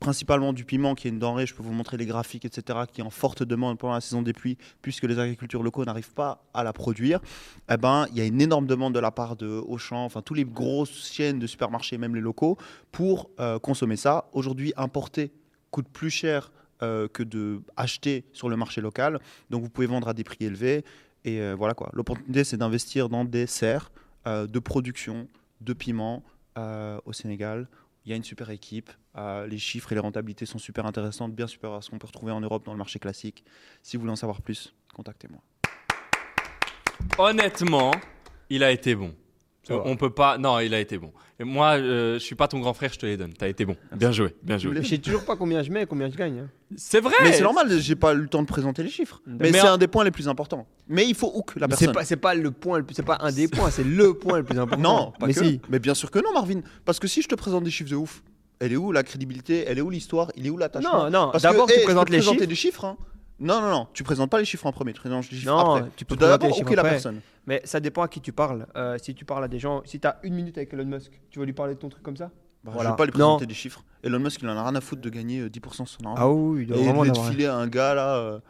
principalement 0.00 0.52
du 0.52 0.64
piment 0.64 0.94
qui 0.94 1.08
est 1.08 1.10
une 1.10 1.18
denrée, 1.18 1.46
je 1.46 1.54
peux 1.54 1.62
vous 1.62 1.72
montrer 1.72 1.96
les 1.96 2.06
graphiques, 2.06 2.44
etc., 2.44 2.80
qui 2.92 3.00
est 3.00 3.04
en 3.04 3.10
forte 3.10 3.42
demande 3.42 3.78
pendant 3.78 3.94
la 3.94 4.00
saison 4.00 4.22
des 4.22 4.32
pluies, 4.32 4.56
puisque 4.82 5.04
les 5.04 5.18
agriculteurs 5.18 5.62
locaux 5.62 5.84
n'arrivent 5.84 6.14
pas 6.14 6.44
à 6.54 6.64
la 6.64 6.72
produire 6.72 7.20
eh 7.70 7.76
ben, 7.76 8.06
il 8.10 8.18
y 8.18 8.20
a 8.20 8.24
une 8.24 8.40
énorme 8.40 8.66
demande 8.66 8.94
de 8.94 9.00
la 9.00 9.10
part 9.10 9.36
de 9.36 9.46
Auchan, 9.46 10.04
enfin, 10.04 10.22
tous 10.22 10.34
les 10.34 10.44
grosses 10.44 11.10
chaînes 11.12 11.38
de 11.38 11.46
supermarchés, 11.46 11.98
même 11.98 12.14
les 12.14 12.20
locaux, 12.20 12.56
pour 12.92 13.30
euh, 13.40 13.58
consommer 13.58 13.96
ça. 13.96 14.28
Aujourd'hui, 14.32 14.72
importer 14.76 15.32
coûte 15.70 15.88
plus 15.88 16.10
cher 16.10 16.50
euh, 16.82 17.08
que 17.08 17.22
de 17.22 17.60
acheter 17.76 18.24
sur 18.32 18.48
le 18.48 18.56
marché 18.56 18.80
local. 18.80 19.20
Donc, 19.50 19.62
vous 19.62 19.68
pouvez 19.68 19.86
vendre 19.86 20.08
à 20.08 20.14
des 20.14 20.24
prix 20.24 20.44
élevés. 20.44 20.84
Et 21.24 21.40
euh, 21.40 21.54
voilà 21.56 21.74
quoi. 21.74 21.90
L'opportunité, 21.92 22.44
c'est 22.44 22.56
d'investir 22.56 23.08
dans 23.08 23.24
des 23.24 23.46
serres 23.46 23.90
de 24.26 24.58
production 24.58 25.26
de 25.62 25.72
piments 25.72 26.22
euh, 26.58 26.98
au 27.04 27.12
Sénégal. 27.12 27.68
Il 28.04 28.10
y 28.10 28.12
a 28.12 28.16
une 28.16 28.24
super 28.24 28.50
équipe. 28.50 28.90
Euh, 29.18 29.46
les 29.46 29.58
chiffres 29.58 29.90
et 29.92 29.94
les 29.96 30.00
rentabilités 30.00 30.46
sont 30.46 30.58
super 30.58 30.86
intéressantes, 30.86 31.34
bien 31.34 31.46
supérieures 31.46 31.78
à 31.78 31.82
ce 31.82 31.90
qu'on 31.90 31.98
peut 31.98 32.06
retrouver 32.06 32.32
en 32.32 32.40
Europe 32.40 32.64
dans 32.64 32.72
le 32.72 32.78
marché 32.78 32.98
classique. 32.98 33.44
Si 33.82 33.96
vous 33.96 34.02
voulez 34.02 34.12
en 34.12 34.16
savoir 34.16 34.40
plus, 34.40 34.72
contactez-moi. 34.94 35.40
Honnêtement, 37.18 37.90
il 38.50 38.62
a 38.62 38.70
été 38.70 38.94
bon. 38.94 39.14
On 39.70 39.96
peut 39.96 40.08
pas. 40.08 40.38
Non, 40.38 40.60
il 40.60 40.72
a 40.72 40.80
été 40.80 40.96
bon. 40.96 41.12
Et 41.38 41.44
moi, 41.44 41.76
euh, 41.76 42.14
je 42.14 42.18
suis 42.20 42.34
pas 42.34 42.48
ton 42.48 42.58
grand 42.58 42.72
frère, 42.72 42.90
je 42.90 42.98
te 42.98 43.04
les 43.04 43.18
donne. 43.18 43.34
T'as 43.34 43.48
été 43.48 43.66
bon. 43.66 43.76
Bien 43.94 44.12
joué, 44.12 44.34
bien 44.42 44.56
joué. 44.56 44.74
Je 44.82 44.88
sais 44.88 44.96
toujours 44.98 45.26
pas 45.26 45.36
combien 45.36 45.62
je 45.62 45.70
mets 45.70 45.82
et 45.82 45.86
combien 45.86 46.08
je 46.08 46.16
gagne. 46.16 46.38
hein. 46.38 46.48
C'est 46.76 47.00
vrai. 47.00 47.14
Mais 47.22 47.34
c'est 47.34 47.42
normal, 47.42 47.70
j'ai 47.78 47.94
pas 47.94 48.14
eu 48.14 48.18
le 48.22 48.28
temps 48.28 48.40
de 48.40 48.46
présenter 48.46 48.82
les 48.82 48.88
chiffres. 48.88 49.20
Mais, 49.26 49.36
Mais 49.50 49.52
c'est 49.52 49.68
en- 49.68 49.74
un 49.74 49.78
des 49.78 49.86
points 49.88 50.04
les 50.04 50.10
plus 50.10 50.26
importants. 50.26 50.66
Mais 50.88 51.06
il 51.06 51.14
faut 51.14 51.42
que 51.42 51.58
la 51.58 51.66
Mais 51.68 51.74
C'est 51.74 51.80
personne. 51.84 51.94
pas, 51.94 52.04
c'est 52.06 52.16
pas 52.16 52.34
le 52.34 52.50
point, 52.50 52.78
le 52.78 52.84
plus- 52.84 52.94
c'est 52.94 53.02
pas 53.04 53.18
un 53.20 53.30
des 53.30 53.46
points, 53.46 53.70
c'est 53.70 53.84
le 53.84 54.14
point 54.14 54.38
le 54.38 54.44
plus 54.44 54.58
important. 54.58 54.80
Non, 54.82 55.12
pas 55.18 55.26
mais 55.26 55.34
que. 55.34 55.44
si. 55.44 55.60
Mais 55.68 55.78
bien 55.78 55.94
sûr 55.94 56.10
que 56.10 56.18
non, 56.18 56.32
Marvin. 56.32 56.62
Parce 56.86 56.98
que 56.98 57.06
si 57.06 57.20
je 57.20 57.28
te 57.28 57.34
présente 57.34 57.62
des 57.64 57.70
chiffres 57.70 57.90
de 57.90 57.96
ouf, 57.96 58.22
elle 58.60 58.72
est 58.72 58.76
où 58.76 58.92
la 58.92 59.02
crédibilité? 59.02 59.64
Elle 59.66 59.78
est 59.78 59.82
où 59.82 59.90
l'histoire? 59.90 60.30
Il 60.36 60.46
est 60.46 60.50
où 60.50 60.56
l'attachement? 60.56 61.10
Non, 61.10 61.26
non. 61.26 61.32
D'abord, 61.40 61.66
tu 61.66 61.72
hey, 61.74 61.80
je 61.80 61.84
présentes 61.84 62.10
les 62.10 62.18
présenter 62.18 62.38
chiffres. 62.38 62.48
des 62.48 62.54
chiffres. 62.54 62.84
hein. 62.84 62.96
Non, 63.40 63.60
non, 63.60 63.70
non, 63.70 63.86
tu 63.94 64.02
présentes 64.02 64.30
pas 64.30 64.38
les 64.40 64.44
chiffres 64.44 64.66
en 64.66 64.72
premier, 64.72 64.92
tu 64.92 64.98
présentes 65.00 65.30
les 65.30 65.36
chiffres 65.38 65.50
Non, 65.52 65.74
après. 65.76 65.90
tu 65.94 66.04
peux 66.04 66.16
d'abord 66.16 66.58
OK 66.60 66.70
la 66.74 66.82
personne. 66.82 67.20
Mais 67.46 67.62
ça 67.64 67.78
dépend 67.78 68.02
à 68.02 68.08
qui 68.08 68.20
tu 68.20 68.32
parles. 68.32 68.66
Euh, 68.76 68.98
si 69.00 69.14
tu 69.14 69.24
parles 69.24 69.44
à 69.44 69.48
des 69.48 69.60
gens, 69.60 69.82
si 69.84 70.00
tu 70.00 70.06
as 70.08 70.18
une 70.24 70.34
minute 70.34 70.58
avec 70.58 70.72
Elon 70.72 70.84
Musk, 70.86 71.12
tu 71.30 71.38
vas 71.38 71.44
lui 71.44 71.52
parler 71.52 71.74
de 71.74 71.78
ton 71.78 71.88
truc 71.88 72.02
comme 72.02 72.16
ça? 72.16 72.30
Bah, 72.64 72.72
Voilà. 72.74 72.90
Je 72.90 72.92
vais 72.94 72.96
pas 72.96 73.04
lui 73.06 73.12
Non. 73.12 73.18
présenter 73.36 73.46
des 73.46 73.54
chiffres. 73.54 73.84
Elon 74.02 74.18
Musk, 74.18 74.40
il 74.42 74.48
en 74.48 74.56
a 74.56 74.62
rien 74.64 74.74
à 74.74 74.80
foutre 74.80 75.00
de 75.02 75.08
gagner 75.08 75.40
euh, 75.40 75.48
10% 75.48 75.72
sur 75.72 75.88
son 75.88 76.04
argent. 76.08 76.14
Ah 76.18 76.28
oui, 76.28 76.62
il 76.62 76.66
doit 76.66 76.76
Et 76.78 76.82
vraiment 76.84 77.04
de 77.04 77.10
en 77.10 77.12
avoir. 77.12 77.28
filer 77.30 77.46
à 77.46 77.54
un 77.54 77.68
gars 77.68 77.94
là. 77.94 78.16
euh, 78.16 78.40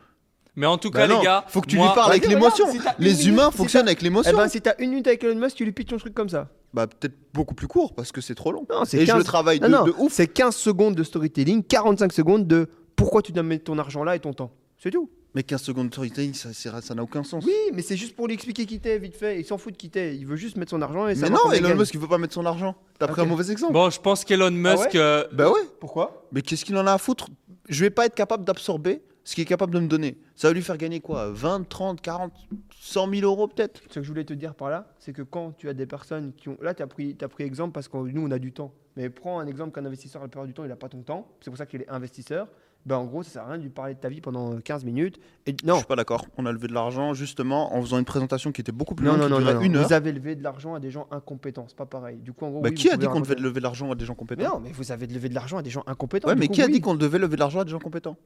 Mais 0.58 0.66
en 0.66 0.76
tout 0.76 0.90
bah 0.90 1.00
cas, 1.02 1.06
non, 1.08 1.18
les 1.20 1.24
gars, 1.24 1.44
faut 1.48 1.60
que 1.60 1.66
tu 1.68 1.76
moi- 1.76 1.86
lui 1.88 1.94
parles 1.94 2.10
avec 2.10 2.24
Vas-y, 2.24 2.34
l'émotion. 2.34 2.66
si 2.72 2.78
Les 2.98 3.28
humains 3.28 3.50
fonctionnent 3.52 3.86
avec 3.86 4.00
Eh 4.00 4.04
l'émotion. 4.04 4.36
ben, 4.36 4.48
si 4.48 4.60
t'as 4.60 4.74
une 4.80 4.90
minute 4.90 5.06
avec 5.06 5.22
Elon 5.22 5.36
Musk, 5.36 5.56
tu 5.56 5.64
lui 5.64 5.72
pitches 5.72 5.90
ton 5.90 5.98
truc 5.98 6.14
comme 6.14 6.28
ça. 6.28 6.48
Bah 6.74 6.86
peut-être 6.86 7.14
beaucoup 7.32 7.54
plus 7.54 7.68
court 7.68 7.94
parce 7.94 8.10
que 8.12 8.20
c'est 8.20 8.34
trop 8.34 8.50
long. 8.52 8.66
Non, 8.68 8.84
c'est 8.84 8.98
Et 8.98 9.00
je 9.02 9.06
15 9.06 9.18
le 9.18 9.24
travaille 9.24 9.60
de, 9.60 9.68
Non, 9.68 9.78
non, 9.78 9.84
de 9.84 9.94
ouf. 9.98 10.12
c'est 10.12 10.26
15 10.26 10.54
secondes 10.56 10.94
de 10.96 11.02
storytelling, 11.04 11.62
45 11.62 12.12
secondes 12.12 12.46
de 12.46 12.68
pourquoi 12.96 13.22
tu 13.22 13.30
dois 13.32 13.42
mettre 13.44 13.64
ton 13.64 13.78
argent 13.78 14.02
là 14.04 14.16
et 14.16 14.18
ton 14.20 14.32
temps. 14.34 14.50
C'est 14.78 14.90
tout. 14.90 15.08
Mais 15.34 15.42
15 15.44 15.62
secondes 15.62 15.88
de 15.88 15.92
storytelling, 15.94 16.34
ça 16.34 16.94
n'a 16.94 17.02
aucun 17.02 17.22
sens. 17.22 17.44
Oui, 17.46 17.52
mais 17.72 17.82
c'est 17.82 17.96
juste 17.96 18.16
pour 18.16 18.26
lui 18.26 18.34
expliquer 18.34 18.66
qui 18.66 18.80
t'es, 18.80 18.98
vite 18.98 19.14
fait. 19.14 19.38
Il 19.38 19.44
s'en 19.44 19.58
fout 19.58 19.72
de 19.72 19.78
qui 19.78 19.90
t'es. 19.90 20.16
Il 20.16 20.26
veut 20.26 20.36
juste 20.36 20.56
mettre 20.56 20.70
son 20.70 20.82
argent 20.82 21.06
et 21.06 21.14
Mais 21.14 21.30
non, 21.30 21.52
Elon. 21.52 21.76
Musk 21.76 21.94
il 21.94 22.00
veut 22.00 22.08
pas 22.08 22.18
mettre 22.18 22.34
son 22.34 22.44
argent. 22.46 22.74
T'as 22.98 23.06
pris 23.06 23.20
un 23.20 23.26
mauvais 23.26 23.50
exemple. 23.52 23.72
Bon, 23.74 23.90
je 23.90 24.00
pense 24.00 24.24
qu'Elon 24.24 24.50
Musk. 24.50 24.78
ouais 24.94 24.96
euh, 24.96 25.24
Bah 25.32 25.48
ouais. 25.50 25.60
Pourquoi? 25.80 26.26
Mais 26.32 26.42
qu'est-ce 26.42 26.64
qu'il 26.64 26.76
en 26.76 26.86
a 26.86 26.92
à 26.94 26.98
foutre? 26.98 27.28
Je 27.68 27.84
vais 27.84 27.90
pas 27.90 28.06
être 28.06 28.14
capable 28.14 28.44
d'absorber 28.44 29.02
ce 29.28 29.34
qu'il 29.34 29.42
est 29.42 29.44
capable 29.44 29.74
de 29.74 29.80
me 29.80 29.88
donner. 29.88 30.16
Ça 30.36 30.48
va 30.48 30.54
lui 30.54 30.62
faire 30.62 30.78
gagner 30.78 31.00
quoi 31.00 31.30
20, 31.30 31.68
30, 31.68 32.00
40, 32.00 32.32
100 32.80 33.10
000 33.10 33.30
euros 33.30 33.46
peut-être? 33.46 33.82
Ce 33.90 33.96
que 33.96 34.02
je 34.02 34.08
voulais 34.08 34.24
te 34.24 34.32
dire 34.32 34.54
par 34.54 34.70
là, 34.70 34.90
c'est 34.98 35.12
que 35.12 35.20
quand 35.20 35.52
tu 35.58 35.68
as 35.68 35.74
des 35.74 35.84
personnes 35.84 36.32
qui 36.34 36.48
ont. 36.48 36.56
Là, 36.62 36.72
tu 36.72 36.82
as 36.82 36.86
pris, 36.86 37.12
pris 37.12 37.44
exemple 37.44 37.72
parce 37.72 37.88
que 37.88 37.98
nous, 37.98 38.26
on 38.26 38.30
a 38.30 38.38
du 38.38 38.52
temps. 38.52 38.72
Mais 38.96 39.10
prends 39.10 39.38
un 39.38 39.46
exemple 39.46 39.72
qu'un 39.72 39.84
investisseur, 39.84 40.22
la 40.22 40.28
plupart 40.28 40.46
du 40.46 40.54
temps, 40.54 40.64
il 40.64 40.68
n'a 40.70 40.76
pas 40.76 40.88
ton 40.88 41.02
temps. 41.02 41.28
C'est 41.42 41.50
pour 41.50 41.58
ça 41.58 41.66
qu'il 41.66 41.82
est 41.82 41.88
investisseur. 41.90 42.48
Ben, 42.86 42.96
en 42.96 43.04
gros, 43.04 43.22
ça 43.22 43.30
sert 43.32 43.42
à 43.42 43.48
rien 43.48 43.58
de 43.58 43.64
lui 43.64 43.68
parler 43.68 43.92
de 43.92 43.98
ta 44.00 44.08
vie 44.08 44.22
pendant 44.22 44.54
euh, 44.54 44.60
15 44.60 44.86
minutes. 44.86 45.20
Et 45.44 45.54
Je 45.60 45.66
non, 45.66 45.76
suis 45.76 45.84
pas 45.84 45.96
d'accord. 45.96 46.24
On 46.38 46.46
a 46.46 46.52
levé 46.52 46.66
de 46.66 46.72
l'argent 46.72 47.12
justement 47.12 47.74
en 47.74 47.82
faisant 47.82 47.98
une 47.98 48.06
présentation 48.06 48.50
qui 48.50 48.62
était 48.62 48.72
beaucoup 48.72 48.94
plus 48.94 49.04
longue, 49.04 49.18
non, 49.18 49.28
non, 49.28 49.40
non, 49.40 49.60
une 49.60 49.76
heure. 49.76 49.86
Vous 49.86 49.92
avez 49.92 50.10
levé 50.12 50.36
de 50.36 50.42
l'argent 50.42 50.72
à 50.72 50.80
des 50.80 50.90
gens 50.90 51.06
incompétents. 51.10 51.66
C'est 51.68 51.76
pas 51.76 51.84
pareil. 51.84 52.16
Du 52.16 52.32
coup, 52.32 52.46
en 52.46 52.50
gros, 52.50 52.60
Bah, 52.62 52.70
oui, 52.70 52.74
qui 52.76 52.88
a 52.90 52.96
dit 52.96 53.06
qu'on 53.08 53.20
devait 53.20 53.34
lever 53.34 53.60
de 53.60 53.64
l'argent 53.64 53.90
à 53.90 53.94
des 53.94 54.06
gens 54.06 54.14
compétents? 54.14 54.40
Mais 54.42 54.48
non, 54.48 54.60
mais 54.60 54.72
vous 54.72 54.90
avez 54.90 55.06
levé 55.06 55.28
de 55.28 55.34
l'argent 55.34 55.58
à 55.58 55.62
des 55.62 55.68
gens 55.68 55.84
incompétents. 55.86 56.28
Ouais, 56.28 56.34
mais 56.34 56.46
coup, 56.46 56.54
qui 56.54 56.62
a 56.62 56.66
oui. 56.66 56.72
dit 56.72 56.80
qu'on 56.80 56.94
devait 56.94 57.18
lever 57.18 57.36
de 57.36 57.40
l'argent 57.40 57.60
à 57.60 57.64
des 57.66 57.70
gens 57.72 57.78
compétents? 57.78 58.16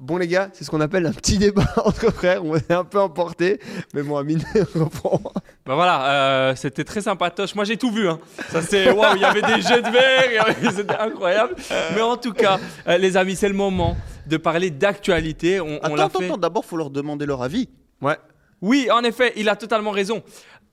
Bon 0.00 0.16
les 0.16 0.26
gars, 0.28 0.48
c'est 0.54 0.64
ce 0.64 0.70
qu'on 0.70 0.80
appelle 0.80 1.04
un 1.04 1.12
petit 1.12 1.36
débat 1.36 1.66
entre 1.84 2.10
frères. 2.10 2.42
On 2.42 2.56
est 2.56 2.70
un 2.72 2.84
peu 2.84 2.98
emporté, 2.98 3.60
mais 3.92 4.02
bon, 4.02 4.16
Amine 4.16 4.42
reprend. 4.74 5.20
Bah 5.66 5.74
voilà, 5.74 6.10
euh, 6.10 6.54
c'était 6.56 6.84
très 6.84 7.02
sympatoche. 7.02 7.54
Moi 7.54 7.64
j'ai 7.64 7.76
tout 7.76 7.90
vu. 7.90 8.08
Hein. 8.08 8.18
Ça 8.48 8.62
c'est 8.62 8.90
waouh, 8.90 9.16
il 9.16 9.20
y 9.20 9.24
avait 9.26 9.42
des 9.42 9.60
jets 9.60 9.82
de 9.82 9.90
verre, 9.90 10.46
avait- 10.46 10.70
c'était 10.70 10.96
incroyable. 10.96 11.54
Mais 11.94 12.00
en 12.00 12.16
tout 12.16 12.32
cas, 12.32 12.58
euh, 12.88 12.96
les 12.96 13.18
amis, 13.18 13.36
c'est 13.36 13.48
le 13.48 13.54
moment 13.54 13.94
de 14.26 14.36
parler 14.38 14.70
d'actualité. 14.70 15.60
On, 15.60 15.66
on 15.66 15.76
Attends, 15.82 15.94
l'a 15.96 16.04
attends, 16.04 16.18
fait. 16.20 16.24
attends, 16.26 16.36
d'abord 16.38 16.64
faut 16.64 16.78
leur 16.78 16.88
demander 16.90 17.26
leur 17.26 17.42
avis. 17.42 17.68
Ouais. 18.00 18.16
Oui, 18.62 18.88
en 18.90 19.02
effet, 19.04 19.34
il 19.36 19.48
a 19.50 19.56
totalement 19.56 19.90
raison. 19.90 20.22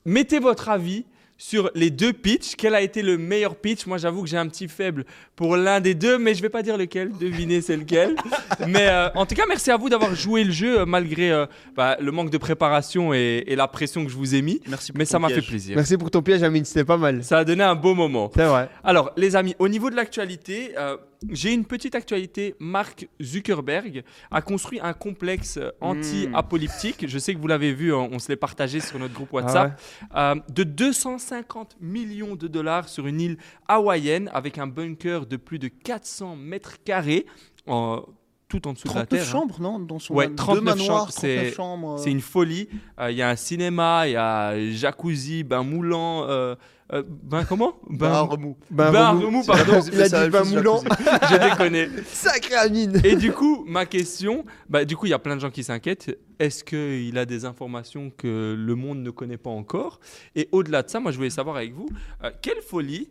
Mettez 0.05 0.39
votre 0.39 0.69
avis 0.69 1.05
sur 1.37 1.69
les 1.75 1.89
deux 1.89 2.13
pitchs. 2.13 2.55
Quel 2.57 2.75
a 2.75 2.81
été 2.81 3.01
le 3.01 3.17
meilleur 3.17 3.55
pitch? 3.55 3.85
Moi, 3.85 3.97
j'avoue 3.97 4.23
que 4.23 4.29
j'ai 4.29 4.37
un 4.37 4.47
petit 4.47 4.67
faible 4.67 5.05
pour 5.35 5.55
l'un 5.55 5.79
des 5.79 5.93
deux, 5.93 6.17
mais 6.17 6.33
je 6.33 6.41
vais 6.41 6.49
pas 6.49 6.63
dire 6.63 6.77
lequel. 6.77 7.11
Devinez, 7.19 7.61
c'est 7.61 7.77
lequel. 7.77 8.15
mais 8.67 8.87
euh, 8.87 9.09
en 9.15 9.25
tout 9.25 9.35
cas, 9.35 9.43
merci 9.47 9.71
à 9.71 9.77
vous 9.77 9.89
d'avoir 9.89 10.15
joué 10.15 10.43
le 10.43 10.51
jeu 10.51 10.79
euh, 10.79 10.85
malgré 10.85 11.31
euh, 11.31 11.45
bah, 11.75 11.97
le 11.99 12.11
manque 12.11 12.29
de 12.29 12.37
préparation 12.37 13.13
et, 13.13 13.43
et 13.47 13.55
la 13.55 13.67
pression 13.67 14.03
que 14.03 14.11
je 14.11 14.17
vous 14.17 14.35
ai 14.35 14.41
mis. 14.41 14.61
Merci 14.67 14.91
pour 14.91 14.99
Mais 14.99 15.05
ton 15.05 15.11
ça 15.11 15.19
m'a 15.19 15.29
fait 15.29 15.41
plaisir. 15.41 15.75
Merci 15.75 15.97
pour 15.97 16.11
ton 16.11 16.21
piège, 16.21 16.43
Amine. 16.43 16.65
C'était 16.65 16.85
pas 16.85 16.97
mal. 16.97 17.23
Ça 17.23 17.39
a 17.39 17.43
donné 17.43 17.63
un 17.63 17.75
beau 17.75 17.93
moment. 17.93 18.31
C'est 18.33 18.45
vrai. 18.45 18.69
Alors, 18.83 19.11
les 19.15 19.35
amis, 19.35 19.55
au 19.59 19.67
niveau 19.67 19.89
de 19.89 19.95
l'actualité, 19.95 20.73
euh, 20.77 20.97
j'ai 21.29 21.53
une 21.53 21.65
petite 21.65 21.95
actualité. 21.95 22.55
Mark 22.59 23.07
Zuckerberg 23.21 24.03
a 24.31 24.41
construit 24.41 24.79
un 24.81 24.93
complexe 24.93 25.57
euh, 25.57 25.71
anti-apocalyptique. 25.81 27.05
Je 27.07 27.17
sais 27.19 27.33
que 27.33 27.39
vous 27.39 27.47
l'avez 27.47 27.73
vu, 27.73 27.93
on, 27.93 28.09
on 28.13 28.19
se 28.19 28.29
l'est 28.29 28.35
partagé 28.35 28.79
sur 28.79 28.99
notre 28.99 29.13
groupe 29.13 29.33
WhatsApp. 29.33 29.79
euh, 30.15 30.35
de 30.53 30.63
250 30.63 31.77
millions 31.81 32.35
de 32.35 32.47
dollars 32.47 32.89
sur 32.89 33.07
une 33.07 33.21
île 33.21 33.37
hawaïenne 33.67 34.29
avec 34.33 34.57
un 34.57 34.67
bunker 34.67 35.25
de 35.25 35.37
plus 35.37 35.59
de 35.59 35.67
400 35.67 36.35
mètres 36.35 36.77
carrés. 36.83 37.25
en- 37.67 38.03
tout 38.49 38.65
en 38.65 38.71
dessous 38.71 38.87
de 38.87 38.93
la 38.93 39.05
39 39.05 39.09
terre. 39.09 39.27
hein. 39.27 39.31
chambres, 39.41 39.59
non 39.61 39.77
Dans 39.77 39.99
son 39.99 40.13
Ouais, 40.13 40.29
deux 40.29 40.35
39 40.35 40.63
manoirs, 40.63 40.99
chambres, 40.99 41.11
c'est- 41.11 41.35
39 41.35 41.53
chambres. 41.55 41.93
euh. 41.95 41.97
C'est 41.97 42.11
une 42.11 42.21
folie. 42.21 42.69
Euh, 42.97 43.11
Il 43.11 43.17
y 43.17 43.21
a 43.21 43.27
un 43.29 43.35
cinéma, 43.35 44.07
il 44.07 44.13
y 44.13 44.15
a 44.15 44.71
jacuzzi, 44.71 45.43
bain 45.43 45.63
moulant. 45.63 46.23
euh, 46.29 46.55
euh, 46.93 47.03
bain 47.05 47.43
comment 47.43 47.77
Bah, 47.89 48.11
Bain, 48.11 48.19
remous. 48.21 48.57
Ben, 48.71 48.91
bain 48.91 49.09
remous. 49.09 49.25
remous, 49.25 49.45
pardon. 49.45 49.81
Il 49.91 50.01
a 50.01 50.07
dit 50.07 50.31
chose, 50.37 50.53
moulant. 50.53 50.81
J'ai 51.29 51.39
déconné. 51.39 51.89
Sacré 52.07 52.55
Amine. 52.55 53.01
Et 53.03 53.15
du 53.17 53.33
coup, 53.33 53.65
ma 53.67 53.85
question, 53.85 54.45
bah, 54.69 54.85
du 54.85 54.95
coup, 54.95 55.05
il 55.05 55.09
y 55.09 55.13
a 55.13 55.19
plein 55.19 55.35
de 55.35 55.41
gens 55.41 55.51
qui 55.51 55.63
s'inquiètent. 55.65 56.17
Est-ce 56.39 56.63
qu'il 56.63 57.17
a 57.17 57.25
des 57.25 57.43
informations 57.43 58.09
que 58.09 58.55
le 58.57 58.75
monde 58.75 58.99
ne 58.99 59.09
connaît 59.09 59.37
pas 59.37 59.49
encore? 59.49 59.99
Et 60.35 60.47
au-delà 60.53 60.81
de 60.83 60.89
ça, 60.89 60.99
moi, 61.01 61.11
je 61.11 61.17
voulais 61.17 61.29
savoir 61.29 61.57
avec 61.57 61.73
vous, 61.73 61.89
euh, 62.23 62.31
quelle 62.41 62.61
folie 62.61 63.09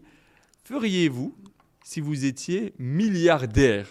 feriez-vous 0.64 1.34
si 1.84 2.00
vous 2.00 2.24
étiez 2.24 2.72
milliardaire? 2.78 3.86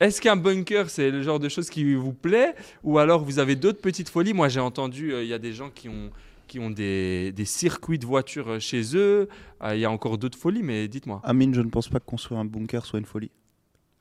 Est-ce 0.00 0.20
qu'un 0.20 0.36
bunker, 0.36 0.90
c'est 0.90 1.10
le 1.10 1.22
genre 1.22 1.38
de 1.38 1.48
choses 1.48 1.70
qui 1.70 1.94
vous 1.94 2.12
plaît? 2.14 2.54
Ou 2.82 2.98
alors 2.98 3.22
vous 3.22 3.38
avez 3.38 3.56
d'autres 3.56 3.80
petites 3.80 4.08
folies? 4.08 4.32
Moi, 4.32 4.48
j'ai 4.48 4.60
entendu, 4.60 5.12
euh, 5.12 5.22
il 5.22 5.28
y 5.28 5.34
a 5.34 5.38
des 5.38 5.52
gens 5.52 5.70
qui 5.70 5.88
ont, 5.88 6.10
qui 6.46 6.58
ont 6.58 6.70
des, 6.70 7.32
des 7.32 7.44
circuits 7.44 7.98
de 7.98 8.06
voitures 8.06 8.48
euh, 8.52 8.58
chez 8.60 8.96
eux. 8.96 9.28
Euh, 9.62 9.74
Il 9.74 9.80
y 9.80 9.84
a 9.84 9.90
encore 9.90 10.18
d'autres 10.18 10.38
folies, 10.38 10.62
mais 10.62 10.88
dites-moi. 10.88 11.20
Amine, 11.24 11.54
je 11.54 11.60
ne 11.60 11.68
pense 11.70 11.88
pas 11.88 12.00
que 12.00 12.04
construire 12.04 12.40
un 12.40 12.44
bunker 12.44 12.84
soit 12.86 12.98
une 12.98 13.04
folie. 13.06 13.30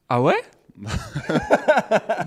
Ah 0.09 0.21
ouais 0.21 0.35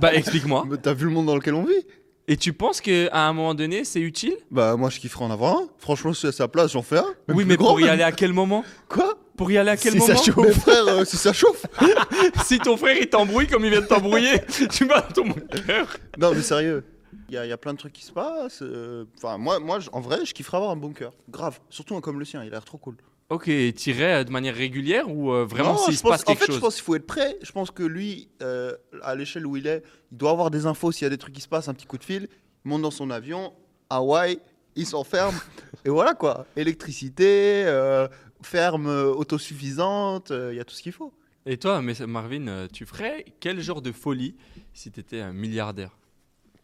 Bah, 0.01 0.15
explique-moi. 0.15 0.65
Mais 0.69 0.77
t'as 0.77 0.95
vu 0.95 1.07
le 1.07 1.11
monde 1.13 1.27
dans 1.27 1.35
lequel 1.35 1.55
on 1.55 1.65
vit 1.65 1.85
Et 2.29 2.37
tu 2.37 2.53
penses 2.53 2.81
qu'à 2.81 3.09
un 3.13 3.33
moment 3.33 3.55
donné, 3.55 3.85
c'est 3.85 4.01
utile? 4.01 4.35
Bah 4.51 4.77
moi 4.77 4.91
je 4.91 4.99
kifferais 5.01 5.25
en 5.25 5.31
avoir 5.31 5.57
un. 5.59 5.69
Franchement, 5.79 6.13
si 6.13 6.27
à 6.27 6.33
sa 6.33 6.49
place, 6.49 6.73
j'en 6.73 6.83
fais 6.83 6.99
un. 6.99 7.15
Même 7.29 7.37
Oui, 7.37 7.45
mais 7.47 7.57
grand, 7.57 7.69
pour 7.71 7.81
y 7.81 7.89
aller 7.89 8.03
à 8.03 8.13
quel 8.13 8.33
moment? 8.33 8.65
Quoi? 8.89 9.15
Pour 9.37 9.51
y 9.51 9.59
aller 9.59 9.71
à 9.71 9.77
quel 9.77 9.93
Si 9.93 10.01
ça 10.01 10.15
moment? 10.15 10.25
chauffe. 10.25 10.47
Mais 10.47 10.53
frère, 10.53 10.89
euh, 10.89 11.05
si 11.05 11.17
ça 11.17 11.33
chauffe 11.33 11.67
Si 12.45 12.59
ton 12.59 12.77
frère 12.77 12.97
il 12.99 13.09
t'embrouille 13.09 13.47
comme 13.47 13.65
il 13.65 13.71
vient 13.71 13.83
de 13.83 13.87
t'embrouiller, 13.87 14.41
tu 14.71 14.87
vas 14.87 15.03
dans 15.03 15.23
ton 15.25 15.33
cœur. 15.67 15.97
Non 16.19 16.33
mais 16.35 16.43
sérieux. 16.43 16.85
Il 17.29 17.35
y, 17.35 17.39
a- 17.39 17.45
il 17.47 17.49
y 17.49 17.53
a 17.53 17.57
plein 17.57 17.73
de 17.73 17.79
trucs 17.79 17.93
qui 17.93 18.05
se 18.05 18.13
passent. 18.13 18.61
euh, 18.63 19.05
Enfin, 19.17 19.39
moi, 19.39 19.59
moi 19.59 19.79
en 19.93 20.01
vrai, 20.01 20.25
je 20.25 20.33
kifferais 20.35 20.57
avoir 20.59 20.71
un 20.73 20.77
bunker. 20.77 21.13
Grave. 21.29 21.59
Surtout 21.71 21.97
un 21.97 22.01
comme 22.01 22.19
le 22.19 22.25
sien, 22.25 22.43
il 22.45 22.49
a 22.49 22.51
l'air 22.51 22.65
trop 22.65 22.79
cool. 22.79 22.97
Ok, 23.29 23.51
t'irais 23.75 24.21
euh, 24.21 24.25
de 24.25 24.31
manière 24.31 24.55
régulière 24.55 25.11
ou 25.11 25.33
euh, 25.33 25.45
vraiment 25.45 25.77
s'il 25.77 25.97
se 25.97 26.03
pense- 26.03 26.11
passe 26.13 26.21
En 26.23 26.25
quelque 26.27 26.39
fait, 26.41 26.47
chose? 26.47 26.55
je 26.57 26.61
pense 26.61 26.75
qu'il 26.77 26.85
faut 26.85 26.95
être 26.95 27.07
prêt. 27.07 27.37
Je 27.43 27.51
pense 27.51 27.73
que 27.73 27.83
lui, 27.83 28.29
euh, 28.43 28.73
à 29.03 29.17
l'échelle 29.17 29.47
où 29.47 29.57
il 29.57 29.67
est, 29.67 29.83
il 30.13 30.19
doit 30.19 30.31
avoir 30.31 30.51
des 30.53 30.67
infos 30.67 30.93
s'il 30.93 31.05
y 31.05 31.07
a 31.07 31.11
des 31.11 31.19
trucs 31.19 31.35
qui 31.35 31.41
se 31.41 31.49
passent, 31.49 31.69
un 31.69 31.75
petit 31.75 31.87
coup 31.87 31.99
de 31.99 32.05
fil. 32.05 32.29
Il 32.65 32.69
monte 32.69 32.83
dans 32.83 32.93
son 32.93 33.11
avion, 33.11 33.53
Hawaï, 33.91 34.39
il 34.77 34.87
s'enferme. 34.87 35.35
et 35.85 35.89
voilà 35.89 36.15
quoi. 36.15 36.47
Électricité, 36.55 37.65
euh, 37.67 38.07
ferme 38.43 38.87
autosuffisante, 38.87 40.31
il 40.51 40.57
y 40.57 40.61
a 40.61 40.65
tout 40.65 40.75
ce 40.75 40.83
qu'il 40.83 40.93
faut. 40.93 41.13
Et 41.47 41.57
toi, 41.59 41.81
mais 41.83 41.95
Marvin, 42.07 42.67
tu 42.73 42.87
ferais 42.87 43.25
quel 43.41 43.61
genre 43.61 43.83
de 43.83 43.93
folie 43.93 44.35
si 44.73 44.91
t'étais 44.91 45.21
un 45.21 45.33
milliardaire? 45.33 45.97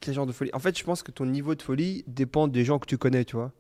Quel 0.03 0.15
genre 0.15 0.27
de 0.27 0.33
folie 0.33 0.51
En 0.53 0.59
fait, 0.59 0.77
je 0.77 0.83
pense 0.85 1.03
que 1.03 1.13
ton 1.13 1.25
niveau 1.25 1.55
de 1.55 1.63
folie 1.63 2.05
dépend 2.09 2.49
des 2.49 2.65
gens 2.65 2.79
que 2.81 2.87
tu 2.87 2.99
connais, 2.99 3.25
tu 3.25 3.37
vois. 3.37 3.53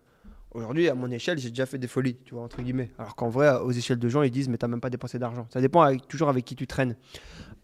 Aujourd'hui, 0.51 0.89
à 0.89 0.95
mon 0.95 1.09
échelle, 1.11 1.39
j'ai 1.39 1.49
déjà 1.51 1.67
fait 1.67 1.79
des 1.79 1.87
folies, 1.87 2.17
tu 2.25 2.35
vois, 2.35 2.43
entre 2.43 2.61
guillemets. 2.61 2.91
Alors 2.99 3.15
qu'en 3.15 3.29
vrai, 3.31 3.49
aux 3.61 3.71
échelles 3.71 3.99
de 4.01 4.09
gens, 4.09 4.23
ils 4.23 4.31
disent, 4.31 4.49
mais 4.49 4.59
t'as 4.59 4.67
même 4.67 4.81
pas 4.81 4.91
dépensé 4.91 5.19
d'argent. 5.21 5.47
Ça 5.51 5.61
dépend 5.61 5.97
toujours 6.09 6.29
avec 6.29 6.45
qui 6.45 6.57
tu 6.57 6.67
traînes. 6.67 6.97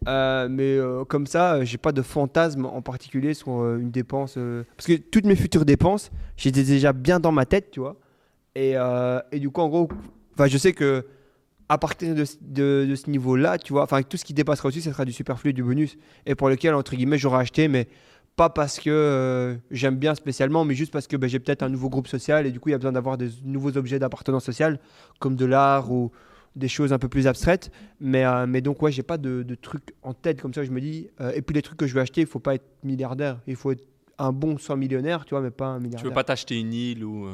Euh, 0.07 0.47
mais 0.49 0.77
euh, 0.77 1.03
comme 1.03 1.27
ça, 1.27 1.55
euh, 1.55 1.65
j'ai 1.65 1.77
pas 1.77 1.91
de 1.91 2.01
fantasme 2.01 2.65
en 2.65 2.81
particulier 2.81 3.33
sur 3.33 3.75
une 3.75 3.91
dépense. 3.91 4.39
Parce 4.77 4.87
que 4.87 4.93
toutes 4.93 5.25
mes 5.25 5.35
futures 5.35 5.65
dépenses, 5.65 6.09
j'étais 6.37 6.63
déjà 6.63 6.93
bien 6.93 7.19
dans 7.19 7.33
ma 7.33 7.45
tête, 7.45 7.69
tu 7.69 7.81
vois. 7.81 7.97
Et, 8.55 8.75
et 9.31 9.39
du 9.39 9.49
coup, 9.49 9.61
en 9.61 9.67
gros, 9.69 9.89
je 10.47 10.57
sais 10.57 10.73
que 10.73 11.05
à 11.71 11.77
partir 11.77 12.15
de, 12.15 12.25
ce- 12.25 13.09
niveau-là, 13.09 13.59
tu 13.59 13.73
vois, 13.73 13.83
enfin, 13.83 14.01
tout 14.01 14.17
ce 14.17 14.25
qui 14.25 14.33
dépassera 14.33 14.69
aussi, 14.69 14.81
ça 14.81 14.91
sera 14.91 15.05
du 15.05 15.13
superflu, 15.13 15.53
du 15.53 15.63
bonus. 15.63 15.97
Et 16.25 16.33
pour 16.33 16.49
lequel, 16.49 16.73
entre 16.73 16.95
guillemets, 16.95 17.19
j'aurais 17.19 17.41
acheté, 17.41 17.67
mais 17.67 17.87
pas 18.39 18.49
parce 18.49 18.79
que 18.79 18.89
euh, 18.89 19.55
j'aime 19.69 19.97
bien 19.97 20.15
spécialement, 20.15 20.63
mais 20.63 20.73
juste 20.73 20.93
parce 20.93 21.07
que 21.07 21.17
ben, 21.17 21.27
j'ai 21.29 21.39
peut-être 21.39 21.61
un 21.61 21.67
nouveau 21.67 21.89
groupe 21.89 22.07
social 22.07 22.45
et 22.47 22.51
du 22.51 22.59
coup 22.61 22.69
il 22.69 22.71
y 22.71 22.75
a 22.75 22.77
besoin 22.77 22.93
d'avoir 22.93 23.17
des 23.17 23.29
nouveaux 23.43 23.75
objets 23.75 23.99
d'appartenance 23.99 24.45
sociale, 24.45 24.79
comme 25.19 25.35
de 25.35 25.43
l'art 25.43 25.91
ou 25.91 26.09
des 26.55 26.69
choses 26.69 26.93
un 26.93 26.99
peu 26.99 27.09
plus 27.09 27.27
abstraites. 27.27 27.69
Mais, 27.99 28.23
euh, 28.23 28.47
mais 28.47 28.61
donc 28.61 28.81
ouais, 28.81 28.93
j'ai 28.93 29.03
pas 29.03 29.17
de, 29.17 29.43
de 29.43 29.55
trucs 29.55 29.93
en 30.03 30.13
tête 30.13 30.41
comme 30.41 30.53
ça. 30.53 30.63
Je 30.63 30.71
me 30.71 30.79
dis, 30.79 31.09
euh, 31.19 31.33
et 31.35 31.41
puis 31.41 31.53
les 31.53 31.61
trucs 31.61 31.77
que 31.77 31.85
je 31.85 31.93
vais 31.93 31.99
acheter, 31.99 32.21
il 32.21 32.27
faut 32.27 32.39
pas 32.39 32.55
être 32.55 32.65
milliardaire, 32.83 33.41
il 33.45 33.57
faut 33.57 33.71
être 33.71 33.85
un 34.17 34.31
bon 34.31 34.57
100 34.57 34.77
millionnaire, 34.77 35.25
tu 35.25 35.31
vois, 35.31 35.41
mais 35.41 35.51
pas 35.51 35.67
un 35.67 35.79
milliardaire. 35.79 35.99
Tu 35.99 36.05
veux 36.07 36.13
pas 36.13 36.23
t'acheter 36.23 36.57
une 36.57 36.71
île 36.73 37.03
ou 37.03 37.27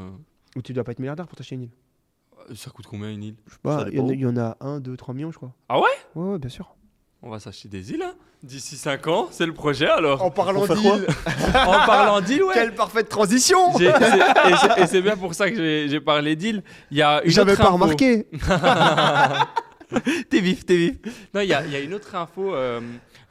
Ou 0.55 0.61
tu 0.63 0.73
dois 0.73 0.83
pas 0.83 0.91
être 0.93 0.99
milliardaire 0.99 1.27
pour 1.27 1.37
t'acheter 1.37 1.53
une 1.53 1.63
île. 1.63 2.55
ça 2.55 2.71
coûte 2.71 2.87
combien 2.87 3.11
une 3.11 3.23
île? 3.23 3.35
Je 3.45 3.53
sais 3.53 3.59
pas, 3.61 3.85
il 3.91 3.95
y, 3.97 3.99
en 3.99 4.05
a- 4.05 4.07
dépend. 4.07 4.13
il 4.13 4.19
y 4.21 4.25
en 4.25 4.37
a 4.37 4.57
1, 4.59 4.79
2, 4.79 4.97
3 4.97 5.13
millions, 5.13 5.31
je 5.31 5.37
crois. 5.37 5.53
Ah 5.69 5.77
ouais? 5.79 5.85
Ouais, 6.15 6.31
ouais, 6.31 6.39
bien 6.39 6.49
sûr. 6.49 6.75
On 7.21 7.29
va 7.29 7.39
s'acheter 7.39 7.69
des 7.69 7.91
îles 7.91 8.03
hein? 8.03 8.13
D'ici 8.45 8.77
5 8.77 9.07
ans, 9.07 9.27
c'est 9.31 9.45
le 9.45 9.53
projet 9.53 9.87
alors. 9.89 10.31
parlant 10.33 10.65
faire 10.65 10.81
quoi 10.81 10.97
d'île, 10.97 11.07
en 11.55 11.85
parlant 11.85 12.21
d'île, 12.21 12.43
ouais. 12.43 12.53
quelle 12.53 12.75
parfaite 12.75 13.09
transition 13.09 13.77
et 13.79 14.87
c'est- 14.87 15.01
bien 15.01 15.17
pour 15.17 15.33
ça 15.33 15.49
que 15.49 15.87
j'ai 15.87 15.99
parlé 15.99 16.35
d'île. 16.35 16.63
Il 16.91 16.97
y 16.97 17.01
a 17.01 17.21
une 17.23 17.31
J'avais 17.31 17.55
pas 17.55 17.69
remarqué. 17.69 18.27
t'es 20.29 20.39
vif, 20.39 20.65
t'es 20.65 20.77
vif. 20.77 20.95
Non, 21.33 21.41
il 21.41 21.47
y, 21.49 21.53
a 21.53 21.65
il 21.65 21.71
y 21.71 21.75
a 21.75 21.79
une 21.79 21.93
autre 21.93 22.13
info 22.15 22.53
euh, 22.53 22.79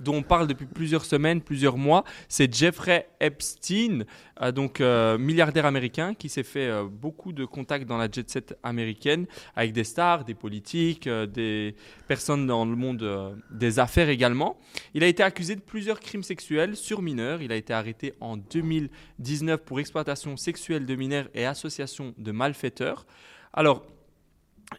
dont 0.00 0.16
on 0.16 0.22
parle 0.22 0.46
depuis 0.46 0.66
plusieurs 0.66 1.04
semaines, 1.04 1.40
plusieurs 1.40 1.76
mois. 1.76 2.04
C'est 2.28 2.52
Jeffrey 2.52 3.08
Epstein, 3.20 4.04
euh, 4.42 4.52
donc 4.52 4.80
euh, 4.80 5.18
milliardaire 5.18 5.66
américain 5.66 6.14
qui 6.14 6.28
s'est 6.28 6.42
fait 6.42 6.68
euh, 6.68 6.84
beaucoup 6.84 7.32
de 7.32 7.44
contacts 7.44 7.86
dans 7.86 7.96
la 7.96 8.08
jet 8.10 8.28
set 8.28 8.56
américaine 8.62 9.26
avec 9.56 9.72
des 9.72 9.84
stars, 9.84 10.24
des 10.24 10.34
politiques, 10.34 11.08
des 11.08 11.74
personnes 12.08 12.46
dans 12.46 12.64
le 12.64 12.76
monde 12.76 13.36
des 13.50 13.78
affaires 13.78 14.08
également. 14.08 14.58
Il 14.94 15.04
a 15.04 15.06
été 15.06 15.22
accusé 15.22 15.56
de 15.56 15.60
plusieurs 15.60 16.00
crimes 16.00 16.22
sexuels 16.22 16.76
sur 16.76 17.02
mineurs. 17.02 17.42
Il 17.42 17.52
a 17.52 17.56
été 17.56 17.72
arrêté 17.72 18.14
en 18.20 18.36
2019 18.36 19.62
pour 19.62 19.80
exploitation 19.80 20.36
sexuelle 20.36 20.86
de 20.86 20.94
mineurs 20.94 21.28
et 21.34 21.46
association 21.46 22.14
de 22.18 22.32
malfaiteurs. 22.32 23.06
Alors, 23.52 23.84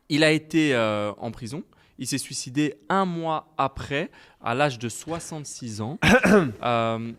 il 0.10 0.24
a 0.24 0.32
été 0.32 0.76
en 0.76 1.32
prison. 1.32 1.64
Il 1.98 2.08
s'est 2.08 2.18
suicidé 2.18 2.76
un 2.90 3.06
mois 3.06 3.54
après, 3.58 4.12
à 4.44 4.54
l'âge 4.54 4.80
de 4.80 4.90
66 4.90 5.82
ans. 5.82 6.00
Euh, 6.64 7.12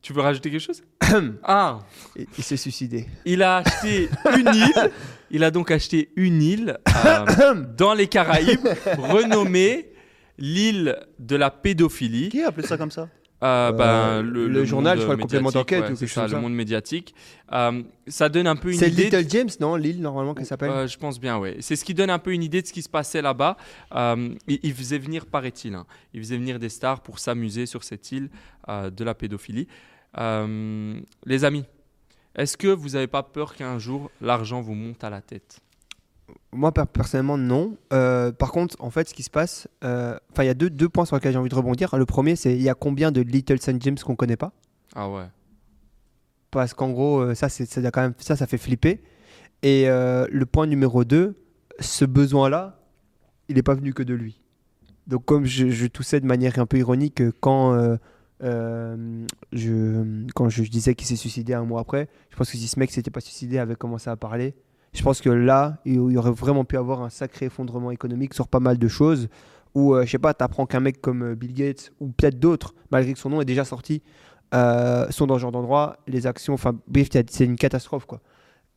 tu 0.00 0.12
veux 0.14 0.22
rajouter 0.22 0.50
quelque 0.50 0.60
chose? 0.60 0.82
Ah, 1.44 1.80
Il 2.16 2.44
s'est 2.44 2.56
suicidé. 2.56 3.06
il 3.26 3.42
a 3.42 3.58
acheté 3.58 4.08
une 4.38 4.54
île. 4.54 4.90
Il 5.34 5.44
a 5.44 5.50
donc 5.50 5.70
acheté 5.70 6.10
une 6.16 6.42
île 6.42 6.78
euh, 7.06 7.54
dans 7.76 7.94
les 7.94 8.06
Caraïbes, 8.06 8.68
renommée 8.98 9.90
l'île 10.36 10.98
de 11.18 11.36
la 11.36 11.50
pédophilie. 11.50 12.28
Qui 12.28 12.42
a 12.42 12.48
appelé 12.48 12.66
ça 12.66 12.76
comme 12.76 12.90
ça? 12.90 13.08
Euh, 13.42 13.72
ben, 13.72 13.84
Euh, 13.84 14.22
le, 14.22 14.46
le 14.48 14.64
journal, 14.64 14.98
je 14.98 15.02
crois, 15.02 15.16
le 15.16 15.22
complément 15.22 15.50
d'enquête 15.50 15.84
ouais, 15.84 15.90
ou 15.90 15.96
c'est 15.96 16.00
quelque 16.06 16.08
ça, 16.14 16.22
chose 16.22 16.30
le 16.30 16.36
comme 16.36 16.42
ça. 16.44 16.48
monde 16.48 16.54
médiatique. 16.56 17.14
Euh, 17.52 17.82
ça 18.06 18.28
donne 18.28 18.46
un 18.46 18.54
peu 18.56 18.70
une 18.72 18.78
C'est 18.78 18.90
idée. 18.90 19.04
Little 19.04 19.28
James, 19.28 19.48
non 19.60 19.74
L'île, 19.76 20.00
normalement, 20.00 20.32
qu'elle 20.34 20.46
s'appelle 20.46 20.70
Euh, 20.70 20.86
je 20.86 20.96
pense 20.96 21.18
bien, 21.18 21.38
oui. 21.38 21.56
C'est 21.60 21.74
ce 21.76 21.84
qui 21.84 21.92
donne 21.94 22.10
un 22.10 22.18
peu 22.20 22.32
une 22.32 22.42
idée 22.42 22.62
de 22.62 22.66
ce 22.66 22.72
qui 22.72 22.82
se 22.82 22.88
passait 22.88 23.20
là-bas. 23.22 23.56
Il, 23.94 24.38
il 24.62 24.72
faisait 24.74 24.98
venir, 24.98 25.26
paraît-il, 25.26 25.74
hein, 25.74 25.86
il 26.14 26.20
faisait 26.20 26.36
venir 26.36 26.58
des 26.58 26.68
stars 26.68 27.00
pour 27.00 27.18
s'amuser 27.18 27.66
sur 27.66 27.82
cette 27.84 28.10
île 28.12 28.30
de 28.68 29.04
la 29.04 29.14
pédophilie. 29.14 29.66
Les 30.16 31.44
amis, 31.44 31.64
est-ce 32.36 32.56
que 32.56 32.68
vous 32.68 32.90
n'avez 32.90 33.06
pas 33.08 33.22
peur 33.22 33.54
qu'un 33.54 33.78
jour 33.78 34.10
l'argent 34.20 34.60
vous 34.60 34.74
monte 34.74 35.02
à 35.04 35.10
la 35.10 35.20
tête? 35.20 35.60
Moi, 36.52 36.72
per- 36.72 36.84
personnellement, 36.92 37.38
non. 37.38 37.76
Euh, 37.92 38.30
par 38.32 38.52
contre, 38.52 38.76
en 38.80 38.90
fait, 38.90 39.08
ce 39.08 39.14
qui 39.14 39.22
se 39.22 39.30
passe, 39.30 39.68
euh, 39.84 40.18
enfin, 40.30 40.44
il 40.44 40.46
y 40.46 40.50
a 40.50 40.54
deux, 40.54 40.70
deux 40.70 40.88
points 40.88 41.04
sur 41.04 41.16
lesquels 41.16 41.32
j'ai 41.32 41.38
envie 41.38 41.48
de 41.48 41.54
rebondir. 41.54 41.96
Le 41.96 42.06
premier, 42.06 42.36
c'est 42.36 42.54
il 42.54 42.62
y 42.62 42.68
a 42.68 42.74
combien 42.74 43.10
de 43.10 43.20
Little 43.20 43.58
St. 43.58 43.80
James 43.82 43.96
qu'on 43.98 44.16
connaît 44.16 44.36
pas? 44.36 44.52
Ah 44.94 45.08
ouais. 45.10 45.24
Parce 46.50 46.74
qu'en 46.74 46.90
gros, 46.90 47.20
euh, 47.20 47.34
ça, 47.34 47.48
c'est, 47.48 47.64
c'est 47.64 47.82
quand 47.90 48.02
même, 48.02 48.14
ça, 48.18 48.36
ça 48.36 48.46
fait 48.46 48.58
flipper. 48.58 49.02
Et 49.62 49.86
le 49.86 50.42
point 50.44 50.66
numéro 50.66 51.04
2, 51.04 51.36
ce 51.78 52.04
besoin-là, 52.04 52.80
il 53.48 53.54
n'est 53.54 53.62
pas 53.62 53.74
venu 53.74 53.94
que 53.94 54.02
de 54.02 54.12
lui. 54.12 54.40
Donc, 55.06 55.24
comme 55.24 55.44
je, 55.44 55.68
je 55.70 55.86
toussais 55.86 56.18
de 56.20 56.26
manière 56.26 56.58
un 56.58 56.66
peu 56.66 56.78
ironique 56.78 57.22
quand, 57.40 57.72
euh, 58.42 59.26
je, 59.52 60.26
quand 60.34 60.48
je 60.48 60.62
disais 60.64 60.94
qu'il 60.94 61.06
s'est 61.06 61.16
suicidé 61.16 61.54
un 61.54 61.64
mois 61.64 61.80
après, 61.80 62.08
je 62.30 62.36
pense 62.36 62.50
que 62.50 62.56
si 62.56 62.66
ce 62.66 62.78
mec 62.78 62.90
s'était 62.90 63.10
pas 63.10 63.20
suicidé, 63.20 63.58
avait 63.58 63.76
commencé 63.76 64.10
à 64.10 64.16
parler. 64.16 64.54
Je 64.94 65.02
pense 65.02 65.22
que 65.22 65.30
là, 65.30 65.78
il 65.86 65.94
y 65.94 66.16
aurait 66.18 66.32
vraiment 66.32 66.64
pu 66.64 66.76
avoir 66.76 67.02
un 67.02 67.08
sacré 67.08 67.46
effondrement 67.46 67.90
économique 67.90 68.34
sur 68.34 68.46
pas 68.46 68.60
mal 68.60 68.76
de 68.78 68.88
choses. 68.88 69.28
Où, 69.74 69.94
euh, 69.94 70.04
je 70.04 70.10
sais 70.10 70.18
pas, 70.18 70.34
tu 70.34 70.44
apprends 70.44 70.66
qu'un 70.66 70.80
mec 70.80 71.00
comme 71.00 71.22
euh, 71.22 71.34
Bill 71.34 71.54
Gates, 71.54 71.92
ou 71.98 72.08
peut-être 72.08 72.38
d'autres, 72.38 72.74
malgré 72.90 73.14
que 73.14 73.18
son 73.18 73.30
nom 73.30 73.40
est 73.40 73.46
déjà 73.46 73.64
sorti, 73.64 74.02
euh, 74.52 75.08
sont 75.08 75.26
dans 75.26 75.36
ce 75.36 75.40
genre 75.40 75.52
d'endroit, 75.52 75.96
les 76.06 76.26
actions, 76.26 76.52
enfin, 76.52 76.74
bref, 76.88 77.08
c'est 77.10 77.44
une 77.46 77.56
catastrophe, 77.56 78.04
quoi. 78.04 78.20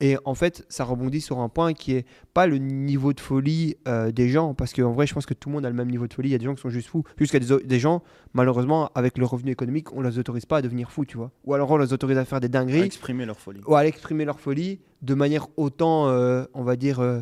Et 0.02 0.18
en 0.26 0.36
fait, 0.36 0.66
ça 0.68 0.84
rebondit 0.84 1.22
sur 1.22 1.40
un 1.40 1.48
point 1.48 1.74
qui 1.74 1.94
est 1.94 2.06
pas 2.34 2.48
le 2.48 2.58
niveau 2.58 3.14
de 3.14 3.20
folie 3.22 3.78
euh, 3.88 4.12
des 4.12 4.28
gens, 4.28 4.54
parce 4.54 4.74
qu'en 4.74 4.92
vrai, 4.92 5.08
je 5.08 5.14
pense 5.14 5.26
que 5.26 5.34
tout 5.34 5.48
le 5.48 5.54
monde 5.56 5.66
a 5.66 5.70
le 5.70 5.76
même 5.76 5.90
niveau 5.90 6.06
de 6.06 6.14
folie. 6.14 6.30
Il 6.30 6.32
y 6.34 6.36
a 6.36 6.38
des 6.38 6.44
gens 6.46 6.54
qui 6.54 6.62
sont 6.62 6.70
juste 6.70 6.90
fous. 6.90 7.04
Jusqu'à 7.18 7.40
des, 7.40 7.64
des 7.64 7.80
gens, 7.80 8.04
malheureusement, 8.34 8.90
avec 8.94 9.18
le 9.18 9.26
revenu 9.26 9.52
économique, 9.52 9.94
on 9.94 10.02
les 10.02 10.20
autorise 10.20 10.46
pas 10.46 10.58
à 10.58 10.62
devenir 10.62 10.92
fous, 10.92 11.06
tu 11.06 11.16
vois. 11.16 11.32
Ou 11.46 11.54
alors 11.54 11.72
on 11.72 11.78
les 11.78 11.94
autorise 11.94 12.18
à 12.18 12.26
faire 12.26 12.42
des 12.42 12.48
À 12.48 12.50
dingueries, 12.50 12.82
exprimer 12.82 13.26
leur 13.26 13.40
folie. 13.40 13.62
ou 13.66 13.76
à 13.76 13.86
exprimer 13.86 14.26
leur 14.26 14.40
folie 14.42 14.82
de 15.02 15.14
manière 15.14 15.48
autant, 15.56 16.10
euh, 16.10 16.44
on 16.54 16.64
va 16.64 16.76
dire, 16.76 17.00
euh, 17.00 17.22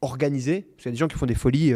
organisée. 0.00 0.60
Parce 0.62 0.84
qu'il 0.84 0.86
y 0.86 0.88
a 0.90 0.92
des 0.92 0.98
gens 0.98 1.08
qui 1.08 1.16
font 1.18 1.26
des 1.26 1.34
folies, 1.34 1.74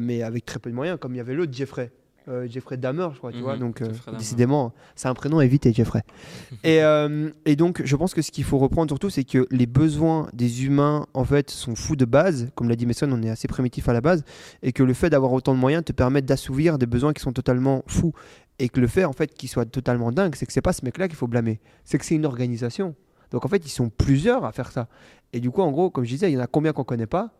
mais 0.00 0.22
avec 0.22 0.44
très 0.44 0.58
peu 0.58 0.68
de 0.70 0.74
moyens, 0.74 0.98
comme 1.00 1.14
il 1.14 1.18
y 1.18 1.20
avait 1.20 1.34
l'autre 1.34 1.52
Jeffrey. 1.52 1.90
Euh, 2.26 2.46
Jeffrey 2.48 2.78
Dahmer, 2.78 3.08
je 3.12 3.18
crois, 3.18 3.30
tu 3.32 3.36
Mhm, 3.38 3.42
vois. 3.42 3.56
Donc, 3.58 3.82
euh, 3.82 3.88
décidément, 4.16 4.72
c'est 4.96 5.08
un 5.08 5.14
prénom 5.14 5.40
évité, 5.42 5.72
Jeffrey. 5.74 6.02
et, 6.64 6.82
euh, 6.82 7.28
et 7.44 7.54
donc, 7.54 7.82
je 7.84 7.96
pense 7.96 8.14
que 8.14 8.22
ce 8.22 8.30
qu'il 8.30 8.44
faut 8.44 8.56
reprendre 8.58 8.88
surtout, 8.90 9.10
c'est 9.10 9.24
que 9.24 9.46
les 9.50 9.66
besoins 9.66 10.28
des 10.32 10.64
humains, 10.64 11.06
en 11.12 11.24
fait, 11.24 11.50
sont 11.50 11.74
fous 11.74 11.96
de 11.96 12.06
base. 12.06 12.48
Comme 12.54 12.68
l'a 12.70 12.76
dit 12.76 12.86
Mason, 12.86 13.10
on 13.12 13.22
est 13.22 13.28
assez 13.28 13.46
primitif 13.46 13.88
à 13.90 13.92
la 13.92 14.00
base. 14.00 14.24
Et 14.62 14.72
que 14.72 14.82
le 14.82 14.94
fait 14.94 15.10
d'avoir 15.10 15.32
autant 15.32 15.54
de 15.54 15.58
moyens 15.60 15.84
te 15.84 15.92
permet 15.92 16.22
d'assouvir 16.22 16.78
des 16.78 16.86
besoins 16.86 17.12
qui 17.12 17.20
sont 17.20 17.32
totalement 17.32 17.82
fous. 17.86 18.14
Et 18.58 18.70
que 18.70 18.80
le 18.80 18.86
fait, 18.86 19.04
en 19.04 19.12
fait, 19.12 19.34
qu'ils 19.34 19.50
soient 19.50 19.66
totalement 19.66 20.10
dingues, 20.10 20.34
c'est 20.34 20.46
que 20.46 20.52
c'est 20.52 20.62
pas 20.62 20.72
ce 20.72 20.84
mec-là 20.84 21.08
qu'il 21.08 21.16
faut 21.16 21.26
blâmer. 21.26 21.60
C'est 21.84 21.98
que 21.98 22.04
c'est 22.06 22.14
une 22.14 22.24
organisation. 22.24 22.94
Donc, 23.32 23.44
en 23.44 23.48
fait, 23.48 23.66
ils 23.66 23.70
sont 23.70 23.90
plusieurs 23.90 24.44
à 24.46 24.52
faire 24.52 24.70
ça. 24.72 24.88
Et 25.34 25.40
du 25.40 25.50
coup, 25.50 25.60
en 25.60 25.70
gros, 25.72 25.90
comme 25.90 26.04
je 26.04 26.10
disais, 26.10 26.30
il 26.30 26.34
y 26.34 26.38
en 26.38 26.42
a 26.42 26.46
combien 26.46 26.72
qu'on 26.72 26.84
connaît 26.84 27.06
pas? 27.06 27.32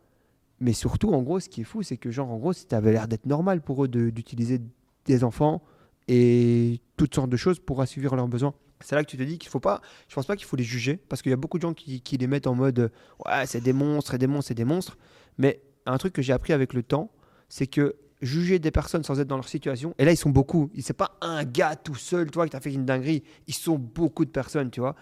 Mais 0.64 0.72
surtout, 0.72 1.12
en 1.12 1.20
gros, 1.20 1.40
ce 1.40 1.50
qui 1.50 1.60
est 1.60 1.64
fou, 1.64 1.82
c'est 1.82 1.98
que, 1.98 2.10
genre, 2.10 2.30
en 2.30 2.38
gros, 2.38 2.54
ça 2.54 2.64
avait 2.72 2.90
l'air 2.90 3.06
d'être 3.06 3.26
normal 3.26 3.60
pour 3.60 3.84
eux 3.84 3.88
d'utiliser 3.88 4.62
des 5.04 5.22
enfants 5.22 5.62
et 6.08 6.80
toutes 6.96 7.14
sortes 7.14 7.28
de 7.28 7.36
choses 7.36 7.58
pour 7.58 7.82
assouvir 7.82 8.16
leurs 8.16 8.28
besoins. 8.28 8.54
C'est 8.80 8.94
là 8.94 9.04
que 9.04 9.10
tu 9.10 9.18
te 9.18 9.22
dis 9.22 9.36
qu'il 9.36 9.50
faut 9.50 9.60
pas. 9.60 9.82
Je 10.08 10.14
pense 10.14 10.24
pas 10.24 10.36
qu'il 10.36 10.46
faut 10.46 10.56
les 10.56 10.64
juger 10.64 10.96
parce 10.96 11.20
qu'il 11.20 11.28
y 11.28 11.34
a 11.34 11.36
beaucoup 11.36 11.58
de 11.58 11.62
gens 11.62 11.74
qui, 11.74 12.00
qui 12.00 12.16
les 12.16 12.26
mettent 12.26 12.46
en 12.46 12.54
mode 12.54 12.90
ouais, 13.26 13.44
c'est 13.44 13.60
des 13.60 13.74
monstres, 13.74 14.12
c'est 14.12 14.18
des 14.18 14.26
monstres, 14.26 14.48
c'est 14.48 14.54
des 14.54 14.64
monstres. 14.64 14.96
Mais 15.36 15.60
un 15.84 15.98
truc 15.98 16.14
que 16.14 16.22
j'ai 16.22 16.32
appris 16.32 16.54
avec 16.54 16.72
le 16.72 16.82
temps, 16.82 17.10
c'est 17.50 17.66
que 17.66 17.96
juger 18.22 18.58
des 18.58 18.70
personnes 18.70 19.04
sans 19.04 19.20
être 19.20 19.28
dans 19.28 19.36
leur 19.36 19.48
situation, 19.48 19.94
et 19.98 20.06
là 20.06 20.12
ils 20.12 20.16
sont 20.16 20.30
beaucoup, 20.30 20.70
c'est 20.80 20.96
pas 20.96 21.18
un 21.20 21.44
gars 21.44 21.76
tout 21.76 21.94
seul, 21.94 22.30
toi, 22.30 22.46
qui 22.46 22.50
t'a 22.50 22.60
fait 22.60 22.72
une 22.72 22.86
dinguerie, 22.86 23.22
ils 23.46 23.54
sont 23.54 23.76
beaucoup 23.76 24.24
de 24.24 24.30
personnes, 24.30 24.70
tu 24.70 24.80
vois. 24.80 24.96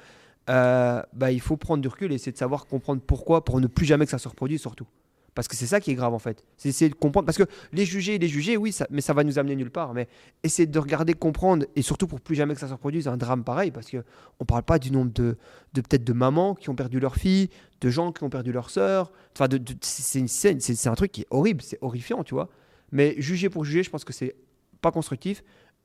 Euh, 0.50 1.02
bah, 1.12 1.30
il 1.30 1.40
faut 1.40 1.56
prendre 1.56 1.82
du 1.82 1.86
recul 1.88 2.10
et 2.10 2.16
essayer 2.16 2.32
de 2.32 2.36
savoir 2.36 2.66
comprendre 2.66 3.00
pourquoi 3.06 3.44
pour 3.44 3.60
ne 3.60 3.68
plus 3.68 3.86
jamais 3.86 4.06
que 4.06 4.10
ça 4.10 4.18
se 4.18 4.26
reproduise 4.26 4.60
surtout. 4.60 4.88
Parce 5.35 5.49
que 5.49 5.57
c'est 5.57 5.66
ça 5.66 5.80
qui 5.80 5.91
est 5.91 5.95
grave 5.95 6.12
en 6.12 6.18
fait. 6.18 6.45
C'est 6.59 6.68
essayer 6.68 6.91
de 6.91 6.95
comprendre. 6.95 7.24
Parce 7.24 7.39
que 7.39 7.45
les 7.72 7.87
juger, 7.87 8.18
les 8.18 8.28
juger, 8.28 8.57
oui, 8.57 8.76
mais 8.91 9.01
ça 9.01 9.14
va 9.14 9.24
nous 9.24 9.39
amener 9.39 9.57
nulle 9.57 9.70
part. 9.70 9.95
Mais 9.95 10.09
essayer 10.43 10.66
de 10.66 10.78
regarder, 10.78 11.14
comprendre, 11.14 11.64
et 11.74 11.83
surtout 11.83 12.07
pour 12.07 12.20
plus 12.20 12.35
jamais 12.35 12.55
que 12.55 12.61
ça 12.61 12.68
se 12.68 12.72
reproduise, 12.72 13.09
un 13.09 13.16
drame 13.16 13.43
pareil. 13.43 13.70
Parce 13.70 13.89
que 13.89 14.05
on 14.41 14.45
parle 14.45 14.62
pas 14.62 14.78
du 14.78 14.91
nombre 14.91 15.12
de, 15.12 15.39
de 15.72 15.80
peut-être 15.80 16.05
de 16.05 16.12
mamans 16.12 16.55
qui 16.55 16.68
ont 16.68 16.74
perdu 16.74 17.01
leur 17.01 17.16
fille, 17.16 17.49
de 17.80 17.89
gens 17.89 18.12
qui 18.12 18.22
ont 18.24 18.30
perdu 18.30 18.53
leur 18.53 18.68
sœur. 18.68 19.11
Enfin, 19.35 19.49
de, 19.49 19.61
c'est 19.80 20.18
une 20.18 20.28
scène, 20.28 20.61
c'est 20.61 20.89
un 20.89 20.95
truc 20.95 21.12
qui 21.12 21.22
est 21.22 21.28
horrible, 21.30 21.62
c'est 21.62 21.78
horrifiant, 21.80 22.24
tu 22.24 22.35
vois. 22.35 22.51
Mais 22.91 23.14
juger 23.18 23.49
pour 23.49 23.64
juger, 23.64 23.83
je 23.83 23.91
pense 23.91 24.05
que 24.05 24.12
c'est 24.12 24.37
pas 24.83 24.91
constructif. 24.91 25.43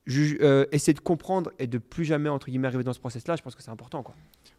Juge- 0.07 0.37
euh, 0.41 0.65
essayer 0.71 0.93
de 0.93 0.99
comprendre 1.01 1.51
et 1.59 1.67
de 1.67 1.77
plus 1.77 2.05
jamais 2.05 2.29
entre 2.29 2.47
guillemets 2.47 2.67
arriver 2.67 2.83
dans 2.83 2.93
ce 2.93 2.99
process-là, 2.99 3.35
je 3.35 3.41
pense 3.43 3.55
que 3.55 3.61
c'est 3.61 3.71
important, 3.71 4.01
quoi. 4.03 4.15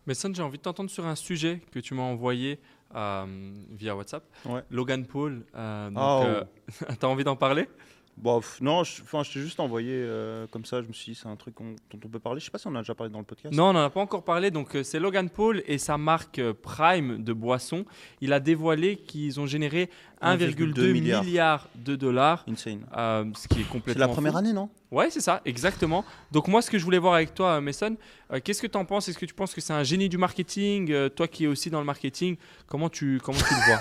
Mais 0.07 0.15
Son, 0.15 0.33
j'ai 0.33 0.43
envie 0.43 0.59
de 0.59 0.63
t'entendre 0.63 0.91
sur 0.91 1.07
un 1.07 1.15
sujet 1.17 1.61
que 1.73 1.79
tu 1.81 1.95
m'as 1.95 2.03
envoyé 2.03 2.59
euh, 2.95 3.27
via 3.71 3.95
WhatsApp. 3.97 4.25
Ouais. 4.47 4.63
Logan 4.71 5.05
Paul. 5.07 5.45
euh, 5.55 5.89
donc, 5.91 5.99
Ah, 5.99 6.23
euh, 6.25 6.45
T'as 7.01 7.07
envie 7.07 7.25
d'en 7.25 7.37
parler? 7.37 7.69
Bon, 8.17 8.41
non, 8.61 8.83
je, 8.83 9.01
enfin, 9.03 9.23
je 9.23 9.33
t'ai 9.33 9.39
juste 9.41 9.61
envoyé 9.61 9.93
euh, 9.93 10.49
comme 10.49 10.65
ça. 10.65 10.83
Je 10.83 10.89
me 10.89 10.93
suis 10.93 11.13
dit, 11.13 11.19
c'est 11.23 11.29
un 11.29 11.37
truc 11.37 11.55
dont 11.61 11.77
on 11.95 12.09
peut 12.09 12.19
parler. 12.19 12.41
Je 12.41 12.47
sais 12.47 12.51
pas 12.51 12.59
si 12.59 12.67
on 12.67 12.75
a 12.75 12.79
déjà 12.81 12.93
parlé 12.95 13.13
dans 13.13 13.21
le 13.21 13.25
podcast. 13.25 13.55
Non, 13.55 13.67
on 13.69 13.73
n'en 13.75 13.85
a 13.85 13.91
pas 13.91 14.01
encore 14.01 14.25
parlé. 14.25 14.51
Donc, 14.51 14.75
euh, 14.75 14.83
c'est 14.83 14.99
Logan 14.99 15.31
Paul 15.31 15.63
et 15.67 15.79
sa 15.79 15.99
marque 15.99 16.41
euh, 16.41 16.53
Prime 16.53 17.23
de 17.23 17.33
boissons. 17.33 17.85
Il 18.21 18.33
a 18.33 18.41
dévoilé 18.41 18.97
qu'ils 18.97 19.39
ont 19.39 19.47
généré 19.47 19.89
1,2 20.23 20.73
1,2 20.75 20.93
milliard. 20.93 21.23
milliard. 21.25 21.69
de 21.77 21.95
dollars. 21.97 22.45
Insane. 22.49 22.81
euh, 22.97 23.25
ce 23.37 23.47
qui 23.49 23.61
est 23.61 23.67
C'est 23.87 23.99
la 23.99 24.09
première 24.09 24.33
fou. 24.33 24.39
année, 24.39 24.53
non? 24.53 24.69
Ouais, 24.91 25.11
c'est 25.11 25.21
ça, 25.21 25.41
exactement. 25.45 26.05
Donc 26.33 26.49
moi, 26.49 26.61
ce 26.63 26.71
que 26.71 26.79
je 26.79 26.85
voulais 26.85 26.99
voir 26.99 27.15
avec 27.15 27.35
toi, 27.35 27.57
euh, 27.57 27.61
Mason, 27.61 27.97
euh, 28.33 28.41
qu'est-ce 28.43 28.61
que 28.63 28.67
tu 28.67 28.77
en 28.79 28.85
penses? 28.85 29.09
Est-ce 29.09 29.19
que 29.19 29.27
tu 29.27 29.35
penses 29.35 29.55
que 29.55 29.61
c'est 29.61 29.73
un 29.75 29.83
génie 29.85 30.09
du 30.09 30.19
marketing? 30.19 30.91
Euh, 30.91 31.09
Toi 31.09 31.29
qui 31.29 31.45
es 31.45 31.47
aussi 31.47 31.71
dans 31.71 31.79
le 31.81 31.87
marketing, 31.87 32.37
comment 32.67 32.89
tu, 32.89 33.21
comment 33.23 33.39
tu 33.39 33.55
le 33.55 33.61
vois? 33.67 33.81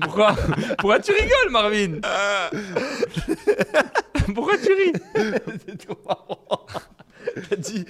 Pourquoi 0.00 0.34
Pourquoi 0.78 0.98
tu 1.00 1.12
rigoles, 1.12 1.50
Marvin? 1.50 2.00
Pourquoi 4.34 4.56
tu 4.58 4.72
ris? 4.72 4.92
C'est 5.66 5.86
trop 5.86 5.98
marrant. 6.06 6.66
T'as 7.50 7.56
dit. 7.56 7.84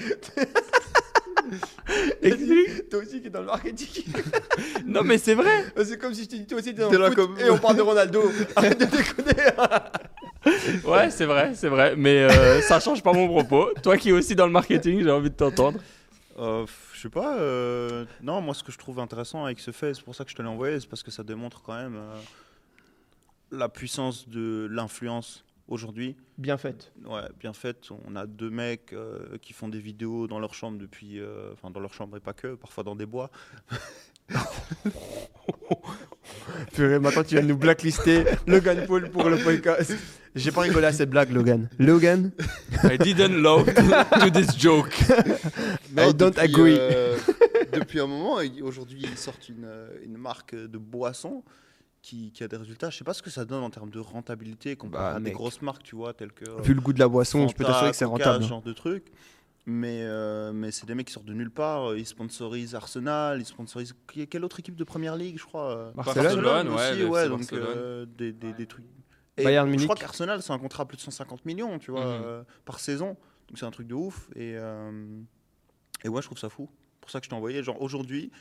Explique. 2.23 2.89
Toi 2.91 3.01
aussi 3.01 3.21
qui 3.21 3.27
est 3.27 3.31
dans 3.31 3.41
le 3.41 3.47
marketing. 3.47 4.05
Non, 4.87 5.03
mais 5.03 5.19
c'est 5.19 5.35
vrai. 5.35 5.65
C'est 5.85 5.99
comme 5.99 6.15
si 6.15 6.25
je 6.25 6.29
t'ai 6.29 6.39
dit 6.39 6.47
toi 6.47 6.59
aussi 6.59 6.75
t'es 6.75 6.83
dans 6.83 6.91
le 6.91 7.07
foot 7.07 7.15
comme- 7.15 7.39
et 7.39 7.51
on 7.51 7.59
parle 7.59 7.77
de 7.77 7.83
Ronaldo. 7.83 8.23
Arrête 8.57 8.79
de 8.81 8.85
déconner. 8.85 9.51
Ouais, 10.85 11.11
c'est 11.11 11.25
vrai, 11.27 11.53
c'est 11.55 11.69
vrai. 11.69 11.95
Mais 11.97 12.23
euh, 12.25 12.61
ça 12.63 12.81
change 12.81 13.03
pas 13.03 13.13
mon 13.13 13.29
propos. 13.29 13.71
Toi 13.83 13.97
qui 13.97 14.09
es 14.09 14.13
aussi 14.13 14.35
dans 14.35 14.47
le 14.47 14.53
marketing, 14.53 15.03
j'ai 15.03 15.11
envie 15.11 15.31
de 15.31 15.35
t'entendre. 15.37 15.79
Euh, 16.39 16.67
Je 16.95 17.01
sais 17.01 17.09
pas. 17.09 17.37
euh, 17.39 18.05
Non, 18.23 18.41
moi, 18.41 18.55
ce 18.55 18.63
que 18.65 18.73
je 18.73 18.79
trouve 18.79 18.99
intéressant 19.01 19.45
avec 19.45 19.61
ce 19.61 19.71
fait, 19.71 19.95
c'est 19.95 20.03
pour 20.03 20.15
ça 20.15 20.25
que 20.25 20.31
je 20.31 20.37
te 20.37 20.43
l'ai 20.43 20.49
envoyé, 20.49 20.81
c'est 20.81 20.89
parce 20.89 21.03
que 21.03 21.11
ça 21.11 21.23
démontre 21.23 21.63
quand 21.63 21.75
même 21.77 21.95
euh, 21.97 22.15
la 23.53 23.69
puissance 23.69 24.29
de 24.29 24.67
l'influence 24.71 25.45
aujourd'hui. 25.73 26.17
Bien 26.39 26.59
fait. 26.59 26.93
Ouais, 27.05 27.29
bien 27.41 27.53
fait. 27.53 27.89
On 28.07 28.15
a 28.15 28.27
deux 28.27 28.51
mecs 28.51 28.93
euh, 28.93 29.39
qui 29.41 29.53
font 29.53 29.69
des 29.69 29.81
vidéos 29.81 30.27
dans 30.29 30.39
leur 30.39 30.55
chambre 30.55 30.79
depuis, 30.79 31.19
euh, 31.19 31.53
enfin 31.53 31.71
dans 31.71 31.81
leur 31.81 31.95
chambre 31.95 32.17
et 32.17 32.21
pas 32.21 32.35
que, 32.35 32.55
parfois 32.55 32.85
dans 32.85 32.95
des 32.95 33.07
bois. 33.07 33.31
Purée, 36.73 36.99
maintenant 36.99 37.25
tu 37.25 37.35
viens 37.35 37.43
de 37.43 37.49
nous 37.49 37.57
blacklister 37.57 38.25
Logan 38.47 38.85
Paul 38.87 39.11
pour 39.11 39.29
le 39.29 39.39
podcast. 39.39 39.95
J'ai 40.35 40.51
pas 40.51 40.63
rigolé 40.63 40.87
à 40.87 40.93
cette 40.93 41.11
blague, 41.11 41.31
Logan. 41.31 41.69
Logan? 41.79 42.31
I 42.85 42.97
didn't 42.97 43.43
love 43.43 43.67
to, 43.67 43.83
to 44.21 44.31
this 44.31 44.57
joke. 44.57 44.95
I 45.97 46.13
don't 46.15 46.39
agree. 46.39 46.77
euh, 46.79 47.19
depuis 47.73 48.01
un 48.01 48.07
moment, 48.07 48.39
aujourd'hui, 48.63 49.01
ils 49.03 49.19
sortent 49.19 49.49
une, 49.49 49.69
une 50.05 50.17
marque 50.17 50.55
de 50.55 50.79
boisson 50.79 51.43
qui, 52.03 52.33
qui 52.33 52.43
a 52.45 52.49
des 52.49 52.57
résultats. 52.57 52.91
Je 52.91 52.99
sais 52.99 53.05
pas 53.05 53.15
ce 53.15 53.23
que 53.23 53.31
ça 53.31 53.45
donne 53.45 53.63
en 53.63 53.71
termes 53.71 53.91
de 53.91 53.99
rentabilité 54.01 54.77
comparé 54.77 55.05
Bah, 55.13 55.17
à 55.17 55.21
des 55.21 55.31
grosses 55.31 55.63
marques, 55.63 55.83
tu 55.85 55.97
vois, 55.97 56.13
telles 56.13 56.33
que. 56.33 56.45
euh, 56.49 56.61
Vu 56.63 56.75
le 56.75 56.81
goût 56.81 56.93
de 56.93 56.99
la 56.99 57.09
boisson, 57.09 57.47
je 57.49 57.55
peux 57.55 57.65
t'assurer 57.65 57.91
que 57.93 57.97
c'est 57.97 58.05
rentable. 58.05 58.43
ce 58.45 58.49
genre 58.49 58.63
de 58.63 58.73
truc. 58.73 59.13
Mais, 59.65 60.01
euh, 60.03 60.53
mais 60.53 60.73
c'est 60.73 60.87
des 60.87 60.95
mecs 60.97 61.07
qui 61.07 61.13
sortent 61.13 61.27
de 61.27 61.33
nulle 61.35 61.51
part. 61.53 61.95
Ils 61.97 62.05
sponsorisent 62.05 62.75
Arsenal, 62.75 63.41
ils 63.41 63.45
sponsorisent. 63.47 63.95
Quelle 64.29 64.45
autre 64.45 64.59
équipe 64.59 64.75
de 64.75 64.83
première 64.83 65.15
ligue, 65.15 65.39
je 65.39 65.45
crois 65.45 65.71
euh, 65.71 65.93
Barcelone. 65.93 66.25
Barcelone, 66.43 66.69
ouais, 66.69 66.91
aussi, 66.93 67.05
ouais, 67.05 67.21
FC 67.21 67.29
donc 67.29 67.39
Barcelone. 67.39 67.65
euh, 67.77 68.07
des, 68.19 68.33
des, 68.33 68.53
des 68.53 68.67
trucs. 68.67 68.85
Et 69.37 69.45
Bayern 69.45 69.79
je 69.79 69.85
crois 69.85 69.95
qu'Arsenal, 69.95 70.43
c'est 70.43 70.53
un 70.53 70.59
contrat 70.59 70.83
à 70.83 70.87
plus 70.87 70.97
de 70.97 71.03
150 71.03 71.47
millions, 71.47 71.79
tu 71.79 71.93
vois, 71.93 72.05
Mhm. 72.05 72.23
euh, 72.25 72.43
par 72.65 72.81
saison. 72.81 73.17
Donc 73.49 73.59
c'est 73.59 73.65
un 73.65 73.71
truc 73.71 73.87
de 73.87 73.95
ouf. 73.95 74.29
Et, 74.35 74.55
euh, 74.57 74.91
et 76.05 76.09
ouais, 76.09 76.21
je 76.21 76.27
trouve 76.27 76.39
ça 76.39 76.49
fou. 76.49 76.69
C'est 76.95 77.01
pour 77.01 77.11
ça 77.11 77.21
que 77.21 77.25
je 77.27 77.31
t'ai 77.31 77.37
envoyé. 77.37 77.63
Genre 77.63 77.81
aujourd'hui, 77.81 78.33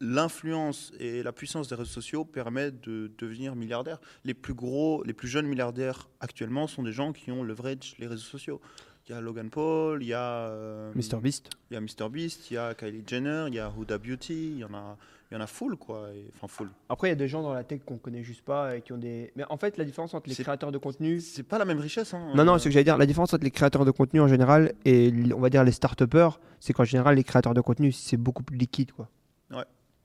l'influence 0.00 0.92
et 0.98 1.22
la 1.22 1.32
puissance 1.32 1.68
des 1.68 1.74
réseaux 1.74 1.90
sociaux 1.90 2.24
permettent 2.24 2.80
de 2.82 3.10
devenir 3.18 3.56
milliardaire. 3.56 3.98
Les 4.24 4.34
plus 4.34 4.54
gros, 4.54 5.02
les 5.04 5.12
plus 5.12 5.28
jeunes 5.28 5.46
milliardaires 5.46 6.08
actuellement 6.20 6.66
sont 6.66 6.82
des 6.82 6.92
gens 6.92 7.12
qui 7.12 7.32
ont 7.32 7.42
leverage 7.42 7.94
les 7.98 8.06
réseaux 8.06 8.22
sociaux. 8.22 8.60
Il 9.08 9.12
y 9.12 9.14
a 9.14 9.20
Logan 9.20 9.50
Paul, 9.50 10.02
il 10.02 10.08
y 10.08 10.14
a 10.14 10.48
euh, 10.48 10.92
Mr 10.96 11.20
Beast. 11.22 11.50
il 11.70 11.74
y 11.74 11.76
a 11.76 11.80
MrBeast, 11.80 12.50
il 12.50 12.54
y 12.54 12.56
a 12.56 12.74
Kylie 12.74 13.04
Jenner, 13.06 13.44
il 13.46 13.54
y 13.54 13.60
a 13.60 13.72
Huda 13.78 13.98
Beauty, 13.98 14.54
il 14.54 14.58
y 14.58 14.64
en 14.64 14.74
a, 14.74 14.96
il 15.30 15.34
y 15.34 15.36
en 15.36 15.40
a 15.40 15.46
full 15.46 15.76
quoi. 15.76 16.08
Enfin 16.34 16.48
full. 16.48 16.70
Après, 16.88 17.06
il 17.06 17.10
y 17.10 17.12
a 17.12 17.16
des 17.16 17.28
gens 17.28 17.40
dans 17.40 17.52
la 17.54 17.62
tech 17.62 17.82
qu'on 17.86 17.98
connaît 17.98 18.24
juste 18.24 18.42
pas 18.42 18.76
et 18.76 18.82
qui 18.82 18.92
ont 18.92 18.98
des. 18.98 19.32
Mais 19.36 19.44
en 19.48 19.58
fait, 19.58 19.76
la 19.76 19.84
différence 19.84 20.12
entre 20.12 20.28
les 20.28 20.34
créateurs 20.34 20.72
de 20.72 20.78
contenu. 20.78 21.20
C'est 21.20 21.44
pas 21.44 21.58
la 21.58 21.64
même 21.64 21.78
richesse. 21.78 22.14
Hein. 22.14 22.32
Non, 22.34 22.44
non, 22.44 22.54
c'est 22.54 22.64
ce 22.64 22.64
que 22.64 22.70
j'allais 22.72 22.82
dire. 22.82 22.98
La 22.98 23.06
différence 23.06 23.32
entre 23.32 23.44
les 23.44 23.52
créateurs 23.52 23.84
de 23.84 23.92
contenu 23.92 24.20
en 24.20 24.26
général 24.26 24.72
et 24.84 25.12
on 25.32 25.40
va 25.40 25.50
dire 25.50 25.62
les 25.62 25.70
start-upers, 25.70 26.40
c'est 26.58 26.72
qu'en 26.72 26.84
général, 26.84 27.14
les 27.14 27.24
créateurs 27.24 27.54
de 27.54 27.60
contenu, 27.60 27.92
c'est 27.92 28.16
beaucoup 28.16 28.42
plus 28.42 28.56
liquide, 28.56 28.90
quoi. 28.90 29.08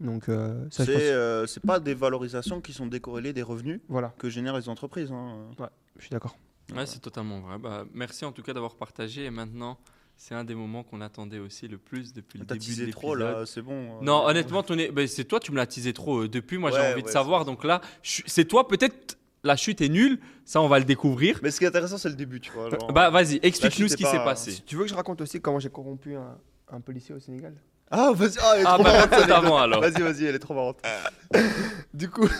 Ouais. 0.02 0.06
Donc, 0.08 0.30
euh, 0.30 0.66
ça, 0.72 0.86
C'est 0.86 0.94
pense- 0.94 1.02
euh, 1.04 1.46
c'est 1.48 1.64
pas 1.64 1.80
des 1.80 1.94
valorisations 1.94 2.60
qui 2.62 2.74
sont 2.74 2.88
décorrélées 2.88 3.34
des 3.34 3.44
revenus 3.44 3.80
Voilà, 3.88 4.14
que 4.18 4.30
génèrent 4.30 4.58
les 4.58 4.68
entreprises. 4.70 5.12
hein. 5.12 5.38
je 5.98 6.02
suis 6.02 6.10
d'accord. 6.12 6.36
Ouais, 6.76 6.86
c'est 6.86 7.00
totalement 7.00 7.40
vrai. 7.42 7.58
Bah, 7.60 7.86
merci 7.94 8.24
en 8.26 8.32
tout 8.32 8.42
cas 8.44 8.54
d'avoir 8.54 8.76
partagé. 8.76 9.26
Et 9.26 9.30
maintenant, 9.30 9.78
c'est 10.16 10.34
un 10.36 10.44
des 10.44 10.56
moments 10.56 10.84
qu'on 10.84 11.02
attendait 11.02 11.40
aussi 11.40 11.68
le 11.68 11.78
plus 11.78 12.14
depuis 12.14 12.40
le 12.40 12.46
T'as 12.46 12.54
début 12.56 12.66
de 12.66 12.76
teasé 12.76 12.92
trop 12.92 13.14
l'épisode. 13.16 13.40
là, 13.40 13.46
c'est 13.46 13.62
bon. 13.62 13.74
euh. 14.00 14.02
Non, 14.04 14.26
honnêtement, 14.26 14.64
ton 14.64 14.76
ben, 14.78 15.08
c'est 15.08 15.26
toi, 15.26 15.40
tu 15.40 15.52
me 15.52 15.58
l'as 15.58 15.66
teasé 15.68 15.92
trop. 15.94 16.22
euh, 16.24 16.30
depuis, 16.30 16.58
moi, 16.58 16.72
j'ai 16.72 16.78
Ouais, 16.78 16.94
envie 16.94 17.02
de 17.02 17.08
ouais, 17.08 17.12
savoir. 17.12 17.42
c'est- 17.42 17.46
Donc 17.48 17.64
là, 17.66 17.82
je- 18.04 18.22
c'est 18.26 18.46
toi, 18.46 18.68
peut-être 18.68 19.18
la 19.44 19.56
chute 19.58 19.82
est 19.82 19.90
nulle. 19.90 20.20
Ça, 20.46 20.62
on 20.62 20.68
va 20.70 20.80
le 20.80 20.86
découvrir. 20.86 21.40
Mais 21.44 21.52
ce 21.52 21.58
qui 21.60 21.66
est 21.66 21.68
intéressant, 21.68 21.98
c'est 21.98 22.10
le 22.10 22.16
début, 22.16 22.40
tu 22.40 22.52
vois. 22.52 22.70
genre. 22.70 22.94
Bah, 22.94 23.10
vas-y, 23.10 23.40
explique-nous 23.44 23.88
ce 23.90 23.98
qui 23.98 24.04
pas- 24.04 24.12
s'est 24.12 24.18
passé. 24.24 24.62
Tu 24.66 24.76
veux 24.78 24.84
que 24.84 24.90
je 24.90 24.96
raconte 24.96 25.20
aussi 25.22 25.42
comment 25.42 25.60
j'ai 25.60 25.70
corrompu 25.70 26.16
un, 26.16 26.38
un 26.70 26.80
policier 26.80 27.14
au 27.16 27.20
Sénégal 27.20 27.54
Ah, 27.92 28.12
vas-y, 28.16 28.38
ah, 28.42 28.54
elle 28.56 28.62
est 28.62 28.66
Ah, 28.66 28.74
trop 28.76 28.84
bah, 28.84 29.28
marrante. 29.28 29.62
alors. 29.64 29.82
Vas-y, 29.82 30.02
vas-y, 30.02 30.26
elle 30.26 30.36
est 30.36 30.40
trop 30.40 30.54
marrante. 30.54 30.78
du 31.94 32.10
coup. 32.10 32.28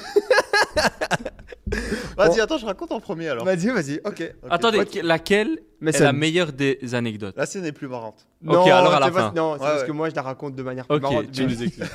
vas-y, 2.18 2.40
attends, 2.42 2.58
je 2.58 2.66
raconte 2.66 2.92
en 2.92 3.00
premier 3.00 3.30
alors. 3.30 3.46
Vas-y, 3.46 3.68
vas-y, 3.70 3.96
ok. 4.04 4.06
Ok. 4.06 4.34
Attendez, 4.50 4.80
Ouais, 4.80 5.02
laquelle 5.04 5.60
Mais 5.80 5.92
est 5.92 5.98
ça- 5.98 6.04
la 6.06 6.14
meilleure 6.14 6.54
des 6.54 6.80
anecdotes 6.94 7.36
La 7.38 7.46
scène 7.46 7.66
est 7.66 7.72
plus 7.72 7.88
marrante. 7.88 8.28
Ok, 8.46 8.68
alors 8.68 8.94
à 8.94 9.00
la 9.00 9.08
c'est 9.08 9.12
pas- 9.12 9.20
fin. 9.30 9.34
Non, 9.34 9.56
c'est 9.58 9.64
Ouais, 9.64 9.70
parce 9.70 9.82
ouais. 9.82 9.88
que 9.88 9.92
moi, 9.92 10.10
je 10.10 10.16
la 10.16 10.22
raconte 10.22 10.56
de 10.56 10.64
manière 10.64 10.86
plus 10.88 10.96
Ok, 10.96 11.02
marrante. 11.02 11.32
tu 11.32 11.46
mais- 11.46 11.54
nous 11.54 11.54
expliques. 11.64 11.90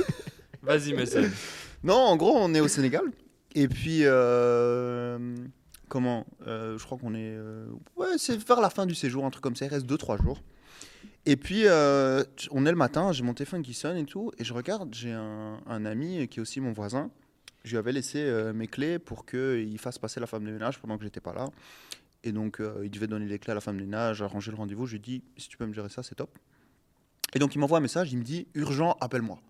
Vas-y, 0.62 0.94
Messi. 0.94 1.18
Non, 1.84 1.94
en 1.94 2.16
gros, 2.16 2.34
on 2.36 2.52
est 2.54 2.60
au 2.60 2.68
Sénégal. 2.68 3.02
Et 3.54 3.68
puis, 3.68 4.00
euh, 4.02 5.18
comment 5.88 6.26
Euh, 6.46 6.78
Je 6.78 6.84
crois 6.84 6.98
qu'on 6.98 7.14
est. 7.14 7.18
euh, 7.36 7.66
ouais, 7.96 8.06
c'est 8.18 8.36
vers 8.46 8.60
la 8.60 8.70
fin 8.70 8.86
du 8.86 8.94
séjour, 8.94 9.24
un 9.24 9.30
truc 9.30 9.42
comme 9.42 9.56
ça. 9.56 9.66
Il 9.66 9.68
reste 9.68 9.86
2-3 9.86 10.20
jours. 10.22 10.40
Et 11.28 11.36
puis, 11.36 11.66
euh, 11.66 12.22
on 12.52 12.64
est 12.66 12.70
le 12.70 12.76
matin, 12.76 13.10
j'ai 13.10 13.24
mon 13.24 13.34
téléphone 13.34 13.62
qui 13.62 13.74
sonne 13.74 13.96
et 13.96 14.04
tout. 14.04 14.30
Et 14.38 14.44
je 14.44 14.54
regarde, 14.54 14.94
j'ai 14.94 15.12
un, 15.12 15.84
ami 15.84 16.28
qui 16.28 16.38
est 16.38 16.42
aussi 16.42 16.60
mon 16.60 16.72
voisin. 16.72 17.10
Je 17.64 17.72
lui 17.72 17.78
avais 17.78 17.90
laissé 17.90 18.20
euh, 18.20 18.52
mes 18.52 18.68
clés 18.68 19.00
pour 19.00 19.26
qu'il 19.26 19.76
fasse 19.80 19.98
passer 19.98 20.20
la 20.20 20.28
femme 20.28 20.44
de 20.44 20.52
ménage 20.52 20.78
pendant 20.78 20.96
que 20.96 21.02
j'étais 21.02 21.20
pas 21.20 21.34
là. 21.34 21.48
Et 22.22 22.30
donc, 22.30 22.60
euh, 22.60 22.80
il 22.84 22.90
devait 22.92 23.08
donner 23.08 23.26
les 23.26 23.40
clés 23.40 23.50
à 23.50 23.54
la 23.56 23.60
femme 23.60 23.76
de 23.76 23.82
ménage, 23.82 24.22
arranger 24.22 24.52
le 24.52 24.56
rendez-vous. 24.56 24.86
Je 24.86 24.92
lui 24.92 25.00
dit, 25.00 25.24
si 25.36 25.48
tu 25.48 25.56
peux 25.56 25.66
me 25.66 25.72
gérer 25.72 25.88
ça, 25.88 26.04
c'est 26.04 26.14
top. 26.14 26.30
Et 27.34 27.40
donc, 27.40 27.56
il 27.56 27.58
m'envoie 27.58 27.78
un 27.78 27.82
message, 27.82 28.12
il 28.12 28.18
me 28.18 28.24
dit, 28.24 28.46
urgent, 28.54 28.96
appelle-moi. 29.00 29.40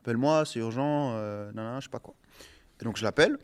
Appelle-moi, 0.00 0.46
c'est 0.46 0.60
urgent, 0.60 1.12
euh, 1.16 1.52
nanana, 1.52 1.80
je 1.80 1.84
sais 1.84 1.90
pas 1.90 1.98
quoi. 1.98 2.14
Et 2.80 2.84
donc, 2.84 2.96
je 2.96 3.04
l'appelle. 3.04 3.36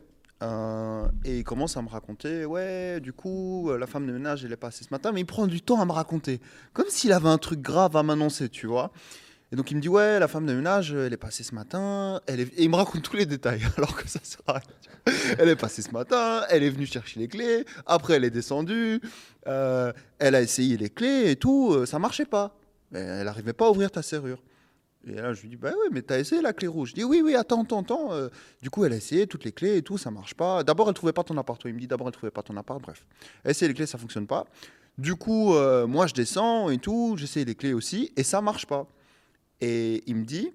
Euh, 0.43 1.07
et 1.25 1.39
il 1.39 1.43
commence 1.43 1.77
à 1.77 1.81
me 1.81 1.89
raconter, 1.89 2.45
ouais, 2.45 2.99
du 2.99 3.11
coup, 3.11 3.69
euh, 3.69 3.77
la 3.77 3.87
femme 3.87 4.05
de 4.05 4.11
ménage, 4.11 4.45
elle 4.45 4.51
est 4.51 4.57
passée 4.57 4.83
ce 4.83 4.89
matin, 4.91 5.11
mais 5.11 5.21
il 5.21 5.25
prend 5.25 5.47
du 5.47 5.61
temps 5.61 5.81
à 5.81 5.85
me 5.85 5.91
raconter. 5.91 6.39
Comme 6.73 6.87
s'il 6.89 7.11
avait 7.11 7.29
un 7.29 7.39
truc 7.39 7.61
grave 7.61 7.95
à 7.95 8.03
m'annoncer, 8.03 8.49
tu 8.49 8.67
vois. 8.67 8.91
Et 9.51 9.55
donc, 9.55 9.71
il 9.71 9.77
me 9.77 9.81
dit, 9.81 9.89
ouais, 9.89 10.19
la 10.19 10.27
femme 10.27 10.45
de 10.45 10.53
ménage, 10.53 10.93
elle 10.93 11.13
est 11.13 11.17
passée 11.17 11.43
ce 11.43 11.55
matin. 11.55 12.21
Elle 12.27 12.41
est... 12.41 12.53
Et 12.57 12.63
il 12.63 12.69
me 12.69 12.75
raconte 12.75 13.01
tous 13.01 13.15
les 13.15 13.25
détails, 13.25 13.61
alors 13.77 13.95
que 13.95 14.07
ça 14.07 14.19
sert 14.21 14.41
à. 14.47 14.59
Elle 15.39 15.49
est 15.49 15.55
passée 15.55 15.81
ce 15.81 15.91
matin, 15.91 16.43
elle 16.49 16.63
est 16.63 16.69
venue 16.69 16.85
chercher 16.85 17.21
les 17.21 17.29
clés, 17.29 17.65
après, 17.85 18.15
elle 18.15 18.25
est 18.25 18.29
descendue, 18.29 18.99
euh, 19.47 19.93
elle 20.19 20.35
a 20.35 20.41
essayé 20.41 20.75
les 20.75 20.89
clés 20.89 21.31
et 21.31 21.37
tout, 21.37 21.85
ça 21.85 21.97
marchait 21.97 22.25
pas. 22.25 22.57
Elle 22.93 23.23
n'arrivait 23.23 23.53
pas 23.53 23.67
à 23.67 23.69
ouvrir 23.69 23.89
ta 23.89 24.01
serrure. 24.01 24.41
Et 25.09 25.13
là, 25.13 25.33
je 25.33 25.41
lui 25.41 25.49
dis, 25.49 25.55
bah 25.55 25.71
oui, 25.71 25.87
mais 25.91 26.01
t'as 26.01 26.19
essayé 26.19 26.41
la 26.41 26.51
clé 26.51 26.67
rouge. 26.67 26.89
Je 26.89 26.95
dis, 26.95 27.03
oui, 27.03 27.21
oui, 27.23 27.33
attends, 27.35 27.63
attends, 27.63 27.81
attends. 27.81 28.13
euh, 28.13 28.27
du 28.61 28.69
coup, 28.69 28.83
elle 28.83 28.91
a 28.91 28.97
essayé 28.97 29.25
toutes 29.25 29.45
les 29.45 29.53
clés 29.53 29.77
et 29.77 29.81
tout, 29.81 29.97
ça 29.97 30.11
marche 30.11 30.33
pas. 30.33 30.63
D'abord, 30.63 30.89
elle 30.89 30.95
trouvait 30.95 31.13
pas 31.13 31.23
ton 31.23 31.37
appart. 31.37 31.61
Il 31.65 31.73
me 31.73 31.79
dit, 31.79 31.87
d'abord, 31.87 32.07
elle 32.07 32.13
trouvait 32.13 32.31
pas 32.31 32.43
ton 32.43 32.57
appart. 32.57 32.81
Bref, 32.81 33.05
essayé 33.45 33.69
les 33.69 33.73
clés, 33.73 33.85
ça 33.85 33.97
fonctionne 33.97 34.27
pas. 34.27 34.45
Du 34.97 35.15
coup, 35.15 35.53
euh, 35.53 35.87
moi, 35.87 36.07
je 36.07 36.13
descends 36.13 36.69
et 36.69 36.77
tout, 36.77 37.15
j'essaye 37.17 37.45
les 37.45 37.55
clés 37.55 37.73
aussi, 37.73 38.11
et 38.17 38.23
ça 38.23 38.41
marche 38.41 38.65
pas. 38.65 38.87
Et 39.61 40.03
il 40.07 40.15
me 40.15 40.25
dit, 40.25 40.51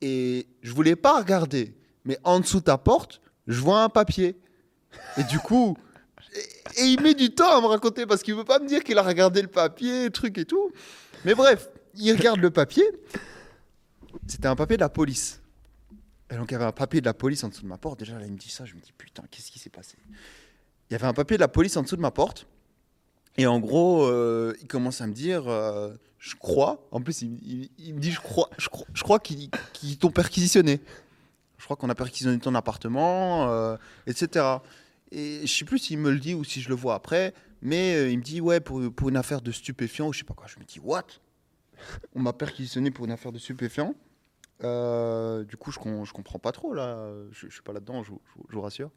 et 0.00 0.46
je 0.62 0.72
voulais 0.72 0.96
pas 0.96 1.18
regarder, 1.18 1.74
mais 2.04 2.18
en 2.24 2.40
dessous 2.40 2.58
de 2.58 2.64
ta 2.64 2.76
porte, 2.76 3.20
je 3.46 3.60
vois 3.60 3.82
un 3.82 3.88
papier. 3.88 4.36
Et 5.16 5.24
du 5.24 5.38
coup, 5.38 5.76
et, 6.76 6.82
et 6.82 6.84
il 6.86 7.00
met 7.00 7.14
du 7.14 7.30
temps 7.30 7.56
à 7.56 7.60
me 7.60 7.66
raconter 7.66 8.04
parce 8.04 8.22
qu'il 8.22 8.34
veut 8.34 8.44
pas 8.44 8.58
me 8.58 8.66
dire 8.66 8.82
qu'il 8.84 8.98
a 8.98 9.02
regardé 9.02 9.40
le 9.40 9.48
papier, 9.48 10.10
truc 10.10 10.36
et 10.38 10.44
tout. 10.44 10.70
Mais 11.24 11.34
bref, 11.34 11.68
il 11.94 12.12
regarde 12.12 12.40
le 12.40 12.50
papier. 12.50 12.84
C'était 14.26 14.48
un 14.48 14.56
papier 14.56 14.76
de 14.76 14.82
la 14.82 14.88
police. 14.88 15.40
Et 16.30 16.36
donc, 16.36 16.50
il 16.50 16.52
y 16.52 16.56
avait 16.56 16.64
un 16.64 16.72
papier 16.72 17.00
de 17.00 17.06
la 17.06 17.14
police 17.14 17.44
en 17.44 17.48
dessous 17.48 17.62
de 17.62 17.68
ma 17.68 17.78
porte. 17.78 17.98
Déjà, 17.98 18.18
là, 18.18 18.24
il 18.24 18.32
me 18.32 18.38
dit 18.38 18.50
ça. 18.50 18.64
Je 18.64 18.74
me 18.74 18.80
dis, 18.80 18.92
putain, 18.96 19.22
qu'est-ce 19.30 19.50
qui 19.50 19.58
s'est 19.58 19.70
passé? 19.70 19.96
Il 20.88 20.92
y 20.92 20.96
avait 20.96 21.06
un 21.06 21.12
papier 21.12 21.36
de 21.36 21.40
la 21.40 21.48
police 21.48 21.76
en 21.76 21.82
dessous 21.82 21.96
de 21.96 22.00
ma 22.00 22.10
porte. 22.10 22.46
Et 23.36 23.46
en 23.46 23.58
gros, 23.58 24.04
euh, 24.04 24.54
il 24.60 24.66
commence 24.66 25.00
à 25.00 25.06
me 25.06 25.12
dire, 25.12 25.48
euh, 25.48 25.94
je 26.18 26.34
crois. 26.36 26.86
En 26.92 27.00
plus, 27.00 27.22
il, 27.22 27.94
me 27.94 28.00
dit, 28.00 28.12
je 28.12 28.20
crois, 28.20 28.48
je 28.58 29.02
crois, 29.02 29.18
qu'ils 29.18 29.98
t'ont 29.98 30.10
perquisitionné. 30.10 30.80
Je 31.58 31.64
crois 31.64 31.76
qu'on 31.76 31.88
a 31.88 31.94
perquisitionné 31.94 32.38
ton 32.38 32.54
appartement, 32.54 33.50
euh, 33.50 33.76
etc. 34.06 34.46
Et 35.10 35.46
je 35.46 35.52
sais 35.52 35.64
plus 35.64 35.78
s'il 35.78 35.98
me 35.98 36.10
le 36.10 36.18
dit 36.18 36.34
ou 36.34 36.44
si 36.44 36.60
je 36.60 36.68
le 36.68 36.74
vois 36.74 36.94
après. 36.94 37.34
Mais 37.62 38.12
il 38.12 38.18
me 38.18 38.22
dit, 38.22 38.40
ouais, 38.40 38.60
pour, 38.60 38.92
pour 38.92 39.08
une 39.08 39.16
affaire 39.16 39.40
de 39.40 39.50
stupéfiants 39.50 40.08
ou 40.08 40.12
je 40.12 40.18
sais 40.18 40.24
pas 40.24 40.34
quoi. 40.34 40.46
Je 40.46 40.58
me 40.58 40.64
dis, 40.64 40.78
what? 40.80 41.06
On 42.14 42.20
m'a 42.20 42.32
perquisitionné 42.32 42.90
pour 42.90 43.04
une 43.04 43.12
affaire 43.12 43.32
de 43.32 43.38
stupéfiants. 43.38 43.94
Euh, 44.62 45.42
du 45.44 45.56
coup, 45.56 45.72
je, 45.72 45.78
com- 45.80 46.04
je 46.04 46.12
comprends 46.12 46.38
pas 46.38 46.52
trop 46.52 46.72
là. 46.74 46.96
Je, 47.32 47.48
je 47.48 47.52
suis 47.52 47.62
pas 47.62 47.72
là-dedans, 47.72 48.02
je, 48.04 48.10
vous- 48.10 48.20
je 48.50 48.58
rassure. 48.58 48.90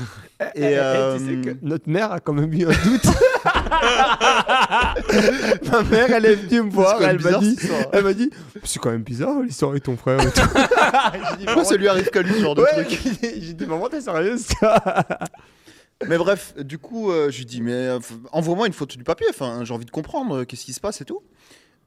Et, 0.54 0.78
euh, 0.78 1.18
tu 1.18 1.26
sais 1.26 1.40
que 1.52 1.56
notre 1.64 1.88
mère 1.88 2.12
a 2.12 2.20
quand 2.20 2.32
même 2.32 2.52
eu 2.52 2.64
un 2.64 2.70
doute. 2.70 3.04
Ma 5.70 5.82
mère, 5.82 6.10
elle 6.12 6.26
est 6.26 6.34
venue 6.36 6.62
me 6.62 6.70
voir, 6.70 7.02
elle 7.02 7.20
m'a 7.20 7.38
dit, 7.38 7.56
elle 7.92 8.04
m'a 8.04 8.14
dit, 8.14 8.30
c'est 8.64 8.78
quand 8.78 8.90
même 8.90 9.02
bizarre 9.02 9.40
l'histoire 9.42 9.72
avec 9.72 9.82
ton 9.84 9.96
frère. 9.96 10.20
et 10.20 10.30
tout. 10.30 10.40
Dit, 11.38 11.44
Pourquoi 11.46 11.64
ça 11.64 11.76
lui 11.76 11.88
arrive 11.88 12.08
qu'à 12.10 12.22
lui 12.22 12.34
ce 12.34 12.40
genre 12.40 12.54
de 12.54 12.62
Ouais, 12.62 12.84
truc 12.84 12.98
j'ai 13.22 13.52
dit- 13.52 13.66
maman, 13.66 13.88
t'es 13.88 14.00
sérieuse 14.00 14.48
Mais 16.08 16.18
bref, 16.18 16.54
du 16.58 16.78
coup, 16.78 17.10
euh, 17.12 17.30
je 17.30 17.38
lui 17.38 17.46
dis, 17.46 17.60
mais 17.62 17.72
euh, 17.72 17.98
envoie-moi 18.32 18.66
une 18.66 18.72
photo 18.72 18.96
du 18.96 19.04
papier. 19.04 19.26
Enfin, 19.30 19.64
j'ai 19.64 19.72
envie 19.72 19.84
de 19.84 19.90
comprendre 19.90 20.38
euh, 20.40 20.44
qu'est-ce 20.44 20.64
qui 20.64 20.72
se 20.72 20.80
passe 20.80 21.00
et 21.00 21.04
tout. 21.04 21.22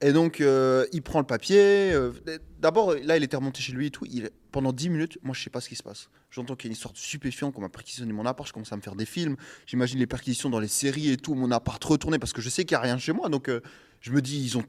Et 0.02 0.12
donc, 0.12 0.40
euh, 0.42 0.86
il 0.92 1.02
prend 1.02 1.20
le 1.20 1.26
papier. 1.26 1.92
euh, 1.92 2.12
D'abord, 2.58 2.94
là, 2.94 3.16
il 3.16 3.22
était 3.24 3.36
remonté 3.36 3.62
chez 3.62 3.72
lui 3.72 3.86
et 3.86 3.90
tout. 3.90 4.06
Pendant 4.52 4.72
10 4.72 4.90
minutes, 4.90 5.18
moi, 5.22 5.34
je 5.34 5.42
sais 5.42 5.50
pas 5.50 5.60
ce 5.60 5.68
qui 5.70 5.76
se 5.76 5.82
passe. 5.82 6.10
J'entends 6.30 6.54
qu'il 6.54 6.68
y 6.68 6.70
a 6.70 6.74
une 6.74 6.80
sorte 6.80 6.96
de 6.96 7.00
stupéfiant 7.00 7.50
qu'on 7.50 7.62
m'a 7.62 7.70
perquisitionné 7.70 8.12
mon 8.12 8.26
appart. 8.26 8.46
Je 8.46 8.52
commence 8.52 8.72
à 8.72 8.76
me 8.76 8.82
faire 8.82 8.94
des 8.94 9.06
films. 9.06 9.36
J'imagine 9.66 9.98
les 9.98 10.06
perquisitions 10.06 10.50
dans 10.50 10.60
les 10.60 10.68
séries 10.68 11.10
et 11.10 11.16
tout. 11.16 11.34
Mon 11.34 11.50
appart 11.50 11.82
retourné 11.82 12.18
parce 12.18 12.34
que 12.34 12.42
je 12.42 12.50
sais 12.50 12.64
qu'il 12.64 12.74
n'y 12.76 12.80
a 12.80 12.82
rien 12.82 12.98
chez 12.98 13.12
moi. 13.12 13.30
Donc, 13.30 13.48
euh, 13.48 13.60
je 14.02 14.12
me 14.12 14.20
dis, 14.20 14.42
ils 14.44 14.58
ont 14.58 14.64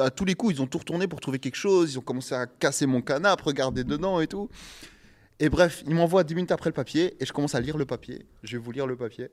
à 0.00 0.10
tous 0.10 0.24
les 0.24 0.34
coups, 0.34 0.54
ils 0.54 0.62
ont 0.62 0.68
tout 0.68 0.78
retourné 0.78 1.08
pour 1.08 1.18
trouver 1.20 1.40
quelque 1.40 1.56
chose. 1.56 1.94
Ils 1.94 1.98
ont 1.98 2.02
commencé 2.02 2.34
à 2.36 2.46
casser 2.46 2.86
mon 2.86 3.02
canapé, 3.02 3.42
regarder 3.44 3.82
dedans 3.82 4.20
et 4.20 4.28
tout. 4.28 4.48
Et 5.40 5.48
bref, 5.48 5.82
il 5.86 5.94
m'envoie 5.94 6.22
10 6.22 6.34
minutes 6.36 6.52
après 6.52 6.70
le 6.70 6.74
papier 6.74 7.16
et 7.20 7.26
je 7.26 7.32
commence 7.32 7.54
à 7.56 7.60
lire 7.60 7.76
le 7.76 7.84
papier. 7.86 8.26
Je 8.44 8.56
vais 8.56 8.62
vous 8.62 8.70
lire 8.72 8.86
le 8.86 8.96
papier. 8.96 9.28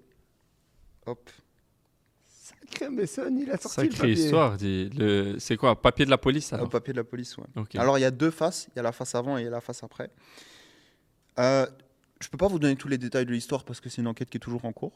Hop. 1.06 1.30
Sacré 2.70 2.90
Messon, 2.90 3.38
il 3.42 3.52
a 3.52 3.58
sorti 3.58 3.82
le 3.84 3.90
papier. 3.90 4.12
histoire. 4.14 4.58
Le... 4.62 5.36
C'est 5.40 5.58
quoi 5.58 5.80
Papier 5.82 6.06
de 6.06 6.10
la 6.10 6.18
police 6.18 6.52
alors 6.54 6.70
papier 6.70 6.94
de 6.94 6.98
la 7.00 7.04
police, 7.04 7.38
ouais. 7.38 7.46
Alors, 7.78 7.98
il 7.98 8.02
y 8.02 8.06
a 8.06 8.12
deux 8.12 8.32
faces. 8.32 8.68
Il 8.74 8.78
y 8.78 8.80
a 8.80 8.84
la 8.84 8.92
face 8.92 9.16
avant 9.16 9.38
et 9.38 9.42
il 9.42 9.46
y 9.46 9.48
a 9.48 9.52
la 9.52 9.62
face 9.62 9.84
après. 9.84 10.10
Euh, 11.40 11.66
Je 12.22 12.28
peux 12.30 12.38
pas 12.38 12.48
vous 12.48 12.60
donner 12.60 12.76
tous 12.76 12.88
les 12.88 12.98
détails 12.98 13.26
de 13.26 13.32
l'histoire 13.32 13.64
parce 13.64 13.80
que 13.82 13.90
c'est 13.90 14.02
une 14.02 14.08
enquête 14.08 14.30
qui 14.30 14.38
est 14.38 14.40
toujours 14.40 14.66
en 14.66 14.72
cours. 14.72 14.94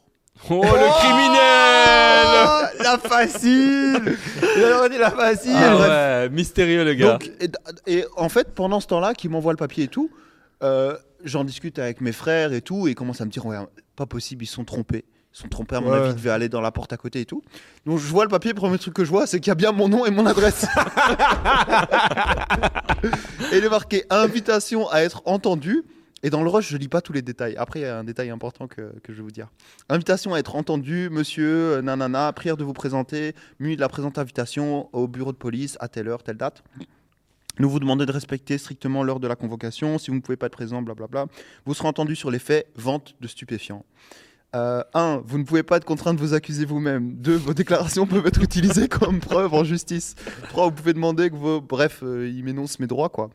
Oh, 0.50 0.62
le 0.64 1.00
criminel 1.00 2.46
Oh, 2.48 2.62
La 2.84 2.98
facile 2.98 4.18
Il 4.58 4.64
a 4.64 4.88
dit 4.90 4.98
la 4.98 5.12
facile 5.12 5.52
Ah 5.56 6.24
ouais, 6.24 6.30
mystérieux 6.30 6.86
le 6.86 6.94
gars. 6.94 7.14
Donc, 7.18 7.30
et, 7.40 7.98
et 8.00 8.06
en 8.16 8.30
fait, 8.30 8.54
pendant 8.54 8.80
ce 8.80 8.88
temps-là, 8.88 9.14
qu'il 9.14 9.30
m'envoie 9.32 9.52
le 9.54 9.58
papier 9.58 9.86
et 9.86 9.88
tout, 9.88 10.10
euh, 10.64 10.96
j'en 11.24 11.44
discute 11.44 11.80
avec 11.80 12.00
mes 12.02 12.12
frères 12.12 12.54
et 12.54 12.62
tout, 12.62 12.88
et 12.88 12.92
ils 12.92 12.96
commencent 12.96 13.22
à 13.22 13.26
me 13.26 13.32
dire 13.32 13.46
ouais, 13.46 13.58
pas 13.96 14.06
possible, 14.06 14.44
ils 14.44 14.48
se 14.48 14.54
sont 14.56 14.66
trompés. 14.66 15.04
Sont 15.32 15.48
trompés, 15.48 15.76
à 15.76 15.82
mon 15.82 15.92
Ouais. 15.92 15.98
avis, 16.00 16.10
ils 16.10 16.16
devaient 16.16 16.32
aller 16.32 16.50
dans 16.50 16.60
la 16.62 16.72
porte 16.72 16.92
à 16.92 16.98
côté 16.98 17.22
et 17.22 17.26
tout. 17.26 17.44
Donc 17.86 18.00
je 18.00 18.08
vois 18.08 18.24
le 18.26 18.30
papier, 18.30 18.50
le 18.52 18.56
premier 18.56 18.78
truc 18.80 18.94
que 18.96 19.06
je 19.06 19.10
vois, 19.12 19.28
c'est 19.28 19.40
qu'il 19.40 19.50
y 19.50 19.52
a 19.52 19.56
bien 19.56 19.72
mon 19.72 19.88
nom 19.88 20.06
et 20.06 20.12
mon 20.12 20.26
adresse. 20.26 20.66
et 23.52 23.58
il 23.58 23.64
est 23.64 23.70
marqué 23.70 24.04
invitation 24.10 24.90
à 24.90 25.02
être 25.02 25.22
entendu. 25.26 25.84
Et 26.22 26.30
dans 26.30 26.44
le 26.44 26.50
rush, 26.50 26.68
je 26.70 26.76
lis 26.76 26.90
pas 26.90 27.00
tous 27.00 27.14
les 27.14 27.22
détails. 27.22 27.56
Après, 27.56 27.80
il 27.80 27.84
y 27.84 27.86
a 27.86 27.98
un 27.98 28.04
détail 28.04 28.30
important 28.30 28.68
que, 28.68 28.92
que 29.04 29.14
je 29.14 29.18
vais 29.18 29.24
vous 29.24 29.32
dire. 29.32 29.48
Invitation 29.88 30.34
à 30.34 30.40
être 30.40 30.56
entendu, 30.58 31.10
monsieur, 31.10 31.78
euh, 31.78 31.82
nanana, 31.82 32.34
prière 32.34 32.58
de 32.58 32.66
vous 32.66 32.74
présenter, 32.74 33.36
muni 33.60 33.78
de 33.78 33.82
la 33.82 33.88
présente 33.88 34.18
invitation 34.18 34.90
au 34.92 35.08
bureau 35.08 35.32
de 35.32 35.38
police 35.38 35.78
à 35.80 35.88
telle 35.88 36.10
heure, 36.10 36.22
telle 36.24 36.36
date. 36.36 36.62
Nous 37.58 37.70
vous 37.70 37.80
demandons 37.80 38.04
de 38.04 38.12
respecter 38.12 38.58
strictement 38.58 39.02
l'heure 39.04 39.22
de 39.22 39.28
la 39.30 39.36
convocation. 39.38 39.98
Si 39.98 40.12
vous 40.12 40.16
ne 40.18 40.22
pouvez 40.22 40.36
pas 40.36 40.48
être 40.48 40.54
présent, 40.54 40.82
blablabla. 40.82 41.28
Vous 41.66 41.74
serez 41.74 41.88
entendu 41.88 42.18
sur 42.18 42.32
les 42.32 42.40
faits 42.40 42.68
vente 42.76 43.16
de 43.22 43.28
stupéfiants. 43.28 43.86
1. 44.54 45.22
vous 45.26 45.38
ne 45.38 45.44
pouvez 45.44 45.64
pas 45.64 45.78
être 45.78 45.86
contraint 45.86 46.14
de 46.14 46.20
vous 46.20 46.34
accuser 46.34 46.66
vous-même. 46.66 47.14
2. 47.16 47.36
Vos 47.36 47.54
déclarations 47.54 48.08
peuvent 48.08 48.26
être 48.26 48.42
utilisées 48.42 48.88
comme 48.90 49.20
preuve 49.20 49.54
en 49.54 49.64
justice. 49.64 50.16
3. 50.50 50.66
Vous 50.66 50.72
pouvez 50.72 50.94
demander 50.94 51.30
que 51.30 51.36
vos. 51.36 51.62
Bref, 51.62 52.02
euh, 52.04 52.28
il 52.30 52.44
m'énonce 52.44 52.80
mes 52.80 52.88
droits, 52.88 53.10
quoi. 53.10 53.30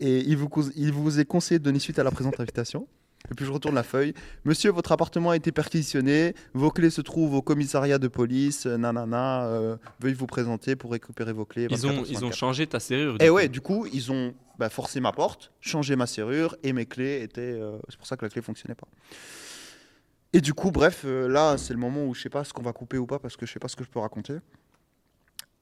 Et 0.00 0.20
il 0.20 0.36
vous, 0.36 0.48
il 0.76 0.92
vous 0.92 1.20
est 1.20 1.26
conseillé 1.26 1.58
de 1.58 1.64
donner 1.64 1.78
suite 1.78 1.98
à 1.98 2.02
la 2.04 2.10
présente 2.10 2.40
invitation. 2.40 2.86
Et 3.30 3.34
puis 3.34 3.44
je 3.44 3.52
retourne 3.52 3.74
la 3.74 3.82
feuille. 3.82 4.14
Monsieur, 4.46 4.70
votre 4.70 4.92
appartement 4.92 5.30
a 5.30 5.36
été 5.36 5.52
perquisitionné. 5.52 6.34
Vos 6.54 6.70
clés 6.70 6.88
se 6.88 7.02
trouvent 7.02 7.34
au 7.34 7.42
commissariat 7.42 7.98
de 7.98 8.08
police. 8.08 8.64
euh, 8.66 8.78
Nanana. 8.78 9.44
euh, 9.44 9.76
veuillez 10.00 10.14
vous 10.14 10.26
présenter 10.26 10.74
pour 10.74 10.90
récupérer 10.92 11.34
vos 11.34 11.44
clés. 11.44 11.66
Ils 11.70 11.86
ont, 11.86 11.90
24 11.90 12.10
ils 12.10 12.16
ont 12.16 12.20
24. 12.28 12.34
changé 12.36 12.66
ta 12.66 12.80
serrure. 12.80 13.16
Et 13.20 13.28
coup. 13.28 13.34
ouais, 13.34 13.48
du 13.48 13.60
coup, 13.60 13.86
ils 13.92 14.10
ont 14.10 14.32
bah, 14.58 14.70
forcé 14.70 15.00
ma 15.00 15.12
porte, 15.12 15.52
changé 15.60 15.96
ma 15.96 16.06
serrure 16.06 16.56
et 16.62 16.72
mes 16.72 16.86
clés 16.86 17.20
étaient. 17.22 17.40
euh, 17.42 17.76
c'est 17.90 17.98
pour 17.98 18.06
ça 18.06 18.16
que 18.16 18.24
la 18.24 18.30
clé 18.30 18.40
fonctionnait 18.40 18.74
pas. 18.74 18.88
Et 20.32 20.40
du 20.40 20.54
coup, 20.54 20.70
bref, 20.70 21.02
euh, 21.04 21.28
là, 21.28 21.56
c'est 21.58 21.72
le 21.72 21.80
moment 21.80 22.04
où 22.04 22.14
je 22.14 22.22
sais 22.22 22.28
pas 22.28 22.44
ce 22.44 22.52
qu'on 22.52 22.62
va 22.62 22.72
couper 22.72 22.98
ou 22.98 23.06
pas 23.06 23.18
parce 23.18 23.36
que 23.36 23.46
je 23.46 23.52
sais 23.52 23.58
pas 23.58 23.68
ce 23.68 23.76
que 23.76 23.84
je 23.84 23.90
peux 23.90 23.98
raconter. 23.98 24.34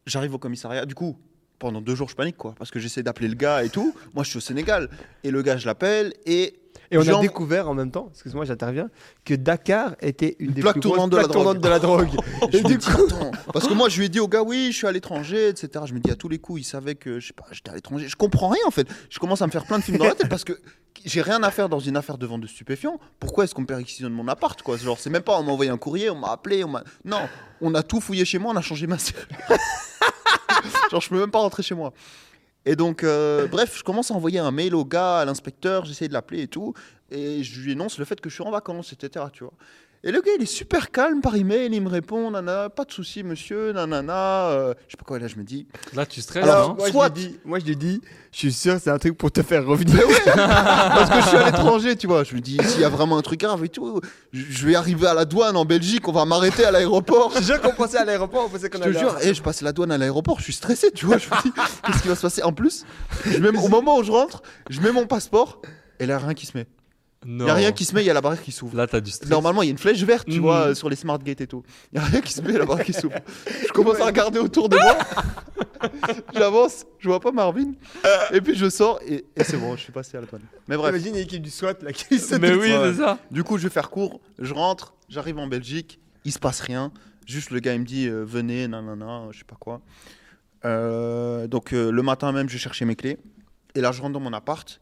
J'arrive 0.07 0.35
au 0.35 0.39
commissariat. 0.39 0.85
Du 0.85 0.95
coup, 0.95 1.19
pendant 1.59 1.81
deux 1.81 1.95
jours, 1.95 2.09
je 2.09 2.15
panique 2.15 2.36
quoi 2.36 2.55
parce 2.59 2.70
que 2.70 2.78
j'essaie 2.78 3.03
d'appeler 3.03 3.28
le 3.28 3.35
gars 3.35 3.65
et 3.65 3.70
tout. 3.70 3.95
Moi, 4.15 4.24
je 4.24 4.31
suis 4.31 4.39
au 4.39 4.43
Sénégal 4.43 4.90
et 5.24 5.31
le 5.31 5.43
gars, 5.43 5.57
je 5.57 5.66
l'appelle 5.66 6.12
et 6.27 6.61
Et 6.90 6.99
on 6.99 7.07
a 7.07 7.20
découvert 7.20 7.69
en 7.69 7.74
même 7.74 7.90
temps, 7.90 8.09
excuse-moi, 8.12 8.45
j'interviens, 8.45 8.89
que 9.24 9.35
Dakar 9.35 9.95
était 10.01 10.36
une, 10.39 10.49
Une 10.49 10.55
des 10.55 10.61
plaque 10.62 10.74
plus 10.74 10.81
grosses 10.81 10.97
tournante 10.97 11.11
de 11.11 11.16
la 11.16 11.23
plaques 11.24 11.32
tournantes 11.32 11.61
de 11.61 11.69
la 11.69 11.78
drogue. 11.78 12.09
je 12.53 12.59
Et 12.59 12.62
du 12.62 12.78
coup, 12.78 13.05
attends, 13.05 13.31
parce 13.53 13.69
que 13.69 13.74
moi, 13.74 13.89
je 13.89 13.99
lui 13.99 14.07
ai 14.07 14.09
dit 14.09 14.20
au 14.20 14.28
gars, 14.28 14.43
oui, 14.43 14.69
je 14.73 14.77
suis 14.78 14.86
à 14.86 14.93
l'étranger, 14.93 15.49
etc. 15.49 15.85
Je 15.86 15.93
me 15.93 16.01
dis 16.01 16.11
à 16.11 16.16
tous 16.16 16.28
les 16.28 16.39
coups, 16.39 16.62
il 16.62 16.65
savait 16.65 16.95
que 16.95 17.20
je 17.20 17.28
sais 17.28 17.32
pas, 17.35 17.45
j'étais 17.53 17.70
à 17.70 17.74
l'étranger. 17.74 18.09
Je 18.09 18.16
comprends 18.16 18.49
rien 18.49 18.62
en 18.66 18.70
fait. 18.70 18.89
Je 19.11 19.19
commence 19.19 19.43
à 19.43 19.47
me 19.47 19.53
faire 19.53 19.66
plein 19.66 19.78
de 19.78 19.85
films 19.85 19.99
dans 19.99 20.07
la 20.07 20.15
tête 20.15 20.28
parce 20.31 20.45
que 20.45 20.59
j'ai 21.05 21.23
rien 21.23 21.43
à 21.43 21.51
faire 21.51 21.69
dans 21.69 21.78
une 21.78 21.97
affaire 21.97 22.19
de 22.19 22.27
vente 22.27 22.40
de 22.40 22.47
stupéfiants. 22.47 22.99
Pourquoi 23.20 23.45
est-ce 23.45 23.55
qu'on 23.55 23.62
me 23.62 23.66
perquisitionne 23.66 24.12
mon 24.12 24.27
appart 24.28 24.61
quoi? 24.62 24.77
Genre, 24.77 24.99
c'est 24.99 25.11
même 25.11 25.23
pas 25.23 25.39
on 25.39 25.43
m'a 25.43 25.53
envoyé 25.53 25.70
un 25.70 25.77
courrier, 25.77 26.11
on 26.11 26.16
m'a 26.16 26.32
appelé, 26.32 26.65
on 26.65 26.69
m'a. 26.69 26.85
Non, 27.05 27.20
on 27.61 27.74
a 27.74 27.82
tout 27.82 28.01
fouillé 28.01 28.24
chez 28.24 28.39
moi, 28.39 28.53
on 28.53 28.57
a 28.57 28.62
changé 28.62 28.86
ma 28.86 28.99
serrure. 28.99 29.27
Genre, 30.90 31.01
je 31.01 31.09
peux 31.09 31.20
même 31.20 31.31
pas 31.31 31.40
rentrer 31.40 31.62
chez 31.62 31.74
moi. 31.74 31.93
Et 32.69 32.77
donc, 32.77 33.03
euh, 33.03 33.47
bref, 33.47 33.78
je 33.78 33.82
commence 33.82 34.11
à 34.11 34.15
envoyer 34.15 34.39
un 34.39 34.51
mail 34.51 34.74
au 34.74 34.85
gars, 34.85 35.20
à 35.20 35.24
l'inspecteur, 35.24 35.86
j'essaie 35.86 36.07
de 36.07 36.12
l'appeler 36.12 36.43
et 36.43 36.49
tout. 36.49 36.74
Et 37.11 37.43
je 37.43 37.62
lui 37.62 37.73
énonce 37.73 37.99
le 37.99 38.05
fait 38.05 38.20
que 38.20 38.28
je 38.28 38.35
suis 38.35 38.45
en 38.45 38.51
vacances, 38.51 38.93
etc. 38.93 39.24
Tu 39.32 39.43
vois. 39.43 39.55
Et 40.04 40.12
le 40.12 40.20
gars, 40.20 40.30
il 40.38 40.42
est 40.42 40.46
super 40.46 40.92
calme 40.92 41.20
par 41.20 41.34
email, 41.34 41.70
il 41.72 41.82
me 41.82 41.88
répond, 41.88 42.30
nana, 42.30 42.68
pas 42.70 42.84
de 42.84 42.92
souci, 42.92 43.24
monsieur, 43.24 43.72
nanana. 43.72 44.48
euh, 44.50 44.74
je 44.86 44.92
sais 44.92 44.96
pas 44.96 45.04
quoi, 45.04 45.16
et 45.16 45.20
là, 45.20 45.26
je 45.26 45.34
me 45.34 45.42
dis, 45.42 45.66
Là, 45.92 46.06
tu 46.06 46.20
stresses, 46.20 46.44
Alors, 46.44 46.68
non 46.70 46.74
moi, 46.76 46.88
soit- 46.90 47.08
je 47.16 47.20
lui 47.20 47.28
dis, 47.30 47.38
moi 47.44 47.58
je 47.58 47.64
lui 47.64 47.74
dis, 47.76 48.00
je 48.30 48.38
suis 48.38 48.52
sûr 48.52 48.76
c'est 48.80 48.90
un 48.90 48.98
truc 48.98 49.18
pour 49.18 49.32
te 49.32 49.42
faire 49.42 49.66
revenir. 49.66 49.98
parce 50.24 51.10
que 51.10 51.20
je 51.20 51.26
suis 51.26 51.36
à 51.36 51.46
l'étranger, 51.46 51.96
tu 51.96 52.06
vois. 52.06 52.22
Je 52.22 52.34
me 52.36 52.40
dis, 52.40 52.58
s'il 52.62 52.80
y 52.80 52.84
a 52.84 52.88
vraiment 52.88 53.18
un 53.18 53.22
truc 53.22 53.40
grave 53.40 53.64
et 53.64 53.68
tout, 53.68 54.00
je 54.32 54.44
je 54.48 54.66
vais 54.66 54.76
arriver 54.76 55.08
à 55.08 55.14
la 55.14 55.24
douane 55.24 55.56
en 55.56 55.64
Belgique, 55.64 56.06
on 56.06 56.12
va 56.12 56.24
m'arrêter 56.24 56.64
à 56.64 56.70
l'aéroport. 56.70 57.32
Je 57.36 57.42
jure 57.42 57.60
qu'on 57.60 57.72
pensait 57.72 57.98
à 57.98 58.04
l'aéroport, 58.04 58.44
on 58.46 58.48
pensait 58.48 58.66
Je 58.66 58.70
qu'on 58.70 58.78
te 58.78 58.84
allait. 58.84 58.98
jure, 58.98 59.16
et 59.22 59.34
je 59.34 59.42
passe 59.42 59.62
la 59.62 59.72
douane 59.72 59.90
à 59.90 59.98
l'aéroport, 59.98 60.38
je 60.38 60.44
suis 60.44 60.52
stressé, 60.52 60.92
tu 60.92 61.06
vois. 61.06 61.18
Je 61.18 61.26
me 61.28 61.42
dis, 61.42 61.52
qu'est-ce 61.84 62.02
qui 62.02 62.08
va 62.08 62.14
se 62.14 62.22
passer? 62.22 62.42
En 62.44 62.52
plus, 62.52 62.84
je 63.26 63.38
mets, 63.38 63.48
au 63.58 63.68
moment 63.68 63.96
où 63.98 64.04
je 64.04 64.12
rentre, 64.12 64.42
je 64.70 64.80
mets 64.80 64.92
mon 64.92 65.06
passeport 65.06 65.60
et 65.98 66.06
là, 66.06 66.18
rien 66.18 66.34
qui 66.34 66.46
se 66.46 66.56
met. 66.56 66.66
Il 67.27 67.35
n'y 67.36 67.51
a 67.51 67.55
rien 67.55 67.73
qui 67.73 67.85
se 67.85 67.95
met, 67.95 68.03
il 68.03 68.07
y 68.07 68.11
a 68.11 68.15
la 68.15 68.20
barrière 68.20 68.43
qui 68.43 68.53
s'ouvre. 68.53 68.77
Là, 68.77 68.86
t'as 68.86 69.01
du 69.01 69.11
stress. 69.11 69.28
Normalement, 69.28 69.62
il 69.62 69.66
y 69.66 69.69
a 69.69 69.73
une 69.73 69.78
flèche 69.78 70.03
verte, 70.05 70.27
tu 70.28 70.36
Mhm. 70.36 70.40
vois, 70.40 70.69
euh, 70.69 70.74
sur 70.74 70.89
les 70.89 70.95
smart 70.97 71.19
gates 71.19 71.40
et 71.40 71.47
tout. 71.49 71.65
Il 71.93 71.99
n'y 71.99 72.05
a 72.05 72.09
rien 72.09 72.20
qui 72.20 72.32
se 72.32 72.40
met, 72.40 72.53
la 72.53 72.65
barrière 72.65 72.86
qui 72.86 72.93
s'ouvre. 72.93 73.16
Je 73.66 73.73
commence 73.73 73.99
à 74.01 74.07
regarder 74.07 74.39
autour 74.39 74.69
de 74.69 74.77
moi. 74.77 74.97
J'avance, 76.35 76.85
je 76.99 77.09
vois 77.09 77.20
pas 77.20 77.32
Marvin. 77.32 77.73
Et 78.32 78.40
puis 78.40 78.55
je 78.55 78.69
sors 78.70 79.01
et, 79.07 79.24
et 79.36 79.45
c'est 79.45 79.57
bon, 79.57 79.77
je 79.77 79.81
suis 79.82 79.93
passé 79.93 80.16
à 80.16 80.20
la 80.20 80.27
douane. 80.27 80.43
Mais 80.69 80.77
bref, 80.77 80.90
Imagine 80.90 81.15
une 81.16 81.23
équipe 81.23 81.43
du 81.43 81.51
SWAT 81.51 81.74
là 81.82 81.93
qui 81.93 82.19
se 82.19 82.35
Mais 82.36 82.55
oui, 82.55 82.70
c'est 82.73 82.95
ça. 82.95 83.19
du 83.31 83.43
coup, 83.45 83.59
je 83.59 83.65
vais 83.65 83.70
faire 83.73 83.90
court. 83.90 84.20
Je 84.39 84.55
rentre, 84.55 84.95
j'arrive 85.09 85.39
en 85.39 85.47
Belgique, 85.47 86.01
il 86.24 86.32
se 86.32 86.39
passe 86.39 86.61
rien. 86.61 86.93
Juste 87.27 87.51
le 87.51 87.61
gars, 87.61 87.74
il 87.74 87.81
me 87.81 87.85
dit 87.85 88.07
euh, 88.09 88.24
venez, 88.24 88.66
nanana, 88.69 89.24
je 89.32 89.39
sais 89.39 89.45
pas 89.45 89.57
quoi. 89.59 89.81
Euh, 90.65 91.47
donc 91.47 91.73
euh, 91.73 91.90
le 91.90 92.03
matin 92.03 92.32
même, 92.32 92.49
je 92.49 92.59
cherchais 92.59 92.85
mes 92.85 92.97
clés. 92.97 93.19
Et 93.74 93.81
là, 93.81 93.93
je 93.93 94.01
rentre 94.01 94.15
dans 94.15 94.20
mon 94.20 94.32
appart. 94.32 94.81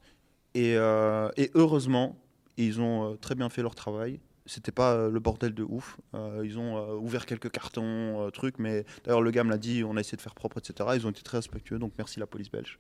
Et, 0.55 0.75
euh, 0.77 1.29
et 1.37 1.51
heureusement, 1.55 2.17
ils 2.57 2.81
ont 2.81 3.13
euh, 3.13 3.17
très 3.17 3.35
bien 3.35 3.49
fait 3.49 3.63
leur 3.63 3.75
travail. 3.75 4.21
C'était 4.49 4.73
pas 4.73 4.93
euh, 4.93 5.11
le 5.11 5.19
bordel 5.19 5.55
de 5.55 5.65
ouf. 5.65 5.99
Euh, 6.15 6.43
ils 6.45 6.59
ont 6.59 6.93
ouvert 6.99 7.27
quelques 7.27 7.51
cartons, 7.51 8.31
trucs. 8.33 8.59
Mais 8.59 8.85
d'ailleurs, 9.05 9.23
le 9.23 9.31
gars 9.31 9.45
me 9.45 9.51
l'a 9.51 9.59
dit, 9.59 9.83
on 9.85 9.97
a 9.97 10.01
essayé 10.01 10.17
de 10.17 10.23
faire 10.23 10.35
propre, 10.35 10.59
etc. 10.59 10.91
Ils 10.95 11.07
ont 11.07 11.11
été 11.11 11.23
très 11.23 11.39
respectueux, 11.39 11.79
donc 11.79 11.93
merci 11.99 12.21
la 12.21 12.27
police 12.27 12.51
belge. 12.51 12.79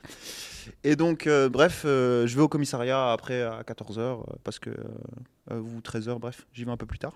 Et 0.84 0.94
donc, 0.94 1.28
bref, 1.50 1.80
je 1.84 2.34
vais 2.34 2.42
au 2.42 2.48
commissariat 2.48 3.10
après 3.12 3.42
à 3.42 3.62
14h, 3.62 4.24
parce 4.44 4.60
que, 4.60 4.70
ou 5.50 5.80
13h, 5.80 6.20
bref, 6.20 6.46
j'y 6.52 6.64
vais 6.64 6.70
un 6.70 6.76
peu 6.76 6.86
plus 6.86 7.00
tard. 7.00 7.14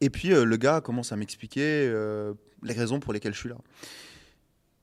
Et 0.00 0.08
puis, 0.08 0.28
le 0.28 0.56
gars 0.56 0.80
commence 0.80 1.12
à 1.12 1.16
m'expliquer 1.16 1.92
les 2.62 2.72
raisons 2.72 2.98
pour 2.98 3.12
lesquelles 3.12 3.34
je 3.34 3.40
suis 3.40 3.50
là. 3.50 3.58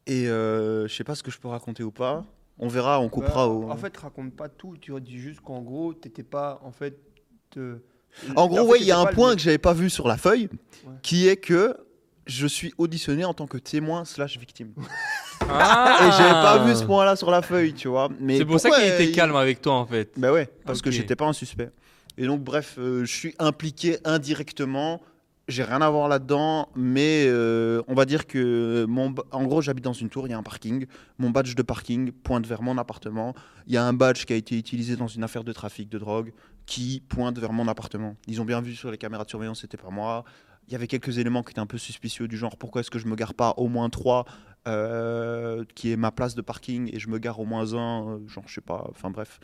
Et 0.08 0.28
euh, 0.30 0.88
je 0.88 0.94
sais 0.94 1.04
pas 1.04 1.16
ce 1.16 1.24
que 1.24 1.32
je 1.32 1.40
peux 1.40 1.48
raconter 1.48 1.84
ou 1.84 1.92
pas. 1.92 2.26
On 2.58 2.68
verra, 2.68 3.00
on 3.02 3.10
coupera 3.10 3.48
Bah, 3.48 3.54
au. 3.54 3.70
En 3.70 3.76
fait, 3.78 3.96
raconte 3.98 4.34
pas 4.34 4.48
tout. 4.50 4.76
Tu 4.80 4.94
dis 5.02 5.18
juste 5.20 5.42
qu'en 5.42 5.62
gros, 5.62 5.94
t'étais 5.94 6.24
pas 6.24 6.60
en 6.64 6.72
fait. 6.72 6.98
te- 7.50 7.80
En 8.36 8.48
gros, 8.48 8.58
fait, 8.66 8.72
ouais, 8.72 8.78
il 8.80 8.86
y 8.86 8.92
a 8.92 8.98
un 9.00 9.04
pas 9.06 9.10
le- 9.12 9.16
point 9.16 9.36
que 9.36 9.42
j'avais 9.42 9.58
pas 9.58 9.74
vu 9.74 9.90
sur 9.90 10.08
la 10.08 10.18
feuille, 10.18 10.50
Ouais. 10.86 10.94
qui 11.02 11.28
est 11.28 11.36
que 11.36 11.76
je 12.26 12.48
suis 12.48 12.74
auditionné 12.78 13.24
en 13.26 13.34
tant 13.34 13.46
que 13.46 13.58
témoin 13.58 14.06
slash 14.06 14.38
victime. 14.38 14.74
Ah. 15.48 15.98
Et 16.08 16.12
j'avais 16.12 16.32
pas 16.32 16.66
vu 16.66 16.74
ce 16.76 16.84
point-là 16.86 17.16
sur 17.16 17.30
la 17.30 17.42
feuille, 17.44 17.74
tu 17.74 17.88
vois. 17.88 18.10
Mais 18.20 18.38
C'est 18.40 18.46
pour 18.46 18.60
ça 18.60 18.72
qu'il 18.72 18.86
était 18.90 19.12
calme 19.12 19.36
avec 19.36 19.62
toi, 19.62 19.74
en 19.74 19.86
fait. 19.86 20.12
Bah 20.18 20.32
ouais, 20.32 20.50
parce 20.66 20.82
que 20.82 20.90
Ok. 20.90 20.96
j'étais 20.96 21.16
pas 21.16 21.26
un 21.26 21.34
suspect. 21.34 21.70
Et 22.18 22.26
donc, 22.26 22.42
bref, 22.42 22.76
euh, 22.80 23.02
je 23.06 23.14
suis 23.14 23.36
impliqué 23.38 23.98
indirectement. 24.06 25.02
J'ai 25.48 25.64
rien 25.64 25.80
à 25.82 25.90
voir 25.92 26.08
là-dedans, 26.08 26.70
mais 26.76 27.26
euh, 27.28 27.84
on 27.88 27.94
va 27.94 28.06
dire 28.06 28.26
que 28.26 28.86
mon, 28.90 29.14
en 29.32 29.44
gros, 29.44 29.62
j'habite 29.62 29.84
dans 29.84 29.94
une 29.94 30.10
tour, 30.10 30.28
il 30.28 30.32
y 30.32 30.34
a 30.34 30.38
un 30.38 30.44
parking. 30.44 30.88
Mon 31.20 31.30
badge 31.30 31.54
de 31.54 31.62
parking 31.62 32.12
pointe 32.12 32.48
vers 32.48 32.64
mon 32.64 32.80
appartement. 32.80 33.36
Il 33.68 33.74
y 33.74 33.78
a 33.78 33.86
un 33.86 33.94
badge 33.94 34.26
qui 34.26 34.34
a 34.34 34.36
été 34.36 34.58
utilisé 34.58 34.96
dans 34.96 35.08
une 35.08 35.24
affaire 35.24 35.44
de 35.44 35.54
trafic 35.54 35.88
de 35.88 36.00
drogue 36.00 36.34
qui 36.66 37.04
pointe 37.08 37.38
vers 37.38 37.54
mon 37.54 37.68
appartement. 37.68 38.16
Ils 38.26 38.42
ont 38.42 38.46
bien 38.46 38.60
vu 38.60 38.76
sur 38.76 38.90
les 38.90 38.98
caméras 38.98 39.24
de 39.24 39.30
surveillance, 39.30 39.62
c'était 39.62 39.78
pas 39.78 39.92
moi. 39.92 40.26
Il 40.68 40.74
y 40.74 40.76
avait 40.76 40.88
quelques 40.88 41.20
éléments 41.20 41.44
qui 41.44 41.52
étaient 41.52 41.60
un 41.60 41.68
peu 41.68 41.78
suspicieux, 41.78 42.28
du 42.28 42.38
genre 42.38 42.58
pourquoi 42.58 42.82
est-ce 42.82 42.90
que 42.90 42.98
je 42.98 43.06
me 43.06 43.16
gare 43.16 43.36
pas 43.36 43.54
au 43.58 43.68
moins 43.68 43.92
trois, 43.92 44.26
euh, 44.68 45.64
qui 45.76 45.92
est 45.92 45.96
ma 45.96 46.10
place 46.10 46.34
de 46.34 46.42
parking, 46.42 46.90
et 46.92 46.98
je 46.98 47.08
me 47.08 47.20
gare 47.20 47.40
au 47.40 47.46
moins 47.46 47.76
un, 47.76 48.08
euh, 48.08 48.28
genre 48.28 48.46
je 48.48 48.56
sais 48.56 48.62
pas, 48.62 48.88
enfin 48.90 49.12
bref. 49.12 49.40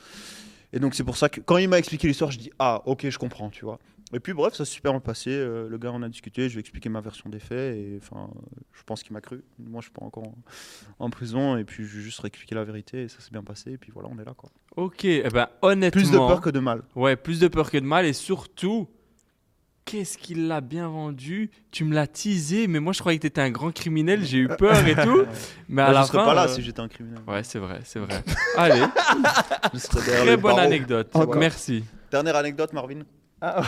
Et 0.73 0.79
donc 0.79 0.95
c'est 0.95 1.03
pour 1.03 1.17
ça 1.17 1.29
que 1.29 1.41
quand 1.41 1.57
il 1.57 1.67
m'a 1.69 1.77
expliqué 1.79 2.07
l'histoire, 2.07 2.31
je 2.31 2.37
dis 2.39 2.51
ah 2.59 2.81
ok 2.85 3.09
je 3.09 3.17
comprends, 3.17 3.49
tu 3.49 3.65
vois. 3.65 3.79
Et 4.13 4.19
puis 4.19 4.33
bref, 4.33 4.53
ça 4.53 4.65
s'est 4.65 4.71
super 4.71 4.91
bien 4.91 4.99
passé. 4.99 5.29
euh, 5.31 5.69
le 5.69 5.77
gars 5.77 5.91
on 5.93 6.01
a 6.01 6.09
discuté, 6.09 6.49
je 6.49 6.53
lui 6.55 6.59
ai 6.59 6.61
expliqué 6.61 6.89
ma 6.89 6.99
version 7.01 7.29
des 7.29 7.39
faits 7.39 7.75
et 7.77 7.97
enfin 8.01 8.29
je 8.73 8.83
pense 8.83 9.03
qu'il 9.03 9.13
m'a 9.13 9.21
cru. 9.21 9.41
Moi 9.59 9.81
je 9.81 9.85
suis 9.85 9.93
pas 9.93 10.03
encore 10.05 10.27
en, 10.27 10.35
en 10.99 11.09
prison 11.09 11.57
et 11.57 11.63
puis 11.63 11.85
je 11.85 11.93
lui 11.93 11.99
ai 12.01 12.03
juste 12.03 12.19
réexpliqué 12.19 12.55
la 12.55 12.63
vérité 12.65 13.03
et 13.03 13.07
ça 13.07 13.19
s'est 13.21 13.31
bien 13.31 13.43
passé 13.43 13.71
et 13.71 13.77
puis 13.77 13.91
voilà 13.93 14.09
on 14.11 14.19
est 14.19 14.25
là 14.25 14.33
quoi. 14.35 14.49
Ok, 14.75 15.05
eh 15.05 15.21
ben, 15.29 15.47
honnêtement. 15.61 16.01
Plus 16.01 16.11
de 16.11 16.17
peur 16.17 16.41
que 16.41 16.49
de 16.49 16.59
mal. 16.59 16.83
Ouais, 16.95 17.15
plus 17.15 17.39
de 17.39 17.47
peur 17.49 17.69
que 17.69 17.77
de 17.77 17.85
mal. 17.85 18.05
Et 18.05 18.13
surtout, 18.13 18.87
qu'est-ce 19.85 20.17
qu'il 20.17 20.47
l'a 20.47 20.61
bien 20.61 20.87
vendu? 20.89 21.49
Tu 21.71 21.83
me 21.83 21.93
l'as 21.93 22.07
teasé, 22.07 22.67
mais 22.67 22.79
moi 22.79 22.93
je 22.93 22.99
croyais 22.99 23.17
que 23.17 23.23
t'étais 23.23 23.41
un 23.41 23.49
grand 23.51 23.71
criminel. 23.73 24.23
J'ai 24.23 24.37
eu 24.39 24.47
peur 24.47 24.85
et 24.87 24.95
tout. 24.95 25.23
Mais 25.69 25.81
à 25.81 25.87
Bah, 25.87 25.91
la 25.93 26.01
je 26.03 26.07
serais 26.07 26.17
fin. 26.19 26.25
pas 26.25 26.33
là 26.33 26.43
euh, 26.45 26.47
si 26.47 26.61
j'étais 26.61 26.79
un 26.79 26.87
criminel. 26.87 27.19
Ouais, 27.27 27.43
c'est 27.43 27.59
vrai, 27.59 27.79
c'est 27.83 27.99
vrai. 27.99 28.23
Allez, 28.57 28.81
Je 29.73 29.79
serais 29.79 30.05
derrière 30.05 30.23
très 30.25 30.37
bonne 30.37 30.59
anecdote. 30.59 31.09
Encore. 31.13 31.35
Merci. 31.35 31.83
Dernière 32.11 32.35
anecdote 32.35 32.73
Marvin. 32.73 33.01
Ah, 33.41 33.63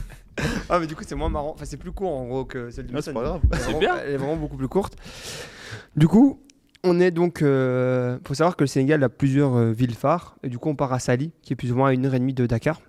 ah, 0.68 0.78
mais 0.80 0.86
du 0.86 0.96
coup, 0.96 1.04
c'est 1.06 1.14
moins 1.14 1.28
marrant. 1.28 1.52
Enfin, 1.54 1.64
c'est 1.64 1.76
plus 1.76 1.92
court 1.92 2.12
en 2.12 2.24
gros 2.26 2.44
que 2.44 2.70
celle 2.70 2.86
du 2.86 2.94
Ouais, 2.94 3.02
c'est 3.02 3.12
pas 3.12 3.22
grave. 3.22 3.40
Elle 3.52 3.58
est 3.58 3.62
C'est 3.62 3.78
bien. 3.78 3.96
Elle 4.04 4.14
est 4.14 4.16
vraiment 4.16 4.36
beaucoup 4.36 4.56
plus 4.56 4.68
courte. 4.68 4.96
Du 5.96 6.08
coup, 6.08 6.40
on 6.82 6.98
est 7.00 7.10
donc. 7.10 7.38
Il 7.40 8.18
faut 8.26 8.34
savoir 8.34 8.56
que 8.56 8.64
le 8.64 8.68
Sénégal 8.68 9.02
a 9.04 9.08
plusieurs 9.08 9.54
euh, 9.56 9.70
villes 9.72 9.94
phares. 9.94 10.36
Et 10.42 10.48
du 10.48 10.58
coup, 10.58 10.68
on 10.70 10.74
part 10.76 10.92
à 10.92 10.98
Sali, 10.98 11.30
qui 11.42 11.52
est 11.52 11.56
plus 11.56 11.70
ou 11.72 11.76
moins 11.76 11.90
à 11.90 11.92
une 11.92 12.04
heure 12.06 12.14
et 12.14 12.18
demie 12.18 12.34
de 12.34 12.46
Dakar. 12.46 12.80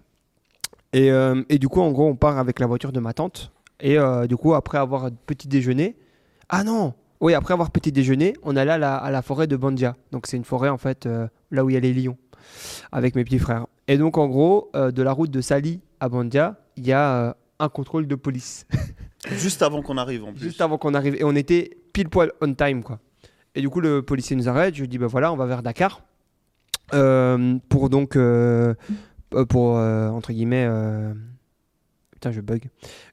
Et, 0.95 1.11
euh, 1.11 1.43
et 1.49 1.59
du 1.59 1.67
coup, 1.67 1.81
en 1.81 1.91
gros, 1.91 2.07
on 2.07 2.15
part 2.15 2.39
avec 2.39 2.61
la 2.61 2.67
voiture 2.67 2.93
de 2.93 3.01
ma 3.01 3.11
tante. 3.11 3.51
Et 3.81 3.99
euh, 3.99 4.27
du 4.27 4.37
coup, 4.37 4.53
après 4.53 4.77
avoir 4.77 5.11
petit 5.25 5.49
déjeuner. 5.49 5.97
Ah 6.47 6.63
non 6.63 6.93
Oui, 7.19 7.33
après 7.33 7.53
avoir 7.53 7.69
petit 7.69 7.91
déjeuner, 7.91 8.33
on 8.43 8.55
allait 8.55 8.71
à 8.71 8.77
la, 8.77 8.95
à 8.95 9.11
la 9.11 9.21
forêt 9.21 9.45
de 9.45 9.57
Bandia. 9.57 9.97
Donc, 10.13 10.25
c'est 10.25 10.37
une 10.37 10.45
forêt, 10.45 10.69
en 10.69 10.77
fait, 10.77 11.05
euh, 11.05 11.27
là 11.51 11.65
où 11.65 11.69
il 11.69 11.73
y 11.73 11.75
a 11.75 11.81
les 11.81 11.93
lions, 11.93 12.17
avec 12.93 13.13
mes 13.15 13.25
petits 13.25 13.39
frères. 13.39 13.67
Et 13.89 13.97
donc, 13.97 14.17
en 14.17 14.27
gros, 14.27 14.71
de 14.73 15.03
la 15.03 15.11
route 15.11 15.31
de 15.31 15.41
Sali 15.41 15.81
à 15.99 16.07
Bandia, 16.07 16.55
il 16.77 16.87
y 16.87 16.93
a 16.93 17.35
un 17.59 17.69
contrôle 17.69 18.07
de 18.07 18.15
police. 18.15 18.65
Juste 19.31 19.63
avant 19.63 19.81
qu'on 19.81 19.97
arrive 19.97 20.23
en 20.23 20.31
plus. 20.31 20.43
Juste 20.43 20.61
avant 20.61 20.77
qu'on 20.77 20.93
arrive. 20.93 21.15
Et 21.15 21.25
on 21.25 21.35
était 21.35 21.77
pile 21.91 22.07
poil 22.07 22.31
on 22.41 22.53
time, 22.53 22.83
quoi. 22.83 22.99
Et 23.53 23.59
du 23.59 23.69
coup, 23.69 23.81
le 23.81 24.01
policier 24.01 24.37
nous 24.37 24.47
arrête. 24.47 24.75
Je 24.75 24.81
lui 24.81 24.87
dis, 24.87 24.97
bah 24.97 25.07
voilà, 25.07 25.33
on 25.33 25.35
va 25.35 25.45
vers 25.45 25.61
Dakar. 25.61 26.03
Pour 26.89 27.89
donc. 27.89 28.17
Euh, 29.33 29.45
pour, 29.45 29.77
euh, 29.77 30.09
entre 30.09 30.31
guillemets. 30.31 30.65
euh, 30.69 31.13
Putain, 32.11 32.31
je 32.31 32.39
bug. 32.41 32.69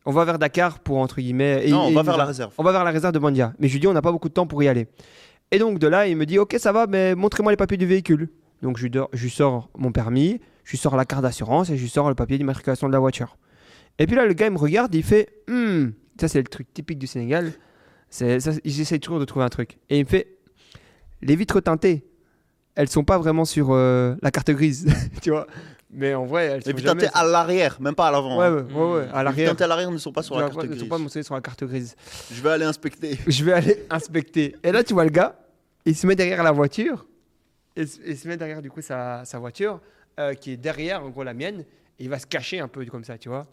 On 0.06 0.12
va 0.12 0.24
vers 0.24 0.38
Dakar 0.38 0.78
pour, 0.80 0.98
entre 0.98 1.16
guillemets. 1.20 1.66
et- 1.66 1.70
non, 1.70 1.82
on 1.86 1.88
et 1.90 1.94
va 1.94 2.02
vers 2.02 2.16
la 2.16 2.24
réserve. 2.24 2.52
On 2.56 2.62
va 2.62 2.72
vers 2.72 2.84
la 2.84 2.90
réserve 2.92 3.12
de 3.12 3.18
Bandia. 3.18 3.52
Mais 3.58 3.66
je 3.68 3.72
lui 3.74 3.80
dis, 3.80 3.86
on 3.88 3.92
n'a 3.92 4.02
pas 4.02 4.12
beaucoup 4.12 4.28
de 4.28 4.34
temps 4.34 4.46
pour 4.46 4.62
y 4.62 4.68
aller. 4.68 4.86
Et 5.50 5.58
donc, 5.58 5.78
de 5.78 5.86
là, 5.88 6.06
il 6.06 6.16
me 6.16 6.24
dit, 6.24 6.38
ok, 6.38 6.54
ça 6.58 6.72
va, 6.72 6.86
mais 6.86 7.14
montrez-moi 7.14 7.52
les 7.52 7.56
papiers 7.56 7.76
du 7.76 7.84
véhicule. 7.86 8.28
Donc, 8.62 8.76
je 8.78 8.84
lui, 8.84 8.90
do- 8.90 9.08
je 9.12 9.22
lui 9.24 9.30
sors 9.30 9.68
mon 9.76 9.90
permis, 9.90 10.40
je 10.64 10.70
lui 10.70 10.78
sors 10.78 10.96
la 10.96 11.04
carte 11.04 11.22
d'assurance 11.22 11.68
et 11.70 11.76
je 11.76 11.82
lui 11.82 11.90
sors 11.90 12.08
le 12.08 12.14
papier 12.14 12.38
d'immatriculation 12.38 12.86
de 12.86 12.92
la 12.92 13.00
voiture. 13.00 13.36
Et 13.98 14.06
puis 14.06 14.14
là, 14.16 14.24
le 14.24 14.32
gars, 14.34 14.46
il 14.46 14.52
me 14.52 14.58
regarde, 14.58 14.94
il 14.94 15.02
fait, 15.02 15.28
Hmm, 15.48 15.88
ça, 16.20 16.28
c'est 16.28 16.38
le 16.38 16.46
truc 16.46 16.72
typique 16.72 16.98
du 17.00 17.06
Sénégal. 17.08 17.52
C'est, 18.08 18.38
ça, 18.40 18.52
ils 18.64 18.80
essayent 18.80 19.00
toujours 19.00 19.18
de 19.20 19.24
trouver 19.24 19.44
un 19.44 19.48
truc. 19.48 19.78
Et 19.90 19.98
il 19.98 20.04
me 20.04 20.08
fait, 20.08 20.38
les 21.22 21.34
vitres 21.36 21.60
teintées, 21.60 22.06
elles 22.76 22.88
sont 22.88 23.04
pas 23.04 23.18
vraiment 23.18 23.44
sur 23.44 23.68
euh, 23.72 24.14
la 24.22 24.30
carte 24.30 24.50
grise, 24.52 24.86
tu 25.22 25.30
vois. 25.30 25.46
Mais 25.94 26.14
en 26.14 26.24
vrai, 26.24 26.46
elles 26.46 26.60
Et 26.60 26.70
sont 26.70 26.72
puis 26.72 26.82
jamais. 26.82 27.06
à 27.12 27.22
l'arrière, 27.24 27.78
même 27.80 27.94
pas 27.94 28.08
à 28.08 28.10
l'avant. 28.10 28.38
Ouais, 28.38 28.46
hein. 28.46 28.66
ouais, 28.70 28.72
ouais, 28.74 28.92
ouais, 28.94 29.08
à 29.12 29.22
l'arrière. 29.22 29.54
à 29.60 29.66
l'arrière 29.66 29.90
ne 29.90 29.98
sont 29.98 30.12
pas 30.12 30.22
sur 30.22 30.36
la 30.38 30.48
carte 30.48 30.54
Elles 30.64 30.70
sont 30.78 30.86
grise. 30.86 30.88
pas 31.14 31.22
sur 31.22 31.34
la 31.34 31.40
carte 31.42 31.64
grise. 31.64 31.94
Je 32.32 32.42
vais 32.42 32.50
aller 32.50 32.64
inspecter. 32.64 33.18
Je 33.26 33.44
vais 33.44 33.52
aller 33.52 33.84
inspecter. 33.90 34.56
Et 34.62 34.72
là, 34.72 34.82
tu 34.82 34.94
vois 34.94 35.04
le 35.04 35.10
gars, 35.10 35.38
il 35.84 35.94
se 35.94 36.06
met 36.06 36.16
derrière 36.16 36.42
la 36.42 36.52
voiture. 36.52 37.04
Il 37.76 37.86
se, 37.88 38.26
met 38.28 38.36
derrière, 38.36 38.60
du 38.62 38.70
coup, 38.70 38.80
sa, 38.82 39.24
sa 39.24 39.38
voiture, 39.38 39.80
euh, 40.18 40.34
qui 40.34 40.52
est 40.52 40.56
derrière, 40.56 41.02
en 41.04 41.10
gros, 41.10 41.24
la 41.24 41.34
mienne. 41.34 41.60
Et 41.98 42.04
il 42.04 42.08
va 42.08 42.18
se 42.18 42.26
cacher 42.26 42.58
un 42.60 42.68
peu 42.68 42.84
comme 42.86 43.04
ça, 43.04 43.18
tu 43.18 43.28
vois. 43.28 43.46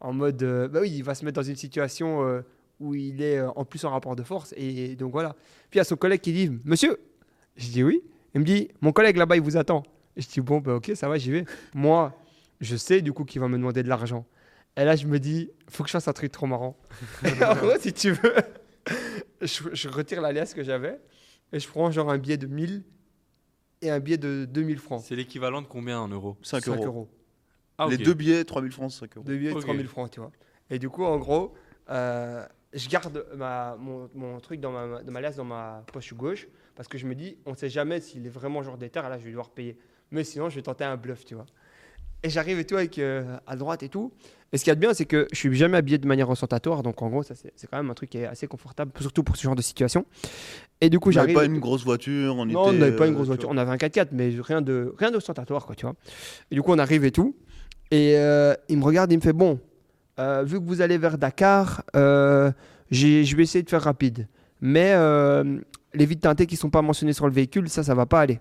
En 0.00 0.12
mode. 0.12 0.42
euh, 0.42 0.68
bah 0.68 0.80
oui, 0.82 0.90
il 0.90 1.04
va 1.04 1.14
se 1.14 1.24
mettre 1.24 1.36
dans 1.36 1.46
une 1.46 1.56
situation 1.56 2.26
euh, 2.26 2.40
où 2.80 2.94
il 2.94 3.22
est 3.22 3.38
euh, 3.38 3.50
en 3.54 3.64
plus 3.64 3.84
en 3.84 3.90
rapport 3.90 4.16
de 4.16 4.22
force. 4.22 4.52
Et 4.56 4.96
donc 4.96 5.12
voilà. 5.12 5.34
Puis 5.70 5.74
il 5.74 5.78
y 5.78 5.80
a 5.80 5.84
son 5.84 5.96
collègue 5.96 6.20
qui 6.20 6.32
dit 6.32 6.50
Monsieur 6.64 6.98
Je 7.56 7.68
dis 7.68 7.82
oui. 7.84 8.02
Il 8.34 8.40
me 8.40 8.44
dit 8.46 8.68
Mon 8.80 8.92
collègue 8.92 9.16
là-bas, 9.16 9.36
il 9.36 9.42
vous 9.42 9.56
attend. 9.56 9.84
Je 10.16 10.26
dis 10.26 10.40
Bon, 10.40 10.58
bah 10.58 10.74
ok, 10.74 10.92
ça 10.94 11.08
va, 11.08 11.18
j'y 11.18 11.30
vais. 11.30 11.44
Moi, 11.74 12.12
je 12.60 12.76
sais 12.76 13.00
du 13.02 13.12
coup 13.12 13.24
qu'il 13.24 13.40
va 13.40 13.48
me 13.48 13.56
demander 13.56 13.82
de 13.82 13.88
l'argent. 13.88 14.26
Et 14.76 14.84
là, 14.84 14.96
je 14.96 15.06
me 15.06 15.18
dis 15.18 15.50
Faut 15.68 15.82
que 15.82 15.88
je 15.88 15.92
fasse 15.92 16.08
un 16.08 16.12
truc 16.12 16.32
trop 16.32 16.46
marrant. 16.46 16.76
Et 17.24 17.44
en 17.44 17.54
gros, 17.54 17.78
si 17.78 17.92
tu 17.92 18.12
veux, 18.12 18.34
je, 19.40 19.62
je 19.72 19.88
retire 19.88 20.20
l'alias 20.20 20.52
que 20.54 20.62
j'avais 20.62 21.00
et 21.52 21.60
je 21.60 21.68
prends 21.68 21.90
genre 21.90 22.10
un 22.10 22.18
billet 22.18 22.36
de 22.36 22.46
1000 22.46 22.82
et 23.82 23.90
un 23.90 24.00
billet 24.00 24.18
de 24.18 24.44
2000 24.44 24.78
francs. 24.78 25.02
C'est 25.04 25.16
l'équivalent 25.16 25.60
de 25.62 25.66
combien 25.66 26.00
en 26.00 26.08
euros? 26.08 26.36
5 26.42 26.64
5 26.64 26.76
euros. 26.86 27.08
Ah, 27.78 27.88
Les 27.90 27.98
deux 27.98 28.14
billets, 28.14 28.44
3000 28.44 28.70
francs, 28.72 28.92
5 28.92 29.16
euros. 29.16 29.26
Deux 29.26 29.36
billets 29.36 29.50
de 29.50 29.56
Ok. 29.56 29.62
3000 29.64 29.88
francs, 29.88 30.10
tu 30.10 30.20
vois. 30.20 30.30
Et 30.70 30.78
du 30.78 30.88
coup, 30.88 31.04
en 31.04 31.18
gros, 31.18 31.52
euh, 31.90 32.46
je 32.72 32.88
garde 32.88 33.26
ma, 33.34 33.76
mon, 33.78 34.08
mon 34.14 34.38
truc 34.40 34.60
dans 34.60 34.70
ma, 34.70 35.02
dans 35.02 35.12
ma 35.12 35.20
liasse 35.20 35.36
dans 35.36 35.44
ma 35.44 35.84
poche 35.92 36.14
gauche 36.14 36.46
parce 36.74 36.88
que 36.88 36.96
je 36.96 37.06
me 37.06 37.14
dis, 37.14 37.36
on 37.44 37.54
sait 37.54 37.68
jamais 37.68 38.00
s'il 38.00 38.24
est 38.24 38.30
vraiment 38.30 38.62
genre 38.62 38.78
déter, 38.78 39.02
là 39.02 39.18
je 39.18 39.24
vais 39.24 39.30
devoir 39.30 39.50
payer. 39.50 39.76
Mais 40.12 40.22
sinon, 40.24 40.48
je 40.48 40.54
vais 40.56 40.62
tenter 40.62 40.84
un 40.84 40.96
bluff, 40.96 41.24
tu 41.24 41.34
vois. 41.34 41.46
Et 42.22 42.30
j'arrive 42.30 42.58
et 42.60 42.64
tout 42.64 42.76
avec 42.76 42.98
euh, 43.00 43.36
à 43.48 43.56
droite 43.56 43.82
et 43.82 43.88
tout. 43.88 44.12
Et 44.52 44.58
ce 44.58 44.62
qu'il 44.62 44.70
y 44.70 44.72
a 44.72 44.74
de 44.76 44.80
bien, 44.80 44.94
c'est 44.94 45.06
que 45.06 45.26
je 45.32 45.36
suis 45.38 45.52
jamais 45.56 45.76
habillé 45.78 45.98
de 45.98 46.06
manière 46.06 46.30
ostentatoire. 46.30 46.82
Donc 46.84 47.02
en 47.02 47.08
gros, 47.08 47.22
ça 47.24 47.34
c'est 47.34 47.52
c'est 47.56 47.66
quand 47.68 47.78
même 47.78 47.90
un 47.90 47.94
truc 47.94 48.10
qui 48.10 48.18
est 48.18 48.26
assez 48.26 48.46
confortable, 48.46 48.92
surtout 49.00 49.24
pour 49.24 49.36
ce 49.36 49.42
genre 49.42 49.56
de 49.56 49.62
situation. 49.62 50.04
Et 50.80 50.88
du 50.90 51.00
coup, 51.00 51.08
On 51.08 51.12
n'avait 51.14 51.32
j'arrive. 51.32 51.48
pas 51.48 51.52
une 51.52 51.58
grosse 51.58 51.84
voiture. 51.84 52.36
On 52.36 52.44
Non, 52.46 52.64
on 52.66 52.68
était, 52.70 52.78
n'avait 52.78 52.94
pas 52.96 53.06
une 53.06 53.12
euh, 53.12 53.16
grosse 53.16 53.24
tu 53.26 53.30
voiture. 53.30 53.48
On 53.50 53.56
avait 53.56 53.72
un 53.72 53.76
4x4, 53.76 54.08
mais 54.12 54.30
rien 54.40 54.60
de 54.62 54.94
rien 54.98 55.10
d'ostentatoire, 55.10 55.66
quoi, 55.66 55.74
tu 55.74 55.84
vois. 55.86 55.94
Et 56.50 56.54
du 56.54 56.62
coup, 56.62 56.70
on 56.72 56.78
arrive 56.78 57.04
et 57.04 57.10
tout. 57.10 57.34
Et 57.90 58.14
euh, 58.18 58.54
il 58.68 58.78
me 58.78 58.84
regarde, 58.84 59.10
il 59.10 59.16
me 59.16 59.22
fait 59.22 59.32
bon, 59.32 59.58
euh, 60.20 60.44
vu 60.44 60.60
que 60.60 60.64
vous 60.66 60.80
allez 60.80 60.98
vers 60.98 61.18
Dakar, 61.18 61.82
j'ai- 62.90 63.24
je 63.24 63.36
vais 63.36 63.42
essayer 63.42 63.62
de 63.64 63.70
faire 63.70 63.82
rapide. 63.82 64.28
Mais 64.60 64.92
les 65.94 66.06
vitres 66.06 66.22
teintées 66.22 66.46
qui 66.46 66.56
sont 66.56 66.70
pas 66.70 66.82
mentionnées 66.82 67.12
sur 67.14 67.26
le 67.26 67.32
véhicule, 67.32 67.68
ça, 67.68 67.82
ça 67.82 67.94
va 67.94 68.06
pas 68.06 68.20
aller. 68.20 68.38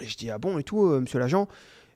Et 0.00 0.06
je 0.06 0.16
dis 0.16 0.30
ah 0.30 0.38
bon 0.38 0.58
et 0.58 0.62
tout, 0.62 0.86
euh, 0.86 1.00
monsieur 1.00 1.18
l'agent? 1.18 1.48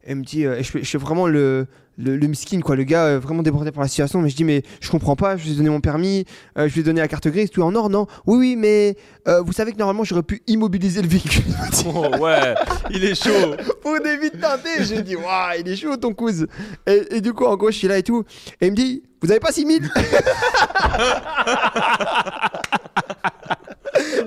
Et 0.04 0.10
il 0.12 0.16
me 0.16 0.24
dit, 0.24 0.44
euh, 0.44 0.58
et 0.58 0.64
je, 0.64 0.76
je 0.76 0.84
fais 0.84 0.98
vraiment 0.98 1.28
le, 1.28 1.68
le, 1.96 2.16
le 2.16 2.26
miskin, 2.26 2.58
quoi, 2.60 2.74
le 2.74 2.82
gars 2.82 3.04
euh, 3.04 3.18
vraiment 3.20 3.44
débordé 3.44 3.70
par 3.70 3.82
la 3.82 3.88
situation. 3.88 4.20
Mais 4.20 4.30
je 4.30 4.34
dis, 4.34 4.42
mais 4.42 4.64
je 4.80 4.90
comprends 4.90 5.14
pas, 5.14 5.36
je 5.36 5.44
lui 5.44 5.52
ai 5.52 5.54
donné 5.54 5.70
mon 5.70 5.80
permis, 5.80 6.24
euh, 6.58 6.66
je 6.68 6.74
lui 6.74 6.80
ai 6.80 6.82
donné 6.82 7.00
la 7.00 7.06
carte 7.06 7.28
grise, 7.28 7.50
tout 7.50 7.62
en 7.62 7.72
or, 7.76 7.88
non? 7.88 8.08
Oui, 8.26 8.36
oui, 8.38 8.56
mais 8.56 8.96
euh, 9.28 9.42
vous 9.42 9.52
savez 9.52 9.70
que 9.72 9.78
normalement 9.78 10.02
j'aurais 10.02 10.24
pu 10.24 10.42
immobiliser 10.48 11.02
le 11.02 11.08
véhicule. 11.08 11.44
Oh, 11.86 12.06
ouais, 12.20 12.54
il 12.90 13.04
est 13.04 13.14
chaud. 13.14 13.54
pour 13.82 13.98
des 14.00 14.16
vitres 14.16 14.38
teintées. 14.40 14.84
J'ai 14.84 15.02
dit, 15.02 15.14
waouh, 15.16 15.54
il 15.60 15.68
est 15.68 15.76
chaud 15.76 15.96
ton 15.96 16.12
cousin. 16.14 16.46
Et, 16.86 17.16
et 17.16 17.20
du 17.20 17.32
coup, 17.32 17.44
en 17.44 17.56
gros, 17.56 17.70
je 17.70 17.76
suis 17.78 17.88
là 17.88 17.98
et 17.98 18.02
tout. 18.02 18.24
Et 18.60 18.66
il 18.66 18.72
me 18.72 18.76
dit, 18.76 19.02
vous 19.20 19.30
avez 19.30 19.40
pas 19.40 19.52
6000 19.52 19.88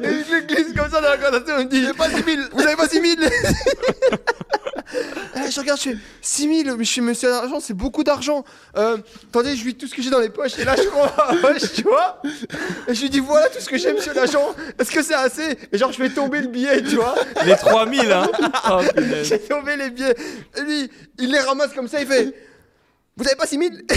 Et 0.03 0.23
je 0.27 0.35
le 0.35 0.41
glisse 0.41 0.73
comme 0.76 0.89
ça 0.89 1.02
dans 1.02 1.10
la 1.10 1.18
conversation. 1.18 1.60
Il 1.60 1.65
me 1.65 1.69
dit, 1.69 1.85
avez 1.85 1.93
pas 1.93 2.10
6000 2.10 2.49
Vous 2.52 2.61
avez 2.61 2.76
pas 2.76 2.88
6000 2.88 3.30
Eh, 5.38 5.52
Je 5.52 5.60
regarde, 5.60 5.80
je 5.80 5.89
fais 5.89 5.97
6000, 6.22 6.76
mais 6.77 6.84
je 6.85 6.89
suis 6.89 7.02
monsieur 7.02 7.30
d'argent, 7.30 7.60
c'est 7.60 7.73
beaucoup 7.73 8.03
d'argent. 8.03 8.43
Euh, 8.77 8.97
attendez, 9.30 9.56
je 9.56 9.64
lui 9.64 9.73
dis 9.73 9.80
tout 9.80 9.88
ce 9.88 9.95
que 9.95 10.02
j'ai 10.02 10.10
dans 10.10 10.19
les 10.19 10.30
poches. 10.30 10.57
Et 10.60 10.64
là, 10.64 10.76
je 10.76 10.88
prends 10.88 11.06
ma 11.06 11.41
poche, 11.41 11.73
tu 11.73 11.84
vois. 11.84 12.22
Et 12.88 12.93
je 12.93 13.02
lui 13.02 13.10
dis, 13.10 13.19
voilà 13.19 13.49
tout 13.49 13.60
ce 13.60 13.68
que 13.68 13.77
j'ai, 13.77 13.93
monsieur 13.93 14.14
l'agent. 14.14 14.56
Est-ce 14.80 14.91
que 14.91 15.02
c'est 15.02 15.14
assez? 15.15 15.57
Et 15.72 15.77
genre, 15.77 15.91
je 15.91 15.97
fais 15.97 16.10
tomber 16.10 16.41
le 16.41 16.47
billet, 16.47 16.81
tu 16.81 16.95
vois. 16.95 17.15
Les 17.45 17.56
3000, 17.56 18.11
hein. 18.11 18.27
Oh. 18.69 18.80
J'ai 19.23 19.39
tombé 19.49 19.76
les 19.76 19.89
billets. 19.89 20.15
Et 20.57 20.61
lui, 20.61 20.89
il 21.19 21.31
les 21.31 21.39
ramasse 21.39 21.73
comme 21.73 21.88
ça, 21.88 21.99
il 22.02 22.07
fait 22.07 22.34
Vous 23.18 23.26
avez 23.28 23.36
pas 23.36 23.48
6000 23.48 23.86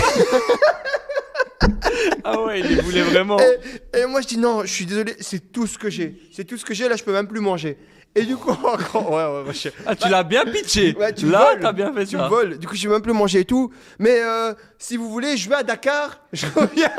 Ah 2.25 2.41
ouais, 2.43 2.61
il 2.61 2.67
les 2.67 2.81
voulait 2.83 3.03
vraiment. 3.03 3.39
et, 3.41 3.59
et 4.01 4.07
moi, 4.07 4.21
je 4.21 4.27
dis 4.27 4.37
Non, 4.39 4.63
je 4.63 4.73
suis 4.73 4.87
désolé, 4.87 5.17
c'est 5.21 5.53
tout 5.53 5.67
ce 5.67 5.77
que 5.79 5.91
j'ai. 5.91 6.21
C'est 6.33 6.45
tout 6.45 6.57
ce 6.57 6.65
que 6.65 6.73
j'ai, 6.75 6.89
là, 6.89 6.97
je 6.97 7.03
peux 7.05 7.13
même 7.13 7.27
plus 7.27 7.41
manger. 7.41 7.79
Et 8.15 8.23
du 8.23 8.37
coup, 8.37 8.51
encore, 8.65 9.11
ouais, 9.11 9.45
ouais, 9.49 9.53
je- 9.55 9.69
Ah, 9.87 9.95
tu 9.97 10.09
l'as 10.09 10.23
bien 10.23 10.45
pitché. 10.45 10.95
Ouais, 10.99 11.13
tu 11.13 11.27
Là, 11.29 11.55
t'as 11.61 11.73
bien 11.73 11.93
fait 11.93 12.07
tu 12.07 12.17
ça. 12.17 12.29
voles. 12.29 12.59
Du 12.59 12.67
coup, 12.67 12.75
je 12.77 12.87
vais 12.89 12.95
même 12.95 13.03
plus 13.03 13.13
manger 13.13 13.41
et 13.41 13.45
tout. 13.45 13.73
Mais 13.99 14.21
euh, 14.23 14.55
si 14.79 14.97
vous 14.97 15.09
voulez, 15.11 15.37
je 15.37 15.49
vais 15.49 15.57
à 15.57 15.63
Dakar. 15.63 16.21
Je 16.33 16.47
reviens. 16.55 16.91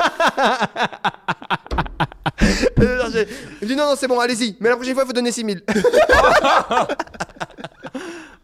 Il 2.42 2.82
me 2.82 3.66
dit 3.66 3.76
Non, 3.76 3.90
non, 3.90 3.94
c'est 3.96 4.08
bon, 4.08 4.18
allez-y. 4.20 4.56
Mais 4.60 4.68
la 4.68 4.76
prochaine 4.76 4.94
fois, 4.94 5.04
il 5.04 5.06
faut 5.06 5.12
donner 5.12 5.32
6000. 5.32 5.62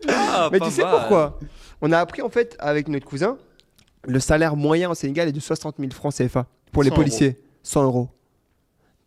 Ah, 0.08 0.48
Mais 0.52 0.60
tu 0.60 0.70
sais 0.70 0.82
mal. 0.82 0.90
pourquoi? 0.92 1.38
On 1.80 1.92
a 1.92 1.98
appris 1.98 2.22
en 2.22 2.30
fait 2.30 2.56
avec 2.58 2.88
notre 2.88 3.04
cousin, 3.06 3.36
le 4.06 4.20
salaire 4.20 4.56
moyen 4.56 4.90
au 4.90 4.94
Sénégal 4.94 5.28
est 5.28 5.32
de 5.32 5.40
60 5.40 5.76
000 5.78 5.90
francs 5.92 6.14
CFA 6.14 6.46
pour 6.72 6.82
les 6.82 6.90
100 6.90 6.94
policiers. 6.96 7.40
100 7.62 7.84
euros. 7.84 8.08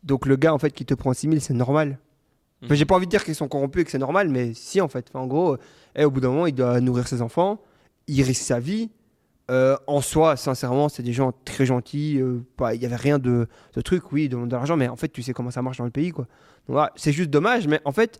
Donc 0.03 0.25
le 0.25 0.35
gars 0.35 0.53
en 0.53 0.59
fait 0.59 0.71
qui 0.71 0.85
te 0.85 0.93
prend 0.93 1.13
6 1.13 1.27
000, 1.27 1.39
c'est 1.39 1.53
normal. 1.53 1.99
Enfin. 2.63 2.75
J'ai 2.75 2.85
pas 2.85 2.95
envie 2.95 3.05
de 3.05 3.11
dire 3.11 3.23
qu'ils 3.23 3.35
sont 3.35 3.47
corrompus 3.47 3.81
et 3.81 3.85
que 3.85 3.91
c'est 3.91 3.97
normal, 3.97 4.27
mais 4.29 4.53
si 4.53 4.81
en 4.81 4.89
fait. 4.89 5.05
Enfin, 5.09 5.19
en 5.19 5.27
gros, 5.27 5.53
euh, 5.53 5.59
eh, 5.95 6.03
au 6.05 6.11
bout 6.11 6.19
d'un 6.19 6.29
moment, 6.29 6.45
il 6.45 6.53
doit 6.53 6.81
nourrir 6.81 7.07
ses 7.07 7.21
enfants, 7.21 7.61
il 8.07 8.21
risque 8.21 8.43
sa 8.43 8.59
vie. 8.59 8.89
Euh, 9.49 9.77
en 9.87 10.01
soi, 10.01 10.35
sincèrement, 10.35 10.89
c'est 10.89 11.01
des 11.01 11.13
gens 11.13 11.31
très 11.45 11.65
gentils. 11.65 12.19
euh, 12.21 12.41
Il 12.73 12.81
y 12.81 12.85
avait 12.85 12.95
rien 12.97 13.17
de, 13.17 13.47
de 13.73 13.81
truc, 13.81 14.11
oui, 14.11 14.29
demandent 14.29 14.49
de 14.49 14.55
l'argent, 14.55 14.77
mais 14.77 14.87
en 14.89 14.95
fait, 14.95 15.07
tu 15.07 15.23
sais 15.23 15.33
comment 15.33 15.49
ça 15.51 15.61
marche 15.61 15.77
dans 15.77 15.85
le 15.85 15.89
pays, 15.89 16.11
quoi. 16.11 16.25
Donc, 16.67 16.73
voilà, 16.75 16.91
c'est 16.95 17.11
juste 17.13 17.29
dommage, 17.31 17.65
mais 17.67 17.79
en 17.83 17.91
fait, 17.91 18.19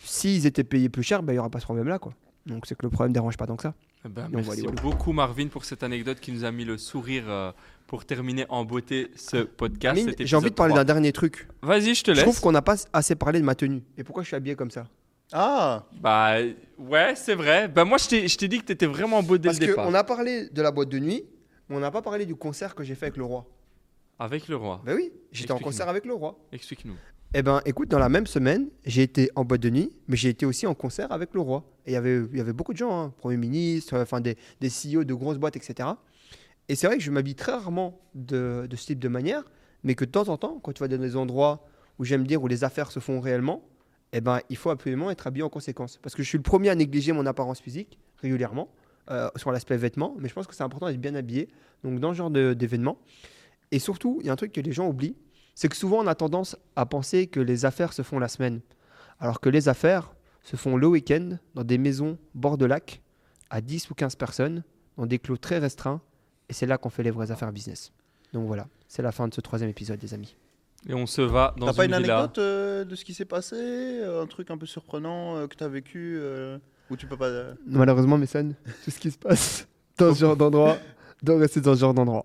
s'ils 0.00 0.44
étaient 0.44 0.64
payés 0.64 0.88
plus 0.90 1.02
cher, 1.04 1.22
ben, 1.22 1.32
il 1.32 1.36
n'y 1.36 1.38
aura 1.38 1.48
pas 1.48 1.60
ce 1.60 1.64
problème-là, 1.64 1.98
quoi. 1.98 2.12
Donc 2.44 2.66
c'est 2.66 2.76
que 2.76 2.84
le 2.84 2.90
problème 2.90 3.12
dérange 3.12 3.36
pas 3.36 3.46
tant 3.46 3.56
que 3.56 3.62
ça. 3.62 3.74
Eh 4.04 4.08
ben, 4.08 4.28
merci 4.30 4.46
voilà, 4.46 4.62
voilà. 4.62 4.80
beaucoup 4.82 5.12
Marvin 5.12 5.48
pour 5.48 5.64
cette 5.64 5.82
anecdote 5.82 6.20
qui 6.20 6.30
nous 6.32 6.44
a 6.44 6.52
mis 6.52 6.64
le 6.64 6.78
sourire 6.78 7.24
euh, 7.28 7.50
pour 7.86 8.04
terminer 8.04 8.46
en 8.48 8.64
beauté 8.64 9.10
ce 9.16 9.38
podcast. 9.38 10.08
J'ai 10.20 10.36
envie 10.36 10.50
de 10.50 10.54
parler 10.54 10.72
3. 10.72 10.80
d'un 10.80 10.84
dernier 10.84 11.12
truc. 11.12 11.48
Vas-y, 11.62 11.94
je 11.94 12.04
te 12.04 12.10
Je 12.12 12.16
laisse. 12.16 12.24
trouve 12.24 12.40
qu'on 12.40 12.52
n'a 12.52 12.62
pas 12.62 12.76
assez 12.92 13.14
parlé 13.16 13.40
de 13.40 13.44
ma 13.44 13.54
tenue. 13.54 13.82
Et 13.98 14.04
pourquoi 14.04 14.22
je 14.22 14.28
suis 14.28 14.36
habillé 14.36 14.54
comme 14.54 14.70
ça? 14.70 14.86
Ah, 15.32 15.86
Bah 16.00 16.36
ouais, 16.78 17.14
c'est 17.16 17.34
vrai. 17.34 17.66
Bah 17.66 17.84
moi 17.84 17.98
je 17.98 18.06
t'ai 18.08 18.28
je 18.28 18.36
dit 18.46 18.60
que 18.60 18.64
t'étais 18.66 18.86
vraiment 18.86 19.22
beau 19.24 19.38
dès 19.38 19.48
Parce 19.48 19.58
le 19.60 19.66
départ. 19.66 19.84
qu'on 19.86 19.94
a 19.94 20.04
parlé 20.04 20.48
de 20.50 20.62
la 20.62 20.70
boîte 20.70 20.88
de 20.88 21.00
nuit, 21.00 21.24
mais 21.68 21.74
on 21.76 21.80
n'a 21.80 21.90
pas 21.90 22.02
parlé 22.02 22.26
du 22.26 22.36
concert 22.36 22.76
que 22.76 22.84
j'ai 22.84 22.94
fait 22.94 23.06
avec 23.06 23.16
le 23.16 23.24
roi. 23.24 23.44
Avec 24.20 24.46
le 24.46 24.54
roi. 24.56 24.80
Ben 24.84 24.94
oui, 24.94 25.10
j'étais 25.32 25.50
en 25.52 25.58
concert 25.58 25.88
avec 25.88 26.04
le 26.06 26.14
roi. 26.14 26.38
Explique-nous. 26.52 26.94
Eh 27.34 27.42
ben, 27.42 27.60
écoute, 27.66 27.88
dans 27.88 27.98
la 27.98 28.08
même 28.08 28.26
semaine, 28.26 28.68
j'ai 28.84 29.02
été 29.02 29.30
en 29.34 29.44
boîte 29.44 29.60
de 29.60 29.70
nuit, 29.70 29.90
mais 30.08 30.16
j'ai 30.16 30.28
été 30.28 30.46
aussi 30.46 30.66
en 30.66 30.74
concert 30.74 31.10
avec 31.12 31.34
le 31.34 31.40
roi. 31.40 31.64
Et 31.84 31.90
il 31.90 31.94
y 31.94 31.96
avait, 31.96 32.22
il 32.32 32.38
y 32.38 32.40
avait 32.40 32.52
beaucoup 32.52 32.72
de 32.72 32.78
gens, 32.78 32.98
hein, 32.98 33.12
Premier 33.18 33.36
ministre, 33.36 33.94
euh, 33.94 34.02
enfin 34.02 34.20
des, 34.20 34.36
des 34.60 34.68
CEO 34.68 35.04
de 35.04 35.12
grosses 35.12 35.38
boîtes, 35.38 35.56
etc. 35.56 35.88
Et 36.68 36.76
c'est 36.76 36.86
vrai 36.86 36.96
que 36.96 37.02
je 37.02 37.10
m'habille 37.10 37.34
très 37.34 37.52
rarement 37.52 38.00
de, 38.14 38.66
de 38.68 38.76
ce 38.76 38.86
type 38.86 38.98
de 38.98 39.08
manière, 39.08 39.44
mais 39.82 39.94
que 39.94 40.04
de 40.04 40.10
temps 40.10 40.28
en 40.28 40.36
temps, 40.36 40.60
quand 40.62 40.72
tu 40.72 40.80
vas 40.80 40.88
dans 40.88 40.98
des 40.98 41.16
endroits 41.16 41.66
où 41.98 42.04
j'aime 42.04 42.26
dire 42.26 42.42
où 42.42 42.48
les 42.48 42.64
affaires 42.64 42.90
se 42.90 43.00
font 43.00 43.20
réellement, 43.20 43.68
eh 44.12 44.20
ben, 44.20 44.40
il 44.48 44.56
faut 44.56 44.70
absolument 44.70 45.10
être 45.10 45.26
habillé 45.26 45.42
en 45.42 45.48
conséquence. 45.48 45.98
Parce 46.02 46.14
que 46.14 46.22
je 46.22 46.28
suis 46.28 46.38
le 46.38 46.42
premier 46.42 46.70
à 46.70 46.74
négliger 46.74 47.12
mon 47.12 47.26
apparence 47.26 47.60
physique 47.60 47.98
régulièrement 48.18 48.70
euh, 49.10 49.28
sur 49.36 49.52
l'aspect 49.52 49.76
vêtements, 49.76 50.16
mais 50.18 50.28
je 50.28 50.34
pense 50.34 50.46
que 50.46 50.54
c'est 50.54 50.62
important 50.62 50.86
d'être 50.86 51.00
bien 51.00 51.14
habillé. 51.14 51.48
Donc 51.84 52.00
dans 52.00 52.12
ce 52.12 52.16
genre 52.16 52.30
d'événement. 52.30 52.98
Et 53.72 53.78
surtout, 53.78 54.18
il 54.20 54.26
y 54.26 54.30
a 54.30 54.32
un 54.32 54.36
truc 54.36 54.52
que 54.52 54.60
les 54.60 54.72
gens 54.72 54.88
oublient, 54.88 55.16
c'est 55.56 55.68
que 55.68 55.76
souvent 55.76 56.04
on 56.04 56.06
a 56.06 56.14
tendance 56.14 56.56
à 56.76 56.86
penser 56.86 57.26
que 57.26 57.40
les 57.40 57.64
affaires 57.64 57.92
se 57.92 58.02
font 58.02 58.20
la 58.20 58.28
semaine, 58.28 58.60
alors 59.18 59.40
que 59.40 59.48
les 59.48 59.68
affaires 59.68 60.12
se 60.44 60.54
font 60.54 60.76
le 60.76 60.86
week-end 60.86 61.38
dans 61.56 61.64
des 61.64 61.78
maisons 61.78 62.16
bord 62.34 62.56
de 62.58 62.66
lac 62.66 63.02
à 63.50 63.60
10 63.60 63.90
ou 63.90 63.94
15 63.94 64.14
personnes, 64.14 64.62
dans 64.96 65.06
des 65.06 65.18
clos 65.18 65.36
très 65.38 65.58
restreints, 65.58 66.00
et 66.48 66.52
c'est 66.52 66.66
là 66.66 66.78
qu'on 66.78 66.90
fait 66.90 67.02
les 67.02 67.10
vraies 67.10 67.32
affaires 67.32 67.50
business. 67.52 67.90
Donc 68.32 68.46
voilà, 68.46 68.68
c'est 68.86 69.02
la 69.02 69.10
fin 69.12 69.26
de 69.26 69.34
ce 69.34 69.40
troisième 69.40 69.70
épisode, 69.70 70.00
les 70.00 70.14
amis. 70.14 70.36
Et 70.88 70.94
on 70.94 71.06
se 71.06 71.22
va 71.22 71.52
dans 71.58 71.66
T'as 71.66 71.72
une, 71.72 71.76
pas 71.76 71.84
une 71.96 72.02
villa. 72.02 72.18
anecdote 72.18 72.38
euh, 72.38 72.84
de 72.84 72.94
ce 72.94 73.04
qui 73.04 73.14
s'est 73.14 73.24
passé 73.24 73.56
euh, 73.56 74.22
Un 74.22 74.26
truc 74.26 74.50
un 74.52 74.58
peu 74.58 74.66
surprenant 74.66 75.36
euh, 75.36 75.46
que 75.48 75.56
t'as 75.56 75.66
vécu 75.68 76.16
euh, 76.20 76.58
Ou 76.90 76.96
tu 76.96 77.06
peux 77.08 77.16
pas. 77.16 77.26
euh, 77.26 77.54
Malheureusement, 77.66 78.18
Messon, 78.18 78.52
tout 78.84 78.90
ce 78.92 78.98
qui 79.00 79.10
se 79.10 79.18
passe 79.18 79.66
dans 79.98 80.14
ce 80.14 80.20
genre 80.20 80.36
d'endroit 80.36 80.76
doit 81.22 81.38
rester 81.38 81.60
dans 81.60 81.74
ce 81.74 81.80
genre 81.80 81.94
d'endroit. 81.94 82.24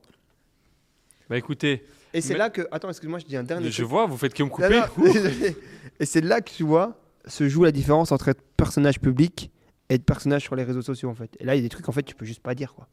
Bah 1.30 1.38
écoutez, 1.38 1.84
Et 2.14 2.22
c'est 2.22 2.34
Mais- 2.34 2.40
là 2.40 2.50
que. 2.50 2.68
Attends, 2.72 2.90
excuse-moi, 2.90 3.20
je 3.20 3.26
dis 3.26 3.38
un 3.38 3.44
dernier 3.44 3.70
je 3.72 3.78
truc. 3.78 3.88
vois, 3.90 4.06
vous 4.06 4.18
faites 4.18 4.34
que 4.34 4.44
me 4.44 4.50
couper. 4.50 4.82
Et 6.00 6.06
c'est 6.06 6.22
là 6.22 6.42
que 6.42 6.50
tu 6.52 6.64
vois, 6.64 7.00
se 7.28 7.48
joue 7.48 7.64
la 7.64 7.72
différence 7.72 8.12
entre 8.12 8.30
être 8.30 8.42
personnage 8.58 9.00
public 9.00 9.52
et 9.90 9.96
être 9.96 10.06
personnage 10.06 10.42
sur 10.44 10.56
les 10.56 10.64
réseaux 10.64 10.82
sociaux, 10.82 11.10
en 11.10 11.16
fait. 11.16 11.30
Et 11.40 11.46
là, 11.46 11.54
il 11.56 11.58
y 11.58 11.60
a 11.60 11.64
des 11.64 11.70
trucs, 11.70 11.88
en 11.88 11.92
fait, 11.92 12.04
tu 12.04 12.16
peux 12.16 12.26
juste 12.26 12.42
pas 12.42 12.56
dire, 12.56 12.74
quoi. 12.74 12.88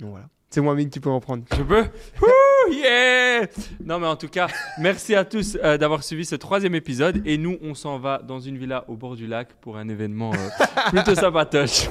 Donc 0.00 0.10
voilà. 0.10 0.28
C'est 0.50 0.60
moi, 0.60 0.74
Mine, 0.74 0.90
tu 0.90 1.00
peux 1.00 1.10
en 1.10 1.20
prendre. 1.20 1.42
Je 1.56 1.62
peux? 1.62 1.82
Wouh, 2.22 2.72
Yeah 2.72 3.46
Non 3.84 3.98
mais 3.98 4.06
en 4.06 4.16
tout 4.16 4.28
cas, 4.28 4.48
merci 4.78 5.14
à 5.14 5.24
tous 5.24 5.56
euh, 5.62 5.76
d'avoir 5.76 6.02
suivi 6.02 6.24
ce 6.24 6.34
troisième 6.36 6.74
épisode 6.74 7.20
et 7.26 7.36
nous 7.38 7.58
on 7.62 7.74
s'en 7.74 7.98
va 7.98 8.18
dans 8.26 8.40
une 8.40 8.56
villa 8.58 8.84
au 8.88 8.96
bord 8.96 9.14
du 9.16 9.26
lac 9.26 9.52
pour 9.60 9.76
un 9.76 9.88
événement 9.88 10.32
euh, 10.32 10.66
plutôt 10.90 11.14
sympatoche. 11.14 11.88